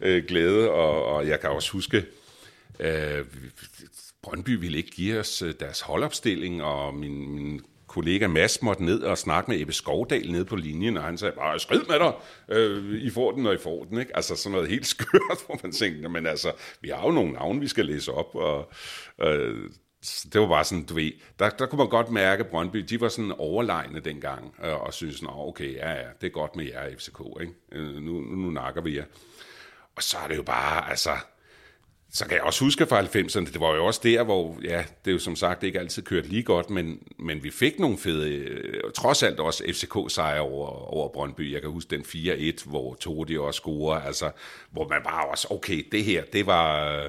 øh, 0.00 0.24
glæde, 0.24 0.70
og, 0.70 1.04
og 1.04 1.28
jeg 1.28 1.40
kan 1.40 1.50
også 1.50 1.72
huske, 1.72 2.04
øh, 2.80 3.24
Brøndby 4.22 4.50
ville 4.50 4.78
ikke 4.78 4.90
give 4.90 5.18
os 5.18 5.42
øh, 5.42 5.54
deres 5.60 5.80
holdopstilling, 5.80 6.62
og 6.62 6.94
min, 6.94 7.34
min 7.34 7.60
kollega 7.94 8.26
Mads 8.28 8.62
måtte 8.62 8.84
ned 8.84 9.02
og 9.02 9.18
snakke 9.18 9.50
med 9.50 9.60
Ebbe 9.60 9.72
Skovdal 9.72 10.30
nede 10.30 10.44
på 10.44 10.56
linjen, 10.56 10.96
og 10.96 11.02
han 11.02 11.18
sagde 11.18 11.34
bare, 11.36 11.60
skrid 11.60 11.82
med 11.88 11.98
dig, 11.98 12.12
øh, 12.48 13.02
I 13.02 13.10
får 13.10 13.32
den, 13.32 13.46
og 13.46 13.54
I 13.54 13.58
får 13.58 13.84
den, 13.84 13.98
ikke? 13.98 14.16
Altså 14.16 14.36
sådan 14.36 14.52
noget 14.52 14.68
helt 14.68 14.86
skørt, 14.94 15.46
hvor 15.46 15.60
man 15.62 15.72
tænkte, 15.72 16.08
men 16.08 16.26
altså, 16.26 16.52
vi 16.80 16.88
har 16.88 17.06
jo 17.06 17.10
nogle 17.10 17.32
navne, 17.32 17.60
vi 17.60 17.68
skal 17.68 17.86
læse 17.86 18.12
op, 18.12 18.34
og 18.34 18.72
øh, 19.22 19.70
det 20.32 20.40
var 20.40 20.48
bare 20.48 20.64
sådan, 20.64 20.84
du 20.84 20.94
ved, 20.94 21.12
der, 21.38 21.50
der 21.50 21.66
kunne 21.66 21.78
man 21.78 21.88
godt 21.88 22.10
mærke, 22.10 22.44
at 22.44 22.50
Brøndby, 22.50 22.78
de 22.78 23.00
var 23.00 23.08
sådan 23.08 23.32
overlegne 23.32 24.00
dengang, 24.00 24.54
øh, 24.64 24.80
og 24.80 24.94
synes, 24.94 25.14
sådan, 25.14 25.28
okay, 25.32 25.74
ja, 25.74 25.90
ja, 25.90 26.08
det 26.20 26.26
er 26.26 26.30
godt 26.30 26.56
med 26.56 26.64
jer, 26.64 26.96
FCK, 26.98 27.20
ikke? 27.40 27.52
Øh, 27.72 27.94
nu, 27.94 28.12
nu, 28.12 28.36
nu 28.36 28.50
nakker 28.50 28.80
vi 28.80 28.96
jer. 28.96 29.04
Og 29.96 30.02
så 30.02 30.16
er 30.24 30.28
det 30.28 30.36
jo 30.36 30.42
bare, 30.42 30.90
altså, 30.90 31.10
så 32.14 32.24
kan 32.26 32.36
jeg 32.36 32.42
også 32.42 32.64
huske 32.64 32.86
fra 32.86 33.00
90'erne, 33.00 33.52
det 33.52 33.60
var 33.60 33.74
jo 33.74 33.86
også 33.86 34.00
der, 34.02 34.22
hvor, 34.22 34.56
ja, 34.64 34.84
det 35.04 35.10
er 35.10 35.12
jo 35.12 35.18
som 35.18 35.36
sagt 35.36 35.62
ikke 35.62 35.80
altid 35.80 36.02
kørt 36.02 36.26
lige 36.26 36.42
godt, 36.42 36.70
men, 36.70 36.98
men 37.18 37.42
vi 37.42 37.50
fik 37.50 37.78
nogle 37.78 37.98
fede, 37.98 38.30
øh, 38.30 38.80
trods 38.94 39.22
alt 39.22 39.40
også 39.40 39.64
FCK-sejre 39.68 40.40
over, 40.40 40.68
over 40.94 41.08
Brøndby. 41.08 41.52
Jeg 41.52 41.60
kan 41.60 41.70
huske 41.70 41.96
den 41.96 42.04
4-1, 42.60 42.70
hvor 42.70 42.94
Todi 42.94 43.38
også 43.38 43.58
scorer, 43.58 44.00
altså, 44.00 44.30
hvor 44.70 44.88
man 44.88 44.98
bare 45.04 45.24
også, 45.30 45.46
okay, 45.50 45.88
det 45.92 46.04
her, 46.04 46.22
det 46.32 46.46
var... 46.46 47.00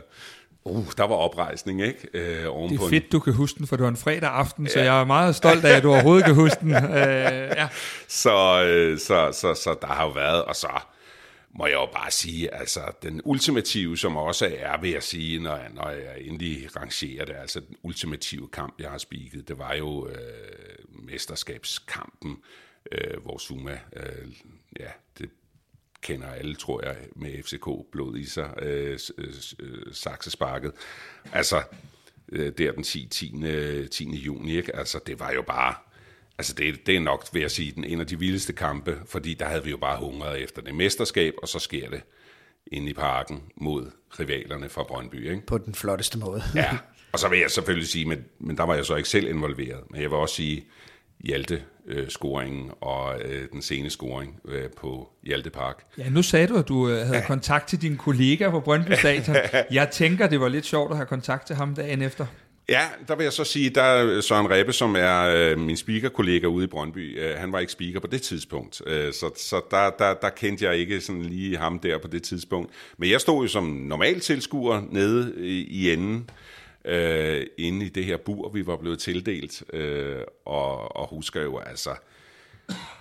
Uh, 0.64 0.86
der 0.98 1.04
var 1.04 1.16
oprejsning, 1.16 1.82
ikke? 1.82 2.08
Øh, 2.14 2.22
det 2.24 2.82
er 2.82 2.90
fedt, 2.90 3.12
du 3.12 3.20
kan 3.20 3.34
huske 3.34 3.58
den, 3.58 3.68
for 3.68 3.76
det 3.76 3.84
var 3.84 3.90
en 3.90 3.98
fredag 3.98 4.30
aften, 4.30 4.66
ja. 4.66 4.72
så 4.72 4.80
jeg 4.80 5.02
er 5.02 5.06
meget 5.06 5.36
stolt 5.36 5.66
af, 5.66 5.78
at 5.78 5.84
du 5.84 5.90
overhovedet 5.90 6.26
kan 6.26 6.36
huske 6.36 6.58
den. 6.62 6.72
Øh, 6.96 7.52
ja. 7.56 7.68
så, 8.08 8.64
øh, 8.64 9.00
så, 9.00 9.32
så, 9.32 9.54
så 9.54 9.76
der 9.82 9.88
har 9.88 10.04
jo 10.04 10.10
været, 10.10 10.44
og 10.44 10.56
så 10.56 10.68
må 11.58 11.66
jeg 11.66 11.74
jo 11.74 11.86
bare 11.94 12.12
sige, 12.12 12.54
altså 12.54 12.82
den 13.04 13.22
ultimative, 13.24 13.98
som 13.98 14.18
også 14.18 14.56
er, 14.60 14.82
vil 14.82 14.92
jeg 14.92 15.04
sige, 15.04 15.40
når 15.40 15.56
jeg, 15.56 15.70
når 15.74 15.90
jeg 15.90 16.22
endelig 16.22 16.76
rangerer 16.76 17.26
det, 17.26 17.34
altså 17.36 17.60
den 17.60 17.76
ultimative 17.84 18.48
kamp, 18.48 18.80
jeg 18.80 18.92
har 18.92 18.98
spiket, 18.98 19.48
det 19.48 19.58
var 19.58 19.74
jo 19.74 20.08
øh, 20.08 20.16
mesterskabskampen, 20.90 22.38
øh, 22.92 23.24
hvor 23.24 23.38
Zuma, 23.38 23.80
øh, 23.96 24.28
ja, 24.80 24.90
det 25.20 25.30
kender 26.02 26.28
alle, 26.28 26.56
tror 26.56 26.86
jeg, 26.86 26.98
med 27.16 27.44
FCK-blod 27.44 28.18
i 28.18 28.26
sig, 28.26 28.54
øh, 28.62 29.00
øh, 29.18 29.34
øh, 29.60 29.94
saksesparket. 29.94 30.72
Altså, 31.34 31.64
øh, 32.30 32.52
der 32.58 32.72
den 32.72 32.84
10. 32.84 33.08
10. 33.08 33.88
10. 33.92 34.16
juni, 34.16 34.58
ikke? 34.58 34.76
Altså, 34.76 35.00
det 35.08 35.20
var 35.20 35.32
jo 35.32 35.42
bare 35.42 35.76
Altså 36.38 36.54
det, 36.54 36.88
det 36.88 36.96
er 36.96 37.00
nok, 37.00 37.26
vil 37.34 37.42
jeg 37.42 37.52
sige, 37.52 37.72
den 37.72 37.84
en 37.84 38.00
af 38.00 38.08
de 38.08 38.20
vildeste 38.20 38.54
kampe, 38.54 38.98
fordi 39.06 39.34
der 39.34 39.46
havde 39.46 39.64
vi 39.64 39.70
jo 39.70 39.78
bare 39.78 40.00
hungret 40.00 40.44
efter 40.44 40.62
det 40.62 40.76
mesterskab, 40.76 41.34
og 41.42 41.48
så 41.48 41.60
sker 41.60 41.90
det 41.90 42.02
inde 42.68 42.90
i 42.90 42.94
parken 42.94 43.44
mod 43.56 43.92
rivalerne 44.20 44.70
fra 44.70 44.84
Brøndby. 44.84 45.30
Ikke? 45.30 45.46
På 45.46 45.58
den 45.58 45.76
flotteste 45.76 46.18
måde. 46.18 46.44
ja, 46.56 46.78
og 47.14 47.20
så 47.20 47.30
vil 47.30 47.40
jeg 47.40 47.52
selvfølgelig 47.52 47.88
sige, 47.88 48.06
men, 48.06 48.26
men 48.40 48.58
der 48.58 48.64
var 48.64 48.76
jeg 48.76 48.86
så 48.86 48.96
ikke 48.96 49.10
selv 49.10 49.28
involveret, 49.28 49.84
men 49.90 50.02
jeg 50.02 50.10
vil 50.10 50.18
også 50.18 50.36
sige, 50.36 50.66
Hjalte-scoringen 51.20 52.72
og 52.82 53.22
øh, 53.22 53.48
den 53.52 53.62
sene 53.62 53.90
scoring 53.90 54.40
øh, 54.48 54.70
på 54.78 55.10
Hjalte 55.24 55.50
Park. 55.50 55.84
Ja, 55.98 56.10
nu 56.10 56.24
sagde 56.24 56.48
du, 56.48 56.58
at 56.58 56.68
du 56.68 56.90
øh, 56.90 56.98
havde 56.98 57.18
ja. 57.18 57.28
kontakt 57.28 57.68
til 57.68 57.82
din 57.82 57.98
kollega 57.98 58.50
på 58.50 58.60
Brøndby 58.60 58.92
Stadion. 58.92 59.36
Jeg 59.72 59.90
tænker, 59.92 60.28
det 60.28 60.40
var 60.40 60.48
lidt 60.48 60.66
sjovt 60.66 60.92
at 60.92 60.98
have 60.98 61.06
kontakt 61.06 61.48
til 61.48 61.56
ham 61.56 61.76
dagen 61.76 62.02
efter. 62.02 62.26
Ja, 62.70 62.90
der 63.08 63.16
vil 63.16 63.24
jeg 63.24 63.34
så 63.34 63.44
sige, 63.44 63.70
der 63.70 63.82
er 63.82 64.22
Søren 64.22 64.50
Rebbe, 64.50 64.74
som 64.74 64.96
er 64.96 65.22
øh, 65.22 65.60
min 65.60 65.78
speakerkollega 65.78 66.48
ude 66.48 66.64
i 66.64 66.68
Brøndby, 66.68 67.20
øh, 67.20 67.38
han 67.38 67.52
var 67.52 67.60
ikke 67.60 67.72
speaker 67.72 68.00
på 68.00 68.08
det 68.08 68.22
tidspunkt, 68.22 68.82
øh, 68.88 69.14
så, 69.14 69.32
så 69.36 69.62
der, 69.72 69.90
der, 69.90 70.14
der 70.14 70.30
kendte 70.30 70.66
jeg 70.66 70.78
ikke 70.78 71.02
sådan 71.02 71.22
lige 71.22 71.58
ham 71.58 71.80
der 71.80 71.98
på 71.98 72.08
det 72.08 72.24
tidspunkt. 72.24 72.72
Men 72.98 73.10
jeg 73.10 73.22
stod 73.22 73.42
jo 73.42 73.48
som 73.48 73.64
normal 73.64 74.20
tilskuer 74.20 74.82
nede 74.90 75.34
i, 75.38 75.64
i 75.64 75.94
enden, 75.94 76.30
øh, 76.86 77.46
inde 77.58 77.86
i 77.86 77.90
det 77.90 78.06
her 78.06 78.18
bur, 78.18 78.50
vi 78.50 78.68
var 78.68 78.78
blevet 78.78 79.00
tildelt, 79.00 79.64
øh, 79.74 80.22
og, 80.46 80.98
og 80.98 81.08
husker 81.08 81.42
jo 81.42 81.58
altså, 81.58 81.90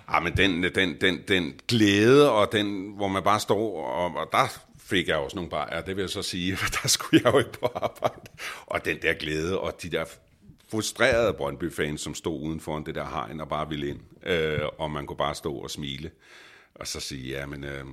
Ah, 0.08 0.22
men 0.22 0.36
den, 0.36 0.62
den, 0.74 0.96
den, 1.00 1.18
den 1.28 1.54
glæde, 1.68 2.30
og 2.32 2.52
den, 2.52 2.92
hvor 2.96 3.08
man 3.08 3.22
bare 3.22 3.40
står, 3.40 3.86
og, 3.86 4.16
og 4.16 4.28
der 4.32 4.58
fik 4.84 5.08
jeg 5.08 5.16
også 5.16 5.36
nogle 5.36 5.50
bajer, 5.50 5.80
det 5.80 5.96
vil 5.96 6.02
jeg 6.02 6.10
så 6.10 6.22
sige, 6.22 6.56
for 6.60 6.70
der 6.82 6.88
skulle 6.88 7.22
jeg 7.24 7.34
jo 7.34 7.38
ikke 7.38 7.52
på 7.52 7.72
arbejde. 7.74 8.30
Og 8.66 8.84
den 8.84 8.98
der 9.02 9.12
glæde, 9.12 9.60
og 9.60 9.82
de 9.82 9.90
der 9.90 10.04
frustrerede 10.68 11.32
Brøndby-fans, 11.32 12.00
som 12.00 12.14
stod 12.14 12.40
uden 12.40 12.60
for 12.60 12.78
det 12.78 12.94
der 12.94 13.04
hegn 13.04 13.40
og 13.40 13.48
bare 13.48 13.68
ville 13.68 13.88
ind, 13.88 14.00
øh, 14.26 14.60
og 14.78 14.90
man 14.90 15.06
kunne 15.06 15.16
bare 15.16 15.34
stå 15.34 15.54
og 15.54 15.70
smile, 15.70 16.10
og 16.74 16.86
så 16.86 17.00
sige, 17.00 17.28
ja, 17.28 17.46
men 17.46 17.64
øh, 17.64 17.84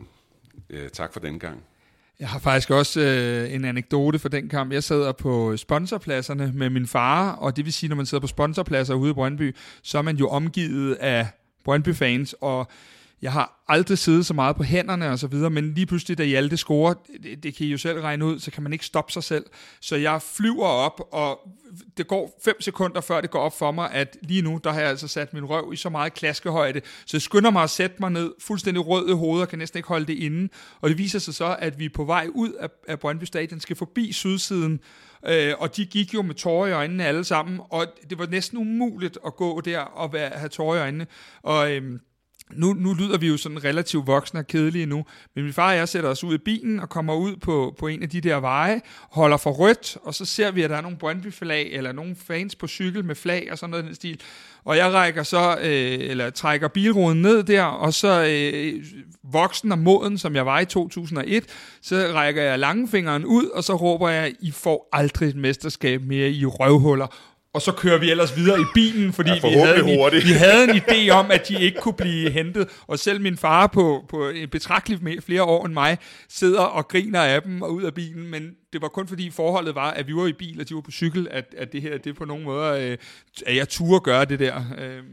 øh, 0.70 0.90
tak 0.90 1.14
for 1.14 1.20
den 1.20 1.40
gang. 1.40 1.64
Jeg 2.20 2.30
har 2.30 2.40
faktisk 2.40 2.72
også 2.72 3.02
øh, 3.02 3.54
en 3.54 3.66
anekdote 3.66 4.20
for 4.20 4.30
den 4.30 4.50
kamp. 4.50 4.74
Jeg 4.74 4.84
sidder 4.84 5.12
på 5.12 5.58
sponsorpladserne 5.58 6.52
med 6.56 6.70
min 6.70 6.88
far, 6.88 7.32
og 7.32 7.56
det 7.56 7.66
vil 7.66 7.74
sige, 7.74 7.90
når 7.90 7.96
man 7.96 8.06
sidder 8.06 8.22
på 8.22 8.28
sponsorpladser 8.28 8.94
ude 8.94 9.12
i 9.12 9.14
Brøndby, 9.14 9.56
så 9.82 9.98
er 9.98 10.02
man 10.02 10.18
jo 10.18 10.30
omgivet 10.30 10.96
af 10.96 11.28
Brøndby-fans, 11.64 12.36
og 12.42 12.68
jeg 13.22 13.32
har 13.32 13.64
aldrig 13.68 13.98
siddet 13.98 14.26
så 14.26 14.34
meget 14.34 14.56
på 14.56 14.64
hænderne 14.64 15.10
og 15.10 15.20
så 15.20 15.28
videre, 15.28 15.50
men 15.50 15.74
lige 15.74 15.86
pludselig, 15.86 16.18
da 16.18 16.24
Hjalte 16.24 16.58
scorer, 16.58 16.94
det, 17.24 17.44
det 17.44 17.56
kan 17.56 17.66
I 17.66 17.70
jo 17.70 17.78
selv 17.78 18.00
regne 18.00 18.26
ud, 18.26 18.40
så 18.40 18.52
kan 18.52 18.64
man 18.64 18.74
ikke 18.74 18.86
stoppe 18.86 19.12
sig 19.12 19.24
selv. 19.24 19.46
Så 19.82 19.96
jeg 19.96 20.22
flyver 20.22 20.66
op, 20.66 21.02
og 21.12 21.40
det 21.98 22.08
går 22.08 22.40
fem 22.46 22.62
sekunder, 22.62 23.02
før 23.02 23.22
det 23.22 23.32
går 23.32 23.40
op 23.40 23.58
for 23.58 23.72
mig, 23.72 23.92
at 23.92 24.18
lige 24.22 24.42
nu, 24.42 24.60
der 24.64 24.72
har 24.72 24.80
jeg 24.80 24.90
altså 24.90 25.08
sat 25.08 25.34
min 25.34 25.46
røv 25.46 25.74
i 25.74 25.76
så 25.76 25.90
meget 25.90 26.14
klaskehøjde, 26.14 26.82
så 27.06 27.18
jeg 27.18 27.22
skynder 27.22 27.52
mig 27.52 27.64
at 27.64 27.70
sætte 27.70 27.96
mig 28.00 28.12
ned, 28.12 28.32
fuldstændig 28.40 28.88
rød 28.88 29.10
i 29.10 29.14
hovedet, 29.14 29.42
og 29.42 29.50
kan 29.50 29.60
næsten 29.60 29.78
ikke 29.78 29.88
holde 29.88 30.06
det 30.06 30.18
inde. 30.18 30.50
Og 30.82 30.90
det 30.90 30.98
viser 30.98 31.20
sig 31.20 31.34
så, 31.34 31.56
at 31.60 31.80
vi 31.80 31.90
på 31.90 32.04
vej 32.04 32.28
ud 32.34 32.52
af, 32.52 32.70
af 32.88 33.00
Brøndby 33.00 33.24
Stadion 33.24 33.60
skal 33.60 33.76
forbi 33.76 34.12
sydsiden, 34.12 34.80
øh, 35.28 35.54
og 35.60 35.76
de 35.76 35.86
gik 35.86 36.14
jo 36.14 36.22
med 36.22 36.36
tårer 36.36 36.68
i 36.68 36.72
øjnene 36.72 37.06
alle 37.06 37.24
sammen, 37.24 37.60
og 37.70 37.86
det 38.10 38.20
var 38.20 38.26
næsten 38.26 38.58
umuligt 38.58 39.18
at 39.26 39.36
gå 39.36 39.62
der 39.62 39.80
og 39.80 40.14
være, 40.14 40.30
have 40.30 40.50
tårer 40.50 40.78
i 40.78 40.80
øjnene. 40.80 41.08
Og 41.44 41.72
øh, 41.72 42.00
nu, 42.56 42.74
nu 42.74 42.94
lyder 42.94 43.18
vi 43.18 43.28
jo 43.28 43.38
sådan 43.38 43.64
relativt 43.64 44.08
voksne 44.08 44.40
og 44.40 44.48
kedelige 44.48 44.86
nu, 44.86 45.06
men 45.36 45.44
min 45.44 45.54
far 45.54 45.70
og 45.70 45.78
jeg 45.78 45.90
sætter 45.90 46.10
os 46.10 46.24
ud 46.24 46.34
i 46.34 46.38
bilen 46.38 46.80
og 46.80 46.90
kommer 46.90 47.16
ud 47.16 47.36
på, 47.36 47.76
på 47.80 47.88
en 47.88 48.04
af 48.04 48.10
de 48.10 48.22
der 48.22 48.36
veje, 48.36 48.82
holder 49.12 49.38
for 49.38 49.52
rødt, 49.52 49.98
og 50.04 50.16
så 50.16 50.26
ser 50.26 50.52
vi, 50.52 50.62
at 50.62 50.70
der 50.70 50.78
er 50.78 50.82
nogle 50.82 50.98
Brøndby-flag, 50.98 51.72
eller 51.72 51.92
nogle 51.92 52.16
fans 52.28 52.56
på 52.56 52.68
cykel 52.68 53.06
med 53.06 53.16
flag 53.16 53.48
og 53.52 53.58
sådan 53.58 53.72
noget 53.72 53.84
i 53.84 53.88
den 53.88 53.96
stil. 53.96 54.22
Og 54.66 54.78
jeg 54.78 54.94
rækker 54.94 55.24
så, 55.24 55.58
øh, 55.62 56.00
eller 56.00 56.30
trækker 56.30 56.68
bilruden 56.68 57.22
ned 57.22 57.44
der, 57.44 57.64
og 57.64 57.94
så 57.94 58.26
øh, 58.30 58.86
voksen 59.24 59.72
og 59.72 59.80
moden, 59.80 60.18
som 60.18 60.36
jeg 60.36 60.46
var 60.46 60.60
i 60.60 60.66
2001, 60.66 61.44
så 61.82 62.12
rækker 62.14 62.44
jeg 62.44 62.60
langfingeren 62.60 63.26
ud, 63.26 63.46
og 63.46 63.64
så 63.64 63.76
råber 63.76 64.10
jeg, 64.10 64.34
I 64.40 64.52
får 64.52 64.90
aldrig 64.94 65.30
et 65.30 65.36
mesterskab 65.36 66.02
mere 66.02 66.30
i 66.30 66.46
røvhuller 66.46 67.08
og 67.54 67.62
så 67.62 67.72
kører 67.72 67.98
vi 67.98 68.12
ellers 68.12 68.38
videre 68.38 68.62
i 68.62 68.64
bilen, 68.74 69.14
fordi 69.14 69.30
ja, 69.30 69.36
vi, 69.36 69.54
havde 69.54 69.80
en, 69.80 70.28
vi 70.28 70.32
havde 70.32 70.64
en 70.64 70.70
idé 70.70 71.10
om, 71.10 71.32
at 71.32 71.48
de 71.48 71.62
ikke 71.62 71.80
kunne 71.82 71.94
blive 71.94 72.30
hentet. 72.30 72.68
Og 72.88 73.00
selv 73.00 73.22
min 73.22 73.38
far 73.38 73.68
på, 73.68 74.06
på 74.10 74.30
en 74.30 74.50
betragteligt 74.50 75.26
flere 75.26 75.44
år 75.44 75.66
end 75.66 75.74
mig, 75.74 75.98
sidder 76.30 76.62
og 76.62 76.88
griner 76.88 77.22
af 77.22 77.42
dem 77.42 77.62
og 77.62 77.74
ud 77.74 77.84
af 77.84 77.94
bilen. 77.94 78.30
Men 78.30 78.52
det 78.74 78.82
var 78.82 78.88
kun 78.88 79.08
fordi 79.08 79.32
forholdet 79.32 79.76
var, 79.76 79.92
at 79.92 80.08
vi 80.08 80.16
var 80.16 80.28
i 80.28 80.34
bil, 80.34 80.62
og 80.62 80.70
de 80.70 80.76
var 80.76 80.82
på 80.82 80.92
cykel, 80.92 81.28
at, 81.32 81.46
at 81.58 81.72
det 81.72 81.82
her, 81.82 81.98
det 81.98 82.16
på 82.16 82.26
nogen 82.26 82.44
måde, 82.44 82.84
øh, 82.84 82.98
at 83.46 83.56
jeg 83.56 83.70
turde 83.70 84.00
gøre 84.00 84.26
det 84.26 84.40
der. 84.40 84.56
Øh, 84.78 85.04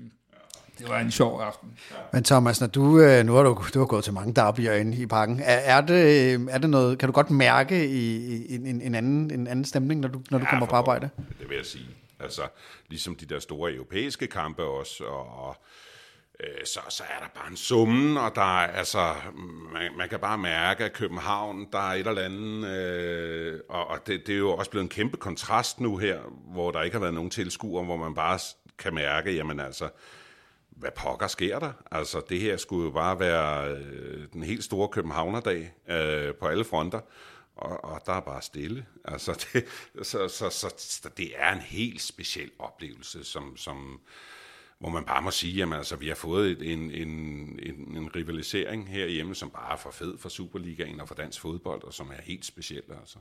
det 0.79 0.89
var 0.89 0.99
en 0.99 1.11
sjov 1.11 1.41
aften. 1.41 1.69
Ja. 1.91 1.97
Men 2.13 2.25
Thomas, 2.25 2.61
når 2.61 2.67
du, 2.67 3.01
øh, 3.01 3.27
nu 3.27 3.35
har 3.35 3.43
du, 3.43 3.65
du 3.75 3.79
har 3.79 3.87
gået 3.87 4.05
til 4.05 4.13
mange 4.13 4.35
derbyer 4.35 4.73
inde 4.73 4.97
i 4.97 5.07
parken, 5.07 5.41
er, 5.45 5.77
er, 5.77 5.81
det, 5.81 6.35
er 6.51 6.59
det 6.59 6.71
noget, 6.71 6.99
kan 6.99 7.07
du 7.09 7.13
godt 7.13 7.31
mærke 7.31 7.89
i, 7.89 8.17
i 8.47 8.55
en, 8.55 8.81
en, 8.81 8.95
anden, 8.95 9.31
en 9.31 9.47
anden 9.47 9.65
stemning, 9.65 10.01
når 10.01 10.09
du, 10.09 10.21
når 10.31 10.39
du 10.39 10.45
ja, 10.45 10.51
kommer 10.51 10.67
på 10.67 10.77
arbejde? 10.77 11.09
Det 11.41 11.49
vil 11.49 11.57
jeg 11.57 11.67
sige. 11.67 11.87
Altså, 12.21 12.49
ligesom 12.89 13.15
de 13.17 13.27
der 13.27 13.39
store 13.39 13.73
europæiske 13.73 14.27
kampe 14.27 14.63
også, 14.63 15.05
og, 15.05 15.57
øh, 16.41 16.65
så, 16.65 16.81
så 16.89 17.03
er 17.03 17.19
der 17.19 17.29
bare 17.41 17.51
en 17.51 17.57
summen, 17.57 18.17
og 18.17 18.35
der 18.35 18.61
er, 18.61 18.67
altså, 18.67 19.15
man, 19.73 19.97
man 19.97 20.09
kan 20.09 20.21
bare 20.21 20.39
mærke, 20.39 20.85
at 20.85 20.93
København, 20.93 21.67
der 21.73 21.79
er 21.79 21.95
et 21.95 22.07
eller 22.07 22.23
andet, 22.23 22.69
øh, 22.69 23.61
og, 23.69 23.87
og 23.87 24.07
det, 24.07 24.27
det 24.27 24.35
er 24.35 24.39
jo 24.39 24.51
også 24.51 24.71
blevet 24.71 24.85
en 24.85 24.89
kæmpe 24.89 25.17
kontrast 25.17 25.81
nu 25.81 25.97
her, 25.97 26.21
hvor 26.53 26.71
der 26.71 26.83
ikke 26.83 26.95
har 26.95 27.01
været 27.01 27.15
nogen 27.15 27.31
tilskuere, 27.31 27.85
hvor 27.85 27.97
man 27.97 28.15
bare 28.15 28.39
kan 28.79 28.95
mærke, 28.95 29.35
jamen 29.35 29.61
altså, 29.61 29.89
hvad 30.71 30.91
pokker 30.97 31.27
sker 31.27 31.59
der? 31.59 31.73
Altså, 31.91 32.23
det 32.29 32.41
her 32.41 32.57
skulle 32.57 32.85
jo 32.85 32.91
bare 32.91 33.21
være 33.21 33.71
øh, 33.71 34.27
den 34.33 34.43
helt 34.43 34.65
store 34.65 34.89
Københavnerdag 34.89 35.73
øh, 35.91 36.35
på 36.35 36.47
alle 36.47 36.65
fronter 36.65 37.01
og, 37.59 37.85
og 37.85 38.03
der 38.07 38.13
er 38.13 38.21
bare 38.21 38.43
stille. 38.43 38.87
Altså 39.05 39.33
det, 39.53 39.67
så, 40.07 40.29
så, 40.29 40.51
så, 40.51 40.75
så 40.79 41.11
det 41.17 41.33
er 41.37 41.53
en 41.53 41.61
helt 41.61 42.03
speciel 42.03 42.51
oplevelse, 42.59 43.25
som, 43.25 43.57
som, 43.57 44.01
hvor 44.81 44.89
man 44.89 45.05
bare 45.05 45.23
må 45.23 45.31
sige, 45.31 45.63
at 45.63 45.73
altså, 45.73 45.97
vi 45.97 46.09
har 46.09 46.15
fået 46.15 46.73
en, 46.73 46.91
en, 46.91 47.09
en, 47.63 47.97
en 47.97 48.11
rivalisering 48.17 48.89
herhjemme, 48.89 49.35
som 49.35 49.51
bare 49.51 49.73
er 49.73 49.77
for 49.77 49.91
fed 49.91 50.19
for 50.19 50.29
Superligaen 50.29 51.01
og 51.01 51.09
for 51.09 51.15
dansk 51.15 51.41
fodbold, 51.41 51.85
og 51.85 51.95
som 51.95 52.07
er 52.07 52.23
helt 52.23 52.45
speciel. 52.45 52.83
Altså. 53.01 53.19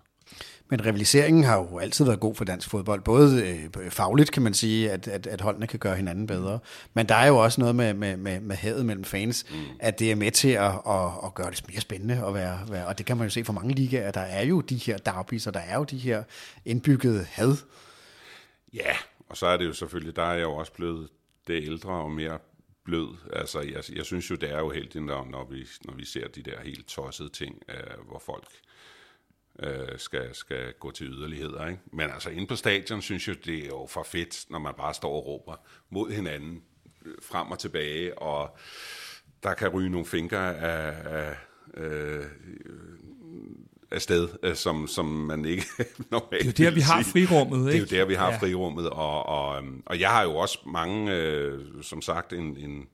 Men 0.70 0.86
rivaliseringen 0.86 1.44
har 1.44 1.58
jo 1.58 1.78
altid 1.80 2.06
været 2.06 2.20
god 2.20 2.36
for 2.36 2.46
dansk 2.46 2.70
fodbold. 2.70 3.02
Både 3.02 3.48
øh, 3.78 3.92
fagligt 3.92 4.32
kan 4.32 4.44
man 4.44 4.54
sige, 4.54 4.92
at, 4.92 5.08
at, 5.08 5.28
at 5.28 5.42
holdene 5.42 5.68
kan 5.68 5.80
gøre 5.80 5.96
hinanden 5.96 6.28
bedre. 6.28 6.60
Men 6.94 7.10
der 7.10 7.16
er 7.16 7.28
jo 7.28 7.38
også 7.38 7.62
noget 7.62 7.76
med, 7.76 7.94
med, 7.94 8.18
med, 8.18 8.40
med 8.40 8.56
hadet 8.56 8.86
mellem 8.86 9.04
fans, 9.04 9.46
mm. 9.52 9.58
at 9.80 10.00
det 10.00 10.12
er 10.12 10.16
med 10.16 10.32
til 10.32 10.50
at, 10.50 10.72
at, 10.88 11.12
at 11.26 11.34
gøre 11.36 11.52
det 11.52 11.64
mere 11.70 11.82
spændende. 11.82 12.26
At 12.28 12.34
være, 12.34 12.60
være, 12.70 12.88
og 12.88 12.98
det 12.98 13.06
kan 13.06 13.18
man 13.18 13.26
jo 13.26 13.30
se 13.30 13.44
for 13.44 13.54
mange 13.54 13.74
ligaer. 13.74 14.12
Der 14.12 14.22
er 14.22 14.46
jo 14.46 14.62
de 14.62 14.76
her 14.76 14.98
derbys, 14.98 15.48
og 15.48 15.54
der 15.54 15.60
er 15.60 15.78
jo 15.78 15.84
de 15.84 15.98
her 15.98 16.24
indbyggede 16.66 17.26
had. 17.30 17.56
Ja, 18.74 18.96
og 19.30 19.38
så 19.38 19.46
er 19.48 19.58
det 19.58 19.66
jo 19.66 19.74
selvfølgelig, 19.74 20.16
der 20.16 20.24
er 20.24 20.34
jeg 20.34 20.44
jo 20.44 20.54
også 20.54 20.74
blevet 20.74 21.10
det 21.48 21.64
ældre 21.64 21.90
og 21.90 22.12
mere 22.12 22.40
blød. 22.84 23.18
Altså, 23.34 23.60
jeg, 23.62 23.84
jeg 23.96 24.06
synes 24.06 24.32
jo, 24.32 24.36
det 24.36 24.52
er 24.52 24.60
jo 24.60 24.70
heldigt, 24.70 25.06
når, 25.06 25.26
når, 25.26 25.46
vi, 25.46 25.68
når 25.86 25.94
vi 25.94 26.06
ser 26.06 26.28
de 26.28 26.42
der 26.42 26.62
helt 26.62 26.88
tossede 26.88 27.30
ting, 27.30 27.64
øh, 27.70 28.08
hvor 28.08 28.20
folk 28.20 28.48
øh, 29.60 30.00
skal, 30.00 30.36
skal 30.36 30.74
gå 30.74 30.92
til 30.92 31.08
yderligheder. 31.08 31.68
Ikke? 31.68 31.82
Men 31.92 32.10
altså, 32.10 32.30
inde 32.30 32.48
på 32.48 32.56
stadion 32.56 33.02
synes 33.02 33.28
jeg, 33.28 33.46
det 33.46 33.64
er 33.64 33.68
jo 33.68 33.88
for 33.90 34.04
fedt, 34.04 34.46
når 34.50 34.60
man 34.60 34.74
bare 34.78 34.94
står 34.94 35.12
og 35.12 35.26
råber 35.26 35.56
mod 35.90 36.12
hinanden 36.12 36.64
øh, 37.06 37.16
frem 37.22 37.52
og 37.52 37.60
tilbage, 37.60 38.20
og 38.20 38.58
der 39.44 39.54
kan 39.54 39.68
ryge 39.68 39.90
nogle 39.90 40.06
fingre 40.06 40.58
af, 40.58 40.96
af 41.18 41.38
øh, 41.74 42.26
afsted, 43.92 44.30
øh, 44.44 44.56
som, 44.56 44.88
som 44.88 45.06
man 45.06 45.46
ikke 45.46 45.66
normalt 46.12 46.58
Det 46.58 46.60
er 46.60 46.66
jo 46.66 46.70
der, 46.70 46.76
vi 46.76 46.82
har 46.82 47.04
frirummet, 47.04 47.74
ikke? 47.74 47.86
Det 47.86 47.94
er 47.94 47.98
jo 47.98 48.02
der, 48.02 48.08
vi 48.08 48.14
har 48.14 48.32
ja. 48.32 48.38
frirummet, 48.38 48.90
og, 48.90 49.26
og, 49.26 49.58
øhm, 49.58 49.84
og 49.86 50.00
jeg 50.00 50.10
har 50.10 50.24
jo 50.24 50.36
også 50.36 50.60
mange, 50.66 51.16
øh, 51.16 51.60
som 51.82 52.02
sagt, 52.02 52.34
en, 52.34 52.58
en 52.58 52.88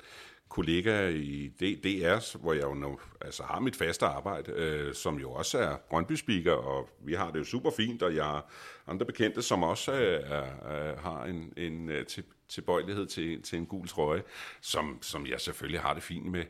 kollega 0.53 1.09
i 1.09 1.51
DR's, 1.85 2.37
hvor 2.39 2.53
jeg 2.53 2.63
jo 2.63 2.73
nu, 2.73 2.99
altså 3.21 3.43
har 3.43 3.59
mit 3.59 3.75
faste 3.75 4.05
arbejde, 4.05 4.51
øh, 4.51 4.93
som 4.93 5.19
jo 5.19 5.31
også 5.31 5.57
er 5.57 5.75
Brøndby-speaker, 5.89 6.51
og 6.51 6.89
vi 7.05 7.13
har 7.13 7.31
det 7.31 7.39
jo 7.39 7.43
super 7.43 7.71
fint, 7.77 8.03
og 8.03 8.15
jeg 8.15 8.23
har 8.23 8.51
andre 8.87 9.05
bekendte, 9.05 9.41
som 9.41 9.63
også 9.63 9.91
er, 9.91 9.97
er, 9.97 11.01
har 11.01 11.25
en, 11.25 11.53
en 11.57 11.89
øh, 11.89 12.05
til, 12.05 12.23
tilbøjelighed 12.49 13.05
til, 13.05 13.41
til 13.41 13.57
en 13.57 13.65
gul 13.65 13.87
trøje, 13.87 14.23
som, 14.61 14.97
som 15.01 15.27
jeg 15.27 15.41
selvfølgelig 15.41 15.81
har 15.81 15.93
det 15.93 16.03
fint 16.03 16.25
med, 16.25 16.45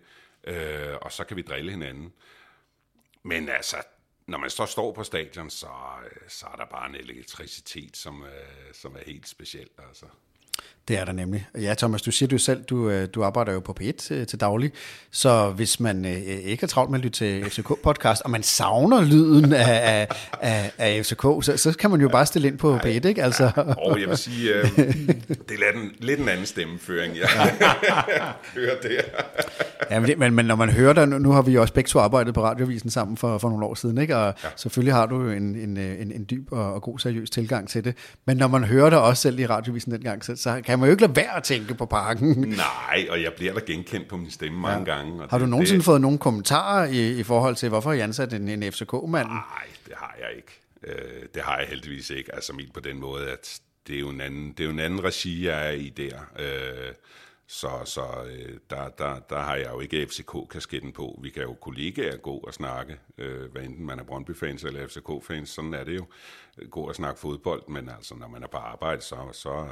øh, 0.47 0.95
og 1.01 1.11
så 1.11 1.23
kan 1.23 1.37
vi 1.37 1.41
drille 1.41 1.71
hinanden. 1.71 2.13
Men 3.23 3.49
altså, 3.49 3.77
når 4.27 4.37
man 4.37 4.49
så 4.49 4.65
står 4.65 4.91
på 4.91 5.03
stadion, 5.03 5.49
så, 5.49 5.67
øh, 6.05 6.29
så 6.29 6.45
er 6.45 6.55
der 6.55 6.65
bare 6.65 6.89
en 6.89 6.95
elektricitet, 6.95 7.97
som, 7.97 8.23
øh, 8.23 8.73
som 8.73 8.95
er 8.95 9.03
helt 9.05 9.27
speciel. 9.27 9.69
Altså. 9.87 10.05
Det 10.87 10.99
er 10.99 11.05
der 11.05 11.11
nemlig. 11.11 11.47
Ja, 11.61 11.73
Thomas, 11.77 12.01
du 12.01 12.11
siger 12.11 12.29
du 12.29 12.37
selv, 12.37 12.63
du, 12.63 12.89
øh, 12.89 13.07
du 13.13 13.23
arbejder 13.23 13.53
jo 13.53 13.59
på 13.59 13.77
P1 13.81 13.91
til, 13.91 14.27
til 14.27 14.39
daglig, 14.39 14.71
så 15.11 15.49
hvis 15.49 15.79
man 15.79 16.05
øh, 16.05 16.11
ikke 16.21 16.61
har 16.61 16.67
travlt 16.67 16.91
med 16.91 16.99
at 16.99 17.03
lytte 17.03 17.17
til 17.17 17.43
FCK-podcast, 17.43 18.21
og 18.23 18.29
man 18.29 18.43
savner 18.43 19.01
lyden 19.01 19.53
af, 19.53 20.07
af, 20.41 20.71
af 20.77 21.05
FCK, 21.05 21.21
så, 21.21 21.53
så 21.57 21.75
kan 21.79 21.91
man 21.91 22.01
jo 22.01 22.09
bare 22.09 22.25
stille 22.25 22.47
ind 22.47 22.57
på 22.57 22.77
P1, 22.77 22.87
ikke? 22.87 23.23
Altså. 23.23 23.51
Ja, 23.57 23.61
og 23.61 24.01
jeg 24.01 24.09
vil 24.09 24.17
sige, 24.17 24.53
øh, 24.53 24.77
det 25.49 25.51
er 25.51 25.79
en, 25.81 25.91
lidt 25.99 26.19
en 26.19 26.29
anden 26.29 26.45
stemmeføring, 26.45 27.17
jeg 27.17 27.29
hører 28.55 28.75
der. 28.81 29.01
ja, 29.91 29.99
men, 29.99 30.09
det, 30.09 30.17
men, 30.17 30.33
men 30.33 30.45
når 30.45 30.55
man 30.55 30.69
hører 30.69 30.93
dig, 30.93 31.07
nu, 31.07 31.17
nu 31.17 31.31
har 31.31 31.41
vi 31.41 31.51
jo 31.51 31.61
også 31.61 31.73
begge 31.73 31.87
to 31.87 31.99
arbejdet 31.99 32.33
på 32.33 32.43
Radiovisen 32.43 32.89
sammen 32.89 33.17
for, 33.17 33.37
for 33.37 33.49
nogle 33.49 33.65
år 33.65 33.73
siden, 33.73 33.97
ikke? 33.97 34.17
og 34.17 34.33
ja. 34.43 34.49
selvfølgelig 34.55 34.93
har 34.93 35.05
du 35.05 35.21
jo 35.21 35.29
en, 35.29 35.55
en, 35.55 35.77
en, 35.77 36.11
en 36.11 36.25
dyb 36.29 36.51
og, 36.51 36.73
og 36.73 36.81
god 36.81 36.99
seriøs 36.99 37.29
tilgang 37.29 37.69
til 37.69 37.83
det, 37.83 37.95
men 38.25 38.37
når 38.37 38.47
man 38.47 38.63
hører 38.63 38.89
dig 38.89 39.01
også 39.01 39.21
selv 39.21 39.39
i 39.39 39.45
Radiovisen 39.45 39.91
dengang, 39.91 40.25
så, 40.25 40.35
så 40.43 40.61
kan 40.65 40.79
man 40.79 40.87
jo 40.87 40.91
ikke 40.91 41.01
lade 41.01 41.15
være 41.15 41.37
at 41.37 41.43
tænke 41.43 41.73
på 41.75 41.85
parken. 41.85 42.27
Nej, 42.39 43.07
og 43.09 43.21
jeg 43.21 43.33
bliver 43.33 43.53
da 43.53 43.59
genkendt 43.59 44.07
på 44.07 44.17
min 44.17 44.31
stemme 44.31 44.67
ja. 44.67 44.73
mange 44.73 44.91
gange. 44.91 45.23
Og 45.23 45.29
har 45.29 45.37
du 45.37 45.43
det, 45.43 45.49
nogensinde 45.49 45.77
det... 45.77 45.85
fået 45.85 46.01
nogle 46.01 46.17
kommentarer 46.17 46.85
i, 46.87 47.19
i 47.19 47.23
forhold 47.23 47.55
til, 47.55 47.69
hvorfor 47.69 47.91
I 47.91 47.99
ansat 47.99 48.33
en, 48.33 48.49
en 48.49 48.71
FCK-mand? 48.71 49.27
Nej, 49.27 49.67
det 49.85 49.93
har 49.97 50.15
jeg 50.19 50.29
ikke. 50.35 50.61
Øh, 50.83 51.23
det 51.33 51.41
har 51.41 51.57
jeg 51.57 51.67
heldigvis 51.67 52.09
ikke. 52.09 52.35
Altså 52.35 52.53
mit 52.53 52.73
på 52.73 52.79
den 52.79 52.99
måde, 52.99 53.29
at 53.29 53.59
det, 53.87 53.95
er 53.95 53.99
jo 53.99 54.09
en 54.09 54.21
anden, 54.21 54.51
det 54.51 54.59
er 54.59 54.63
jo 54.65 54.71
en 54.71 54.79
anden 54.79 55.03
regi, 55.03 55.47
jeg 55.47 55.67
er 55.67 55.71
i 55.71 55.89
der. 55.89 56.19
Øh, 56.39 56.93
så, 57.47 57.69
så 57.85 58.01
øh, 58.25 58.57
der, 58.69 58.89
der, 58.89 59.19
der 59.19 59.39
har 59.39 59.55
jeg 59.55 59.69
jo 59.71 59.79
ikke 59.79 60.07
FCK-kasketten 60.07 60.91
på. 60.91 61.19
Vi 61.23 61.29
kan 61.29 61.43
jo 61.43 61.53
kollegaer 61.53 62.17
gå 62.17 62.33
og 62.33 62.53
snakke, 62.53 62.97
øh, 63.17 63.51
hvad 63.51 63.61
enten 63.61 63.85
man 63.85 63.99
er 63.99 64.03
Brøndby-fans 64.03 64.63
eller 64.63 64.87
FCK-fans. 64.87 65.49
Sådan 65.49 65.73
er 65.73 65.83
det 65.83 65.95
jo. 65.95 66.05
Gå 66.71 66.81
og 66.81 66.95
snakke 66.95 67.19
fodbold, 67.19 67.63
men 67.67 67.89
altså, 67.89 68.15
når 68.15 68.27
man 68.27 68.43
er 68.43 68.47
på 68.47 68.57
arbejde, 68.57 69.01
så, 69.01 69.17
så, 69.31 69.65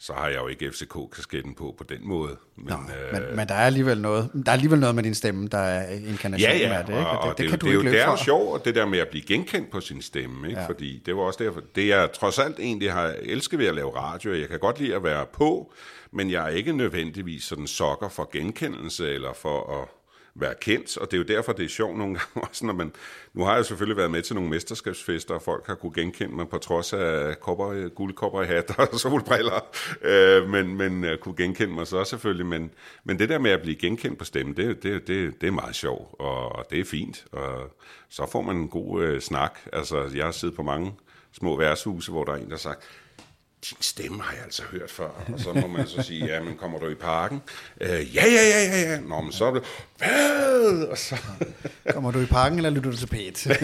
så 0.00 0.12
har 0.12 0.28
jeg 0.28 0.36
jo 0.36 0.48
ikke 0.48 0.70
FCK-kasketten 0.70 1.54
på 1.54 1.74
på 1.78 1.84
den 1.84 2.08
måde. 2.08 2.36
Men, 2.56 2.66
Nå, 2.66 2.74
øh, 2.74 3.12
men, 3.12 3.36
men 3.36 3.48
der 3.48 3.54
er 3.54 3.66
alligevel 3.66 4.00
noget, 4.00 4.30
der 4.46 4.52
er 4.52 4.52
alligevel 4.52 4.80
noget 4.80 4.94
med 4.94 5.02
din 5.02 5.14
stemme, 5.14 5.48
der 5.48 5.58
er 5.58 5.90
inkarnation 5.90 6.50
ja, 6.50 6.58
ja, 6.58 6.78
af 6.78 6.84
det, 6.84 6.92
ikke? 6.92 7.06
Og, 7.06 7.18
og 7.18 7.38
det, 7.38 7.50
det, 7.50 7.52
det, 7.52 7.60
det, 7.62 7.70
er 7.70 7.74
jo, 7.74 7.82
det 7.82 8.00
er 8.00 8.10
jo 8.10 8.16
sjovt, 8.16 8.64
det 8.64 8.74
der 8.74 8.86
med 8.86 8.98
at 8.98 9.08
blive 9.08 9.24
genkendt 9.24 9.70
på 9.70 9.80
sin 9.80 10.02
stemme, 10.02 10.48
ikke? 10.48 10.60
Ja. 10.60 10.66
fordi 10.66 11.02
det 11.06 11.16
var 11.16 11.22
også 11.22 11.44
derfor, 11.44 11.62
det 11.74 11.88
jeg 11.88 12.12
trods 12.12 12.38
alt 12.38 12.58
egentlig 12.58 12.92
har 12.92 13.14
elsket 13.22 13.58
ved 13.58 13.66
at 13.66 13.74
lave 13.74 13.96
radio, 13.96 14.34
jeg 14.34 14.48
kan 14.48 14.58
godt 14.58 14.80
lide 14.80 14.94
at 14.94 15.04
være 15.04 15.26
på, 15.26 15.72
men 16.12 16.30
jeg 16.30 16.44
er 16.44 16.48
ikke 16.48 16.72
nødvendigvis 16.72 17.44
sådan 17.44 17.66
sokker 17.66 18.08
for 18.08 18.28
genkendelse 18.32 19.14
eller 19.14 19.32
for 19.32 19.82
at 19.82 19.88
være 20.40 20.54
kendt, 20.60 20.96
og 20.96 21.10
det 21.10 21.16
er 21.16 21.18
jo 21.18 21.36
derfor, 21.36 21.52
det 21.52 21.64
er 21.64 21.68
sjovt 21.68 21.98
nogle 21.98 22.14
gange 22.18 22.48
også, 22.48 22.66
når 22.66 22.72
man, 22.72 22.92
nu 23.34 23.44
har 23.44 23.54
jeg 23.54 23.64
selvfølgelig 23.64 23.96
været 23.96 24.10
med 24.10 24.22
til 24.22 24.34
nogle 24.34 24.50
mesterskabsfester, 24.50 25.34
og 25.34 25.42
folk 25.42 25.66
har 25.66 25.74
kunne 25.74 25.92
genkende 25.94 26.34
mig 26.34 26.48
på 26.48 26.58
trods 26.58 26.92
af 26.92 27.40
kopper, 27.40 27.88
gule 27.88 28.12
kopper 28.12 28.42
i 28.42 28.46
hat 28.46 28.78
og 28.78 29.00
solbriller, 29.00 29.66
øh, 30.02 30.48
men, 30.48 30.76
men 30.76 31.04
øh, 31.04 31.18
kunne 31.18 31.36
genkende 31.36 31.74
mig 31.74 31.86
så 31.86 32.04
selvfølgelig, 32.04 32.46
men, 32.46 32.70
men 33.04 33.18
det 33.18 33.28
der 33.28 33.38
med 33.38 33.50
at 33.50 33.62
blive 33.62 33.76
genkendt 33.76 34.18
på 34.18 34.24
stemmen, 34.24 34.56
det, 34.56 34.82
det, 34.82 35.08
det, 35.08 35.40
det 35.40 35.46
er 35.46 35.52
meget 35.52 35.74
sjovt, 35.74 36.20
og, 36.20 36.66
det 36.70 36.80
er 36.80 36.84
fint, 36.84 37.24
og 37.32 37.76
så 38.08 38.26
får 38.32 38.42
man 38.42 38.56
en 38.56 38.68
god 38.68 39.02
øh, 39.02 39.20
snak, 39.20 39.58
altså 39.72 40.10
jeg 40.14 40.24
har 40.24 40.32
siddet 40.32 40.56
på 40.56 40.62
mange 40.62 40.94
små 41.32 41.56
værtshuse, 41.56 42.12
hvor 42.12 42.24
der 42.24 42.32
er 42.32 42.36
en, 42.36 42.44
der 42.44 42.50
har 42.50 42.56
sagt, 42.56 42.84
din 43.64 43.76
stemme 43.80 44.22
har 44.22 44.32
jeg 44.32 44.42
altså 44.44 44.62
hørt 44.62 44.90
før. 44.90 45.08
Og 45.32 45.40
så 45.40 45.52
må 45.52 45.66
man 45.66 45.86
så 45.86 46.02
sige, 46.02 46.26
ja, 46.26 46.42
men 46.42 46.56
kommer 46.56 46.78
du 46.78 46.88
i 46.88 46.94
parken? 46.94 47.42
Øh, 47.80 48.14
ja, 48.16 48.24
ja, 48.26 48.42
ja, 48.48 48.64
ja, 48.64 48.90
ja. 48.90 49.00
Nå, 49.00 49.20
men 49.20 49.32
så 49.32 49.44
er 49.44 49.54
det, 49.54 49.62
hvad? 49.98 50.86
Og 50.90 50.98
så... 50.98 51.16
kommer 51.90 52.10
du 52.10 52.20
i 52.20 52.26
parken, 52.26 52.58
eller 52.58 52.70
lytter 52.70 52.90
du 52.90 52.96
til 52.96 53.06
pæt? 53.06 53.46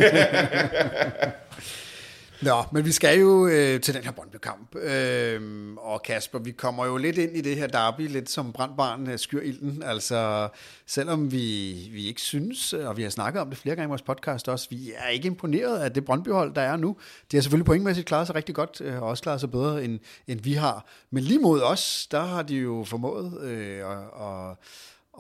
Nå, 2.45 2.63
men 2.73 2.85
vi 2.85 2.93
skal 2.93 3.21
jo 3.21 3.47
øh, 3.47 3.81
til 3.81 3.95
den 3.95 4.05
her 4.05 4.11
Brøndby-kamp. 4.11 4.77
Øh, 4.77 5.41
og 5.77 6.03
Kasper, 6.03 6.39
vi 6.39 6.51
kommer 6.51 6.87
jo 6.87 6.97
lidt 6.97 7.19
ind 7.19 7.37
i 7.37 7.41
det 7.41 7.57
her 7.57 7.67
derby, 7.67 8.09
lidt 8.09 8.31
som 8.31 8.53
brandbarn 8.53 9.11
øh, 9.11 9.19
skyr 9.19 9.41
ilden. 9.41 9.83
Altså, 9.83 10.49
selvom 10.87 11.33
vi, 11.33 11.73
vi 11.93 12.07
ikke 12.07 12.21
synes, 12.21 12.73
øh, 12.73 12.89
og 12.89 12.97
vi 12.97 13.03
har 13.03 13.11
snakket 13.11 13.43
om 13.43 13.49
det 13.49 13.59
flere 13.59 13.77
gange 13.77 13.87
i 13.87 13.89
vores 13.89 14.03
podcast 14.03 14.49
også, 14.49 14.67
vi 14.71 14.93
er 14.97 15.09
ikke 15.09 15.27
imponeret 15.27 15.79
af 15.79 15.93
det 15.93 16.05
Brøndby-hold, 16.05 16.55
der 16.55 16.61
er 16.61 16.77
nu. 16.77 16.97
De 17.31 17.37
har 17.37 17.43
selvfølgelig 17.43 17.67
pointmæssigt 17.67 18.07
klaret 18.07 18.27
sig 18.27 18.37
rigtig 18.37 18.55
godt, 18.55 18.81
øh, 18.81 19.03
og 19.03 19.09
også 19.09 19.23
klaret 19.23 19.41
sig 19.41 19.51
bedre, 19.51 19.85
end, 19.85 20.01
end 20.27 20.41
vi 20.41 20.53
har. 20.53 20.87
Men 21.11 21.25
lige 21.25 21.39
mod 21.39 21.63
os, 21.63 22.09
der 22.11 22.25
har 22.25 22.43
de 22.43 22.57
jo 22.57 22.85
formået 22.87 23.41
øh, 23.43 23.79
at, 23.79 23.99
at, 24.21 24.57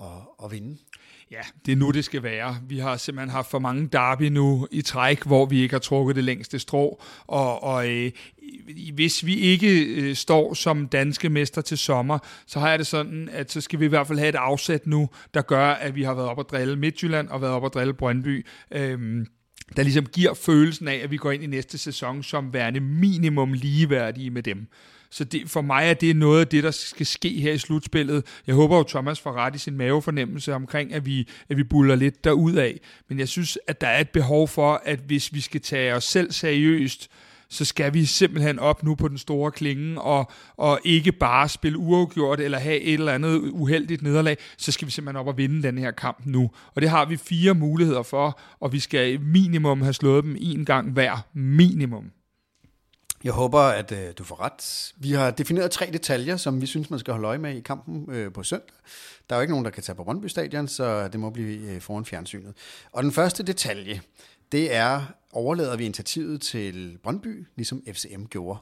at, 0.01 0.45
at 0.45 0.51
vinde. 0.51 0.79
Ja, 1.31 1.41
det 1.67 1.73
er 1.73 1.77
nu, 1.77 1.91
det 1.91 2.05
skal 2.05 2.23
være. 2.23 2.57
Vi 2.69 2.79
har 2.79 2.97
simpelthen 2.97 3.31
haft 3.31 3.51
for 3.51 3.59
mange 3.59 3.89
derby 3.93 4.23
nu 4.23 4.69
i 4.71 4.83
træk, 4.83 5.23
hvor 5.23 5.47
vi 5.47 5.61
ikke 5.63 5.75
har 5.75 5.81
trukket 5.81 6.17
det 6.17 6.25
længste 6.25 6.59
strå, 6.59 7.03
og, 7.27 7.63
og 7.63 7.91
øh, 7.91 8.13
hvis 8.95 9.27
vi 9.27 9.35
ikke 9.35 9.85
øh, 9.85 10.15
står 10.15 10.55
som 10.55 10.89
danske 10.89 11.29
mester 11.29 11.61
til 11.61 11.79
sommer, 11.79 12.19
så 12.47 12.61
har 12.61 12.71
jeg 12.71 12.79
det 12.79 12.87
sådan, 12.87 13.29
at 13.33 13.53
så 13.53 13.61
skal 13.61 13.81
vi 13.81 13.85
i 13.85 13.89
hvert 13.89 14.07
fald 14.07 14.19
have 14.19 14.29
et 14.29 14.35
afsæt 14.35 14.87
nu, 14.87 15.09
der 15.35 15.43
gør, 15.43 15.67
at 15.67 15.95
vi 15.95 16.03
har 16.03 16.15
været 16.15 16.29
op 16.29 16.39
og 16.39 16.49
drille 16.49 16.77
Midtjylland 16.77 17.29
og 17.29 17.41
været 17.41 17.53
op 17.53 17.63
og 17.63 17.73
drille 17.73 17.95
Brøndby. 17.95 18.47
Øh, 18.71 19.27
der 19.77 19.83
ligesom 19.83 20.07
giver 20.07 20.35
følelsen 20.35 20.89
af, 20.89 21.01
at 21.03 21.11
vi 21.11 21.17
går 21.17 21.33
ind 21.33 21.43
i 21.43 21.47
næste 21.47 21.79
sæson 21.79 22.23
som 22.23 22.53
værende 22.53 22.81
minimum 22.81 23.53
ligeværdige 23.53 24.31
med 24.31 24.43
dem. 24.43 24.67
Så 25.11 25.25
det, 25.25 25.51
for 25.51 25.61
mig 25.61 25.91
er 25.91 25.95
det 25.95 26.17
noget 26.17 26.41
af 26.41 26.47
det, 26.47 26.65
der 26.65 26.71
skal 26.71 27.07
ske 27.07 27.29
her 27.29 27.53
i 27.53 27.59
slutspillet. 27.59 28.27
Jeg 28.47 28.55
håber 28.55 28.77
jo, 28.77 28.83
Thomas 28.83 29.21
får 29.21 29.33
ret 29.33 29.55
i 29.55 29.59
sin 29.59 29.77
mavefornemmelse 29.77 30.55
omkring, 30.55 30.93
at 30.93 31.07
vi, 31.07 31.29
at 31.49 31.57
vi 31.57 31.65
buller 31.65 31.95
lidt 31.95 32.25
derud 32.25 32.55
af. 32.55 32.81
Men 33.09 33.19
jeg 33.19 33.29
synes, 33.29 33.59
at 33.67 33.81
der 33.81 33.87
er 33.87 34.01
et 34.01 34.11
behov 34.11 34.49
for, 34.49 34.83
at 34.85 34.99
hvis 35.07 35.35
vi 35.35 35.41
skal 35.41 35.61
tage 35.61 35.95
os 35.95 36.05
selv 36.05 36.33
seriøst, 36.33 37.11
så 37.49 37.65
skal 37.65 37.95
vi 37.95 38.05
simpelthen 38.05 38.59
op 38.59 38.83
nu 38.83 38.95
på 38.95 39.09
den 39.09 39.19
store 39.19 39.51
klinge, 39.51 40.01
og, 40.01 40.31
og 40.57 40.81
ikke 40.85 41.13
bare 41.13 41.49
spille 41.49 41.79
uafgjort, 41.79 42.41
eller 42.41 42.59
have 42.59 42.81
et 42.81 42.95
eller 42.95 43.13
andet 43.13 43.39
uheldigt 43.39 44.03
nederlag, 44.03 44.37
så 44.57 44.73
skal 44.73 44.87
vi 44.87 44.93
simpelthen 44.93 45.21
op 45.21 45.27
og 45.27 45.37
vinde 45.37 45.63
den 45.63 45.79
her 45.79 45.91
kamp 45.91 46.23
nu. 46.25 46.51
Og 46.75 46.83
det 46.83 46.91
har 46.91 47.05
vi 47.05 47.17
fire 47.17 47.55
muligheder 47.55 48.03
for, 48.03 48.41
og 48.61 48.73
vi 48.73 48.81
skal 48.81 49.21
minimum 49.21 49.83
have 49.83 49.95
slået 49.95 50.25
dem 50.25 50.37
en 50.41 50.65
gang 50.65 50.93
hver. 50.93 51.27
Minimum. 51.35 52.11
Jeg 53.25 53.33
håber, 53.33 53.61
at 53.61 53.93
øh, 53.93 54.13
du 54.19 54.25
får 54.25 54.41
ret. 54.41 54.93
Vi 54.97 55.13
har 55.13 55.31
defineret 55.31 55.71
tre 55.71 55.91
detaljer, 55.93 56.37
som 56.37 56.61
vi 56.61 56.67
synes, 56.67 56.91
man 56.91 56.99
skal 56.99 57.13
holde 57.13 57.29
øje 57.29 57.39
med 57.39 57.57
i 57.57 57.61
kampen 57.61 58.11
øh, 58.11 58.33
på 58.33 58.43
søndag. 58.43 58.75
Der 59.29 59.37
er 59.37 59.39
jo 59.39 59.43
ikke 59.43 59.53
nogen, 59.53 59.65
der 59.65 59.71
kan 59.71 59.83
tage 59.83 59.97
på 59.97 60.05
Brøndby 60.05 60.27
Stadion, 60.27 60.69
så 60.69 61.09
det 61.09 61.21
må 61.21 61.31
blive 61.31 61.71
øh, 61.71 61.81
foran 61.81 62.05
fjernsynet. 62.05 62.55
Og 62.93 63.03
den 63.03 63.13
første 63.13 63.43
detalje, 63.43 64.01
det 64.53 64.75
er, 64.75 65.03
overlader 65.37 65.77
vi 65.77 65.85
initiativet 65.85 66.41
til 66.41 66.99
Brøndby, 67.03 67.47
ligesom 67.57 67.83
FCM 67.93 68.25
gjorde. 68.25 68.59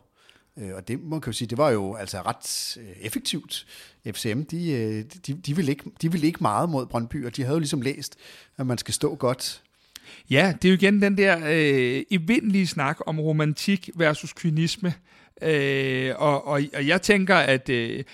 Øh, 0.59 0.75
og 0.75 0.89
det 0.89 1.01
må 1.01 1.21
kan 1.21 1.33
jo 1.33 1.37
sige, 1.37 1.49
det 1.49 1.59
var 1.59 1.71
jo 1.71 1.95
altså 1.95 2.23
ret 2.23 2.77
øh, 2.83 2.97
effektivt. 3.01 3.67
FCM, 4.07 4.43
de, 4.43 4.73
øh, 4.73 5.05
de, 5.27 5.35
de, 5.35 5.57
ville 5.57 5.73
ikke, 5.73 5.85
de 6.03 6.13
ville 6.13 6.27
ikke 6.27 6.39
meget 6.41 6.69
mod 6.69 6.87
Brøndby, 6.87 7.27
og 7.27 7.37
de 7.37 7.43
havde 7.43 7.55
jo 7.55 7.59
ligesom 7.59 7.81
læst, 7.81 8.17
at 8.57 8.67
man 8.67 8.79
skal 8.79 8.95
stå 8.95 9.15
godt 9.15 9.63
Ja, 10.31 10.55
det 10.63 10.69
er 10.69 10.73
jo 10.73 10.75
igen 10.75 11.03
den 11.03 11.17
der 11.17 11.39
øh, 11.47 12.03
evindelige 12.11 12.67
snak 12.67 12.99
om 13.07 13.21
romantik 13.21 13.91
versus 13.95 14.33
kynisme. 14.33 14.95
Øh, 15.43 16.15
og, 16.17 16.47
og, 16.47 16.61
og 16.75 16.87
jeg 16.87 17.03
tænker, 17.03 17.37
at 17.37 17.69
øh, 17.69 18.05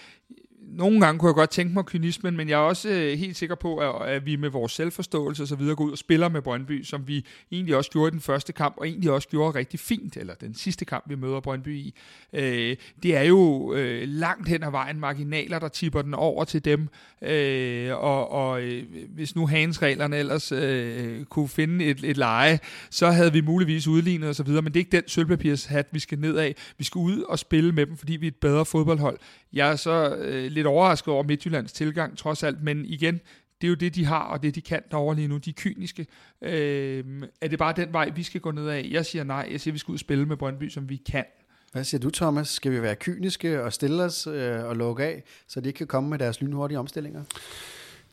nogle 0.73 1.01
gange 1.01 1.19
kunne 1.19 1.29
jeg 1.29 1.35
godt 1.35 1.51
tænke 1.51 1.75
mig 1.75 1.85
kynismen, 1.85 2.37
men 2.37 2.49
jeg 2.49 2.55
er 2.55 2.65
også 2.65 2.89
øh, 2.89 3.19
helt 3.19 3.37
sikker 3.37 3.55
på, 3.55 3.77
at, 3.77 4.09
at 4.09 4.27
vi 4.27 4.37
med 4.37 4.49
vores 4.49 4.73
selvforståelse 4.73 5.43
og 5.43 5.49
så 5.49 5.57
videre 5.57 5.77
går 5.77 5.85
ud 5.85 5.93
og 5.93 5.99
spiller 5.99 6.29
med 6.29 6.43
Brøndby, 6.43 6.83
som 6.83 7.09
vi 7.09 7.25
egentlig 7.53 7.77
også 7.77 7.91
gjorde 7.91 8.09
i 8.09 8.11
den 8.11 8.21
første 8.21 8.53
kamp, 8.53 8.75
og 8.77 8.89
egentlig 8.89 9.11
også 9.11 9.29
gjorde 9.29 9.59
rigtig 9.59 9.81
fint, 9.81 10.17
eller 10.17 10.35
den 10.35 10.55
sidste 10.55 10.85
kamp, 10.85 11.05
vi 11.09 11.15
møder 11.15 11.41
Brøndby 11.41 11.77
i. 11.77 11.95
Øh, 12.33 12.77
det 13.03 13.17
er 13.17 13.23
jo 13.23 13.73
øh, 13.75 14.09
langt 14.09 14.49
hen 14.49 14.63
ad 14.63 14.71
vejen 14.71 15.01
marginaler, 15.01 15.59
der 15.59 15.69
tipper 15.69 16.03
den 16.03 16.15
over 16.15 16.45
til 16.45 16.65
dem, 16.65 16.89
øh, 17.23 17.97
og, 17.97 18.31
og 18.31 18.63
øh, 18.63 18.85
hvis 19.09 19.37
nu 19.37 19.47
Hans-reglerne 19.47 20.17
ellers 20.17 20.53
øh, 20.53 21.25
kunne 21.25 21.49
finde 21.49 21.85
et, 21.85 22.05
et 22.05 22.17
leje, 22.17 22.59
så 22.91 23.11
havde 23.11 23.33
vi 23.33 23.41
muligvis 23.41 23.87
udlignet 23.87 24.29
og 24.29 24.35
så 24.35 24.43
videre, 24.43 24.63
men 24.63 24.73
det 24.73 24.81
er 24.81 24.85
ikke 24.85 24.97
den 24.97 25.09
sølvpapirshat, 25.09 25.87
vi 25.93 25.99
skal 25.99 26.19
ned 26.19 26.37
af. 26.37 26.55
Vi 26.79 26.85
skal 26.85 26.99
ud 26.99 27.23
og 27.23 27.39
spille 27.39 27.73
med 27.73 27.87
dem, 27.87 27.97
fordi 27.97 28.17
vi 28.17 28.27
er 28.27 28.31
et 28.31 28.37
bedre 28.37 28.65
fodboldhold. 28.65 29.19
Jeg 29.53 29.71
er 29.73 29.77
så 29.77 30.17
øh, 30.17 30.51
lidt 30.53 30.67
overrasket 30.67 31.15
over 31.15 31.23
Midtjyllands 31.23 31.73
tilgang, 31.73 32.19
trods 32.19 32.43
alt, 32.43 32.63
men 32.63 32.85
igen, 32.85 33.21
det 33.61 33.67
er 33.67 33.69
jo 33.69 33.75
det, 33.75 33.95
de 33.95 34.05
har, 34.05 34.23
og 34.23 34.43
det, 34.43 34.55
de 34.55 34.61
kan 34.61 34.83
derovre 34.91 35.17
lige 35.17 35.29
nu. 35.29 35.37
De 35.37 35.51
er 35.51 35.55
kyniske. 35.57 36.07
Øh, 36.43 37.05
er 37.41 37.49
det 37.49 37.59
bare 37.59 37.73
den 37.77 37.93
vej, 37.93 38.11
vi 38.11 38.23
skal 38.23 38.41
gå 38.41 38.51
ned 38.51 38.69
af? 38.69 38.89
Jeg 38.91 39.07
siger 39.07 39.25
nej. 39.25 39.49
Jeg 39.51 39.61
siger, 39.61 39.73
vi 39.73 39.79
skal 39.79 39.93
ud 39.93 39.97
og 39.97 40.01
spille 40.01 40.27
med 40.27 40.37
Brøndby, 40.37 40.69
som 40.69 40.89
vi 40.89 40.97
kan. 40.97 41.25
Hvad 41.73 41.85
siger 41.85 42.01
du, 42.01 42.11
Thomas? 42.11 42.49
Skal 42.49 42.73
vi 42.73 42.83
være 42.83 42.95
kyniske 42.95 43.63
og 43.63 43.73
stille 43.73 44.03
os 44.03 44.27
øh, 44.27 44.65
og 44.65 44.77
lukke 44.77 45.05
af, 45.05 45.23
så 45.49 45.61
de 45.61 45.69
ikke 45.69 45.79
kan 45.79 45.87
komme 45.87 46.11
med 46.11 46.19
deres 46.19 46.41
lynhurtige 46.41 46.79
omstillinger? 46.79 47.25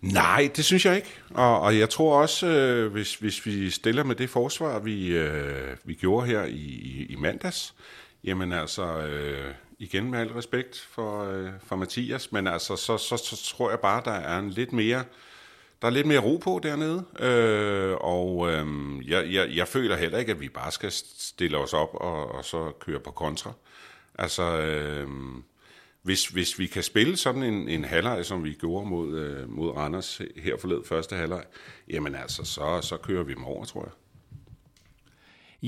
Nej, 0.01 0.49
det 0.55 0.65
synes 0.65 0.85
jeg 0.85 0.95
ikke. 0.95 1.19
Og, 1.29 1.61
og 1.61 1.79
jeg 1.79 1.89
tror 1.89 2.21
også, 2.21 2.47
øh, 2.47 2.91
hvis, 2.91 3.15
hvis 3.15 3.45
vi 3.45 3.69
stiller 3.69 4.03
med 4.03 4.15
det 4.15 4.29
forsvar, 4.29 4.79
vi, 4.79 5.07
øh, 5.07 5.77
vi 5.83 5.93
gjorde 5.93 6.27
her 6.27 6.43
i, 6.43 6.53
i, 6.53 7.05
i 7.09 7.15
mandags, 7.15 7.75
jamen 8.23 8.53
altså, 8.53 8.97
øh, 8.97 9.53
igen 9.79 10.11
med 10.11 10.19
al 10.19 10.27
respekt 10.27 10.79
for, 10.79 11.23
øh, 11.23 11.49
for 11.63 11.75
Mathias, 11.75 12.31
men 12.31 12.47
altså, 12.47 12.75
så, 12.75 12.97
så, 12.97 13.17
så 13.17 13.55
tror 13.55 13.69
jeg 13.69 13.79
bare, 13.79 14.01
der 14.05 14.11
er 14.11 14.39
en 14.39 14.49
lidt 14.49 14.73
mere, 14.73 15.03
der 15.81 15.87
er 15.87 15.91
lidt 15.91 16.07
mere 16.07 16.19
ro 16.19 16.37
på 16.37 16.59
dernede, 16.63 17.05
øh, 17.19 17.95
og 18.01 18.51
øh, 18.51 18.67
jeg, 19.09 19.33
jeg, 19.33 19.49
jeg 19.55 19.67
føler 19.67 19.95
heller 19.95 20.17
ikke, 20.17 20.31
at 20.31 20.39
vi 20.39 20.49
bare 20.49 20.71
skal 20.71 20.91
stille 21.17 21.57
os 21.57 21.73
op 21.73 21.89
og, 21.93 22.31
og 22.31 22.45
så 22.45 22.71
køre 22.79 22.99
på 22.99 23.11
kontra. 23.11 23.51
Altså, 24.17 24.43
øh, 24.43 25.07
hvis, 26.01 26.27
hvis 26.27 26.59
vi 26.59 26.67
kan 26.67 26.83
spille 26.83 27.17
sådan 27.17 27.43
en, 27.43 27.69
en 27.69 27.83
halvleg, 27.83 28.25
som 28.25 28.43
vi 28.43 28.53
gjorde 28.53 28.89
mod, 28.89 29.19
øh, 29.19 29.49
mod 29.49 29.71
Randers 29.71 30.21
her 30.35 30.57
forled 30.57 30.83
første 30.85 31.15
halvleg, 31.15 31.43
jamen 31.87 32.15
altså, 32.15 32.43
så, 32.43 32.79
så 32.81 32.97
kører 32.97 33.23
vi 33.23 33.33
dem 33.33 33.43
over, 33.43 33.65
tror 33.65 33.81
jeg. 33.81 33.91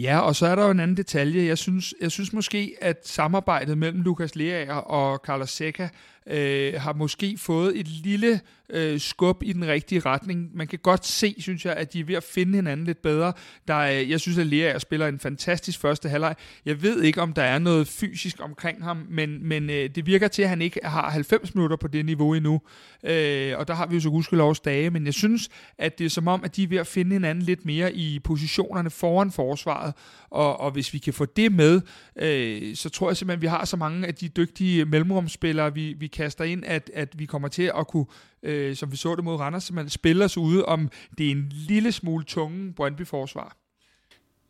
Ja, 0.01 0.19
og 0.19 0.35
så 0.35 0.47
er 0.47 0.55
der 0.55 0.65
jo 0.65 0.71
en 0.71 0.79
anden 0.79 0.97
detalje. 0.97 1.45
Jeg 1.45 1.57
synes, 1.57 1.93
jeg 2.01 2.11
synes 2.11 2.33
måske, 2.33 2.75
at 2.81 3.07
samarbejdet 3.07 3.77
mellem 3.77 4.01
Lukas 4.01 4.35
Leaer 4.35 4.73
og 4.73 5.17
Carlos 5.25 5.49
Seca 5.49 5.89
øh, 6.30 6.73
har 6.73 6.93
måske 6.93 7.38
fået 7.38 7.80
et 7.80 7.88
lille 7.88 8.39
øh, 8.69 8.99
skub 8.99 9.43
i 9.43 9.53
den 9.53 9.67
rigtige 9.67 9.99
retning. 9.99 10.49
Man 10.54 10.67
kan 10.67 10.79
godt 10.79 11.05
se, 11.05 11.36
synes 11.39 11.66
jeg, 11.66 11.74
at 11.74 11.93
de 11.93 11.99
er 11.99 12.04
ved 12.04 12.16
at 12.16 12.24
finde 12.24 12.55
hinanden 12.55 12.86
lidt 12.86 13.01
bedre. 13.01 13.33
Der 13.67 13.74
er, 13.74 14.01
jeg 14.01 14.20
synes, 14.20 14.37
at 14.37 14.47
Lea 14.47 14.79
spiller 14.79 15.08
en 15.08 15.20
fantastisk 15.20 15.79
første 15.79 16.09
halvleg. 16.09 16.36
Jeg 16.66 16.82
ved 16.82 17.01
ikke, 17.01 17.21
om 17.21 17.33
der 17.33 17.43
er 17.43 17.59
noget 17.59 17.87
fysisk 17.87 18.37
omkring 18.39 18.83
ham, 18.83 19.05
men, 19.09 19.47
men 19.47 19.70
øh, 19.70 19.89
det 19.95 20.05
virker 20.05 20.28
til, 20.28 20.41
at 20.41 20.49
han 20.49 20.62
ikke 20.62 20.79
har 20.83 21.09
90 21.09 21.55
minutter 21.55 21.78
på 21.78 21.87
det 21.87 22.05
niveau 22.05 22.33
endnu. 22.33 22.62
Øh, 23.04 23.58
og 23.58 23.67
der 23.67 23.74
har 23.74 23.87
vi 23.87 23.95
jo 23.95 24.01
så 24.01 24.09
gudskelovs 24.09 24.59
dage, 24.59 24.89
men 24.89 25.05
jeg 25.05 25.13
synes, 25.13 25.49
at 25.78 25.99
det 25.99 26.05
er 26.05 26.09
som 26.09 26.28
om, 26.28 26.43
at 26.43 26.55
de 26.55 26.63
er 26.63 26.67
ved 26.67 26.78
at 26.78 26.87
finde 26.87 27.13
hinanden 27.13 27.43
lidt 27.43 27.66
mere 27.66 27.93
i 27.93 28.20
positionerne 28.20 28.89
foran 28.89 29.32
forsvaret. 29.32 29.93
Og, 30.29 30.59
og 30.59 30.71
hvis 30.71 30.93
vi 30.93 30.97
kan 30.97 31.13
få 31.13 31.25
det 31.25 31.51
med, 31.51 31.82
øh, 32.16 32.75
så 32.75 32.89
tror 32.89 33.09
jeg 33.09 33.17
simpelthen, 33.17 33.37
at 33.37 33.41
vi 33.41 33.47
har 33.47 33.66
så 33.66 33.78
mange 33.78 34.08
af 34.08 34.16
de 34.16 34.28
dygtige 34.28 34.86
mellemrumspillere, 34.86 35.74
vi, 35.74 35.95
vi 35.99 36.08
kaster 36.17 36.43
ind, 36.43 36.65
at, 36.65 36.91
at 36.93 37.19
vi 37.19 37.25
kommer 37.25 37.47
til 37.47 37.71
at 37.77 37.87
kunne, 37.87 38.05
øh, 38.43 38.75
som 38.75 38.91
vi 38.91 38.97
så 38.97 39.15
det 39.15 39.23
mod 39.23 39.35
Randers, 39.35 39.63
simpelthen 39.63 39.89
spille 39.89 40.25
os 40.25 40.37
ude, 40.37 40.65
om 40.65 40.89
det 41.17 41.27
er 41.27 41.31
en 41.31 41.51
lille 41.51 41.91
smule 41.91 42.25
tunge 42.25 42.73
Brøndby-forsvar. 42.73 43.57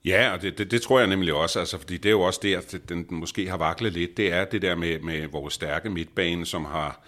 Ja, 0.06 0.34
og 0.34 0.42
det, 0.42 0.58
det, 0.58 0.72
det 0.72 0.82
tror 0.82 1.00
jeg 1.00 1.08
nemlig 1.08 1.34
også, 1.34 1.60
altså, 1.60 1.78
fordi 1.78 1.98
det 1.98 2.10
er 2.10 2.12
jo 2.12 2.22
også 2.22 2.40
der, 2.44 2.58
at 2.58 2.76
den, 2.90 3.04
den 3.10 3.18
måske 3.20 3.50
har 3.50 3.58
vaklet 3.58 3.94
lidt, 3.94 4.18
det 4.18 4.34
er 4.34 4.46
det 4.46 4.62
der 4.62 4.76
med, 4.76 5.00
med 5.00 5.28
vores 5.28 5.54
stærke 5.54 5.90
midtbane, 5.90 6.46
som 6.46 6.66
har 6.66 7.04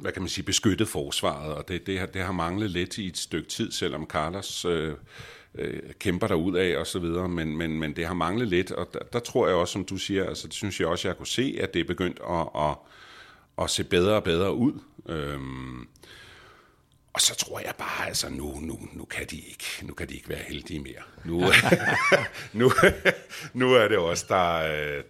hvad 0.00 0.12
kan 0.12 0.22
man 0.22 0.28
sige, 0.28 0.44
beskyttet 0.44 0.88
forsvaret, 0.88 1.54
og 1.54 1.68
det, 1.68 1.86
det, 1.86 1.98
har, 1.98 2.06
det 2.06 2.22
har 2.22 2.32
manglet 2.32 2.70
lidt 2.70 2.98
i 2.98 3.06
et 3.06 3.18
stykke 3.18 3.48
tid, 3.48 3.72
selvom 3.72 4.06
Carlos 4.06 4.64
øh, 4.64 4.94
øh, 5.54 5.80
kæmper 5.98 6.26
der 6.26 6.34
ud 6.34 6.56
af 6.56 6.78
og 6.78 6.86
så 6.86 6.98
videre, 6.98 7.28
men, 7.28 7.56
men, 7.56 7.78
men 7.78 7.96
det 7.96 8.06
har 8.06 8.14
manglet 8.14 8.48
lidt, 8.48 8.70
og 8.70 8.88
der, 8.92 8.98
der 9.12 9.18
tror 9.18 9.46
jeg 9.46 9.56
også, 9.56 9.72
som 9.72 9.84
du 9.84 9.96
siger, 9.96 10.24
altså 10.24 10.46
det 10.46 10.54
synes 10.54 10.80
jeg 10.80 10.88
også, 10.88 11.08
jeg 11.08 11.16
kunne 11.16 11.26
se, 11.26 11.58
at 11.60 11.74
det 11.74 11.80
er 11.80 11.84
begyndt 11.84 12.20
at, 12.30 12.48
at, 12.56 12.76
at 13.62 13.70
se 13.70 13.84
bedre 13.84 14.14
og 14.14 14.24
bedre 14.24 14.54
ud. 14.54 14.80
Øhm, 15.08 15.88
og 17.12 17.20
så 17.20 17.34
tror 17.34 17.60
jeg 17.60 17.74
bare, 17.78 18.06
altså 18.06 18.30
nu, 18.30 18.60
nu, 18.60 18.78
nu, 18.92 19.04
kan 19.04 19.26
de 19.30 19.36
ikke, 19.36 19.64
nu 19.82 19.94
kan 19.94 20.08
de 20.08 20.14
ikke 20.14 20.28
være 20.28 20.42
heldige 20.48 20.80
mere. 20.80 21.02
Nu, 21.24 21.38
nu, 22.60 22.70
nu 23.52 23.74
er 23.74 23.88
det 23.88 23.98
også 23.98 24.26
der, 24.28 24.58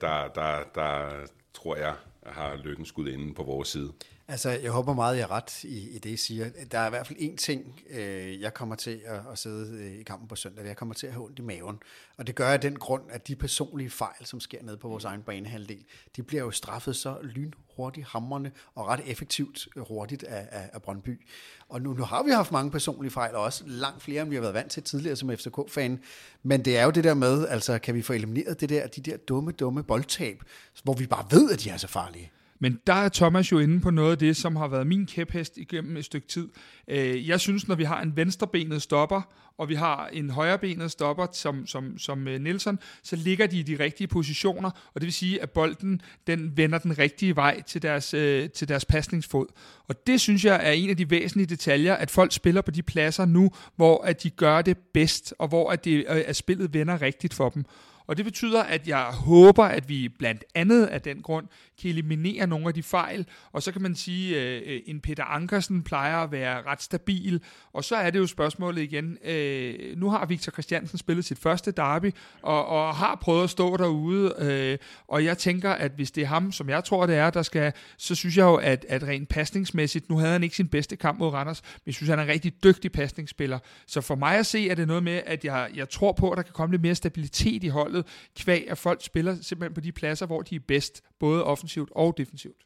der, 0.01 0.29
der, 0.29 0.63
der, 0.75 1.09
tror 1.55 1.77
jeg, 1.77 1.95
har 2.27 2.57
lykken 2.57 2.87
skud 2.87 3.09
inden 3.09 3.35
på 3.35 3.43
vores 3.43 3.69
side. 3.69 3.93
Altså, 4.31 4.51
jeg 4.51 4.71
håber 4.71 4.95
meget, 4.95 5.17
jeg 5.17 5.23
er 5.23 5.31
ret 5.31 5.65
i, 5.65 5.89
i 5.89 5.99
det, 5.99 6.11
I 6.11 6.17
siger. 6.17 6.49
Der 6.73 6.79
er 6.79 6.87
i 6.87 6.91
hvert 6.91 7.07
fald 7.07 7.19
én 7.19 7.37
ting, 7.37 7.81
øh, 7.91 8.41
jeg 8.41 8.55
kommer 8.55 8.75
til 8.75 9.01
at, 9.05 9.21
at 9.33 9.39
sidde 9.39 9.85
øh, 9.85 10.01
i 10.01 10.03
kampen 10.03 10.29
på 10.29 10.37
søndag. 10.37 10.67
Jeg 10.67 10.77
kommer 10.77 10.95
til 10.95 11.07
at 11.07 11.13
have 11.13 11.25
ondt 11.25 11.39
i 11.39 11.43
maven. 11.43 11.79
Og 12.17 12.27
det 12.27 12.35
gør 12.35 12.45
jeg 12.45 12.55
af 12.55 12.61
den 12.61 12.79
grund, 12.79 13.03
at 13.11 13.29
de 13.29 13.37
personlige 13.37 13.91
fejl, 13.91 14.27
som 14.27 14.41
sker 14.41 14.63
nede 14.63 14.77
på 14.77 14.89
vores 14.89 15.05
egen 15.05 15.23
banehalvdel, 15.23 15.85
de 16.17 16.23
bliver 16.23 16.43
jo 16.43 16.51
straffet 16.51 16.97
så 16.97 17.17
lynhurtigt, 17.23 18.07
hammerne 18.07 18.53
og 18.75 18.87
ret 18.87 19.01
effektivt 19.07 19.69
hurtigt 19.77 20.23
af, 20.23 20.49
af, 20.51 20.71
af 20.73 20.83
Brøndby. 20.83 21.27
Og 21.69 21.83
nu, 21.83 21.93
nu 21.93 22.03
har 22.03 22.23
vi 22.23 22.31
haft 22.31 22.53
mange 22.53 22.71
personlige 22.71 23.11
fejl, 23.11 23.35
og 23.35 23.43
også 23.43 23.65
langt 23.67 24.03
flere, 24.03 24.23
end 24.23 24.31
vi 24.31 24.37
har 24.37 24.43
været 24.43 24.55
vant 24.55 24.71
til 24.71 24.83
tidligere 24.83 25.17
som 25.17 25.31
FCK-fan. 25.31 26.01
Men 26.43 26.65
det 26.65 26.79
er 26.79 26.85
jo 26.85 26.91
det 26.91 27.05
der 27.05 27.15
med, 27.15 27.49
altså 27.49 27.79
kan 27.79 27.95
vi 27.95 28.03
få 28.03 28.13
elimineret 28.13 28.61
det 28.61 28.69
der, 28.69 28.87
de 28.87 29.01
der 29.01 29.17
dumme, 29.17 29.53
dumme 29.53 29.83
boldtab, 29.83 30.43
hvor 30.83 30.95
vi 30.95 31.07
bare 31.07 31.27
ved, 31.31 31.51
at 31.51 31.61
de 31.61 31.71
er 31.71 31.77
så 31.77 31.87
farlige. 31.87 32.33
Men 32.61 32.81
der 32.87 32.93
er 32.93 33.09
Thomas 33.09 33.53
jo 33.53 33.59
inde 33.59 33.81
på 33.81 33.91
noget 33.91 34.13
af 34.13 34.19
det, 34.19 34.37
som 34.37 34.57
har 34.57 34.69
været 34.69 34.87
min 34.87 35.07
kæphest 35.07 35.57
igennem 35.57 35.97
et 35.97 36.05
stykke 36.05 36.29
tid. 36.29 36.49
Øh, 36.89 37.29
jeg 37.29 37.41
synes, 37.41 37.69
når 37.69 37.75
vi 37.75 37.85
har 37.85 38.03
en 38.03 38.17
venstrebenet 38.17 38.83
stopper, 38.83 39.23
og 39.59 39.69
vi 39.69 39.75
har 39.75 40.07
en 40.07 40.31
højrebenet 40.31 40.91
stopper 40.91 41.27
som, 41.33 41.67
som, 41.67 41.99
som 41.99 42.29
øh, 42.29 42.41
Nielsen, 42.41 42.79
så 43.03 43.17
ligger 43.17 43.47
de 43.47 43.59
i 43.59 43.63
de 43.63 43.85
rigtige 43.85 44.09
positioner, 44.09 44.71
og 44.71 45.01
det 45.01 45.03
vil 45.03 45.13
sige, 45.13 45.43
at 45.43 45.51
bolden 45.51 46.01
den 46.27 46.57
vender 46.57 46.79
den 46.79 46.99
rigtige 46.99 47.37
vej 47.37 47.63
til 47.63 47.83
deres, 47.83 48.15
øh, 48.15 48.51
til 48.51 48.69
deres 48.69 48.85
pasningsfod. 48.85 49.47
Og 49.89 50.07
det 50.07 50.21
synes 50.21 50.45
jeg 50.45 50.61
er 50.63 50.73
en 50.73 50.91
af 50.91 50.97
de 50.97 51.11
væsentlige 51.11 51.47
detaljer, 51.47 51.95
at 51.95 52.11
folk 52.11 52.33
spiller 52.33 52.63
på 52.63 52.71
de 52.71 52.83
pladser 52.83 53.25
nu, 53.25 53.51
hvor 53.77 54.05
at 54.05 54.23
de 54.23 54.31
gør 54.31 54.63
det 54.63 54.79
bedst, 54.79 55.35
og 55.39 55.49
hvor 55.49 55.71
at, 55.71 55.85
det, 55.85 56.05
øh, 56.09 56.23
at 56.27 56.37
spillet 56.37 56.75
vender 56.75 57.03
rigtigt 57.03 57.35
for 57.35 57.49
dem. 57.49 57.65
Og 58.09 58.17
det 58.17 58.25
betyder, 58.25 58.63
at 58.63 58.89
jeg 58.89 59.05
håber, 59.05 59.65
at 59.65 59.89
vi 59.89 60.09
blandt 60.09 60.45
andet 60.55 60.87
af 60.87 61.01
den 61.03 61.23
grund 61.23 61.47
kan 61.81 61.91
eliminere 61.91 62.47
nogle 62.47 62.69
af 62.69 62.75
de 62.75 62.83
fejl. 62.83 63.27
Og 63.53 63.63
så 63.63 63.73
kan 63.73 63.83
man 63.83 63.95
sige, 63.95 64.41
at 64.41 64.63
øh, 64.67 64.81
en 64.87 65.01
Peter 65.01 65.25
Ankersen 65.25 65.83
plejer 65.83 66.17
at 66.17 66.33
være 66.33 66.63
ret 66.63 66.83
stabil. 66.83 67.43
Og 67.73 67.85
så 67.85 67.97
er 67.97 68.11
det 68.11 68.19
jo 68.19 68.27
spørgsmålet 68.27 68.83
igen. 68.83 69.19
Øh, 69.25 69.97
nu 69.97 70.11
har 70.11 70.27
Victor 70.27 70.53
Christiansen 70.53 70.99
spillet 70.99 71.25
sit 71.25 71.39
første 71.39 71.71
derby, 71.71 72.11
og, 72.43 72.67
og 72.67 72.95
har 72.95 73.19
prøvet 73.21 73.45
at 73.45 73.51
stå 73.51 73.77
derude. 73.77 74.35
Øh, 74.39 74.79
og 75.09 75.25
jeg 75.25 75.39
tænker, 75.39 75.71
at 75.71 75.93
hvis 75.93 76.11
det 76.11 76.23
er 76.23 76.27
ham, 76.27 76.53
som 76.53 76.69
jeg 76.69 76.85
tror, 76.85 77.07
det 77.07 77.17
er, 77.17 77.31
der 77.31 77.43
skal, 77.43 77.73
så 77.97 78.15
synes 78.15 78.37
jeg 78.37 78.45
jo, 78.45 78.55
at, 78.55 78.87
at 78.89 79.03
rent 79.03 79.29
pasningsmæssigt, 79.29 80.11
nu 80.11 80.19
havde 80.19 80.33
han 80.33 80.43
ikke 80.43 80.57
sin 80.57 80.69
bedste 80.69 80.97
kamp 80.97 81.19
mod 81.19 81.29
Randers, 81.29 81.63
men 81.65 81.83
jeg 81.87 81.95
synes, 81.95 82.11
han 82.11 82.19
er 82.19 82.23
en 82.23 82.29
rigtig 82.29 82.65
dygtig 82.65 82.93
pasningsspiller. 82.93 83.59
Så 83.87 84.01
for 84.01 84.15
mig 84.15 84.39
at 84.39 84.47
se, 84.47 84.69
er 84.69 84.75
det 84.75 84.89
noget 84.89 85.03
med, 85.03 85.21
at 85.27 85.45
jeg, 85.45 85.69
jeg 85.75 85.89
tror 85.89 86.13
på, 86.13 86.31
at 86.31 86.37
der 86.37 86.43
kan 86.43 86.53
komme 86.53 86.73
lidt 86.73 86.83
mere 86.83 86.95
stabilitet 86.95 87.65
i 87.65 87.69
holdet, 87.69 87.98
kvæg 88.37 88.71
at 88.71 88.79
folk 88.79 89.05
spiller 89.05 89.37
simpelthen 89.43 89.75
på 89.75 89.81
de 89.81 89.93
pladser, 89.93 90.27
hvor 90.27 90.43
de 90.43 90.57
er 90.57 90.61
bedst, 90.69 91.03
både 91.19 91.45
offensivt 91.45 91.91
og 91.93 92.15
defensivt. 92.19 92.65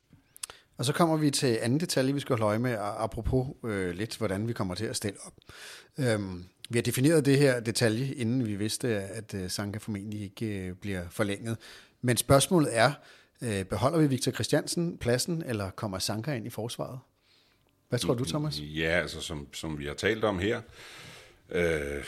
Og 0.76 0.84
så 0.84 0.92
kommer 0.92 1.16
vi 1.16 1.30
til 1.30 1.58
anden 1.62 1.80
detalje, 1.80 2.14
vi 2.14 2.20
skal 2.20 2.32
holde 2.32 2.44
øje 2.44 2.58
med, 2.58 2.76
apropos 2.78 3.46
øh, 3.64 3.90
lidt, 3.90 4.16
hvordan 4.18 4.48
vi 4.48 4.52
kommer 4.52 4.74
til 4.74 4.84
at 4.84 4.96
stille 4.96 5.18
op. 5.24 5.32
Øhm, 5.98 6.44
vi 6.70 6.78
har 6.78 6.82
defineret 6.82 7.24
det 7.24 7.38
her 7.38 7.60
detalje, 7.60 8.14
inden 8.14 8.46
vi 8.46 8.56
vidste, 8.56 8.88
at 8.88 9.34
øh, 9.34 9.50
Sanka 9.50 9.78
formentlig 9.78 10.22
ikke 10.22 10.46
øh, 10.46 10.74
bliver 10.74 11.04
forlænget. 11.10 11.56
Men 12.00 12.16
spørgsmålet 12.16 12.76
er, 12.76 12.92
øh, 13.42 13.64
beholder 13.64 13.98
vi 13.98 14.06
Victor 14.06 14.32
Christiansen 14.32 14.98
pladsen, 14.98 15.42
eller 15.46 15.70
kommer 15.70 15.98
Sanka 15.98 16.32
ind 16.32 16.46
i 16.46 16.50
forsvaret? 16.50 16.98
Hvad 17.88 17.98
tror 17.98 18.14
du, 18.14 18.24
Thomas? 18.24 18.60
Ja, 18.60 19.00
altså 19.00 19.20
som, 19.20 19.48
som 19.52 19.78
vi 19.78 19.86
har 19.86 19.94
talt 19.94 20.24
om 20.24 20.38
her, 20.38 20.60
øh, 21.50 22.04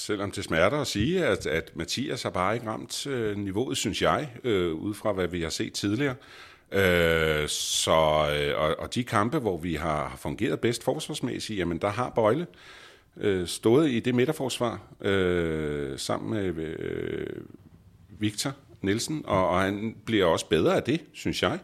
selvom 0.00 0.30
det 0.30 0.44
smerter 0.44 0.78
at 0.78 0.86
sige, 0.86 1.26
at, 1.26 1.46
at 1.46 1.70
Mathias 1.74 2.22
har 2.22 2.30
bare 2.30 2.54
ikke 2.54 2.66
ramt 2.66 3.06
øh, 3.06 3.36
niveauet, 3.36 3.76
synes 3.76 4.02
jeg, 4.02 4.30
øh, 4.44 4.72
ud 4.72 4.94
fra 4.94 5.12
hvad 5.12 5.28
vi 5.28 5.42
har 5.42 5.50
set 5.50 5.72
tidligere. 5.72 6.14
Øh, 6.72 7.48
så, 7.48 8.28
øh, 8.34 8.60
og, 8.60 8.76
og 8.78 8.94
de 8.94 9.04
kampe, 9.04 9.38
hvor 9.38 9.58
vi 9.58 9.74
har 9.74 10.16
fungeret 10.18 10.60
bedst 10.60 10.84
forsvarsmæssigt, 10.84 11.58
jamen 11.58 11.78
der 11.78 11.88
har 11.88 12.10
Bøjle 12.10 12.46
øh, 13.16 13.46
stået 13.46 13.90
i 13.90 14.00
det 14.00 14.14
midterforsvar 14.14 14.80
øh, 15.00 15.98
sammen 15.98 16.30
med 16.30 16.64
øh, 16.64 17.26
Victor 18.18 18.52
Nielsen, 18.82 19.22
og, 19.26 19.48
og 19.48 19.60
han 19.60 19.96
bliver 20.04 20.24
også 20.24 20.46
bedre 20.48 20.76
af 20.76 20.82
det, 20.82 21.00
synes 21.12 21.42
jeg. 21.42 21.58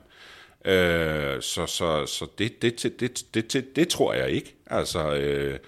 Øh, 0.64 1.42
så 1.42 1.66
så, 1.66 2.06
så 2.06 2.26
det, 2.38 2.62
det, 2.62 2.82
det, 2.82 3.00
det, 3.00 3.24
det, 3.34 3.52
det, 3.52 3.76
det 3.76 3.88
tror 3.88 4.14
jeg 4.14 4.30
ikke. 4.30 4.54
Altså, 4.66 5.14
øh, 5.14 5.58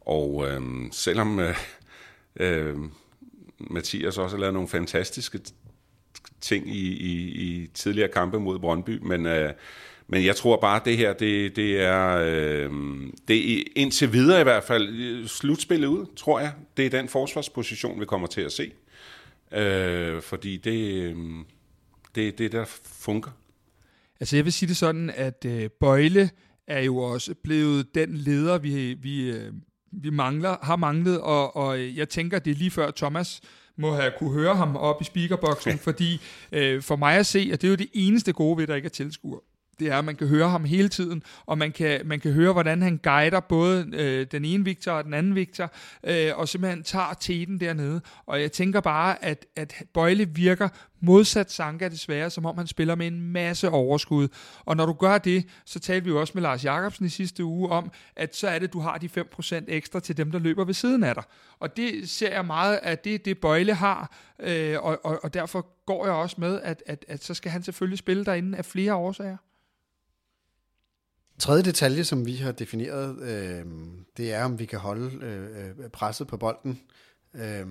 og 0.00 0.46
øh, 0.48 0.60
selvom 0.92 1.40
øh, 1.40 1.56
øh, 2.40 2.76
Mathias 3.58 4.18
også 4.18 4.36
har 4.36 4.40
lavet 4.40 4.54
nogle 4.54 4.68
fantastiske 4.68 5.40
ting 6.40 6.68
i, 6.68 6.92
i, 6.92 7.12
i 7.28 7.66
tidligere 7.66 8.08
kampe 8.08 8.40
mod 8.40 8.58
Brøndby, 8.58 8.98
men, 9.02 9.26
øh, 9.26 9.52
men 10.08 10.24
jeg 10.24 10.36
tror 10.36 10.60
bare, 10.60 10.80
at 10.80 10.84
det 10.84 10.96
her, 10.96 11.12
det, 11.12 11.56
det 11.56 11.80
er, 11.80 12.16
øh, 12.16 12.70
det 13.28 13.52
er 13.52 13.62
indtil 13.76 14.12
videre 14.12 14.40
i 14.40 14.42
hvert 14.42 14.64
fald 14.64 14.88
øh, 14.88 15.26
slutspillet 15.26 15.88
ud, 15.88 16.06
tror 16.16 16.40
jeg. 16.40 16.52
Det 16.76 16.86
er 16.86 16.90
den 16.90 17.08
forsvarsposition, 17.08 18.00
vi 18.00 18.04
kommer 18.04 18.26
til 18.26 18.40
at 18.40 18.52
se. 18.52 18.72
Øh, 19.52 20.22
fordi 20.22 20.56
det, 20.56 21.02
øhm, 21.02 21.44
det, 22.14 22.38
det 22.38 22.52
der 22.52 22.64
funker. 22.84 23.30
Altså 24.20 24.36
jeg 24.36 24.44
vil 24.44 24.52
sige 24.52 24.68
det 24.68 24.76
sådan, 24.76 25.10
at 25.10 25.44
øh, 25.46 25.70
Bøjle 25.80 26.30
er 26.66 26.80
jo 26.80 26.96
også 26.96 27.34
blevet 27.34 27.94
den 27.94 28.16
leder, 28.16 28.58
vi, 28.58 28.94
vi, 28.94 29.30
øh, 29.30 29.52
vi 29.92 30.10
mangler, 30.10 30.56
har 30.62 30.76
manglet, 30.76 31.20
og, 31.20 31.56
og 31.56 31.96
jeg 31.96 32.08
tænker, 32.08 32.38
det 32.38 32.50
er 32.50 32.54
lige 32.54 32.70
før 32.70 32.90
Thomas 32.90 33.40
må 33.76 33.94
have 33.94 34.12
kunne 34.18 34.32
høre 34.32 34.56
ham 34.56 34.76
op 34.76 35.00
i 35.00 35.04
speakerboksen, 35.04 35.78
fordi 35.88 36.20
øh, 36.52 36.82
for 36.82 36.96
mig 36.96 37.16
at 37.16 37.26
se, 37.26 37.50
at 37.52 37.62
det 37.62 37.68
er 37.68 37.70
jo 37.70 37.76
det 37.76 37.90
eneste 37.92 38.32
gode 38.32 38.56
ved, 38.56 38.64
at 38.64 38.68
der 38.68 38.74
ikke 38.74 38.86
er 38.86 38.90
tilskuer 38.90 39.38
det 39.78 39.88
er, 39.88 39.98
at 39.98 40.04
man 40.04 40.16
kan 40.16 40.26
høre 40.26 40.48
ham 40.48 40.64
hele 40.64 40.88
tiden, 40.88 41.22
og 41.46 41.58
man 41.58 41.72
kan, 41.72 42.00
man 42.04 42.20
kan 42.20 42.32
høre, 42.32 42.52
hvordan 42.52 42.82
han 42.82 42.96
guider 42.96 43.40
både 43.40 43.90
øh, 43.92 44.26
den 44.32 44.44
ene 44.44 44.64
Victor 44.64 44.92
og 44.92 45.04
den 45.04 45.14
anden 45.14 45.34
Victor, 45.34 45.72
øh, 46.04 46.30
og 46.34 46.48
simpelthen 46.48 46.82
tager 46.82 47.14
teten 47.20 47.60
dernede. 47.60 48.00
Og 48.26 48.40
jeg 48.40 48.52
tænker 48.52 48.80
bare, 48.80 49.24
at, 49.24 49.46
at 49.56 49.74
Bøjle 49.94 50.28
virker 50.28 50.68
modsat 51.00 51.52
Sanka 51.52 51.88
desværre, 51.88 52.30
som 52.30 52.46
om 52.46 52.58
han 52.58 52.66
spiller 52.66 52.94
med 52.94 53.06
en 53.06 53.20
masse 53.32 53.70
overskud. 53.70 54.28
Og 54.64 54.76
når 54.76 54.86
du 54.86 54.92
gør 54.92 55.18
det, 55.18 55.46
så 55.64 55.78
talte 55.80 56.04
vi 56.04 56.10
jo 56.10 56.20
også 56.20 56.32
med 56.34 56.42
Lars 56.42 56.64
Jakobsen 56.64 57.06
i 57.06 57.08
sidste 57.08 57.44
uge 57.44 57.70
om, 57.70 57.90
at 58.16 58.36
så 58.36 58.48
er 58.48 58.58
det, 58.58 58.72
du 58.72 58.80
har 58.80 58.98
de 58.98 59.08
5% 59.40 59.64
ekstra 59.68 60.00
til 60.00 60.16
dem, 60.16 60.30
der 60.30 60.38
løber 60.38 60.64
ved 60.64 60.74
siden 60.74 61.04
af 61.04 61.14
dig. 61.14 61.24
Og 61.58 61.76
det 61.76 62.10
ser 62.10 62.34
jeg 62.34 62.44
meget, 62.44 62.80
at 62.82 63.04
det 63.04 63.24
det 63.24 63.38
Bøjle 63.38 63.74
har, 63.74 64.12
øh, 64.38 64.76
og, 64.82 65.00
og, 65.04 65.20
og 65.22 65.34
derfor 65.34 65.66
går 65.86 66.06
jeg 66.06 66.14
også 66.14 66.36
med, 66.38 66.60
at, 66.60 66.82
at, 66.86 67.04
at 67.08 67.24
så 67.24 67.34
skal 67.34 67.50
han 67.50 67.62
selvfølgelig 67.62 67.98
spille 67.98 68.24
derinde 68.24 68.58
af 68.58 68.64
flere 68.64 68.94
årsager. 68.94 69.36
Tredje 71.38 71.62
detalje, 71.62 72.04
som 72.04 72.26
vi 72.26 72.34
har 72.34 72.52
defineret, 72.52 73.22
øh, 73.22 73.64
det 74.16 74.32
er, 74.32 74.44
om 74.44 74.58
vi 74.58 74.64
kan 74.64 74.78
holde 74.78 75.24
øh, 75.24 75.68
øh 75.68 75.90
presset 75.92 76.26
på 76.26 76.36
bolden. 76.36 76.80
Øh, 77.34 77.66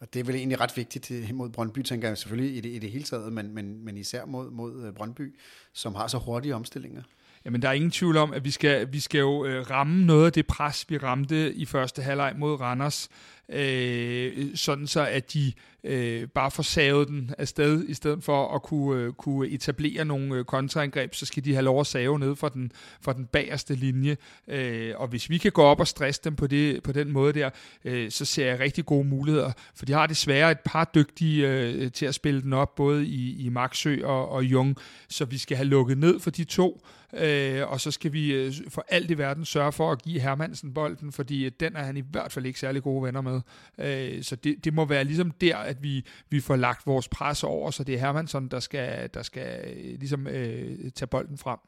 Og 0.00 0.14
det 0.14 0.20
er 0.20 0.24
vel 0.24 0.34
egentlig 0.34 0.60
ret 0.60 0.76
vigtigt 0.76 1.34
mod 1.34 1.48
Brøndby, 1.48 1.82
tænker 1.82 2.08
jeg 2.08 2.18
selvfølgelig 2.18 2.56
i 2.56 2.60
det, 2.60 2.68
i 2.68 2.78
det 2.78 2.90
hele 2.90 3.04
taget, 3.04 3.32
men, 3.32 3.54
men, 3.54 3.84
men 3.84 3.96
især 3.96 4.24
mod, 4.24 4.50
mod 4.50 4.84
øh, 4.84 4.92
Brøndby, 4.92 5.36
som 5.72 5.94
har 5.94 6.06
så 6.06 6.18
hurtige 6.18 6.54
omstillinger. 6.54 7.02
Jamen, 7.44 7.62
der 7.62 7.68
er 7.68 7.72
ingen 7.72 7.90
tvivl 7.90 8.16
om, 8.16 8.32
at 8.32 8.44
vi 8.44 8.50
skal, 8.50 8.92
vi 8.92 9.00
skal 9.00 9.18
jo 9.18 9.44
øh, 9.44 9.70
ramme 9.70 10.04
noget 10.04 10.26
af 10.26 10.32
det 10.32 10.46
pres, 10.46 10.86
vi 10.88 10.98
ramte 10.98 11.54
i 11.54 11.66
første 11.66 12.02
halvleg 12.02 12.34
mod 12.36 12.60
Randers, 12.60 13.08
øh, 13.52 14.56
sådan 14.56 14.86
så 14.86 15.06
at 15.06 15.32
de 15.32 15.52
øh, 15.84 16.28
bare 16.28 16.50
får 16.50 16.62
savet 16.62 17.08
den 17.08 17.34
afsted, 17.38 17.84
i 17.88 17.94
stedet 17.94 18.24
for 18.24 18.54
at 18.54 18.62
kunne, 18.62 19.02
øh, 19.02 19.12
kunne 19.12 19.48
etablere 19.48 20.04
nogle 20.04 20.34
øh, 20.34 20.44
kontraangreb, 20.44 21.14
så 21.14 21.26
skal 21.26 21.44
de 21.44 21.52
have 21.52 21.64
lov 21.64 21.80
at 21.80 21.86
save 21.86 22.18
ned 22.18 22.36
fra 22.36 22.48
den, 22.48 22.72
fra 23.00 23.12
den 23.12 23.26
bagerste 23.26 23.74
linje. 23.74 24.16
Øh, 24.48 24.92
og 24.96 25.08
hvis 25.08 25.30
vi 25.30 25.38
kan 25.38 25.52
gå 25.52 25.62
op 25.62 25.80
og 25.80 25.86
stresse 25.86 26.20
dem 26.24 26.36
på, 26.36 26.46
det, 26.46 26.82
på 26.82 26.92
den 26.92 27.12
måde 27.12 27.32
der, 27.32 27.50
øh, 27.84 28.10
så 28.10 28.24
ser 28.24 28.46
jeg 28.46 28.60
rigtig 28.60 28.86
gode 28.86 29.04
muligheder, 29.04 29.52
for 29.74 29.86
de 29.86 29.92
har 29.92 30.06
desværre 30.06 30.50
et 30.50 30.60
par 30.64 30.90
dygtige 30.94 31.48
øh, 31.48 31.92
til 31.92 32.06
at 32.06 32.14
spille 32.14 32.42
den 32.42 32.52
op, 32.52 32.74
både 32.74 33.06
i, 33.06 33.46
i 33.46 33.48
Maxø 33.48 34.04
og, 34.04 34.28
og 34.28 34.44
Jung, 34.44 34.76
så 35.08 35.24
vi 35.24 35.38
skal 35.38 35.56
have 35.56 35.68
lukket 35.68 35.98
ned 35.98 36.20
for 36.20 36.30
de 36.30 36.44
to, 36.44 36.80
øh, 37.12 37.70
og 37.70 37.80
så 37.80 37.90
skal 37.90 38.12
vi 38.12 38.32
øh, 38.32 38.54
for 38.68 38.84
alt 38.88 39.10
i 39.10 39.18
verden 39.18 39.44
sørge 39.44 39.72
for 39.72 39.92
at 39.92 40.02
give 40.02 40.20
Hermansen 40.20 40.74
bolden, 40.74 41.12
fordi 41.12 41.44
øh, 41.44 41.52
den 41.60 41.76
er 41.76 41.82
han 41.82 41.96
i 41.96 42.02
hvert 42.10 42.32
fald 42.32 42.46
ikke 42.46 42.60
særlig 42.60 42.82
gode 42.82 43.02
venner 43.02 43.20
med. 43.20 43.39
Øh, 43.78 44.22
så 44.22 44.36
det, 44.36 44.64
det 44.64 44.74
må 44.74 44.84
være 44.84 45.04
ligesom 45.04 45.30
der, 45.30 45.56
at 45.56 45.82
vi, 45.82 46.06
vi 46.30 46.40
får 46.40 46.56
lagt 46.56 46.86
vores 46.86 47.08
pres 47.08 47.44
over, 47.44 47.70
så 47.70 47.84
det 47.84 47.94
er 47.94 47.98
Hermansson, 47.98 48.48
der 48.48 48.60
skal, 48.60 49.10
der 49.14 49.22
skal 49.22 49.64
øh, 49.64 49.98
ligesom 49.98 50.26
øh, 50.26 50.90
tage 50.90 51.06
bolden 51.06 51.38
frem. 51.38 51.58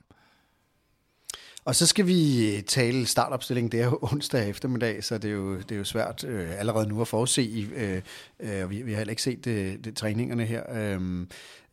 Og 1.65 1.75
så 1.75 1.87
skal 1.87 2.07
vi 2.07 2.63
tale 2.67 3.07
startopstilling. 3.07 3.73
Det 3.73 3.81
er 3.81 3.85
jo 3.85 3.99
onsdag 4.03 4.49
eftermiddag, 4.49 5.05
så 5.05 5.19
det 5.19 5.31
er 5.31 5.35
jo, 5.35 5.57
det 5.57 5.73
er 5.73 5.77
jo 5.77 5.85
svært 5.85 6.25
øh, 6.25 6.61
allerede 6.61 6.89
nu 6.89 7.01
at 7.01 7.09
forudse. 7.09 7.69
Øh, 7.77 8.03
øh, 8.41 8.71
vi, 8.71 8.83
vi 8.83 8.93
har 8.93 8.99
heller 8.99 9.13
ikke 9.13 9.23
set 9.23 9.47
øh, 9.47 9.55
det, 9.55 9.85
det, 9.85 9.97
træningerne 9.97 10.45
her. 10.45 10.63
Øh, 10.77 11.21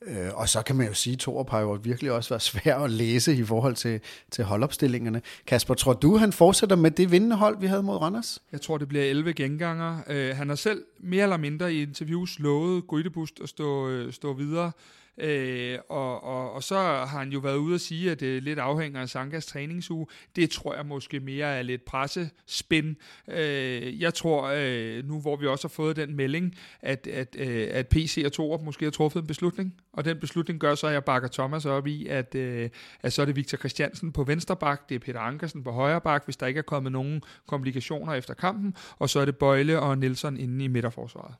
øh, 0.01 0.33
og 0.33 0.49
så 0.49 0.61
kan 0.61 0.75
man 0.75 0.87
jo 0.87 0.93
sige, 0.93 1.13
at 1.13 1.19
Torup 1.19 1.49
har 1.49 1.59
jo 1.59 1.79
virkelig 1.83 2.11
også 2.11 2.29
været 2.29 2.41
svær 2.51 2.77
at 2.77 2.91
læse 2.91 3.35
i 3.35 3.43
forhold 3.43 3.75
til, 3.75 4.01
til 4.31 4.43
holdopstillingerne. 4.43 5.21
Kasper, 5.47 5.73
tror 5.73 5.93
du, 5.93 6.17
han 6.17 6.33
fortsætter 6.33 6.75
med 6.75 6.91
det 6.91 7.11
vindende 7.11 7.35
hold, 7.35 7.59
vi 7.59 7.67
havde 7.67 7.83
mod 7.83 7.97
Randers? 7.97 8.41
Jeg 8.51 8.61
tror, 8.61 8.77
det 8.77 8.87
bliver 8.87 9.05
11 9.05 9.33
genganger. 9.33 9.99
Øh, 10.07 10.35
han 10.35 10.49
har 10.49 10.55
selv 10.55 10.83
mere 10.99 11.23
eller 11.23 11.37
mindre 11.37 11.73
i 11.73 11.81
interviews 11.81 12.39
lovet 12.39 12.87
Grydebust 12.87 13.39
at 13.43 13.49
stå, 13.49 13.89
øh, 13.89 14.13
stå 14.13 14.33
videre. 14.33 14.71
Øh, 15.19 15.79
og, 15.89 16.23
og, 16.23 16.53
og 16.53 16.63
så 16.63 16.75
har 16.77 17.05
han 17.05 17.31
jo 17.31 17.39
været 17.39 17.55
ude 17.55 17.75
at 17.75 17.81
sige, 17.81 18.11
at 18.11 18.19
det 18.19 18.43
lidt 18.43 18.59
afhænger 18.59 19.01
af 19.01 19.09
Sankas 19.09 19.45
træningsuge. 19.45 20.07
Det 20.35 20.49
tror 20.49 20.75
jeg 20.75 20.85
måske 20.85 21.19
mere 21.19 21.47
er 21.47 21.61
lidt 21.61 21.85
pressespind. 21.85 22.95
Øh, 23.27 24.01
jeg 24.01 24.13
tror, 24.13 24.51
øh, 24.55 25.07
nu 25.07 25.21
hvor 25.21 25.35
vi 25.35 25.47
også 25.47 25.67
har 25.67 25.69
fået 25.69 25.95
den 25.95 26.15
melding, 26.15 26.55
at, 26.81 27.07
at, 27.07 27.35
øh, 27.39 27.67
at 27.71 27.87
PC 27.87 28.23
og 28.25 28.31
Torup 28.31 28.61
måske 28.61 28.85
har 28.85 28.91
truffet 28.91 29.21
en 29.21 29.27
beslutning, 29.27 29.75
og 29.93 30.05
den 30.05 30.19
beslutning 30.19 30.59
gør 30.59 30.75
så, 30.75 30.87
at 30.87 30.93
jeg 30.93 31.03
bakker 31.03 31.29
Thomas 31.29 31.65
op 31.65 31.87
i, 31.87 32.07
at, 32.07 32.35
øh, 32.35 32.69
at 33.01 33.13
så 33.13 33.21
er 33.21 33.25
det 33.25 33.35
Victor 33.35 33.57
Christiansen 33.57 34.11
på 34.11 34.23
venstre 34.23 34.55
bak, 34.55 34.89
det 34.89 34.95
er 34.95 34.99
Peter 34.99 35.19
Ankersen 35.19 35.63
på 35.63 35.71
højre 35.71 36.01
bak, 36.01 36.25
hvis 36.25 36.37
der 36.37 36.47
ikke 36.47 36.57
er 36.57 36.61
kommet 36.61 36.91
nogen 36.91 37.21
komplikationer 37.47 38.13
efter 38.13 38.33
kampen, 38.33 38.75
og 38.99 39.09
så 39.09 39.19
er 39.19 39.25
det 39.25 39.37
Bøjle 39.37 39.79
og 39.79 39.97
Nielsen 39.97 40.37
inde 40.37 40.65
i 40.65 40.67
midterforsvaret. 40.67 41.35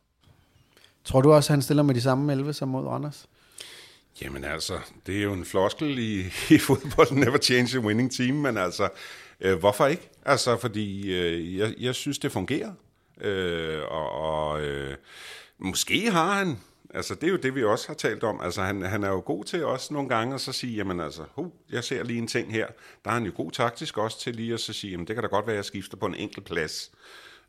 Tror 1.04 1.22
du 1.22 1.32
også, 1.32 1.54
at 1.54 1.56
han 1.56 1.62
stiller 1.62 1.84
med 1.84 1.96
de 1.96 2.02
samme 2.02 2.32
11 2.32 2.54
som 2.54 2.68
mod 2.68 2.88
Anders? 2.90 3.28
Jamen 4.22 4.44
altså, 4.44 4.80
det 5.06 5.18
er 5.18 5.24
jo 5.24 5.34
en 5.34 5.46
floskel 5.46 6.00
i, 6.00 6.20
i 6.56 6.58
fodbold, 6.58 7.12
never 7.12 7.38
change 7.38 7.78
a 7.78 7.82
winning 7.82 8.12
team, 8.12 8.36
men 8.36 8.58
altså, 8.58 8.90
øh, 9.42 9.60
hvorfor 9.60 9.86
ikke? 9.86 10.10
Altså, 10.26 10.58
fordi 10.58 11.14
øh, 11.14 11.58
jeg, 11.58 11.74
jeg 11.80 11.96
synes, 11.96 12.20
det 12.20 12.32
fungerer. 12.32 12.74
Øh, 13.22 13.82
og 13.92 14.12
og 14.12 14.62
øh, 14.62 14.96
måske 15.58 16.12
har 16.12 16.34
han, 16.34 16.60
altså 16.94 17.16
det 17.16 17.24
er 17.24 17.32
jo 17.32 17.38
det, 17.38 17.56
vi 17.56 17.64
også 17.64 17.88
har 17.88 17.94
talt 17.94 18.24
om, 18.24 18.42
altså 18.42 18.62
han, 18.62 18.82
han 18.82 19.04
er 19.04 19.10
jo 19.10 19.22
god 19.26 19.46
til 19.46 19.66
også 19.66 19.94
nogle 19.94 20.10
gange 20.10 20.36
at 20.36 20.42
så 20.42 20.52
sige, 20.52 20.76
jamen 20.76 21.00
altså, 21.00 21.24
uh, 21.36 21.48
jeg 21.70 21.84
ser 21.84 22.04
lige 22.04 22.20
en 22.20 22.28
ting 22.28 22.52
her, 22.52 22.68
der 23.06 23.10
er 23.10 23.14
han 23.14 23.26
jo 23.26 23.32
god 23.36 23.52
taktisk 23.52 23.98
også 23.98 24.20
til 24.20 24.36
lige 24.36 24.54
at 24.54 24.60
så 24.60 24.74
sige, 24.74 24.92
jamen 24.92 25.08
det 25.08 25.16
kan 25.16 25.24
da 25.24 25.30
godt 25.30 25.48
være, 25.48 25.54
at 25.54 25.58
jeg 25.58 25.66
skifter 25.66 25.98
på 25.98 26.06
en 26.06 26.16
enkelt 26.16 26.46
plads. 26.46 26.92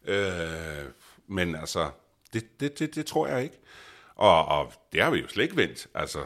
Øh, 0.04 0.84
men 1.26 1.54
altså, 1.54 1.90
det, 2.32 2.60
det, 2.60 2.78
det, 2.78 2.94
det 2.94 3.06
tror 3.06 3.26
jeg 3.26 3.42
ikke. 3.42 3.58
Og, 4.14 4.44
og 4.44 4.72
det 4.92 5.02
har 5.02 5.10
vi 5.10 5.18
jo 5.18 5.28
slet 5.28 5.44
ikke 5.44 5.56
vendt. 5.56 5.86
Altså, 5.94 6.24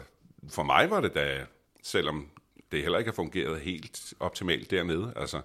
for 0.50 0.62
mig 0.62 0.90
var 0.90 1.00
det 1.00 1.14
da, 1.14 1.40
selvom 1.82 2.28
det 2.72 2.82
heller 2.82 2.98
ikke 2.98 3.10
har 3.10 3.14
fungeret 3.14 3.60
helt 3.60 4.14
optimalt 4.20 4.70
dernede, 4.70 5.12
altså 5.16 5.40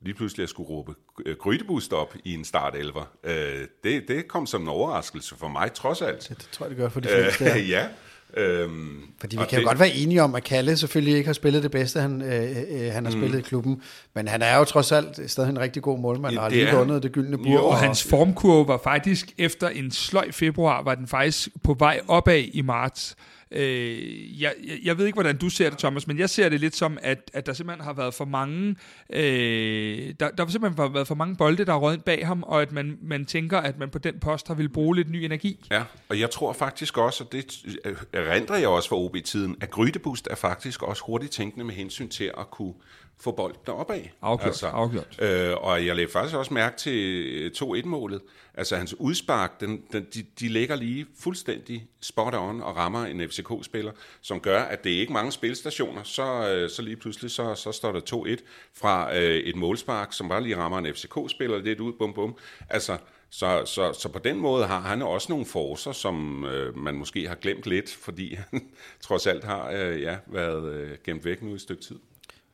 lige 0.00 0.14
pludselig 0.14 0.42
at 0.42 0.50
skulle 0.50 0.68
råbe 0.68 0.94
øh, 1.26 1.36
Grydebust 1.36 1.92
op 1.92 2.14
i 2.24 2.34
en 2.34 2.44
start 2.44 2.76
elver. 2.76 3.04
Øh, 3.24 3.66
det, 3.84 4.08
det 4.08 4.28
kom 4.28 4.46
som 4.46 4.62
en 4.62 4.68
overraskelse 4.68 5.36
for 5.36 5.48
mig, 5.48 5.72
trods 5.72 6.02
alt. 6.02 6.28
Det, 6.28 6.38
det 6.38 6.48
tror 6.52 6.66
jeg, 6.66 6.70
det 6.70 6.78
gør 6.78 6.88
for 6.88 7.00
de 7.00 7.08
fleste. 7.08 7.44
Øh, 7.44 7.70
ja. 7.76 7.88
Øhm, 8.36 9.02
Fordi 9.20 9.36
vi 9.36 9.42
kan 9.48 9.58
det, 9.58 9.64
jo 9.64 9.68
godt 9.68 9.78
være 9.78 9.94
enige 9.94 10.22
om, 10.22 10.34
at 10.34 10.44
Kalle 10.44 10.76
selvfølgelig 10.76 11.16
ikke 11.16 11.26
har 11.26 11.32
spillet 11.32 11.62
det 11.62 11.70
bedste, 11.70 12.00
han, 12.00 12.22
øh, 12.22 12.56
øh, 12.70 12.92
han 12.92 13.04
har 13.04 13.12
mm. 13.12 13.20
spillet 13.20 13.38
i 13.38 13.42
klubben. 13.42 13.82
Men 14.14 14.28
han 14.28 14.42
er 14.42 14.58
jo 14.58 14.64
trods 14.64 14.92
alt 14.92 15.30
stadig 15.30 15.50
en 15.50 15.58
rigtig 15.58 15.82
god 15.82 15.98
målmand, 15.98 16.34
ja, 16.34 16.38
og 16.38 16.44
har 16.44 16.50
lige 16.50 16.72
vundet 16.72 17.02
det 17.02 17.12
gyldne 17.12 17.38
bur. 17.38 17.60
og 17.60 17.78
hans 17.78 18.04
formkurve 18.04 18.68
var 18.68 18.80
faktisk, 18.84 19.32
efter 19.38 19.68
en 19.68 19.90
sløj 19.90 20.32
februar, 20.32 20.82
var 20.82 20.94
den 20.94 21.06
faktisk 21.06 21.48
på 21.64 21.74
vej 21.78 22.00
opad 22.08 22.44
i 22.52 22.62
marts. 22.62 23.16
Øh, 23.50 24.42
jeg, 24.42 24.54
jeg 24.84 24.98
ved 24.98 25.06
ikke, 25.06 25.16
hvordan 25.16 25.38
du 25.38 25.48
ser 25.48 25.70
det, 25.70 25.78
Thomas, 25.78 26.06
men 26.06 26.18
jeg 26.18 26.30
ser 26.30 26.48
det 26.48 26.60
lidt 26.60 26.76
som, 26.76 26.98
at, 27.02 27.30
at 27.34 27.46
der 27.46 27.52
simpelthen 27.52 27.84
har 27.84 27.92
været 27.92 28.14
for 28.14 28.24
mange 28.24 28.76
øh, 29.10 30.14
der, 30.20 30.30
der 30.30 30.44
har 30.44 30.50
simpelthen 30.50 30.94
været 30.94 31.06
for 31.06 31.14
mange 31.14 31.36
bolde, 31.36 31.64
der 31.64 31.72
har 31.72 31.78
røget 31.78 32.04
bag 32.04 32.26
ham, 32.26 32.42
og 32.42 32.62
at 32.62 32.72
man, 32.72 32.98
man 33.02 33.24
tænker, 33.24 33.58
at 33.58 33.78
man 33.78 33.90
på 33.90 33.98
den 33.98 34.20
post 34.20 34.48
har 34.48 34.54
vil 34.54 34.68
bruge 34.68 34.96
lidt 34.96 35.10
ny 35.10 35.16
energi. 35.16 35.66
Ja, 35.70 35.82
og 36.08 36.20
jeg 36.20 36.30
tror 36.30 36.52
faktisk 36.52 36.98
også, 36.98 37.24
og 37.24 37.32
det 37.32 37.64
erindrer 38.12 38.56
jeg 38.56 38.68
også 38.68 38.88
fra 38.88 38.96
OB-tiden, 38.96 39.56
at 39.60 39.70
Grydebust 39.70 40.28
er 40.30 40.34
faktisk 40.34 40.82
også 40.82 41.02
hurtigt 41.06 41.32
tænkende 41.32 41.64
med 41.64 41.74
hensyn 41.74 42.08
til 42.08 42.30
at 42.38 42.50
kunne 42.50 42.74
få 43.20 43.32
bolden 43.32 43.68
opad. 43.68 44.00
Afgjort, 44.22 44.46
altså, 44.46 44.66
afgjort. 44.66 45.22
Øh, 45.22 45.54
og 45.56 45.86
jeg 45.86 45.96
lagde 45.96 46.10
faktisk 46.10 46.36
også 46.36 46.54
mærke 46.54 46.76
til 46.76 47.52
2-1-målet. 47.56 48.20
Altså 48.54 48.76
hans 48.76 48.94
udspark, 48.94 49.60
den, 49.60 49.82
den, 49.92 50.06
de, 50.14 50.26
de 50.40 50.48
ligger 50.48 50.76
lige 50.76 51.06
fuldstændig 51.20 51.86
spot 52.00 52.34
on 52.34 52.62
og 52.62 52.76
rammer 52.76 53.04
en 53.04 53.28
FCK-spiller, 53.28 53.92
som 54.20 54.40
gør, 54.40 54.62
at 54.62 54.84
det 54.84 54.94
er 54.94 55.00
ikke 55.00 55.12
mange 55.12 55.32
spilstationer, 55.32 56.02
så, 56.02 56.48
øh, 56.48 56.70
så 56.70 56.82
lige 56.82 56.96
pludselig 56.96 57.30
så, 57.30 57.54
så 57.54 57.72
står 57.72 57.92
der 57.92 58.00
2-1 58.36 58.44
fra 58.74 59.16
øh, 59.16 59.36
et 59.36 59.56
målspark, 59.56 60.12
som 60.12 60.28
bare 60.28 60.42
lige 60.42 60.56
rammer 60.56 60.78
en 60.78 60.94
FCK-spiller 60.94 61.58
lidt 61.58 61.80
ud, 61.80 61.92
bum 61.98 62.14
bum. 62.14 62.36
Altså, 62.70 62.96
så, 63.30 63.62
så, 63.64 63.92
så 63.92 64.08
på 64.08 64.18
den 64.18 64.38
måde 64.38 64.66
har 64.66 64.80
han 64.80 65.02
også 65.02 65.26
nogle 65.32 65.46
forser, 65.46 65.92
som 65.92 66.44
øh, 66.44 66.78
man 66.78 66.94
måske 66.94 67.28
har 67.28 67.34
glemt 67.34 67.66
lidt, 67.66 67.94
fordi 67.94 68.34
han 68.34 68.68
trods 69.00 69.26
alt 69.26 69.44
har 69.44 69.70
øh, 69.70 70.02
ja, 70.02 70.16
været 70.26 70.74
øh, 70.74 70.98
gemt 71.04 71.24
væk 71.24 71.42
nu 71.42 71.50
i 71.50 71.54
et 71.54 71.60
stykke 71.60 71.82
tid. 71.82 71.98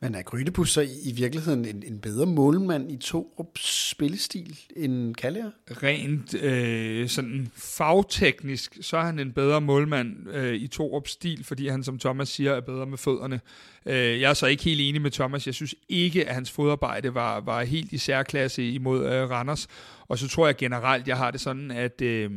Men 0.03 0.15
er 0.15 0.23
Grydebus 0.23 0.73
så 0.73 0.81
i 0.81 1.13
virkeligheden 1.17 1.65
en, 1.65 1.83
en 1.87 1.99
bedre 1.99 2.27
målmand 2.27 2.93
i 2.93 2.97
Torups 2.97 3.89
spillestil 3.91 4.59
end 4.77 5.15
Kaller? 5.15 5.51
Rent 5.71 6.35
øh, 6.35 7.09
sådan 7.09 7.51
fagteknisk, 7.55 8.79
så 8.81 8.97
er 8.97 9.03
han 9.03 9.19
en 9.19 9.33
bedre 9.33 9.61
målmand 9.61 10.31
øh, 10.31 10.55
i 10.55 10.67
Torups 10.67 11.11
stil, 11.11 11.45
fordi 11.45 11.69
han, 11.69 11.85
som 11.85 11.99
Thomas 11.99 12.29
siger, 12.29 12.53
er 12.53 12.61
bedre 12.61 12.87
med 12.87 12.99
fødderne. 12.99 13.41
Øh, 13.87 14.21
jeg 14.21 14.31
er 14.31 14.35
så 14.35 14.47
ikke 14.47 14.63
helt 14.63 14.81
enig 14.81 15.03
med 15.03 15.11
Thomas. 15.11 15.47
Jeg 15.47 15.55
synes 15.55 15.75
ikke, 15.89 16.29
at 16.29 16.35
hans 16.35 16.51
fodarbejde 16.51 17.15
var, 17.15 17.41
var 17.41 17.63
helt 17.63 17.93
i 17.93 17.99
særklasse 17.99 18.71
imod 18.71 19.07
øh, 19.07 19.31
Randers. 19.31 19.69
Og 20.09 20.19
så 20.19 20.29
tror 20.29 20.47
jeg 20.47 20.57
generelt, 20.57 21.09
jeg 21.09 21.17
har 21.17 21.31
det 21.31 21.41
sådan, 21.41 21.71
at... 21.71 22.01
Øh, 22.01 22.31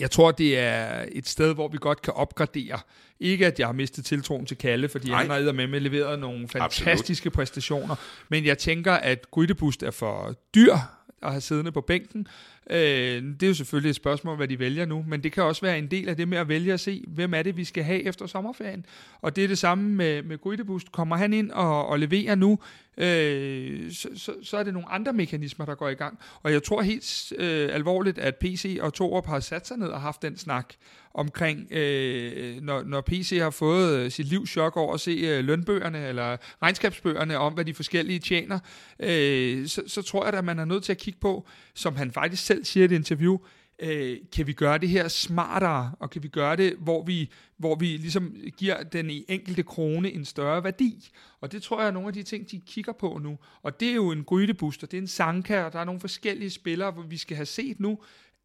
jeg 0.00 0.10
tror, 0.10 0.30
det 0.30 0.58
er 0.58 1.04
et 1.12 1.28
sted, 1.28 1.54
hvor 1.54 1.68
vi 1.68 1.78
godt 1.80 2.02
kan 2.02 2.12
opgradere. 2.12 2.78
Ikke, 3.20 3.46
at 3.46 3.58
jeg 3.58 3.68
har 3.68 3.72
mistet 3.72 4.04
tiltroen 4.04 4.46
til 4.46 4.56
Kalle, 4.56 4.88
fordi 4.88 5.08
Nej. 5.08 5.20
han 5.20 5.30
har 5.30 5.52
med 5.52 5.66
med 5.66 5.80
leveret 5.80 6.18
nogle 6.18 6.48
fantastiske 6.48 7.26
Absolut. 7.26 7.32
præstationer. 7.32 7.96
Men 8.28 8.44
jeg 8.44 8.58
tænker, 8.58 8.92
at 8.92 9.30
Grydebust 9.30 9.82
er 9.82 9.90
for 9.90 10.34
dyr 10.54 10.74
at 11.22 11.30
have 11.30 11.40
siddende 11.40 11.72
på 11.72 11.80
bænken. 11.80 12.26
Øh, 12.70 13.22
det 13.22 13.42
er 13.42 13.46
jo 13.46 13.54
selvfølgelig 13.54 13.90
et 13.90 13.96
spørgsmål, 13.96 14.36
hvad 14.36 14.48
de 14.48 14.58
vælger 14.58 14.86
nu, 14.86 15.04
men 15.08 15.22
det 15.22 15.32
kan 15.32 15.42
også 15.42 15.62
være 15.62 15.78
en 15.78 15.86
del 15.86 16.08
af 16.08 16.16
det 16.16 16.28
med 16.28 16.38
at 16.38 16.48
vælge 16.48 16.72
at 16.72 16.80
se, 16.80 17.04
hvem 17.08 17.34
er 17.34 17.42
det, 17.42 17.56
vi 17.56 17.64
skal 17.64 17.84
have 17.84 18.02
efter 18.02 18.26
sommerferien. 18.26 18.86
Og 19.20 19.36
det 19.36 19.44
er 19.44 19.48
det 19.48 19.58
samme 19.58 19.90
med, 19.90 20.22
med 20.22 20.38
Grydebust. 20.38 20.92
Kommer 20.92 21.16
han 21.16 21.32
ind 21.32 21.50
og, 21.50 21.86
og 21.86 21.98
leverer 21.98 22.34
nu, 22.34 22.58
øh, 22.96 23.92
så, 23.92 24.08
så, 24.16 24.34
så 24.42 24.56
er 24.56 24.62
det 24.62 24.72
nogle 24.72 24.88
andre 24.88 25.12
mekanismer, 25.12 25.66
der 25.66 25.74
går 25.74 25.88
i 25.88 25.94
gang. 25.94 26.18
Og 26.42 26.52
jeg 26.52 26.62
tror 26.62 26.82
helt 26.82 27.32
øh, 27.38 27.74
alvorligt, 27.74 28.18
at 28.18 28.36
PC 28.36 28.78
og 28.80 28.94
Torup 28.94 29.26
har 29.26 29.40
sat 29.40 29.66
sig 29.66 29.76
ned 29.76 29.88
og 29.88 30.00
haft 30.00 30.22
den 30.22 30.38
snak 30.38 30.74
omkring, 31.14 31.72
øh, 31.72 32.62
når, 32.62 32.82
når 32.82 33.00
PC 33.00 33.38
har 33.42 33.50
fået 33.50 33.98
øh, 33.98 34.10
sit 34.10 34.26
livs 34.26 34.50
chok 34.50 34.76
over 34.76 34.94
at 34.94 35.00
se 35.00 35.10
øh, 35.10 35.44
lønbøgerne 35.44 36.08
eller 36.08 36.36
regnskabsbøgerne 36.62 37.38
om, 37.38 37.52
hvad 37.52 37.64
de 37.64 37.74
forskellige 37.74 38.18
tjener, 38.18 38.58
øh, 38.98 39.66
så, 39.66 39.82
så 39.86 40.02
tror 40.02 40.24
jeg, 40.24 40.34
at 40.34 40.44
man 40.44 40.58
er 40.58 40.64
nødt 40.64 40.84
til 40.84 40.92
at 40.92 40.98
kigge 40.98 41.20
på, 41.20 41.46
som 41.74 41.96
han 41.96 42.12
faktisk 42.12 42.44
selv 42.44 42.64
siger 42.64 42.84
i 42.84 42.84
et 42.84 42.92
interview, 42.92 43.38
øh, 43.78 44.18
kan 44.32 44.46
vi 44.46 44.52
gøre 44.52 44.78
det 44.78 44.88
her 44.88 45.08
smartere, 45.08 45.92
og 45.98 46.10
kan 46.10 46.22
vi 46.22 46.28
gøre 46.28 46.56
det, 46.56 46.76
hvor 46.78 47.04
vi, 47.04 47.30
hvor 47.56 47.74
vi 47.74 47.86
ligesom 47.86 48.36
giver 48.56 48.82
den 48.82 49.10
i 49.10 49.24
enkelte 49.28 49.62
krone 49.62 50.12
en 50.12 50.24
større 50.24 50.64
værdi. 50.64 51.10
Og 51.40 51.52
det 51.52 51.62
tror 51.62 51.80
jeg 51.80 51.86
er 51.86 51.92
nogle 51.92 52.08
af 52.08 52.14
de 52.14 52.22
ting, 52.22 52.50
de 52.50 52.60
kigger 52.66 52.92
på 52.92 53.18
nu. 53.22 53.38
Og 53.62 53.80
det 53.80 53.88
er 53.88 53.94
jo 53.94 54.10
en 54.10 54.24
grydebuster, 54.24 54.86
det 54.86 54.96
er 54.96 55.02
en 55.02 55.06
Sanka, 55.06 55.62
og 55.62 55.72
der 55.72 55.78
er 55.78 55.84
nogle 55.84 56.00
forskellige 56.00 56.50
spillere, 56.50 56.90
hvor 56.90 57.02
vi 57.02 57.16
skal 57.16 57.36
have 57.36 57.46
set 57.46 57.80
nu, 57.80 57.98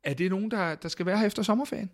er 0.03 0.13
det 0.13 0.29
nogen, 0.29 0.51
der, 0.51 0.75
der 0.75 0.89
skal 0.89 1.05
være 1.05 1.17
her 1.17 1.25
efter 1.25 1.43
sommerferien? 1.43 1.89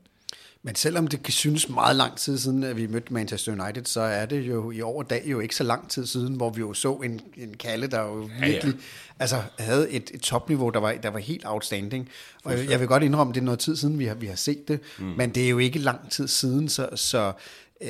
Men 0.66 0.76
selvom 0.76 1.08
det 1.08 1.24
kan 1.24 1.34
synes 1.34 1.70
meget 1.70 1.96
lang 1.96 2.18
tid 2.18 2.38
siden, 2.38 2.64
at 2.64 2.78
vi 2.78 2.88
mødte 2.88 3.14
Manchester 3.14 3.64
United, 3.64 3.86
så 3.86 4.02
er 4.02 4.26
det 4.26 4.42
jo 4.42 4.72
i 4.72 4.82
år 4.82 5.04
dag 5.04 5.24
jo 5.26 5.40
ikke 5.40 5.56
så 5.56 5.64
lang 5.64 5.90
tid 5.90 6.06
siden, 6.06 6.36
hvor 6.36 6.50
vi 6.50 6.60
jo 6.60 6.74
så 6.74 6.94
en, 6.94 7.22
en 7.38 7.58
Kalle, 7.58 7.88
der 7.88 8.02
jo 8.02 8.30
virkelig 8.40 8.64
ja, 8.64 8.68
ja. 8.68 8.74
Altså, 9.20 9.42
havde 9.60 9.92
et, 9.92 10.12
et 10.14 10.22
topniveau, 10.22 10.70
der 10.70 10.80
var, 10.80 10.94
der 10.94 11.10
var 11.10 11.20
helt 11.20 11.44
outstanding. 11.46 12.10
Og 12.44 12.52
jeg, 12.52 12.70
jeg 12.70 12.80
vil 12.80 12.88
godt 12.88 13.04
indrømme, 13.04 13.32
at 13.32 13.36
det 13.36 13.42
er 13.42 13.46
noget 13.46 13.60
tid 13.60 13.76
siden, 13.76 14.00
vi 14.00 14.06
har, 14.06 14.16
vi 14.16 14.28
har 14.28 14.36
set 14.36 14.68
det, 14.68 14.80
mm. 15.00 15.06
men 15.06 15.30
det 15.30 15.46
er 15.46 15.50
jo 15.50 15.58
ikke 15.58 15.80
lang 15.80 16.12
tid 16.12 16.28
siden, 16.28 16.70
så, 16.70 16.90
så 16.96 17.34
øh, 17.82 17.90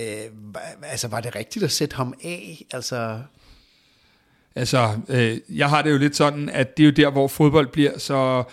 altså, 0.81 1.07
var 1.07 1.21
det 1.21 1.35
rigtigt 1.35 1.65
at 1.65 1.71
sætte 1.71 1.95
ham 1.95 2.13
af? 2.23 2.65
Altså... 2.71 3.21
Altså, 4.55 4.99
øh, 5.09 5.37
jeg 5.49 5.69
har 5.69 5.81
det 5.81 5.91
jo 5.91 5.97
lidt 5.97 6.15
sådan, 6.15 6.49
at 6.49 6.77
det 6.77 6.83
er 6.83 6.87
jo 6.87 6.93
der, 6.93 7.11
hvor 7.11 7.27
fodbold 7.27 7.67
bliver 7.67 7.97
så 7.97 8.43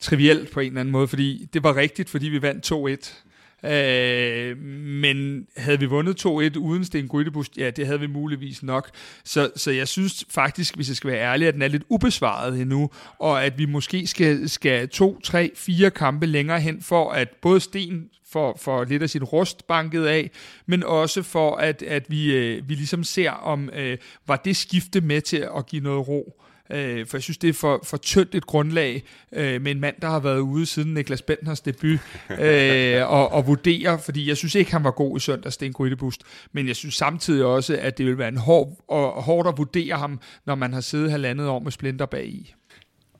trivielt 0.00 0.50
på 0.50 0.60
en 0.60 0.66
eller 0.66 0.80
anden 0.80 0.92
måde, 0.92 1.08
fordi 1.08 1.48
det 1.52 1.62
var 1.62 1.76
rigtigt, 1.76 2.10
fordi 2.10 2.26
vi 2.26 2.42
vandt 2.42 2.72
2-1. 2.72 3.25
Øh, 3.66 4.58
men 5.02 5.46
havde 5.56 5.78
vi 5.78 5.86
vundet 5.86 6.26
2-1 6.26 6.28
uden 6.58 6.84
Sten 6.84 7.08
Grydebust, 7.08 7.58
ja, 7.58 7.70
det 7.70 7.86
havde 7.86 8.00
vi 8.00 8.06
muligvis 8.06 8.62
nok. 8.62 8.90
Så, 9.24 9.50
så 9.56 9.70
jeg 9.70 9.88
synes 9.88 10.24
faktisk, 10.30 10.76
hvis 10.76 10.88
jeg 10.88 10.96
skal 10.96 11.10
være 11.10 11.20
ærlig, 11.20 11.48
at 11.48 11.54
den 11.54 11.62
er 11.62 11.68
lidt 11.68 11.82
ubesvaret 11.88 12.60
endnu, 12.60 12.90
og 13.18 13.44
at 13.44 13.58
vi 13.58 13.66
måske 13.66 14.06
skal, 14.06 14.48
skal 14.48 14.88
to, 14.88 15.20
tre, 15.20 15.52
fire 15.54 15.90
kampe 15.90 16.26
længere 16.26 16.60
hen, 16.60 16.82
for 16.82 17.10
at 17.10 17.28
både 17.42 17.60
Sten 17.60 18.08
for, 18.32 18.56
for 18.60 18.84
lidt 18.84 19.02
af 19.02 19.10
sin 19.10 19.24
rust 19.24 19.66
banket 19.66 20.04
af, 20.04 20.30
men 20.66 20.82
også 20.82 21.22
for 21.22 21.56
at, 21.56 21.82
at 21.82 22.10
vi, 22.10 22.34
øh, 22.34 22.68
vi 22.68 22.74
ligesom 22.74 23.04
ser, 23.04 23.30
om 23.30 23.70
øh, 23.72 23.98
var 24.26 24.36
det 24.36 24.56
skifte 24.56 25.00
med 25.00 25.20
til 25.20 25.48
at 25.56 25.66
give 25.66 25.82
noget 25.82 26.08
ro. 26.08 26.42
Øh, 26.70 27.06
for 27.06 27.16
jeg 27.16 27.22
synes, 27.22 27.38
det 27.38 27.48
er 27.48 27.52
for, 27.52 27.80
for 27.84 27.96
tyndt 27.96 28.34
et 28.34 28.46
grundlag 28.46 29.02
øh, 29.32 29.62
med 29.62 29.72
en 29.72 29.80
mand, 29.80 29.96
der 30.02 30.08
har 30.08 30.20
været 30.20 30.40
ude 30.40 30.66
siden 30.66 30.94
Niklas 30.94 31.22
Bentners 31.22 31.60
debut, 31.60 31.98
øh, 32.40 33.10
og, 33.10 33.32
og 33.32 33.46
vurdere, 33.46 33.98
fordi 33.98 34.28
jeg 34.28 34.36
synes 34.36 34.54
ikke, 34.54 34.72
han 34.72 34.84
var 34.84 34.90
god 34.90 35.16
i 35.16 35.20
søndag, 35.20 35.52
Sten 35.52 35.72
Grydebust, 35.72 36.22
men 36.52 36.68
jeg 36.68 36.76
synes 36.76 36.94
samtidig 36.94 37.44
også, 37.44 37.78
at 37.80 37.98
det 37.98 38.06
vil 38.06 38.18
være 38.18 38.28
en 38.28 38.36
hård, 38.36 38.84
og, 38.88 39.22
hårdt 39.22 39.48
at 39.48 39.58
vurdere 39.58 39.96
ham, 39.96 40.20
når 40.46 40.54
man 40.54 40.72
har 40.72 40.80
siddet 40.80 41.10
halvandet 41.10 41.48
år 41.48 41.58
med 41.58 41.72
splinter 41.72 42.06
bag 42.06 42.26
i. 42.26 42.54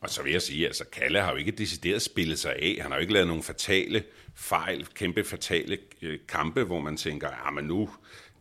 Og 0.01 0.11
så 0.11 0.23
vil 0.23 0.33
jeg 0.33 0.43
sige, 0.43 0.67
altså 0.67 0.85
Kalle 0.93 1.21
har 1.21 1.31
jo 1.31 1.37
ikke 1.37 1.51
decideret 1.51 2.03
spillet 2.03 2.39
sig 2.39 2.53
af. 2.53 2.79
Han 2.81 2.91
har 2.91 2.99
jo 2.99 3.01
ikke 3.01 3.13
lavet 3.13 3.29
nogen 3.29 3.43
fatale 3.43 4.03
fejl, 4.35 4.87
kæmpe 4.95 5.25
fatale 5.25 5.79
øh, 6.03 6.19
kampe, 6.29 6.63
hvor 6.63 6.81
man 6.81 6.97
tænker, 6.97 7.29
ja, 7.29 7.51
men 7.51 7.65
nu, 7.65 7.91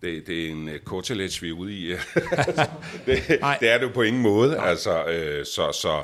det, 0.05 0.27
det 0.27 0.45
er 0.45 0.51
en 0.51 0.69
uh, 0.69 0.75
kortelets, 0.85 1.41
vi 1.41 1.49
er 1.49 1.53
ude 1.53 1.73
i. 1.73 1.87
det, 3.05 3.23
det 3.59 3.69
er 3.69 3.77
det 3.77 3.81
jo 3.81 3.91
på 3.93 4.01
ingen 4.01 4.21
måde. 4.21 4.59
Altså, 4.59 5.05
øh, 5.05 5.45
så, 5.45 5.71
så, 5.71 6.03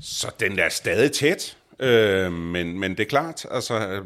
så 0.00 0.30
den 0.40 0.58
er 0.58 0.68
stadig 0.68 1.12
tæt. 1.12 1.56
Øh, 1.80 2.32
men, 2.32 2.78
men 2.78 2.90
det 2.90 3.00
er 3.00 3.08
klart, 3.08 3.46
altså, 3.50 4.02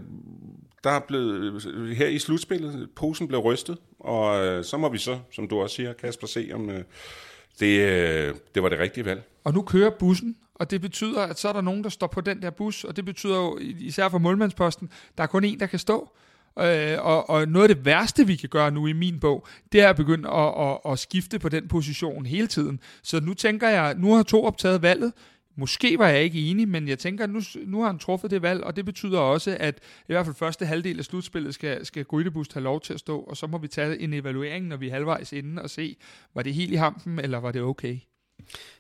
der 0.85 0.91
er 0.91 1.01
blevet, 1.01 1.63
her 1.97 2.07
i 2.07 2.19
slutspillet, 2.19 2.89
posen 2.97 3.29
blev 3.29 3.41
rystet, 3.41 3.79
og 3.99 4.47
øh, 4.47 4.65
så 4.65 4.77
må 4.77 4.89
vi 4.89 4.99
så, 4.99 5.19
som 5.33 5.49
du 5.49 5.61
også 5.61 5.77
siger, 5.77 5.93
Kasper, 5.93 6.27
se 6.27 6.51
om 6.53 6.71
øh, 6.71 6.85
det, 7.61 7.81
øh, 7.81 8.35
det 8.55 8.63
var 8.63 8.69
det 8.69 8.79
rigtige 8.79 9.05
valg. 9.05 9.23
Og 9.45 9.55
nu 9.55 9.63
kører 9.63 9.91
bussen, 9.91 10.37
og 10.55 10.71
det 10.71 10.81
betyder, 10.81 11.23
at 11.23 11.39
så 11.39 11.49
er 11.49 11.53
der 11.53 11.61
nogen, 11.61 11.85
der 11.85 11.91
står 11.91 12.07
på 12.07 12.21
den 12.21 12.43
der 12.43 12.51
bus, 12.51 12.85
og 12.85 12.97
det 12.97 13.05
betyder 13.05 13.37
jo, 13.37 13.59
især 13.61 14.09
for 14.09 14.19
målmandsposten, 14.19 14.91
der 15.19 15.23
er 15.23 15.29
kun 15.29 15.45
en, 15.45 15.61
der 15.61 15.67
kan 15.67 15.79
stå. 15.79 16.11
Øh, 16.59 16.97
og, 17.01 17.31
og 17.31 17.49
noget 17.49 17.69
af 17.69 17.77
det 17.77 17.85
værste, 17.85 18.27
vi 18.27 18.37
kan 18.37 18.49
gøre 18.49 18.71
nu 18.71 18.87
i 18.87 18.93
min 18.93 19.21
bog, 19.21 19.47
det 19.73 19.81
er 19.81 19.89
at 19.89 19.97
begynde 19.97 20.31
at, 20.31 20.55
at, 20.59 20.93
at 20.93 20.99
skifte 20.99 21.39
på 21.39 21.49
den 21.49 21.69
position 21.69 22.27
hele 22.27 22.47
tiden. 22.47 22.81
Så 23.03 23.21
nu 23.21 23.35
tænker 23.35 23.69
jeg, 23.69 23.95
nu 23.99 24.15
har 24.15 24.23
to 24.23 24.45
optaget 24.45 24.83
valget, 24.83 25.13
Måske 25.57 25.99
var 25.99 26.09
jeg 26.09 26.23
ikke 26.23 26.51
enig, 26.51 26.69
men 26.69 26.89
jeg 26.89 26.99
tænker, 26.99 27.25
at 27.25 27.31
nu, 27.31 27.41
nu 27.67 27.81
har 27.81 27.87
han 27.87 27.99
truffet 27.99 28.31
det 28.31 28.43
valg, 28.43 28.65
og 28.65 28.77
det 28.77 28.85
betyder 28.85 29.19
også, 29.19 29.57
at 29.61 29.81
i 30.09 30.13
hvert 30.13 30.27
fald 30.27 30.37
første 30.37 30.67
halvdel 30.67 30.99
af 30.99 31.05
slutspillet 31.05 31.55
skal, 31.55 31.87
skal 31.87 32.05
Grydebust 32.05 32.53
have 32.53 32.65
lov 32.65 32.81
til 32.81 32.95
at 32.95 33.01
stå, 33.01 33.21
og 33.21 33.37
så 33.37 33.47
må 33.47 33.59
vi 33.59 33.69
tage 33.69 33.99
en 33.99 34.13
evaluering, 34.13 34.67
når 34.67 34.77
vi 34.77 34.89
er 34.89 34.93
halvvejs 34.93 35.33
inden, 35.33 35.59
og 35.59 35.71
se, 35.71 35.97
var 36.35 36.43
det 36.43 36.55
helt 36.55 36.73
i 36.73 36.75
hampen, 36.75 37.19
eller 37.19 37.39
var 37.39 37.53
det 37.53 37.63
okay? 37.63 37.99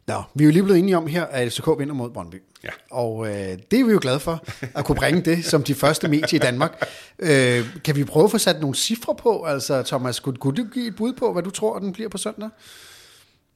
Nå, 0.06 0.22
vi 0.34 0.44
er 0.44 0.46
jo 0.46 0.52
lige 0.52 0.62
blevet 0.62 0.78
enige 0.78 0.96
om 0.96 1.06
her, 1.06 1.24
at 1.24 1.52
FCK 1.52 1.66
vinder 1.78 1.94
mod 1.94 2.10
Brøndby. 2.10 2.42
Ja. 2.64 2.68
Og 2.90 3.26
øh, 3.26 3.58
det 3.70 3.80
er 3.80 3.84
vi 3.84 3.92
jo 3.92 3.98
glade 4.02 4.20
for, 4.20 4.44
at 4.78 4.84
kunne 4.84 4.96
bringe 4.96 5.22
det 5.22 5.44
som 5.44 5.62
de 5.62 5.74
første 5.74 6.08
medier 6.08 6.34
i 6.34 6.38
Danmark. 6.38 6.88
Øh, 7.18 7.80
kan 7.84 7.96
vi 7.96 8.04
prøve 8.04 8.24
at 8.24 8.30
få 8.30 8.38
sat 8.38 8.60
nogle 8.60 8.76
cifre 8.76 9.14
på? 9.14 9.44
Altså, 9.44 9.82
Thomas, 9.82 10.20
kunne, 10.20 10.36
kunne 10.36 10.56
du 10.56 10.64
give 10.72 10.86
et 10.86 10.96
bud 10.96 11.12
på, 11.12 11.32
hvad 11.32 11.42
du 11.42 11.50
tror, 11.50 11.78
den 11.78 11.92
bliver 11.92 12.08
på 12.08 12.18
søndag? 12.18 12.48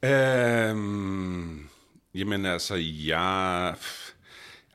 Øhm, 0.04 1.68
jamen 2.14 2.46
altså, 2.46 2.74
jeg... 3.06 3.74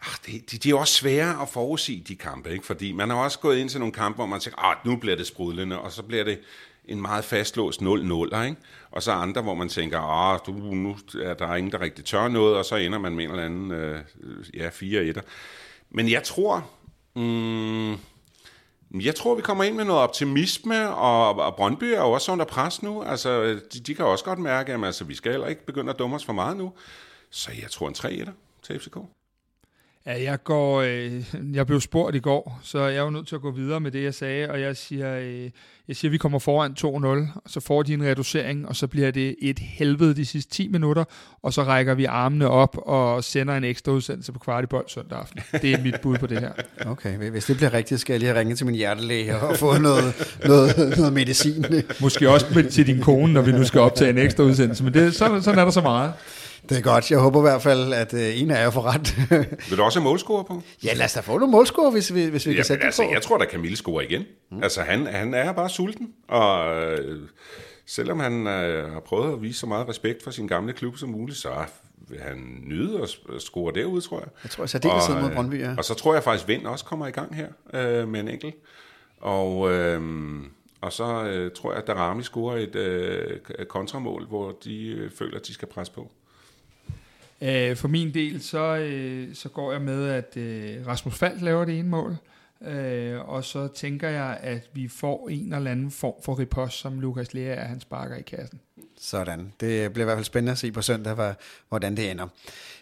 Ah, 0.02 0.16
det, 0.26 0.52
de, 0.52 0.58
de 0.58 0.70
er 0.70 0.76
også 0.76 0.94
svære 0.94 1.42
at 1.42 1.50
forudsige, 1.50 2.04
de 2.08 2.16
kampe, 2.16 2.52
ikke? 2.52 2.66
fordi 2.66 2.92
man 2.92 3.10
har 3.10 3.18
også 3.18 3.40
gået 3.40 3.58
ind 3.58 3.70
til 3.70 3.80
nogle 3.80 3.94
kampe, 3.94 4.16
hvor 4.16 4.26
man 4.26 4.40
tænker, 4.40 4.60
ah, 4.60 4.76
nu 4.86 4.96
bliver 4.96 5.16
det 5.16 5.28
sprudlende, 5.28 5.80
og 5.80 5.92
så 5.92 6.04
bliver 6.04 6.24
det 6.24 6.40
en 6.86 7.02
meget 7.02 7.26
fastlåst 7.26 7.82
0-0, 7.82 7.86
ikke? 7.86 8.56
Og 8.92 9.04
så 9.04 9.12
andre, 9.12 9.42
hvor 9.42 9.54
man 9.54 9.70
tænker, 9.70 10.00
ah, 10.00 10.40
du, 10.46 10.52
nu 10.52 10.98
er 11.22 11.34
der 11.34 11.56
ingen, 11.56 11.72
der 11.72 11.82
rigtig 11.82 12.06
tør 12.06 12.28
noget, 12.28 12.58
og 12.58 12.66
så 12.66 12.76
ender 12.76 13.00
man 13.00 13.16
med 13.16 13.24
en 13.24 13.32
eller 13.32 13.46
anden, 13.46 13.72
øh, 13.72 14.00
ja, 14.54 14.70
4-1'er. 14.70 15.22
Men 15.90 16.12
jeg 16.12 16.24
tror, 16.24 16.70
mm, 17.16 17.92
jeg 19.02 19.16
tror, 19.16 19.36
vi 19.36 19.42
kommer 19.42 19.64
ind 19.64 19.76
med 19.76 19.86
noget 19.86 20.02
optimisme, 20.02 20.90
og, 20.90 21.36
og 21.36 21.56
Brøndby 21.56 21.84
er 21.84 22.02
jo 22.02 22.12
også 22.12 22.32
under 22.32 22.46
pres 22.46 22.84
nu. 22.84 23.04
Altså, 23.04 23.60
de, 23.74 23.80
de 23.80 23.96
kan 23.96 24.06
også 24.06 24.26
godt 24.26 24.40
mærke, 24.40 24.74
at 24.74 24.84
altså, 24.84 25.04
vi 25.04 25.16
skal 25.16 25.32
heller 25.32 25.48
ikke 25.48 25.66
begynde 25.66 25.90
at 25.90 26.00
dumme 26.00 26.16
os 26.16 26.26
for 26.26 26.34
meget 26.34 26.58
nu. 26.58 26.74
Så 27.30 27.52
jeg 27.62 27.72
tror 27.72 27.88
en 27.88 27.96
3-1'er 27.98 28.32
til 28.64 28.80
FCK. 28.80 28.98
Ja, 30.06 30.24
jeg, 30.24 30.44
går, 30.44 30.82
øh, 30.82 31.24
jeg 31.54 31.68
blev 31.68 31.82
spurgt 31.82 32.16
i 32.16 32.20
går, 32.20 32.60
så 32.64 32.80
jeg 32.80 32.98
er 32.98 33.02
jo 33.02 33.10
nødt 33.10 33.28
til 33.28 33.36
at 33.36 33.42
gå 33.42 33.52
videre 33.52 33.80
med 33.80 33.92
det, 33.92 34.04
jeg 34.04 34.14
sagde, 34.14 34.52
og 34.52 34.62
jeg 34.62 34.78
siger, 34.78 35.18
øh, 35.18 35.50
jeg 35.88 35.96
siger, 35.96 36.10
at 36.10 36.12
vi 36.12 36.18
kommer 36.18 36.40
foran 36.40 36.72
2-0, 36.80 36.86
og 37.36 37.50
så 37.50 37.60
får 37.60 37.84
de 37.84 37.94
en 37.94 38.04
reducering, 38.04 38.68
og 38.68 38.76
så 38.76 38.88
bliver 38.88 39.12
det 39.12 39.36
et 39.42 39.60
helvede 39.60 40.16
de 40.16 40.26
sidste 40.26 40.52
10 40.52 40.68
minutter, 40.68 41.04
og 41.44 41.54
så 41.54 41.64
rækker 41.64 41.94
vi 41.94 42.06
armene 42.06 42.50
op 42.50 42.78
og 42.78 43.24
sender 43.24 43.58
en 43.58 43.64
ekstra 43.64 43.92
udsendelse 43.92 44.32
på 44.32 44.40
kvart 44.40 44.64
i 44.64 44.68
bold 44.68 44.86
søndag 44.88 45.20
aften. 45.20 45.40
Det 45.62 45.74
er 45.74 45.84
mit 45.84 45.96
bud 46.02 46.18
på 46.18 46.28
det 46.28 46.40
her. 46.40 46.52
Okay, 46.86 47.30
hvis 47.30 47.46
det 47.46 47.56
bliver 47.58 47.74
rigtigt, 47.74 48.02
skal 48.02 48.14
jeg 48.14 48.20
lige 48.20 48.30
have 48.30 48.40
ringet 48.40 48.58
til 48.58 48.66
min 48.66 48.76
hjertelæge 48.76 49.40
og 49.40 49.58
få 49.58 49.78
noget, 49.78 50.36
noget, 50.46 50.98
noget 50.98 51.14
medicin. 51.14 51.66
Måske 52.02 52.30
også 52.30 52.68
til 52.72 52.88
din 52.88 53.02
kone, 53.02 53.34
når 53.34 53.42
vi 53.42 53.52
nu 53.52 53.64
skal 53.64 53.82
optage 53.82 54.10
en 54.10 54.18
ekstra 54.18 54.44
udsendelse, 54.44 54.84
men 54.84 54.94
det, 54.94 55.16
sådan, 55.16 55.42
sådan 55.42 55.60
er 55.60 55.64
der 55.64 55.72
så 55.72 55.82
meget. 55.82 56.14
Det 56.70 56.78
er 56.78 56.82
godt. 56.82 57.12
Jeg 57.12 57.20
håber 57.20 57.40
i 57.40 57.42
hvert 57.42 57.62
fald, 57.62 57.94
at 57.94 58.14
uh, 58.14 58.42
en 58.42 58.52
af 58.52 58.64
jer 58.64 58.70
får 58.70 58.82
ret. 58.82 59.18
Vil 59.70 59.78
du 59.78 59.84
også 59.84 60.00
have 60.00 60.04
målscore 60.04 60.44
på? 60.44 60.62
Ja, 60.84 60.94
lad 60.94 61.06
os 61.06 61.14
da 61.14 61.20
få 61.20 61.38
nogle 61.38 61.52
målscore, 61.52 61.92
hvis 61.92 62.14
vi, 62.14 62.26
hvis 62.26 62.46
vi 62.46 62.52
ja, 62.52 62.56
kan 62.56 62.66
sætte 62.66 62.86
altså, 62.86 63.02
det 63.02 63.10
på. 63.10 63.14
Jeg 63.14 63.22
tror, 63.22 63.38
der 63.38 63.46
Camille 63.46 63.78
score 63.78 64.06
igen. 64.06 64.24
Mm. 64.52 64.64
Altså, 64.64 64.82
han, 64.82 65.06
han 65.06 65.34
er 65.34 65.52
bare 65.52 65.70
sulten, 65.70 66.14
og 66.28 66.76
øh, 66.84 67.22
selvom 67.86 68.20
han 68.20 68.48
øh, 68.48 68.92
har 68.94 69.00
prøvet 69.00 69.34
at 69.34 69.42
vise 69.42 69.60
så 69.60 69.66
meget 69.66 69.90
respekt 69.90 70.24
for 70.24 70.32
sin 70.32 70.48
gamle 70.48 70.74
klub 70.74 70.98
som 70.98 71.10
muligt, 71.10 71.38
så 71.38 71.50
vil 72.10 72.20
han 72.20 72.64
nyde 72.64 73.02
at 73.02 73.10
score 73.42 73.74
derude, 73.76 74.02
tror 74.02 74.20
jeg. 74.20 74.28
Jeg 74.44 74.52
tror, 74.52 74.64
jeg 74.74 74.84
det 74.84 74.92
og, 74.92 75.22
mod 75.22 75.32
Brøndby, 75.36 75.62
ja. 75.62 75.76
Og 75.78 75.86
så 75.86 75.94
tror 75.94 76.14
jeg 76.14 76.24
faktisk, 76.24 76.44
at 76.44 76.48
Vind 76.48 76.66
også 76.66 76.86
kommer 76.86 77.08
i 77.08 77.12
gang 77.12 77.36
her 77.36 77.48
øh, 77.74 78.08
med 78.08 78.20
en 78.20 78.28
enkelt. 78.28 78.56
Og... 79.22 79.72
Øh, 79.72 80.02
og 80.82 80.94
så 80.94 81.24
øh, 81.24 81.52
tror 81.52 81.72
jeg, 81.72 81.82
at 81.82 81.88
Darami 81.88 82.24
scorer 82.24 82.58
et 82.58 82.76
øh, 82.76 83.40
kontramål, 83.66 84.28
hvor 84.28 84.58
de 84.64 84.88
øh, 84.88 85.12
føler, 85.12 85.40
at 85.40 85.48
de 85.48 85.54
skal 85.54 85.68
presse 85.68 85.94
på. 85.94 86.12
Øh, 87.42 87.76
for 87.76 87.88
min 87.88 88.14
del, 88.14 88.42
så, 88.42 88.78
øh, 88.78 89.36
så 89.36 89.50
går 89.50 89.72
jeg 89.72 89.82
med, 89.82 90.10
at 90.10 90.38
øh, 90.38 90.88
Rasmus 90.88 91.16
Falk 91.16 91.42
laver 91.42 91.66
det 91.66 91.80
ene 91.80 91.90
mål, 91.90 92.16
øh, 92.68 93.30
og 93.30 93.44
så 93.44 93.68
tænker 93.68 94.10
jeg, 94.10 94.40
at 94.42 94.70
vi 94.74 94.88
får 94.88 95.30
en 95.30 95.54
eller 95.54 95.72
anden 95.72 95.92
form 95.92 96.24
for 96.24 96.40
ripost, 96.40 96.80
som 96.80 97.00
Lukas 97.00 97.34
Lea 97.34 97.56
er, 97.56 97.66
han 97.66 97.80
sparker 97.80 98.16
i 98.16 98.22
kassen. 98.22 98.60
Sådan. 99.02 99.54
Det 99.60 99.94
bliver 99.94 100.04
i 100.04 100.08
hvert 100.08 100.18
fald 100.18 100.26
spændende 100.26 100.52
at 100.52 100.58
se 100.58 100.72
på 100.72 100.82
søndag, 100.82 101.36
hvordan 101.70 101.98
det 101.98 102.12
ender. 102.12 102.28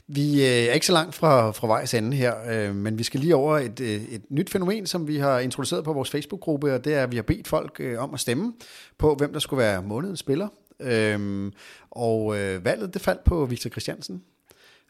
Vi 0.07 0.41
øh, 0.41 0.47
er 0.47 0.73
ikke 0.73 0.85
så 0.85 0.93
langt 0.93 1.15
fra, 1.15 1.51
fra 1.51 1.67
vejs 1.67 1.93
ende 1.93 2.17
her, 2.17 2.35
øh, 2.49 2.75
men 2.75 2.97
vi 2.97 3.03
skal 3.03 3.19
lige 3.19 3.35
over 3.35 3.57
et, 3.57 3.79
øh, 3.79 4.01
et 4.01 4.21
nyt 4.29 4.49
fænomen, 4.49 4.85
som 4.85 5.07
vi 5.07 5.17
har 5.17 5.39
introduceret 5.39 5.83
på 5.83 5.93
vores 5.93 6.09
Facebook-gruppe, 6.09 6.73
og 6.73 6.85
det 6.85 6.93
er, 6.93 7.03
at 7.03 7.11
vi 7.11 7.15
har 7.15 7.23
bedt 7.23 7.47
folk 7.47 7.81
om 7.97 8.13
at 8.13 8.19
stemme 8.19 8.53
på, 8.97 9.15
hvem 9.15 9.33
der 9.33 9.39
skulle 9.39 9.57
være 9.57 9.83
månedens 9.83 10.19
spiller. 10.19 10.47
Øhm, 10.79 11.53
og 11.91 12.35
valget 12.61 12.93
det 12.93 13.01
faldt 13.01 13.23
på 13.23 13.45
Victor 13.45 13.69
Christiansen, 13.69 14.23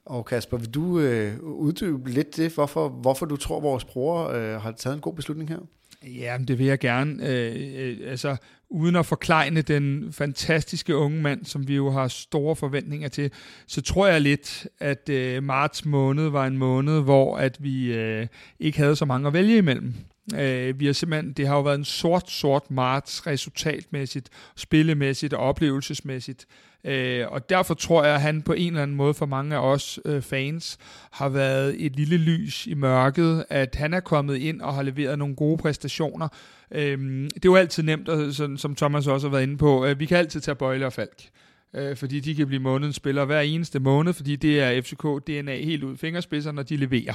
og 0.09 0.25
Kasper, 0.25 0.57
vil 0.57 0.69
du 0.69 0.99
øh, 0.99 1.39
uddybe 1.41 2.09
lidt 2.09 2.38
det, 2.38 2.53
hvorfor, 2.53 2.89
hvorfor 2.89 3.25
du 3.25 3.35
tror, 3.35 3.59
vores 3.59 3.85
bror 3.85 4.27
øh, 4.27 4.61
har 4.61 4.71
taget 4.71 4.95
en 4.95 5.01
god 5.01 5.13
beslutning 5.13 5.49
her? 5.49 5.59
Ja, 6.03 6.38
det 6.47 6.59
vil 6.59 6.65
jeg 6.65 6.79
gerne. 6.79 7.29
Øh, 7.29 7.55
øh, 7.75 7.97
altså, 8.11 8.38
uden 8.69 8.95
at 8.95 9.05
forklejne 9.05 9.61
den 9.61 10.13
fantastiske 10.13 10.95
unge 10.95 11.21
mand, 11.21 11.45
som 11.45 11.67
vi 11.67 11.75
jo 11.75 11.89
har 11.89 12.07
store 12.07 12.55
forventninger 12.55 13.07
til, 13.07 13.31
så 13.67 13.81
tror 13.81 14.07
jeg 14.07 14.21
lidt, 14.21 14.67
at 14.79 15.09
øh, 15.09 15.43
marts 15.43 15.85
måned 15.85 16.29
var 16.29 16.47
en 16.47 16.57
måned, 16.57 17.01
hvor 17.01 17.38
at 17.38 17.63
vi 17.63 17.93
øh, 17.93 18.27
ikke 18.59 18.77
havde 18.77 18.95
så 18.95 19.05
mange 19.05 19.27
at 19.27 19.34
vælge 19.34 19.57
imellem. 19.57 19.93
Øh, 20.35 20.79
vi 20.79 20.85
har 20.85 20.93
simpelthen, 20.93 21.33
det 21.33 21.47
har 21.47 21.55
jo 21.55 21.61
været 21.61 21.77
en 21.77 21.85
sort, 21.85 22.31
sort 22.31 22.71
marts 22.71 23.27
resultatmæssigt, 23.27 24.29
spillemæssigt 24.55 25.33
og 25.33 25.39
oplevelsesmæssigt. 25.39 26.45
Øh, 26.83 27.25
og 27.27 27.49
derfor 27.49 27.73
tror 27.73 28.03
jeg, 28.03 28.15
at 28.15 28.21
han 28.21 28.41
på 28.41 28.53
en 28.53 28.67
eller 28.67 28.83
anden 28.83 28.97
måde 28.97 29.13
for 29.13 29.25
mange 29.25 29.55
af 29.55 29.59
os 29.59 29.99
øh, 30.05 30.21
fans 30.21 30.77
har 31.11 31.29
været 31.29 31.85
et 31.85 31.95
lille 31.95 32.17
lys 32.17 32.67
i 32.67 32.73
mørket, 32.73 33.45
at 33.49 33.75
han 33.75 33.93
er 33.93 33.99
kommet 33.99 34.35
ind 34.35 34.61
og 34.61 34.73
har 34.73 34.83
leveret 34.83 35.19
nogle 35.19 35.35
gode 35.35 35.57
præstationer. 35.57 36.27
Øh, 36.71 36.97
det 37.23 37.35
er 37.35 37.39
jo 37.45 37.55
altid 37.55 37.83
nemt, 37.83 38.09
og 38.09 38.33
sådan, 38.33 38.57
som 38.57 38.75
Thomas 38.75 39.07
også 39.07 39.27
har 39.27 39.31
været 39.31 39.43
inde 39.43 39.57
på, 39.57 39.85
øh, 39.85 39.99
vi 39.99 40.05
kan 40.05 40.17
altid 40.17 40.41
tage 40.41 40.55
Bøjle 40.55 40.85
og 40.85 40.93
Falk 40.93 41.21
øh, 41.21 41.46
øh, 41.73 41.95
fordi 41.95 42.19
de 42.19 42.35
kan 42.35 42.48
blive 42.48 42.61
månedens 42.61 42.95
spiller 42.95 43.26
hver 43.26 43.41
eneste 43.41 43.80
måned, 43.80 44.14
fordi 44.14 44.35
det 44.35 44.60
er 44.60 44.81
FCK 44.81 45.27
DNA 45.27 45.56
helt 45.56 45.84
ud 45.84 45.98
fingerspidser, 45.98 46.52
når 46.52 46.64
de 46.64 46.76
leverer. 46.77 47.14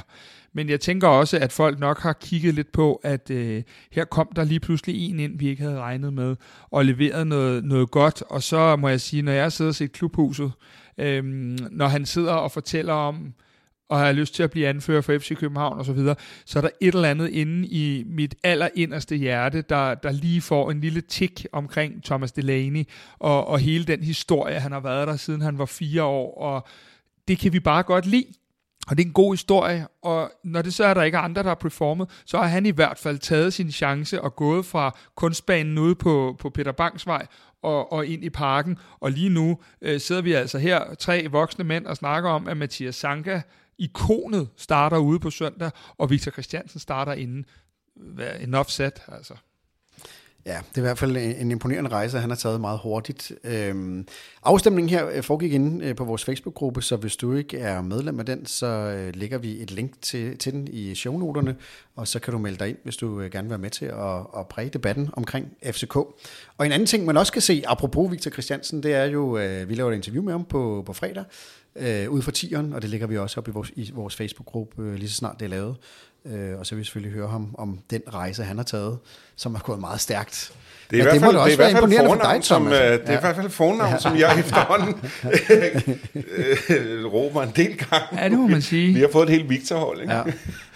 Men 0.53 0.69
jeg 0.69 0.79
tænker 0.79 1.07
også, 1.07 1.37
at 1.37 1.51
folk 1.51 1.79
nok 1.79 1.99
har 1.99 2.13
kigget 2.13 2.53
lidt 2.53 2.71
på, 2.71 3.01
at 3.03 3.29
øh, 3.29 3.63
her 3.91 4.05
kom 4.05 4.29
der 4.35 4.43
lige 4.43 4.59
pludselig 4.59 5.09
en 5.09 5.19
ind, 5.19 5.39
vi 5.39 5.47
ikke 5.47 5.63
havde 5.63 5.79
regnet 5.79 6.13
med, 6.13 6.35
og 6.71 6.85
leveret 6.85 7.27
noget, 7.27 7.63
noget 7.63 7.91
godt, 7.91 8.23
og 8.29 8.43
så 8.43 8.75
må 8.75 8.89
jeg 8.89 9.01
sige, 9.01 9.21
når 9.21 9.31
jeg 9.31 9.51
sidder 9.51 9.71
og 9.71 9.75
set 9.75 9.91
klubhuset, 9.91 10.51
øh, 10.97 11.23
når 11.71 11.87
han 11.87 12.05
sidder 12.05 12.33
og 12.33 12.51
fortæller 12.51 12.93
om, 12.93 13.33
og 13.89 13.99
har 13.99 14.11
lyst 14.11 14.35
til 14.35 14.43
at 14.43 14.51
blive 14.51 14.67
anfører 14.67 15.01
for 15.01 15.17
FC 15.17 15.35
København 15.37 15.79
og 15.79 15.85
så 15.85 15.93
videre, 15.93 16.15
så 16.45 16.59
er 16.59 16.61
der 16.61 16.69
et 16.81 16.95
eller 16.95 17.09
andet 17.09 17.29
inde 17.29 17.67
i 17.67 18.03
mit 18.07 18.35
allerinderste 18.43 19.15
hjerte, 19.15 19.61
der, 19.61 19.95
der 19.95 20.11
lige 20.11 20.41
får 20.41 20.71
en 20.71 20.81
lille 20.81 21.01
tik 21.01 21.45
omkring 21.51 22.03
Thomas 22.03 22.31
Delaney 22.31 22.83
og, 23.19 23.47
og 23.47 23.59
hele 23.59 23.85
den 23.85 24.03
historie, 24.03 24.59
han 24.59 24.71
har 24.71 24.79
været 24.79 25.07
der 25.07 25.15
siden 25.15 25.41
han 25.41 25.57
var 25.57 25.65
fire 25.65 26.03
år, 26.03 26.37
og 26.37 26.67
det 27.27 27.39
kan 27.39 27.53
vi 27.53 27.59
bare 27.59 27.83
godt 27.83 28.05
lide. 28.05 28.25
Og 28.87 28.97
det 28.97 29.03
er 29.03 29.07
en 29.07 29.13
god 29.13 29.33
historie, 29.33 29.87
og 30.01 30.31
når 30.43 30.61
det 30.61 30.73
så 30.73 30.85
er, 30.85 30.93
der 30.93 31.03
ikke 31.03 31.17
er 31.17 31.21
andre, 31.21 31.43
der 31.43 31.49
har 31.49 31.55
performet, 31.55 32.09
så 32.25 32.37
har 32.37 32.47
han 32.47 32.65
i 32.65 32.69
hvert 32.69 32.97
fald 32.97 33.19
taget 33.19 33.53
sin 33.53 33.71
chance 33.71 34.21
og 34.21 34.35
gået 34.35 34.65
fra 34.65 34.97
kunstbanen 35.15 35.77
ude 35.77 35.95
på, 35.95 36.35
på 36.39 36.49
Peter 36.49 36.71
Bangs 36.71 37.07
vej 37.07 37.25
og, 37.61 37.93
og 37.93 38.05
ind 38.05 38.23
i 38.23 38.29
parken. 38.29 38.77
Og 38.99 39.11
lige 39.11 39.29
nu 39.29 39.57
øh, 39.81 39.99
sidder 39.99 40.21
vi 40.21 40.33
altså 40.33 40.57
her, 40.57 40.95
tre 40.99 41.27
voksne 41.31 41.63
mænd, 41.63 41.85
og 41.85 41.97
snakker 41.97 42.29
om, 42.29 42.47
at 42.47 42.57
Mathias 42.57 42.95
Sanka 42.95 43.41
ikonet 43.77 44.49
starter 44.57 44.97
ude 44.97 45.19
på 45.19 45.29
søndag, 45.29 45.71
og 45.97 46.09
Victor 46.09 46.31
Christiansen 46.31 46.79
starter 46.79 47.13
inden. 47.13 47.45
En 48.41 48.53
offset, 48.53 49.01
altså. 49.07 49.33
Ja, 50.45 50.61
det 50.69 50.77
er 50.77 50.81
i 50.81 50.81
hvert 50.81 50.97
fald 50.97 51.17
en 51.17 51.51
imponerende 51.51 51.89
rejse, 51.89 52.19
han 52.19 52.29
har 52.29 52.37
taget 52.37 52.61
meget 52.61 52.79
hurtigt. 52.79 53.31
Øhm, 53.43 54.07
afstemningen 54.43 54.89
her 54.89 55.09
øh, 55.09 55.23
foregik 55.23 55.53
inde 55.53 55.85
øh, 55.85 55.95
på 55.95 56.03
vores 56.03 56.25
Facebook-gruppe, 56.25 56.81
så 56.81 56.95
hvis 56.95 57.15
du 57.15 57.33
ikke 57.33 57.57
er 57.57 57.81
medlem 57.81 58.19
af 58.19 58.25
den, 58.25 58.45
så 58.45 58.67
øh, 58.67 59.15
lægger 59.15 59.37
vi 59.37 59.61
et 59.61 59.71
link 59.71 60.01
til, 60.01 60.37
til 60.37 60.53
den 60.53 60.67
i 60.67 60.95
shownoterne, 60.95 61.55
og 61.95 62.07
så 62.07 62.19
kan 62.19 62.33
du 62.33 62.39
melde 62.39 62.57
dig 62.57 62.69
ind, 62.69 62.77
hvis 62.83 62.97
du 62.97 63.19
gerne 63.19 63.41
vil 63.41 63.49
være 63.49 63.57
med 63.57 63.69
til 63.69 63.85
at, 63.85 64.17
at 64.37 64.47
præge 64.49 64.69
debatten 64.69 65.09
omkring 65.13 65.47
FCK. 65.65 65.95
Og 65.95 66.65
en 66.65 66.71
anden 66.71 66.85
ting, 66.85 67.05
man 67.05 67.17
også 67.17 67.33
kan 67.33 67.41
se, 67.41 67.63
apropos 67.67 68.11
Victor 68.11 68.31
Christiansen, 68.31 68.83
det 68.83 68.93
er 68.93 69.05
jo, 69.05 69.25
vi 69.67 69.75
laver 69.75 69.91
et 69.91 69.95
interview 69.95 70.23
med 70.23 70.31
ham 70.31 70.45
på, 70.45 70.83
på 70.85 70.93
fredag, 70.93 71.23
øh, 71.75 72.09
ud 72.09 72.21
fra 72.21 72.31
tieren, 72.31 72.73
og 72.73 72.81
det 72.81 72.89
lægger 72.89 73.07
vi 73.07 73.17
også 73.17 73.39
op 73.39 73.47
i 73.47 73.51
vores, 73.51 73.71
i 73.75 73.91
vores 73.93 74.15
Facebook-gruppe, 74.15 74.83
øh, 74.83 74.95
lige 74.95 75.09
så 75.09 75.15
snart 75.15 75.39
det 75.39 75.45
er 75.45 75.49
lavet. 75.49 75.77
Øh, 76.25 76.59
og 76.59 76.65
så 76.65 76.75
vil 76.75 76.79
vi 76.79 76.85
selvfølgelig 76.85 77.13
høre 77.13 77.27
ham 77.27 77.55
om 77.57 77.79
den 77.89 78.01
rejse, 78.13 78.43
han 78.43 78.57
har 78.57 78.63
taget, 78.63 78.97
som 79.35 79.55
har 79.55 79.61
gået 79.61 79.79
meget 79.79 79.99
stærkt. 79.99 80.53
Det 80.91 80.99
er, 80.99 81.13
i 81.13 81.19
hvert 81.19 81.21
fald, 81.21 81.49
det, 81.49 81.57
det 81.57 81.65
er 81.65 81.67
i 81.67 81.71
hvert 81.71 81.83
fald 81.83 82.07
fornavn, 82.07 82.19
dig, 82.19 82.43
som, 82.45 82.67
øh, 82.67 82.73
det 82.73 82.79
er 82.79 83.11
ja. 83.11 83.17
i 83.17 83.21
hvert 83.21 83.35
fald 83.35 83.49
fornavn, 83.49 83.91
ja. 83.91 83.97
som 83.97 84.17
jeg 84.17 84.35
efterhånden 84.39 84.95
øh, 86.69 87.05
råber 87.13 87.43
en 87.43 87.51
del 87.55 87.77
gange. 87.77 88.21
Ja, 88.23 88.29
det 88.29 88.39
må 88.39 88.47
man 88.47 88.61
sige. 88.61 88.93
Vi 88.93 88.99
har 88.99 89.09
fået 89.11 89.23
et 89.23 89.29
helt 89.29 89.49
Victor-hold, 89.49 90.01
ikke? 90.01 90.13
Ja. 90.13 90.23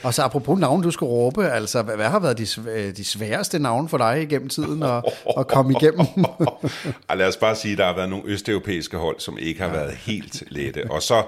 Og 0.03 0.13
så 0.13 0.23
apropos 0.23 0.59
navn, 0.59 0.81
du 0.81 0.91
skal 0.91 1.05
råbe, 1.05 1.49
altså 1.49 1.81
hvad, 1.81 1.95
hvad 1.95 2.05
har 2.05 2.19
været 2.19 2.37
de, 2.37 2.91
de 2.91 3.03
sværeste 3.05 3.59
navne 3.59 3.89
for 3.89 3.97
dig 3.97 4.21
igennem 4.21 4.49
tiden 4.49 4.83
at, 4.83 5.03
at 5.37 5.47
komme 5.47 5.73
igennem? 5.81 6.05
ja, 7.09 7.15
lad 7.15 7.27
os 7.27 7.37
bare 7.37 7.55
sige, 7.55 7.71
at 7.71 7.77
der 7.77 7.85
har 7.85 7.95
været 7.95 8.09
nogle 8.09 8.25
østeuropæiske 8.25 8.97
hold, 8.97 9.19
som 9.19 9.37
ikke 9.37 9.61
har 9.61 9.67
ja. 9.67 9.73
været 9.73 9.91
helt 9.91 10.43
lette. 10.47 10.83
Og 10.91 11.01
så, 11.01 11.23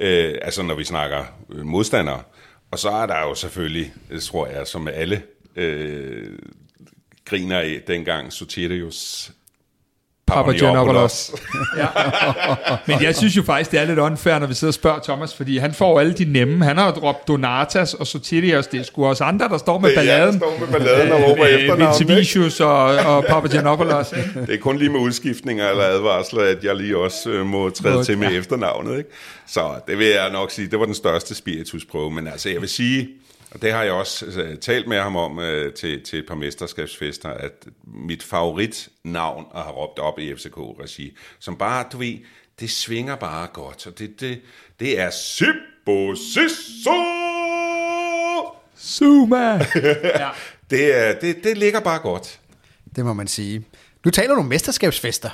øh, 0.00 0.34
altså 0.42 0.62
når 0.62 0.74
vi 0.74 0.84
snakker 0.84 1.18
øh, 1.52 1.66
modstandere, 1.66 2.20
og 2.74 2.78
så 2.78 2.90
er 2.90 3.06
der 3.06 3.20
jo 3.20 3.34
selvfølgelig, 3.34 3.94
øh, 4.10 4.20
tror 4.20 4.46
jeg, 4.46 4.66
som 4.66 4.88
alle 4.88 5.22
øh, 5.56 6.38
griner 7.24 7.58
af 7.58 7.82
dengang, 7.86 8.32
Soterius 8.32 9.32
Papagiannopoulos. 10.26 11.32
ja. 11.80 11.86
Men 12.86 13.02
jeg 13.02 13.16
synes 13.16 13.36
jo 13.36 13.42
faktisk, 13.42 13.70
det 13.70 13.80
er 13.80 13.84
lidt 13.84 13.98
unfair, 13.98 14.38
når 14.38 14.46
vi 14.46 14.54
sidder 14.54 14.70
og 14.70 14.74
spørger 14.74 15.00
Thomas, 15.04 15.34
fordi 15.34 15.58
han 15.58 15.74
får 15.74 16.00
alle 16.00 16.12
de 16.12 16.24
nemme. 16.24 16.64
Han 16.64 16.76
har 16.76 16.86
jo 16.86 16.92
droppet 16.92 17.28
Donatas 17.28 17.94
og 17.94 18.06
Sotirios. 18.06 18.66
Det 18.66 18.80
er 18.80 18.84
sgu 18.84 19.06
også 19.06 19.24
andre, 19.24 19.48
der 19.48 19.58
står 19.58 19.78
med 19.78 19.94
balladen. 19.94 20.34
Ja, 20.34 20.38
står 20.38 20.56
med 20.60 20.68
balladen 20.68 21.12
og 21.12 21.30
råber 21.30 21.46
efternavn. 21.46 21.98
Vincevicius 21.98 22.60
og, 22.60 22.84
og 22.84 23.24
Papagiannopoulos. 23.24 24.08
det 24.46 24.54
er 24.54 24.58
kun 24.58 24.78
lige 24.78 24.90
med 24.90 25.00
udskiftninger 25.00 25.68
eller 25.70 25.84
advarsler, 25.84 26.42
at 26.42 26.64
jeg 26.64 26.76
lige 26.76 26.98
også 26.98 27.30
øh, 27.30 27.46
må 27.46 27.70
træde 27.70 27.94
Må, 27.94 28.02
til 28.02 28.18
med 28.18 28.28
efternavnet. 28.38 28.98
Ikke? 28.98 29.10
Så 29.46 29.70
det 29.88 29.98
vil 29.98 30.06
jeg 30.06 30.30
nok 30.32 30.50
sige, 30.50 30.68
det 30.68 30.78
var 30.78 30.84
den 30.84 30.94
største 30.94 31.34
spiritusprøve. 31.34 32.10
Men 32.10 32.26
altså, 32.26 32.48
jeg 32.48 32.60
vil 32.60 32.68
sige, 32.68 33.08
og 33.54 33.62
det 33.62 33.72
har 33.72 33.82
jeg 33.82 33.92
også 33.92 34.24
altså, 34.24 34.56
talt 34.60 34.86
med 34.88 35.00
ham 35.00 35.16
om 35.16 35.38
uh, 35.38 35.72
til, 35.76 36.02
til 36.02 36.18
et 36.18 36.26
par 36.26 36.34
mesterskabsfester, 36.34 37.28
at 37.28 37.66
mit 37.84 38.22
favoritnavn 38.22 39.46
at 39.54 39.62
have 39.62 39.74
råbt 39.74 39.98
op 39.98 40.18
i 40.18 40.34
FCK-regi, 40.34 41.16
som 41.38 41.56
bare, 41.56 41.84
du 41.92 41.98
ved, 41.98 42.18
det 42.60 42.70
svinger 42.70 43.16
bare 43.16 43.46
godt, 43.52 43.86
og 43.86 43.98
det, 43.98 44.20
det, 44.20 44.40
det 44.80 45.00
er 45.00 45.10
Sippo 45.10 46.14
Sisso! 46.14 46.92
Suma! 48.76 49.52
ja. 50.22 50.28
det, 50.70 51.18
det, 51.20 51.44
det 51.44 51.58
ligger 51.58 51.80
bare 51.80 51.98
godt. 51.98 52.40
Det 52.96 53.04
må 53.04 53.12
man 53.12 53.28
sige. 53.28 53.64
Nu 54.04 54.10
taler 54.10 54.34
du 54.34 54.40
om 54.40 54.46
mesterskabsfester. 54.46 55.30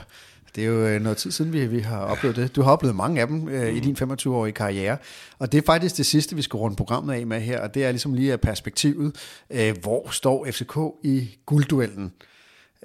Det 0.55 0.65
er 0.65 0.69
jo 0.69 0.87
øh, 0.87 1.01
noget 1.01 1.19
tid 1.19 1.31
siden, 1.31 1.53
vi, 1.53 1.67
vi 1.67 1.81
har 1.81 2.01
oplevet 2.01 2.37
det. 2.37 2.57
Du 2.57 2.63
har 2.63 2.73
oplevet 2.73 2.97
mange 2.97 3.21
af 3.21 3.27
dem 3.27 3.49
øh, 3.49 3.71
mm. 3.71 3.77
i 3.77 3.81
din 3.81 3.97
25-årige 3.97 4.53
karriere. 4.53 4.97
Og 5.39 5.53
det 5.53 5.59
er 5.59 5.63
faktisk 5.67 5.97
det 5.97 6.07
sidste, 6.07 6.37
vi 6.37 6.43
skal 6.43 6.57
runde 6.57 6.77
programmet 6.77 7.15
af 7.15 7.27
med 7.27 7.41
her, 7.41 7.61
og 7.61 7.75
det 7.75 7.85
er 7.85 7.91
ligesom 7.91 8.15
lige 8.15 8.39
perspektivet. 8.39 9.17
Øh, 9.51 9.77
hvor 9.83 10.11
står 10.11 10.47
FCK 10.51 10.79
i 11.03 11.39
guldduellen? 11.47 12.13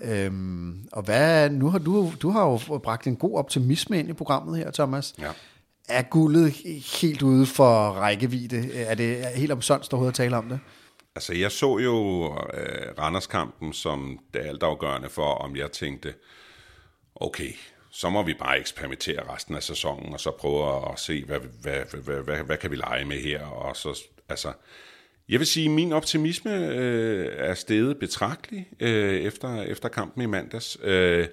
Øhm, 0.02 0.88
og 0.92 1.04
hvad, 1.04 1.50
nu 1.50 1.70
har 1.70 1.80
du, 1.80 2.12
du 2.22 2.30
har 2.30 2.46
jo 2.50 2.78
bragt 2.78 3.08
en 3.08 3.16
god 3.16 3.38
optimisme 3.38 4.00
ind 4.00 4.10
i 4.10 4.14
programmet 4.14 4.58
her, 4.58 4.72
Thomas. 4.72 5.16
Ja. 5.20 5.32
Er 5.90 6.02
guldet 6.02 6.52
helt 7.02 7.22
ude 7.22 7.46
for 7.46 7.90
rækkevidde? 7.90 8.74
Er 8.74 8.96
det 8.96 9.26
helt 9.26 9.52
omsonst 9.52 9.94
overhovedet 9.94 10.14
at 10.14 10.18
tale 10.18 10.38
om 10.38 10.50
det? 10.50 10.60
Altså, 11.16 11.34
jeg 11.34 11.52
så 11.52 11.78
jo 11.78 12.26
øh, 12.54 13.00
Randerskampen 13.00 13.74
som 13.74 14.20
det 14.34 14.40
altafgørende 14.40 15.10
for, 15.10 15.34
om 15.34 15.56
jeg 15.56 15.72
tænkte, 15.72 16.14
okay, 17.16 17.52
så 17.92 18.10
må 18.10 18.24
vi 18.24 18.34
bare 18.34 18.60
eksperimentere 18.60 19.34
resten 19.34 19.56
af 19.56 19.64
sæsonen, 19.64 20.14
og 20.14 20.20
så 20.20 20.32
prøve 20.32 20.92
at 20.92 21.00
se, 21.00 21.24
hvad, 21.26 21.40
hvad, 21.62 21.82
hvad, 21.92 22.02
hvad, 22.02 22.24
hvad, 22.24 22.44
hvad 22.44 22.58
kan 22.58 22.72
vi 22.72 22.76
lege 22.76 23.06
med 23.06 23.20
her, 23.20 23.46
og 23.46 23.76
så, 23.76 24.04
altså, 24.30 24.54
jeg 25.30 25.40
vil 25.40 25.48
sige, 25.48 25.66
at 25.66 25.72
min 25.72 25.94
optimisme 25.94 26.68
øh, 26.68 27.34
er 27.38 27.54
steget 27.54 28.00
betragteligt 28.00 28.66
øh, 28.80 29.16
efter, 29.22 29.62
efter 29.62 29.90
kampen 29.90 30.24
i 30.24 30.26
mandags. 30.26 30.78
Øh, 30.84 31.28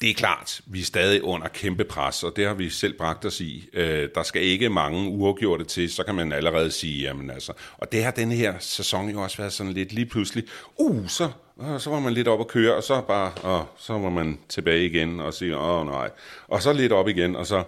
det 0.00 0.10
er 0.10 0.14
klart, 0.14 0.60
vi 0.66 0.80
er 0.80 0.84
stadig 0.84 1.22
under 1.22 1.48
kæmpe 1.48 1.84
pres, 1.84 2.22
og 2.22 2.32
det 2.36 2.46
har 2.46 2.54
vi 2.54 2.70
selv 2.70 2.98
bragt 2.98 3.24
os 3.24 3.40
i. 3.40 3.68
Øh, 3.72 4.08
der 4.14 4.22
skal 4.22 4.42
ikke 4.42 4.68
mange 4.68 5.08
uafgjorte 5.08 5.64
til, 5.64 5.92
så 5.92 6.04
kan 6.04 6.14
man 6.14 6.32
allerede 6.32 6.70
sige, 6.70 7.02
jamen 7.02 7.30
altså. 7.30 7.52
Og 7.78 7.92
det 7.92 8.04
har 8.04 8.10
denne 8.10 8.34
her 8.34 8.54
sæson 8.58 9.10
jo 9.10 9.22
også 9.22 9.36
været 9.36 9.52
sådan 9.52 9.72
lidt 9.72 9.92
lige 9.92 10.06
pludselig, 10.06 10.44
uh, 10.76 11.08
så, 11.08 11.30
øh, 11.62 11.80
så 11.80 11.90
var 11.90 12.00
man 12.00 12.14
lidt 12.14 12.28
op 12.28 12.40
at 12.40 12.48
køre, 12.48 12.74
og 12.74 12.82
så 12.82 13.00
bare, 13.00 13.32
og 13.32 13.66
så 13.78 13.92
var 13.92 14.10
man 14.10 14.38
tilbage 14.48 14.86
igen 14.86 15.20
og 15.20 15.34
sige, 15.34 15.56
åh 15.56 15.80
oh, 15.80 15.86
nej. 15.86 16.10
Og 16.48 16.62
så 16.62 16.72
lidt 16.72 16.92
op 16.92 17.08
igen, 17.08 17.36
og 17.36 17.46
så, 17.46 17.64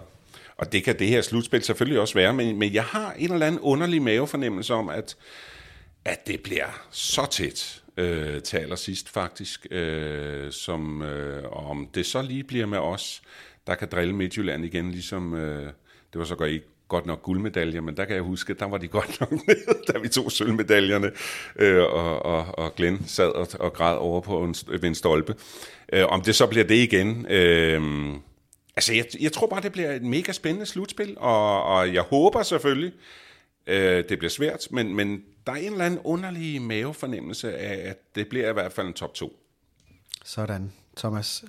og 0.57 0.71
det 0.71 0.83
kan 0.83 0.99
det 0.99 1.07
her 1.07 1.21
slutspil 1.21 1.63
selvfølgelig 1.63 1.99
også 1.99 2.13
være, 2.13 2.33
men, 2.33 2.59
men 2.59 2.73
jeg 2.73 2.83
har 2.83 3.13
en 3.17 3.33
eller 3.33 3.47
anden 3.47 3.61
underlig 3.61 4.01
mavefornemmelse 4.01 4.73
om, 4.73 4.89
at, 4.89 5.15
at 6.05 6.27
det 6.27 6.39
bliver 6.39 6.87
så 6.91 7.25
tæt 7.25 7.80
øh, 8.01 8.41
til 8.41 8.57
allersidst 8.57 9.09
faktisk, 9.09 9.67
øh, 9.71 10.51
som 10.51 11.01
øh, 11.01 11.43
om 11.51 11.87
det 11.95 12.05
så 12.05 12.21
lige 12.21 12.43
bliver 12.43 12.65
med 12.65 12.77
os, 12.77 13.21
der 13.67 13.75
kan 13.75 13.87
drille 13.91 14.15
Midtjylland 14.15 14.65
igen, 14.65 14.91
ligesom 14.91 15.33
øh, 15.33 15.65
det 16.13 16.19
var 16.19 16.23
så 16.23 16.35
godt 16.35 16.49
ikke 16.49 16.65
godt 16.91 17.05
nok 17.05 17.21
guldmedaljer, 17.21 17.81
men 17.81 17.97
der 17.97 18.05
kan 18.05 18.15
jeg 18.15 18.23
huske, 18.23 18.53
der 18.53 18.65
var 18.65 18.77
de 18.77 18.87
godt 18.87 19.19
nok 19.19 19.31
med, 19.47 19.85
da 19.93 19.99
vi 19.99 20.07
tog 20.07 20.31
sølvmedaljerne, 20.31 21.11
øh, 21.55 21.83
og, 21.83 22.25
og, 22.25 22.45
og 22.57 22.75
Glenn 22.75 23.07
sad 23.07 23.27
og, 23.29 23.47
og 23.59 23.73
græd 23.73 23.97
over 23.97 24.21
på 24.21 24.43
en, 24.43 24.55
ved 24.67 24.83
en 24.83 24.95
stolpe. 24.95 25.35
Øh, 25.93 26.05
om 26.05 26.21
det 26.21 26.35
så 26.35 26.47
bliver 26.47 26.65
det 26.65 26.75
igen... 26.75 27.25
Øh, 27.29 27.81
altså, 28.75 28.93
jeg, 28.93 29.05
jeg 29.19 29.31
tror 29.31 29.47
bare, 29.47 29.61
det 29.61 29.71
bliver 29.71 29.91
et 29.91 30.03
mega 30.03 30.31
spændende 30.31 30.65
slutspil, 30.65 31.15
og, 31.17 31.63
og 31.63 31.93
jeg 31.93 32.01
håber 32.01 32.43
selvfølgelig, 32.43 32.93
øh, 33.67 34.03
det 34.09 34.17
bliver 34.17 34.29
svært, 34.29 34.67
men, 34.71 34.95
men 34.95 35.23
der 35.47 35.51
er 35.51 35.57
en 35.57 35.71
eller 35.71 35.85
anden 35.85 35.99
underlig 35.99 36.61
mavefornemmelse 36.61 37.57
af, 37.57 37.89
at 37.89 38.15
det 38.15 38.29
bliver 38.29 38.49
i 38.49 38.53
hvert 38.53 38.73
fald 38.73 38.87
en 38.87 38.93
top 38.93 39.13
2. 39.13 39.39
Sådan. 40.25 40.73
Thomas, 40.97 41.43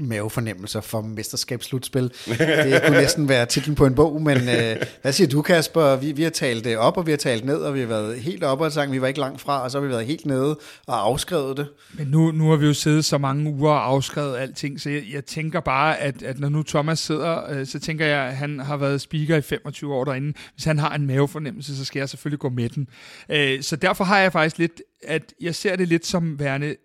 mavefornemmelser 0.00 0.80
for 0.80 1.00
mesterskabsslutspil. 1.00 2.12
Det 2.26 2.82
kunne 2.86 3.00
næsten 3.00 3.28
være 3.28 3.46
titlen 3.46 3.76
på 3.76 3.86
en 3.86 3.94
bog, 3.94 4.22
men 4.22 4.36
øh, 4.36 4.76
hvad 5.02 5.12
siger 5.12 5.28
du, 5.28 5.42
Kasper? 5.42 5.96
Vi, 5.96 6.12
vi 6.12 6.22
har 6.22 6.30
talt 6.30 6.64
det 6.64 6.78
op, 6.78 6.96
og 6.96 7.06
vi 7.06 7.10
har 7.10 7.18
talt 7.18 7.44
ned, 7.44 7.56
og 7.56 7.74
vi 7.74 7.80
har 7.80 7.86
været 7.86 8.20
helt 8.20 8.44
oppe 8.44 8.64
og 8.64 8.72
sagt, 8.72 8.92
vi 8.92 9.00
var 9.00 9.06
ikke 9.06 9.20
langt 9.20 9.40
fra, 9.40 9.62
og 9.62 9.70
så 9.70 9.78
har 9.78 9.86
vi 9.86 9.92
været 9.92 10.06
helt 10.06 10.26
nede 10.26 10.58
og 10.86 11.06
afskrevet 11.06 11.56
det. 11.56 11.68
Men 11.92 12.06
nu, 12.06 12.32
nu 12.32 12.50
har 12.50 12.56
vi 12.56 12.66
jo 12.66 12.74
siddet 12.74 13.04
så 13.04 13.18
mange 13.18 13.50
uger 13.50 13.72
og 13.72 13.86
afskrevet 13.86 14.36
alting, 14.36 14.80
så 14.80 14.90
jeg, 14.90 15.02
jeg 15.12 15.24
tænker 15.24 15.60
bare, 15.60 15.98
at, 15.98 16.22
at 16.22 16.38
når 16.38 16.48
nu 16.48 16.62
Thomas 16.62 16.98
sidder, 16.98 17.50
øh, 17.50 17.66
så 17.66 17.78
tænker 17.78 18.06
jeg, 18.06 18.20
at 18.28 18.36
han 18.36 18.60
har 18.60 18.76
været 18.76 19.00
speaker 19.00 19.36
i 19.36 19.42
25 19.42 19.94
år 19.94 20.04
derinde. 20.04 20.32
Hvis 20.54 20.64
han 20.64 20.78
har 20.78 20.94
en 20.94 21.06
mavefornemmelse, 21.06 21.76
så 21.76 21.84
skal 21.84 22.00
jeg 22.00 22.08
selvfølgelig 22.08 22.38
gå 22.38 22.48
med 22.48 22.68
den. 22.68 22.88
Øh, 23.28 23.62
så 23.62 23.76
derfor 23.76 24.04
har 24.04 24.18
jeg 24.18 24.32
faktisk 24.32 24.58
lidt, 24.58 24.82
at 25.02 25.22
jeg 25.40 25.54
ser 25.54 25.76
det 25.76 25.88
lidt 25.88 26.06
som 26.06 26.38
værende 26.38 26.76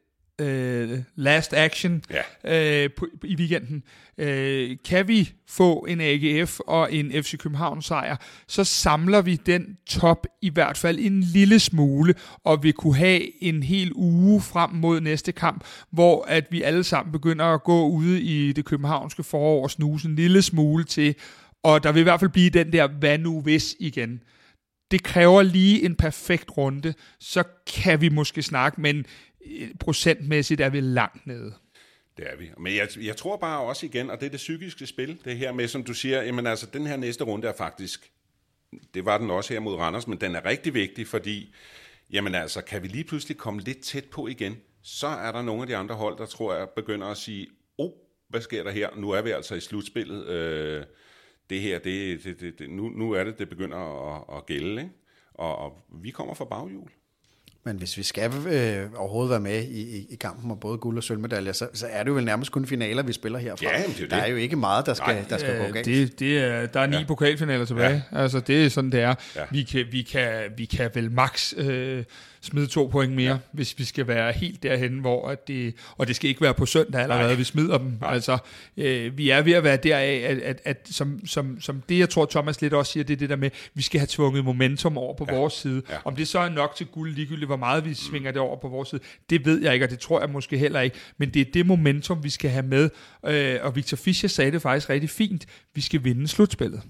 øh, 0.42 1.00
last 1.16 1.54
action 1.54 2.04
Ja. 2.44 2.84
øh, 2.84 2.90
på, 2.98 3.08
i 3.24 3.36
weekenden. 3.36 3.84
Øh, 4.18 4.78
kan 4.86 5.08
vi 5.08 5.32
få 5.48 5.86
en 5.90 6.02
AGF 6.02 6.60
og 6.60 6.94
en 6.94 7.12
FC 7.24 7.38
København 7.38 7.82
sejr, 7.82 8.16
så 8.48 8.64
samler 8.64 9.22
vi 9.22 9.36
den 9.36 9.78
top 9.90 10.28
i 10.42 10.50
hvert 10.50 10.78
fald 10.78 11.00
en 11.00 11.22
lille 11.22 11.60
smule, 11.60 12.14
og 12.44 12.64
vi 12.64 12.72
kunne 12.72 12.96
have 12.96 13.44
en 13.44 13.64
hel 13.64 13.92
uge 13.96 14.42
frem 14.42 14.70
mod 14.70 15.02
næste 15.02 15.32
kamp, 15.32 15.64
hvor 15.92 16.26
at 16.28 16.48
vi 16.52 16.62
alle 16.62 16.84
sammen 16.84 17.12
begynder 17.12 17.46
at 17.46 17.64
gå 17.64 17.88
ude 17.88 18.22
i 18.22 18.52
det 18.54 18.66
københavnske 18.66 19.24
forår 19.24 19.64
og 19.64 19.72
snuse 19.72 20.08
en 20.08 20.16
lille 20.16 20.42
smule 20.42 20.84
til, 20.84 21.16
og 21.64 21.84
der 21.84 21.92
vil 21.92 22.00
i 22.00 22.04
hvert 22.04 22.20
fald 22.20 22.32
blive 22.32 22.50
den 22.50 22.74
der 22.74 22.88
hvad 22.88 23.18
nu 23.18 23.42
hvis 23.42 23.76
igen 23.80 24.22
det 24.92 25.04
kræver 25.04 25.42
lige 25.42 25.86
en 25.86 25.96
perfekt 25.96 26.58
runde, 26.58 26.94
så 27.20 27.44
kan 27.68 28.02
vi 28.02 28.10
måske 28.10 28.42
snakke, 28.44 28.82
men 28.82 29.06
procentmæssigt 29.80 30.62
er 30.62 30.70
vi 30.70 30.80
langt 30.80 31.28
nede. 31.28 31.54
Det 32.18 32.26
er 32.32 32.36
vi. 32.36 32.50
Men 32.58 32.76
jeg, 32.76 32.88
jeg 33.02 33.18
tror 33.18 33.38
bare 33.38 33.62
også 33.62 33.86
igen, 33.86 34.10
og 34.10 34.20
det 34.20 34.26
er 34.26 34.30
det 34.30 34.38
psykiske 34.38 34.88
spil, 34.88 35.22
det 35.26 35.38
her 35.38 35.52
med, 35.52 35.68
som 35.68 35.84
du 35.84 35.94
siger, 35.94 36.24
jamen 36.24 36.48
altså, 36.48 36.68
den 36.74 36.88
her 36.88 36.98
næste 36.98 37.24
runde 37.24 37.48
er 37.48 37.54
faktisk, 37.54 38.12
det 38.94 39.06
var 39.06 39.18
den 39.18 39.30
også 39.30 39.54
her 39.54 39.60
mod 39.60 39.76
Randers, 39.76 40.08
men 40.08 40.22
den 40.22 40.36
er 40.36 40.46
rigtig 40.46 40.74
vigtig, 40.74 41.08
fordi, 41.08 41.56
jamen 42.12 42.36
altså, 42.36 42.62
kan 42.62 42.84
vi 42.84 42.88
lige 42.88 43.04
pludselig 43.04 43.38
komme 43.38 43.62
lidt 43.62 43.82
tæt 43.82 44.06
på 44.06 44.28
igen, 44.28 44.58
så 44.82 45.08
er 45.08 45.32
der 45.32 45.42
nogle 45.42 45.62
af 45.62 45.68
de 45.68 45.76
andre 45.76 45.96
hold, 45.96 46.18
der 46.18 46.26
tror 46.26 46.56
jeg 46.56 46.70
begynder 46.70 47.08
at 47.08 47.18
sige, 47.18 47.48
oh, 47.78 47.92
hvad 48.28 48.42
sker 48.42 48.64
der 48.64 48.72
her? 48.72 48.90
Nu 48.96 49.10
er 49.10 49.22
vi 49.22 49.32
altså 49.32 49.56
i 49.56 49.60
slutspillet. 49.60 50.28
Øh, 50.28 50.84
det 51.50 51.62
her, 51.62 51.80
det, 51.80 52.24
det, 52.24 52.40
det, 52.40 52.60
det, 52.60 52.70
nu, 52.70 52.90
nu 52.90 53.12
er 53.12 53.24
det, 53.24 53.40
det 53.40 53.50
begynder 53.50 53.78
at, 53.78 54.38
at 54.38 54.46
gælde, 54.46 54.82
ikke? 54.82 54.94
Og, 55.34 55.58
og 55.58 55.86
vi 56.04 56.10
kommer 56.10 56.34
fra 56.34 56.46
baghjul. 56.46 56.90
Men 57.64 57.78
hvis 57.78 57.98
vi 57.98 58.04
skal 58.04 58.32
øh, 58.48 58.90
overhovedet 58.96 59.30
være 59.30 59.40
med 59.40 59.64
i, 59.64 59.98
i, 59.98 60.08
i 60.10 60.16
kampen 60.16 60.52
om 60.52 60.58
både 60.60 60.78
guld- 60.78 60.98
og 60.98 61.04
sølvmedaljer, 61.04 61.54
så, 61.54 61.68
så 61.74 61.88
er 61.90 62.04
det 62.04 62.10
jo 62.10 62.16
vel 62.16 62.26
nærmest 62.26 62.52
kun 62.52 62.66
finaler, 62.66 63.04
vi 63.04 63.14
spiller 63.14 63.40
herfra. 63.40 63.66
Ja, 63.66 63.84
det 63.88 63.98
er 63.98 64.02
jo 64.02 64.08
der 64.10 64.16
er 64.16 64.28
jo 64.28 64.36
ikke 64.36 64.56
meget, 64.56 64.86
der 64.86 64.94
skal, 64.94 65.16
Nej. 65.16 65.26
der 65.30 65.38
skal 65.38 65.58
gå 65.58 65.64
Øh, 65.64 65.74
galt. 65.74 65.86
det, 65.86 66.20
det 66.20 66.38
er, 66.38 66.66
der 66.66 66.80
er 66.80 66.88
ni 66.88 66.96
ja. 66.98 67.04
pokalfinaler 67.08 67.66
tilbage. 67.66 68.04
Ja. 68.12 68.18
Altså, 68.22 68.40
det 68.40 68.66
er 68.66 68.70
sådan, 68.70 68.92
det 68.92 69.02
er. 69.02 69.16
Ja. 69.36 69.42
Vi, 69.52 69.64
kan, 69.64 69.86
vi, 69.92 70.02
kan, 70.02 70.44
vi 70.58 70.66
kan 70.66 70.92
vel 70.94 71.12
max 71.12 71.54
øh, 71.58 72.04
smide 72.42 72.68
to 72.68 72.88
point 72.88 73.14
mere, 73.14 73.32
ja. 73.32 73.38
hvis 73.52 73.80
vi 73.80 73.84
skal 73.84 74.08
være 74.08 74.32
helt 74.32 74.64
derhen, 74.64 75.00
hvor 75.00 75.28
at 75.28 75.48
det, 75.48 75.76
og 75.98 76.08
det 76.08 76.16
skal 76.16 76.30
ikke 76.30 76.42
være 76.42 76.54
på 76.54 76.66
søndag 76.66 77.02
allerede, 77.02 77.28
Nej. 77.28 77.36
vi 77.36 77.44
smider 77.44 77.78
dem. 77.78 77.98
Nej. 78.02 78.14
Altså, 78.14 78.38
øh, 78.78 79.18
vi 79.18 79.30
er 79.30 79.42
ved 79.42 79.54
at 79.54 79.64
være 79.64 79.78
deraf, 79.78 80.24
at, 80.30 80.38
at, 80.38 80.62
at 80.66 80.88
som, 80.92 81.26
som, 81.26 81.62
som 81.62 81.82
det, 81.90 82.00
jeg 82.00 82.10
tror, 82.10 82.26
Thomas 82.26 82.62
lidt 82.62 82.74
også 82.74 82.92
siger, 82.92 83.04
det 83.04 83.14
er 83.14 83.18
det 83.18 83.30
der 83.30 83.36
med, 83.36 83.50
vi 83.74 83.82
skal 83.82 84.00
have 84.00 84.08
tvunget 84.08 84.46
momentum 84.46 84.98
over 84.98 85.16
på 85.16 85.26
ja. 85.30 85.38
vores 85.38 85.54
side. 85.54 85.82
Ja. 85.90 85.96
Om 86.06 86.16
det 86.16 86.28
så 86.28 86.40
er 86.40 86.50
nok 86.50 86.76
til 86.76 86.86
guld, 86.86 87.14
ligegyldigt 87.16 87.48
hvor 87.48 87.58
meget 87.58 87.86
vi 87.86 87.94
svinger 87.94 88.32
det 88.32 88.42
over 88.42 88.58
på 88.62 88.68
vores 88.68 88.90
side, 88.90 89.02
det 89.30 89.46
ved 89.46 89.62
jeg 89.62 89.74
ikke, 89.74 89.86
og 89.86 89.90
det 89.90 90.00
tror 90.00 90.20
jeg 90.20 90.30
måske 90.30 90.58
heller 90.58 90.82
ikke. 90.82 90.98
Men 91.18 91.30
det 91.30 91.48
er 91.48 91.52
det 91.54 91.66
momentum, 91.66 92.24
vi 92.24 92.30
skal 92.30 92.50
have 92.50 92.66
med. 92.66 92.90
Øh, 93.26 93.60
og 93.62 93.76
Victor 93.76 93.98
Fischer 93.98 94.30
sagde 94.30 94.52
det 94.52 94.62
faktisk 94.62 94.90
rigtig 94.90 95.10
fint. 95.10 95.46
Vi 95.76 95.82
skal 95.82 96.04
vinde 96.04 96.28
slutspillet. 96.28 96.82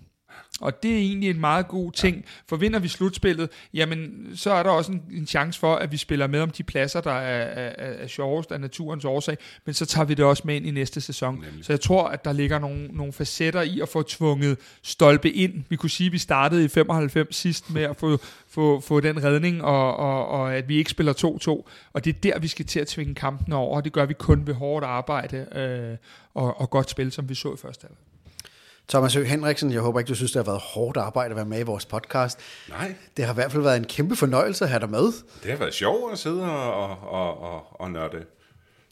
Og 0.61 0.83
det 0.83 0.91
er 0.91 0.97
egentlig 0.97 1.29
en 1.29 1.39
meget 1.39 1.67
god 1.67 1.91
ting, 1.91 2.25
for 2.47 2.55
vinder 2.55 2.79
vi 2.79 2.87
slutspillet, 2.87 3.49
jamen 3.73 4.29
så 4.35 4.51
er 4.51 4.63
der 4.63 4.69
også 4.69 4.91
en, 4.91 5.03
en 5.11 5.27
chance 5.27 5.59
for, 5.59 5.75
at 5.75 5.91
vi 5.91 5.97
spiller 5.97 6.27
med 6.27 6.39
om 6.39 6.49
de 6.49 6.63
pladser, 6.63 7.01
der 7.01 7.11
er, 7.11 7.41
er, 7.41 7.73
er, 7.77 8.03
er 8.03 8.07
sjovest 8.07 8.51
af 8.51 8.61
naturens 8.61 9.05
årsag, 9.05 9.37
men 9.65 9.73
så 9.73 9.85
tager 9.85 10.05
vi 10.05 10.13
det 10.13 10.25
også 10.25 10.43
med 10.45 10.55
ind 10.55 10.67
i 10.67 10.71
næste 10.71 11.01
sæson. 11.01 11.35
Nemlig. 11.35 11.65
Så 11.65 11.73
jeg 11.73 11.81
tror, 11.81 12.07
at 12.07 12.25
der 12.25 12.33
ligger 12.33 12.59
nogle, 12.59 12.87
nogle 12.87 13.13
facetter 13.13 13.61
i 13.61 13.79
at 13.79 13.89
få 13.89 14.03
tvunget 14.03 14.57
stolpe 14.81 15.31
ind. 15.31 15.63
Vi 15.69 15.75
kunne 15.75 15.89
sige, 15.89 16.07
at 16.07 16.13
vi 16.13 16.17
startede 16.17 16.65
i 16.65 16.67
95 16.67 17.35
sidst 17.35 17.73
med 17.73 17.83
at 17.83 17.97
få, 17.97 18.17
få, 18.47 18.79
få 18.79 18.99
den 18.99 19.23
redning, 19.23 19.63
og, 19.63 19.97
og, 19.97 20.27
og 20.27 20.55
at 20.55 20.69
vi 20.69 20.77
ikke 20.77 20.89
spiller 20.89 21.13
2-2. 21.63 21.69
Og 21.93 22.05
det 22.05 22.15
er 22.15 22.19
der, 22.19 22.39
vi 22.39 22.47
skal 22.47 22.65
til 22.65 22.79
at 22.79 22.87
tvinge 22.87 23.15
kampen 23.15 23.53
over, 23.53 23.75
og 23.75 23.83
det 23.83 23.93
gør 23.93 24.05
vi 24.05 24.13
kun 24.13 24.47
ved 24.47 24.53
hårdt 24.53 24.85
arbejde 24.85 25.47
øh, 25.55 25.97
og, 26.33 26.61
og 26.61 26.69
godt 26.69 26.89
spil, 26.89 27.11
som 27.11 27.29
vi 27.29 27.35
så 27.35 27.53
i 27.53 27.57
første 27.57 27.81
halvleg. 27.87 28.10
Thomas 28.91 29.13
Høgh 29.13 29.27
Henriksen, 29.27 29.71
jeg 29.71 29.81
håber 29.81 29.99
ikke, 29.99 30.09
du 30.09 30.15
synes, 30.15 30.31
det 30.31 30.39
har 30.45 30.51
været 30.51 30.61
hårdt 30.61 30.97
arbejde 30.97 31.29
at 31.29 31.35
være 31.35 31.45
med 31.45 31.59
i 31.59 31.63
vores 31.63 31.85
podcast. 31.85 32.39
Nej, 32.69 32.95
Det 33.17 33.25
har 33.25 33.33
i 33.33 33.35
hvert 33.35 33.51
fald 33.51 33.63
været 33.63 33.77
en 33.77 33.85
kæmpe 33.85 34.15
fornøjelse 34.15 34.63
at 34.65 34.69
have 34.69 34.79
dig 34.79 34.89
med. 34.89 35.03
det 35.43 35.51
har 35.51 35.57
været 35.57 35.73
sjovt 35.73 36.11
at 36.11 36.19
sidde 36.19 36.43
og, 36.43 36.73
og, 36.73 36.97
og, 37.11 37.41
og, 37.41 37.81
og 37.81 37.91
nørde 37.91 38.25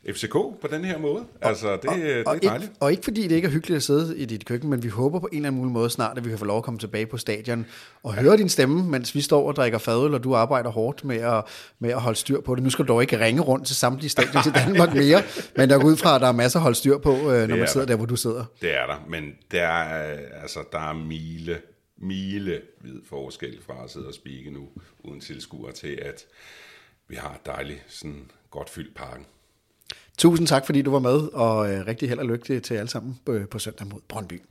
FCK 0.08 0.34
på 0.34 0.68
den 0.72 0.86
her 0.86 0.98
måde. 0.98 1.26
Altså, 1.42 1.72
det, 1.72 1.84
det 1.84 1.90
og, 2.28 2.36
er 2.36 2.40
dejligt. 2.40 2.64
ikke, 2.64 2.76
og 2.80 2.92
ikke 2.92 3.04
fordi 3.04 3.24
det 3.28 3.36
ikke 3.36 3.46
er 3.46 3.52
hyggeligt 3.52 3.76
at 3.76 3.84
sidde 3.84 4.18
i 4.18 4.26
dit 4.26 4.46
køkken, 4.46 4.70
men 4.70 4.84
vi 4.84 4.88
håber 4.88 5.20
på 5.20 5.30
en 5.32 5.36
eller 5.38 5.50
anden 5.50 5.74
måde 5.74 5.90
snart, 5.90 6.18
at 6.18 6.26
vi 6.26 6.30
kan 6.30 6.40
få 6.40 6.46
lov 6.46 6.58
at 6.58 6.64
komme 6.64 6.80
tilbage 6.80 7.06
på 7.06 7.18
stadion 7.18 7.66
og 8.04 8.14
høre 8.14 8.38
din 8.38 8.50
stemme, 8.50 8.84
mens 8.84 9.16
vi 9.16 9.22
står 9.22 9.48
og 9.48 9.56
drikker 9.56 9.78
fadøl, 9.78 10.14
og 10.14 10.24
du 10.24 10.36
arbejder 10.36 10.70
hårdt 10.70 11.06
med 11.06 11.18
at, 11.18 11.44
med 11.80 11.90
at 11.90 12.02
holde 12.02 12.20
styr 12.20 12.42
på 12.42 12.56
det. 12.56 12.64
Nu 12.64 12.70
skal 12.70 12.86
du 12.86 12.94
dog 12.94 13.02
ikke 13.02 13.20
ringe 13.20 13.42
rundt 13.42 13.68
til 13.68 13.76
samtlige 13.76 14.10
stadion 14.10 14.44
til 14.44 14.54
Danmark 14.54 14.94
mere, 14.94 15.24
men 15.58 15.70
der 15.70 15.80
går 15.80 15.88
ud 15.88 15.98
fra, 15.98 16.16
at 16.16 16.22
der 16.22 16.28
er 16.28 16.32
masser 16.32 16.60
at 16.60 16.64
holde 16.64 16.78
styr 16.78 16.98
på, 16.98 17.14
øh, 17.14 17.48
når 17.48 17.56
man 17.56 17.68
sidder 17.68 17.86
der. 17.86 17.94
der, 17.94 17.96
hvor 17.96 18.06
du 18.06 18.16
sidder. 18.16 18.46
Det 18.62 18.74
er 18.74 18.86
der, 18.86 19.06
men 19.10 19.34
der 19.52 19.68
er, 19.68 20.18
altså, 20.42 20.60
der 20.72 20.90
er 20.90 20.94
mile, 20.94 21.62
mile 21.98 22.62
vid 22.82 23.02
forskel 23.10 23.58
fra 23.68 23.84
at 23.84 23.90
sidde 23.90 24.08
og 24.08 24.14
spike 24.14 24.52
nu, 24.52 24.68
uden 25.00 25.20
tilskuer 25.20 25.72
til, 25.72 26.00
at 26.02 26.26
vi 27.08 27.16
har 27.16 27.30
et 27.30 27.46
dejligt, 27.46 27.84
sådan 27.88 28.32
godt 28.52 28.70
fyldt 28.70 28.96
parken. 28.96 29.26
Tusind 30.20 30.48
tak, 30.48 30.66
fordi 30.66 30.82
du 30.82 30.92
var 30.92 31.00
med, 31.00 31.34
og 31.34 31.72
øh, 31.72 31.88
rigtig 31.88 32.10
held 32.10 32.20
og 32.20 32.26
lykke 32.26 32.60
til, 32.60 32.74
alle 32.74 32.90
sammen 32.90 33.20
øh, 33.30 33.48
på 33.48 33.60
søndag 33.60 33.88
mod 33.88 34.00
Brøndby. 34.08 34.42